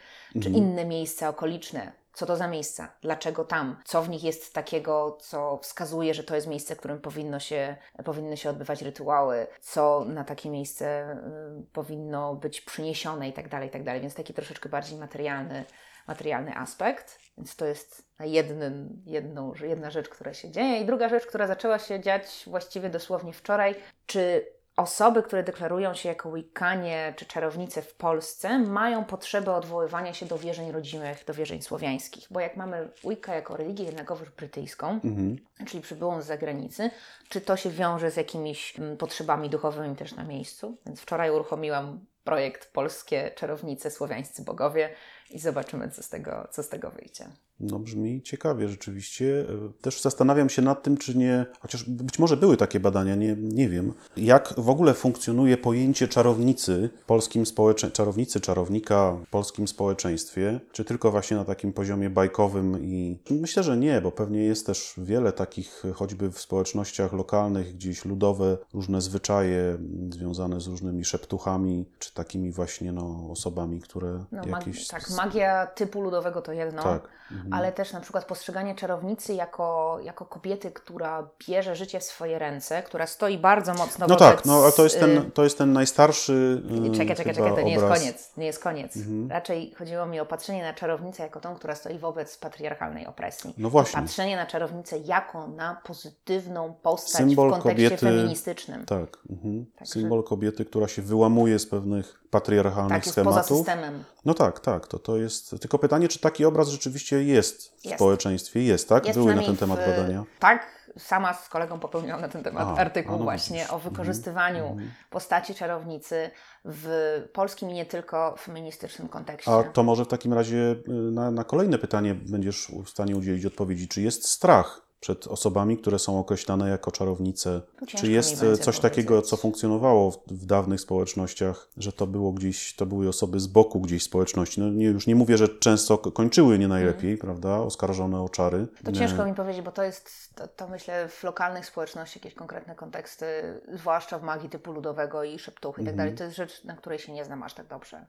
czy 0.43 0.49
inne 0.49 0.85
miejsca 0.85 1.29
okoliczne, 1.29 1.91
co 2.15 2.25
to 2.25 2.35
za 2.35 2.47
miejsca, 2.47 2.91
dlaczego 3.01 3.43
tam, 3.43 3.81
co 3.85 4.01
w 4.01 4.09
nich 4.09 4.23
jest 4.23 4.53
takiego, 4.53 5.17
co 5.21 5.57
wskazuje, 5.57 6.13
że 6.13 6.23
to 6.23 6.35
jest 6.35 6.47
miejsce, 6.47 6.75
w 6.75 6.77
którym 6.77 7.01
powinno 7.01 7.39
się, 7.39 7.75
powinny 8.05 8.37
się 8.37 8.49
odbywać 8.49 8.81
rytuały, 8.81 9.47
co 9.61 10.05
na 10.05 10.23
takie 10.23 10.49
miejsce 10.49 11.17
y, 11.61 11.71
powinno 11.73 12.35
być 12.35 12.61
przyniesione 12.61 13.29
i 13.29 13.33
tak 13.33 13.49
dalej, 13.49 13.69
tak 13.69 13.83
dalej. 13.83 14.01
Więc 14.01 14.15
taki 14.15 14.33
troszeczkę 14.33 14.69
bardziej 14.69 14.97
materialny, 14.97 15.65
materialny 16.07 16.55
aspekt. 16.57 17.19
Więc 17.37 17.55
to 17.55 17.65
jest 17.65 18.05
jednym, 18.19 19.01
jedną, 19.05 19.53
jedna 19.63 19.91
rzecz, 19.91 20.09
która 20.09 20.33
się 20.33 20.51
dzieje. 20.51 20.79
I 20.79 20.85
druga 20.85 21.09
rzecz, 21.09 21.25
która 21.25 21.47
zaczęła 21.47 21.79
się 21.79 21.99
dziać 21.99 22.43
właściwie 22.47 22.89
dosłownie 22.89 23.33
wczoraj, 23.33 23.75
czy 24.05 24.45
osoby, 24.77 25.23
które 25.23 25.43
deklarują 25.43 25.93
się 25.93 26.09
jako 26.09 26.31
Wiccanie 26.31 27.13
czy 27.17 27.25
czarownice 27.25 27.81
w 27.81 27.93
Polsce, 27.95 28.59
mają 28.59 29.05
potrzebę 29.05 29.55
odwoływania 29.55 30.13
się 30.13 30.25
do 30.25 30.37
wierzeń 30.37 30.71
rodzimych, 30.71 31.25
do 31.25 31.33
wierzeń 31.33 31.61
słowiańskich. 31.61 32.27
Bo 32.31 32.39
jak 32.39 32.55
mamy 32.57 32.89
Wicca 33.09 33.35
jako 33.35 33.57
religię 33.57 33.85
jednakowoż 33.85 34.29
brytyjską, 34.29 34.99
Mhm. 35.03 35.35
czyli 35.67 35.83
przybyłą 35.83 36.21
z 36.21 36.25
zagranicy, 36.25 36.91
czy 37.29 37.41
to 37.41 37.57
się 37.57 37.69
wiąże 37.69 38.11
z 38.11 38.15
jakimiś 38.15 38.79
mm, 38.79 38.97
potrzebami 38.97 39.49
duchowymi 39.49 39.95
też 39.95 40.15
na 40.15 40.23
miejscu? 40.23 40.77
Więc 40.85 41.01
wczoraj 41.01 41.31
uruchomiłam 41.31 42.05
projekt 42.23 42.71
Polskie 42.73 43.31
Czarownice, 43.35 43.91
Słowiańscy 43.91 44.41
Bogowie 44.43 44.89
i 45.29 45.39
zobaczymy, 45.39 45.91
co 45.91 46.03
z 46.03 46.09
tego, 46.09 46.47
co 46.51 46.63
z 46.63 46.69
tego 46.69 46.89
wyjdzie. 46.89 47.25
No 47.59 47.79
brzmi 47.79 48.21
ciekawie 48.21 48.67
rzeczywiście. 48.69 49.45
E, 49.49 49.81
Też 49.81 50.01
zastanawiam 50.01 50.49
się 50.49 50.61
nad 50.61 50.83
tym, 50.83 50.97
czy 50.97 51.17
nie, 51.17 51.45
chociaż 51.59 51.83
być 51.89 52.19
może 52.19 52.37
były 52.37 52.57
takie 52.57 52.79
badania, 52.79 53.15
nie, 53.15 53.35
nie 53.39 53.69
wiem, 53.69 53.93
jak 54.17 54.53
w 54.57 54.69
ogóle 54.69 54.93
funkcjonuje 54.93 55.57
pojęcie 55.57 56.07
czarownicy 56.07 56.89
w 57.01 57.05
polskim 57.05 57.45
społecze... 57.45 57.91
czarownicy, 57.91 58.41
czarownika 58.41 59.17
w 59.25 59.29
polskim 59.29 59.67
społeczeństwie, 59.67 60.59
czy 60.71 60.85
tylko 60.85 61.11
właśnie 61.11 61.37
na 61.37 61.45
takim 61.45 61.73
poziomie 61.73 62.09
bajkowym 62.09 62.83
i 62.85 63.19
myślę, 63.31 63.63
że 63.63 63.77
nie, 63.77 64.01
bo 64.01 64.11
pewnie 64.11 64.43
jest 64.43 64.65
też 64.65 64.93
wiele 64.97 65.31
takich, 65.31 65.83
choćby 65.93 66.31
w 66.31 66.39
społecznościach 66.39 67.13
lokalnych, 67.13 67.75
gdzieś 67.75 68.05
ludowe, 68.05 68.57
różne 68.73 69.01
zwyczaje 69.01 69.77
związane 70.09 70.61
z 70.61 70.67
różnymi 70.67 71.05
szeptuchami, 71.05 71.85
czy 71.99 72.13
takimi 72.13 72.51
właśnie 72.51 72.91
no, 72.91 73.27
osobami, 73.31 73.81
które 73.81 74.25
No, 74.31 74.41
mag- 74.41 74.67
jakieś... 74.67 74.87
tak, 74.87 75.09
magia 75.17 75.65
typu 75.65 76.01
ludowego 76.01 76.41
to 76.41 76.51
jedno, 76.51 76.83
Tak. 76.83 77.07
Mhm. 77.45 77.53
ale 77.53 77.71
też 77.71 77.93
na 77.93 77.99
przykład 78.01 78.25
postrzeganie 78.25 78.75
czarownicy 78.75 79.33
jako, 79.33 79.97
jako 80.03 80.25
kobiety, 80.25 80.71
która 80.71 81.27
bierze 81.47 81.75
życie 81.75 81.99
w 81.99 82.03
swoje 82.03 82.39
ręce, 82.39 82.83
która 82.83 83.07
stoi 83.07 83.37
bardzo 83.37 83.73
mocno 83.73 84.07
No 84.07 84.15
wobec... 84.15 84.19
tak, 84.37 84.45
no 84.45 84.53
ale 84.63 84.71
to 84.71 84.83
jest 84.83 84.95
y, 84.95 84.99
ten, 84.99 85.31
to 85.31 85.43
jest 85.43 85.57
ten 85.57 85.73
najstarszy. 85.73 86.61
y, 86.87 86.97
Czekaj, 86.97 87.15
czekaj, 87.15 87.35
czekaj, 87.35 87.55
to 87.55 87.61
nie 87.61 87.73
jest 87.73 87.85
koniec, 87.85 88.37
nie 88.37 88.45
jest 88.45 88.63
koniec. 88.63 88.97
Mhm. 88.97 89.31
Raczej 89.31 89.73
chodziło 89.77 90.05
mi 90.05 90.19
o 90.19 90.25
patrzenie 90.25 90.63
na 90.63 90.73
czarownicę 90.73 91.23
jako 91.23 91.39
tą, 91.39 91.55
która 91.55 91.75
stoi 91.75 91.97
wobec 91.99 92.37
patriarchalnej 92.37 93.05
opresji. 93.07 93.53
No 93.57 93.69
właśnie. 93.69 94.01
Patrzenie 94.01 94.35
na 94.35 94.45
czarownicę 94.45 94.97
jako 94.97 95.47
na 95.47 95.81
pozytywną 95.85 96.73
postać 96.81 97.21
Symbol 97.21 97.49
w 97.49 97.53
kontekście 97.53 97.89
kobiety- 97.89 97.99
feministycznym. 97.99 98.85
Tak. 98.85 99.17
Mhm. 99.29 99.65
Symbol 99.83 100.23
kobiety, 100.23 100.65
która 100.65 100.87
się 100.87 101.01
wyłamuje 101.01 101.59
z 101.59 101.65
pewnych 101.67 102.24
patriarchalnych 102.39 102.89
Tak, 102.97 103.05
jest 103.05 103.15
poza 103.15 103.29
schematów. 103.43 103.57
systemem. 103.57 104.03
No 104.25 104.33
tak, 104.33 104.59
tak. 104.59 104.87
To, 104.87 104.99
to 104.99 105.17
jest. 105.17 105.55
Tylko 105.61 105.79
pytanie, 105.79 106.07
czy 106.07 106.19
taki 106.19 106.45
obraz 106.45 106.67
rzeczywiście 106.67 107.23
jest 107.23 107.79
w 107.81 107.85
Jest. 107.85 107.95
społeczeństwie? 107.95 108.63
Jest, 108.63 108.89
tak? 108.89 109.05
Jest 109.05 109.19
Były 109.19 109.35
na 109.35 109.43
ten 109.43 109.57
temat 109.57 109.79
w- 109.79 109.85
badania. 109.87 110.23
Tak, 110.39 110.65
sama 110.97 111.33
z 111.33 111.49
kolegą 111.49 111.79
popełniłam 111.79 112.21
na 112.21 112.27
ten 112.27 112.43
temat 112.43 112.67
A, 112.67 112.75
artykuł 112.81 113.17
no 113.17 113.23
właśnie 113.23 113.69
o 113.69 113.79
wykorzystywaniu 113.79 114.77
postaci 115.09 115.55
czarownicy 115.55 116.29
w 116.65 116.87
polskim 117.33 117.69
i 117.69 117.73
nie 117.73 117.85
tylko 117.85 118.35
feministycznym 118.39 119.07
kontekście. 119.09 119.51
A 119.51 119.63
to 119.63 119.83
może 119.83 120.05
w 120.05 120.07
takim 120.07 120.33
razie 120.33 120.57
y, 120.57 120.83
na, 120.89 121.31
na 121.31 121.43
kolejne 121.43 121.77
pytanie 121.77 122.15
będziesz 122.15 122.67
w 122.85 122.89
stanie 122.89 123.15
udzielić 123.15 123.45
odpowiedzi. 123.45 123.87
Czy 123.87 124.01
jest 124.01 124.27
strach 124.27 124.81
przed 124.99 125.27
osobami, 125.27 125.77
które 125.77 125.99
są 125.99 126.19
określane 126.19 126.69
jako 126.69 126.91
czarownice? 126.91 127.61
Ciężko 127.87 127.97
Czy 127.97 128.11
jest 128.11 128.43
coś 128.61 128.79
takiego, 128.79 129.09
powiedzieć. 129.09 129.29
co 129.29 129.37
funkcjonowało 129.37 130.11
w, 130.11 130.17
w 130.27 130.45
dawnych 130.45 130.81
społecznościach, 130.81 131.69
że 131.77 131.91
to 131.93 132.07
było 132.07 132.31
gdzieś, 132.31 132.75
to 132.75 132.85
były 132.85 133.09
osoby 133.09 133.39
z 133.39 133.47
boku 133.47 133.81
gdzieś 133.81 134.03
społeczności? 134.03 134.61
No 134.61 134.69
nie, 134.69 134.85
już 134.85 135.07
nie 135.07 135.15
mówię, 135.15 135.37
że 135.37 135.49
często 135.49 135.97
ko- 135.97 136.11
kończyły 136.11 136.59
nie 136.59 136.67
najlepiej, 136.67 137.17
prawda? 137.17 137.57
Oskarżone 137.57 138.21
o 138.21 138.29
czary. 138.29 138.57
Mhm. 138.57 138.83
To 138.85 138.91
Nie. 138.91 138.97
ciężko 138.97 139.25
mi 139.25 139.33
powiedzieć, 139.33 139.61
bo 139.65 139.71
to 139.71 139.83
jest, 139.83 140.09
to, 140.35 140.47
to 140.47 140.67
myślę, 140.67 141.07
w 141.09 141.23
lokalnych 141.23 141.65
społecznościach 141.65 142.23
jakieś 142.23 142.33
konkretne 142.37 142.75
konteksty, 142.75 143.25
zwłaszcza 143.73 144.19
w 144.19 144.23
magii 144.23 144.49
typu 144.49 144.71
ludowego 144.71 145.23
i 145.23 145.39
szeptuchy 145.39 145.81
i 145.81 145.85
tak 145.85 145.95
dalej. 145.95 146.15
To 146.15 146.23
jest 146.23 146.35
rzecz, 146.35 146.63
na 146.63 146.75
której 146.75 146.99
się 146.99 147.13
nie 147.13 147.25
znam 147.25 147.43
aż 147.43 147.53
tak 147.53 147.67
dobrze. 147.67 148.05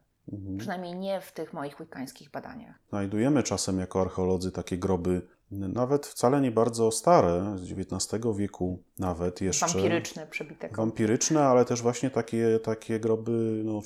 Przynajmniej 0.58 0.94
nie 0.96 1.20
w 1.20 1.32
tych 1.32 1.52
moich 1.52 1.78
wikańskich 1.80 2.30
badaniach. 2.30 2.74
Znajdujemy 2.88 3.42
czasem 3.42 3.78
jako 3.78 4.00
archeolodzy 4.00 4.52
takie 4.52 4.78
groby, 4.78 5.22
nawet 5.50 6.06
wcale 6.06 6.40
nie 6.40 6.50
bardzo 6.50 6.90
stare, 6.90 7.56
z 7.58 7.72
XIX 7.72 8.24
wieku 8.36 8.82
nawet 8.98 9.40
jeszcze. 9.40 9.66
Wampiryczny 9.66 10.26
przebitek. 10.26 10.76
Wampiryczne, 10.76 11.44
ale 11.44 11.64
też 11.64 11.82
właśnie 11.82 12.10
takie, 12.10 12.58
takie 12.62 13.00
groby, 13.00 13.62
no, 13.64 13.80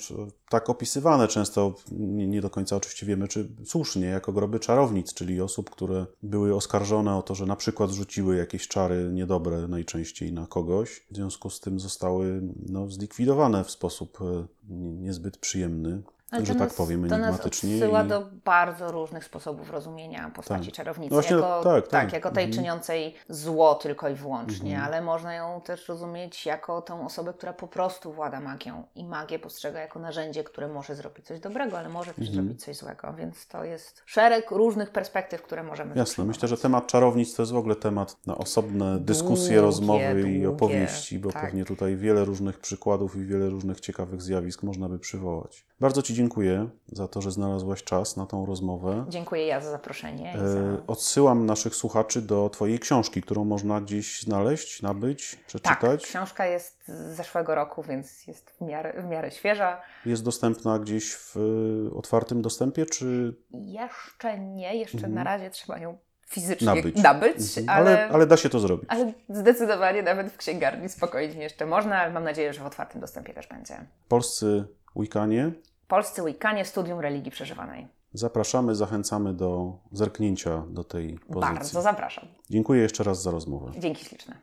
tak 0.49 0.69
opisywane 0.69 1.27
często, 1.27 1.75
nie, 1.91 2.27
nie 2.27 2.41
do 2.41 2.49
końca 2.49 2.75
oczywiście 2.75 3.05
wiemy, 3.05 3.27
czy 3.27 3.49
słusznie, 3.65 4.05
jako 4.05 4.33
groby 4.33 4.59
czarownic, 4.59 5.13
czyli 5.13 5.41
osób, 5.41 5.69
które 5.69 6.05
były 6.23 6.55
oskarżone 6.55 7.15
o 7.17 7.21
to, 7.21 7.35
że 7.35 7.45
na 7.45 7.55
przykład 7.55 7.91
rzuciły 7.91 8.35
jakieś 8.35 8.67
czary 8.67 9.09
niedobre 9.13 9.67
najczęściej 9.67 10.33
na 10.33 10.47
kogoś. 10.47 11.05
W 11.11 11.15
związku 11.15 11.49
z 11.49 11.59
tym 11.59 11.79
zostały 11.79 12.41
no, 12.69 12.87
zlikwidowane 12.89 13.63
w 13.63 13.71
sposób 13.71 14.17
e, 14.21 14.45
nie- 14.69 15.11
niezbyt 15.11 15.37
przyjemny, 15.37 16.01
Ale 16.31 16.45
że 16.45 16.55
tak 16.55 16.73
powiem, 16.73 17.01
To 17.09 17.17
nas 17.17 17.27
enigmatycznie. 17.29 17.75
odsyła 17.75 18.03
i- 18.03 18.07
do 18.07 18.23
bardzo 18.45 18.91
różnych 18.91 19.23
sposobów 19.25 19.69
rozumienia 19.71 20.31
postaci 20.35 20.65
Tak. 20.65 20.73
czarownicy. 20.75 21.09
No 21.15 21.21
właśnie, 21.21 21.35
jako, 21.35 21.63
tak, 21.63 21.87
tak. 21.87 22.13
jako 22.13 22.31
tej 22.31 22.45
Mhm. 22.45 22.63
czyniącej 22.63 23.15
zło 23.29 23.75
tylko 23.75 24.09
i 24.09 24.13
wyłącznie, 24.13 24.71
Mhm. 24.75 24.87
ale 24.87 25.01
można 25.01 25.33
ją 25.33 25.61
też 25.61 25.87
rozumieć 25.89 26.45
jako 26.45 26.81
tą 26.81 27.05
osobę, 27.05 27.33
która 27.33 27.53
po 27.53 27.67
prostu 27.67 28.13
włada 28.13 28.39
magią 28.39 28.83
i 28.95 29.05
magię 29.05 29.39
postrzega 29.39 29.79
jako 29.79 29.99
narzędzie, 29.99 30.43
które 30.43 30.67
może 30.67 30.95
zrobić 30.95 31.25
coś 31.25 31.39
dobrego, 31.39 31.77
ale 31.79 31.89
może 31.89 32.13
też 32.13 32.27
Mhm. 32.27 32.35
zrobić 32.45 32.63
coś 32.63 32.75
złego. 32.77 33.13
Więc 33.13 33.47
to 33.47 33.63
jest 33.63 34.01
szereg 34.05 34.51
różnych 34.51 34.89
perspektyw, 34.89 35.41
które 35.41 35.63
możemy 35.63 35.95
Jasne, 35.95 36.23
myślę, 36.25 36.47
że 36.47 36.57
temat 36.57 36.87
czarownic 36.87 37.35
to 37.35 37.41
jest 37.41 37.51
w 37.51 37.55
ogóle 37.57 37.75
temat 37.75 38.17
na 38.25 38.37
osobne 38.37 38.99
dyskusje, 38.99 39.45
Długie, 39.47 39.61
rozmowy 39.61 40.19
i 40.19 40.21
długie, 40.23 40.49
opowieści, 40.49 41.19
bo 41.19 41.31
tak. 41.31 41.41
pewnie 41.45 41.65
tutaj 41.65 41.95
wiele 41.97 42.25
różnych 42.25 42.59
przykładów 42.59 43.15
i 43.15 43.25
wiele 43.25 43.49
różnych 43.49 43.79
ciekawych 43.79 44.21
zjawisk 44.21 44.63
można 44.63 44.89
by 44.89 44.99
przywołać. 44.99 45.65
Bardzo 45.79 46.01
Ci 46.01 46.13
dziękuję 46.25 46.69
za 46.91 47.07
to, 47.07 47.21
że 47.21 47.31
znalazłaś 47.31 47.83
czas 47.83 48.17
na 48.17 48.25
tą 48.25 48.45
rozmowę. 48.45 49.05
Dziękuję 49.09 49.45
ja 49.47 49.61
za 49.61 49.71
zaproszenie. 49.71 50.33
E, 50.33 50.47
za... 50.49 50.59
Odsyłam 50.87 51.45
naszych 51.45 51.75
słuchaczy 51.75 52.21
do 52.21 52.49
Twojej 52.49 52.79
książki, 52.79 53.21
którą 53.21 53.45
można 53.45 53.81
gdzieś 53.81 54.21
znaleźć, 54.21 54.81
nabyć, 54.81 55.35
Tak, 55.35 55.45
przeczytać. 55.45 56.03
książka 56.05 56.45
jest 56.45 56.83
z 56.87 57.15
zeszłego 57.15 57.55
roku, 57.55 57.83
więc 57.83 58.27
jest 58.27 58.49
w 58.49 58.61
miarę, 58.61 59.01
w 59.01 59.05
miarę 59.05 59.31
świeża. 59.31 59.81
Jest 60.05 60.23
dostępna 60.23 60.79
gdzieś 60.79 61.13
w 61.13 61.37
e, 61.91 61.95
otwartym 61.95 62.41
dostępie, 62.41 62.85
czy 62.85 63.35
Jeszcze 63.53 64.39
nie, 64.39 64.75
jeszcze 64.77 64.97
Mhm. 64.97 65.13
na 65.13 65.23
razie 65.23 65.49
trzeba 65.49 65.77
ją 65.79 65.97
fizycznie 66.27 66.65
nabyć? 66.67 66.95
nabyć, 67.03 67.57
Mhm. 67.57 67.69
ale, 67.69 68.03
ale, 68.03 68.13
ale 68.13 68.27
da 68.27 68.37
się 68.37 68.49
to 68.49 68.59
zrobić. 68.59 68.85
ale 68.89 69.13
zdecydowanie 69.29 70.03
nawet 70.03 70.31
w 70.31 70.37
księgarni 70.37 70.89
spokojnie 70.89 71.43
jeszcze 71.43 71.65
można, 71.65 71.97
ale 71.97 72.11
mam 72.13 72.23
nadzieję, 72.23 72.53
że 72.53 72.61
w 72.63 72.65
otwartym 72.65 73.01
dostępie 73.01 73.33
też 73.33 73.47
będzie. 73.47 73.85
Polscy 74.07 74.65
Wikanie 74.95 75.51
Polscy 75.91 76.21
Wikanie, 76.25 76.65
Studium 76.65 76.99
Religii 76.99 77.31
Przeżywanej. 77.31 77.87
zapraszamy, 78.13 78.75
zachęcamy 78.75 79.33
do 79.33 79.77
zerknięcia 79.91 80.63
do 80.69 80.83
tej 80.83 81.19
pozycji. 81.19 81.41
Bardzo 81.55 81.81
zapraszam. 81.81 82.27
Dziękuję 82.49 82.81
jeszcze 82.81 83.03
raz 83.03 83.21
za 83.21 83.31
rozmowę. 83.31 83.71
Dzięki 83.79 84.05
śliczne. 84.05 84.35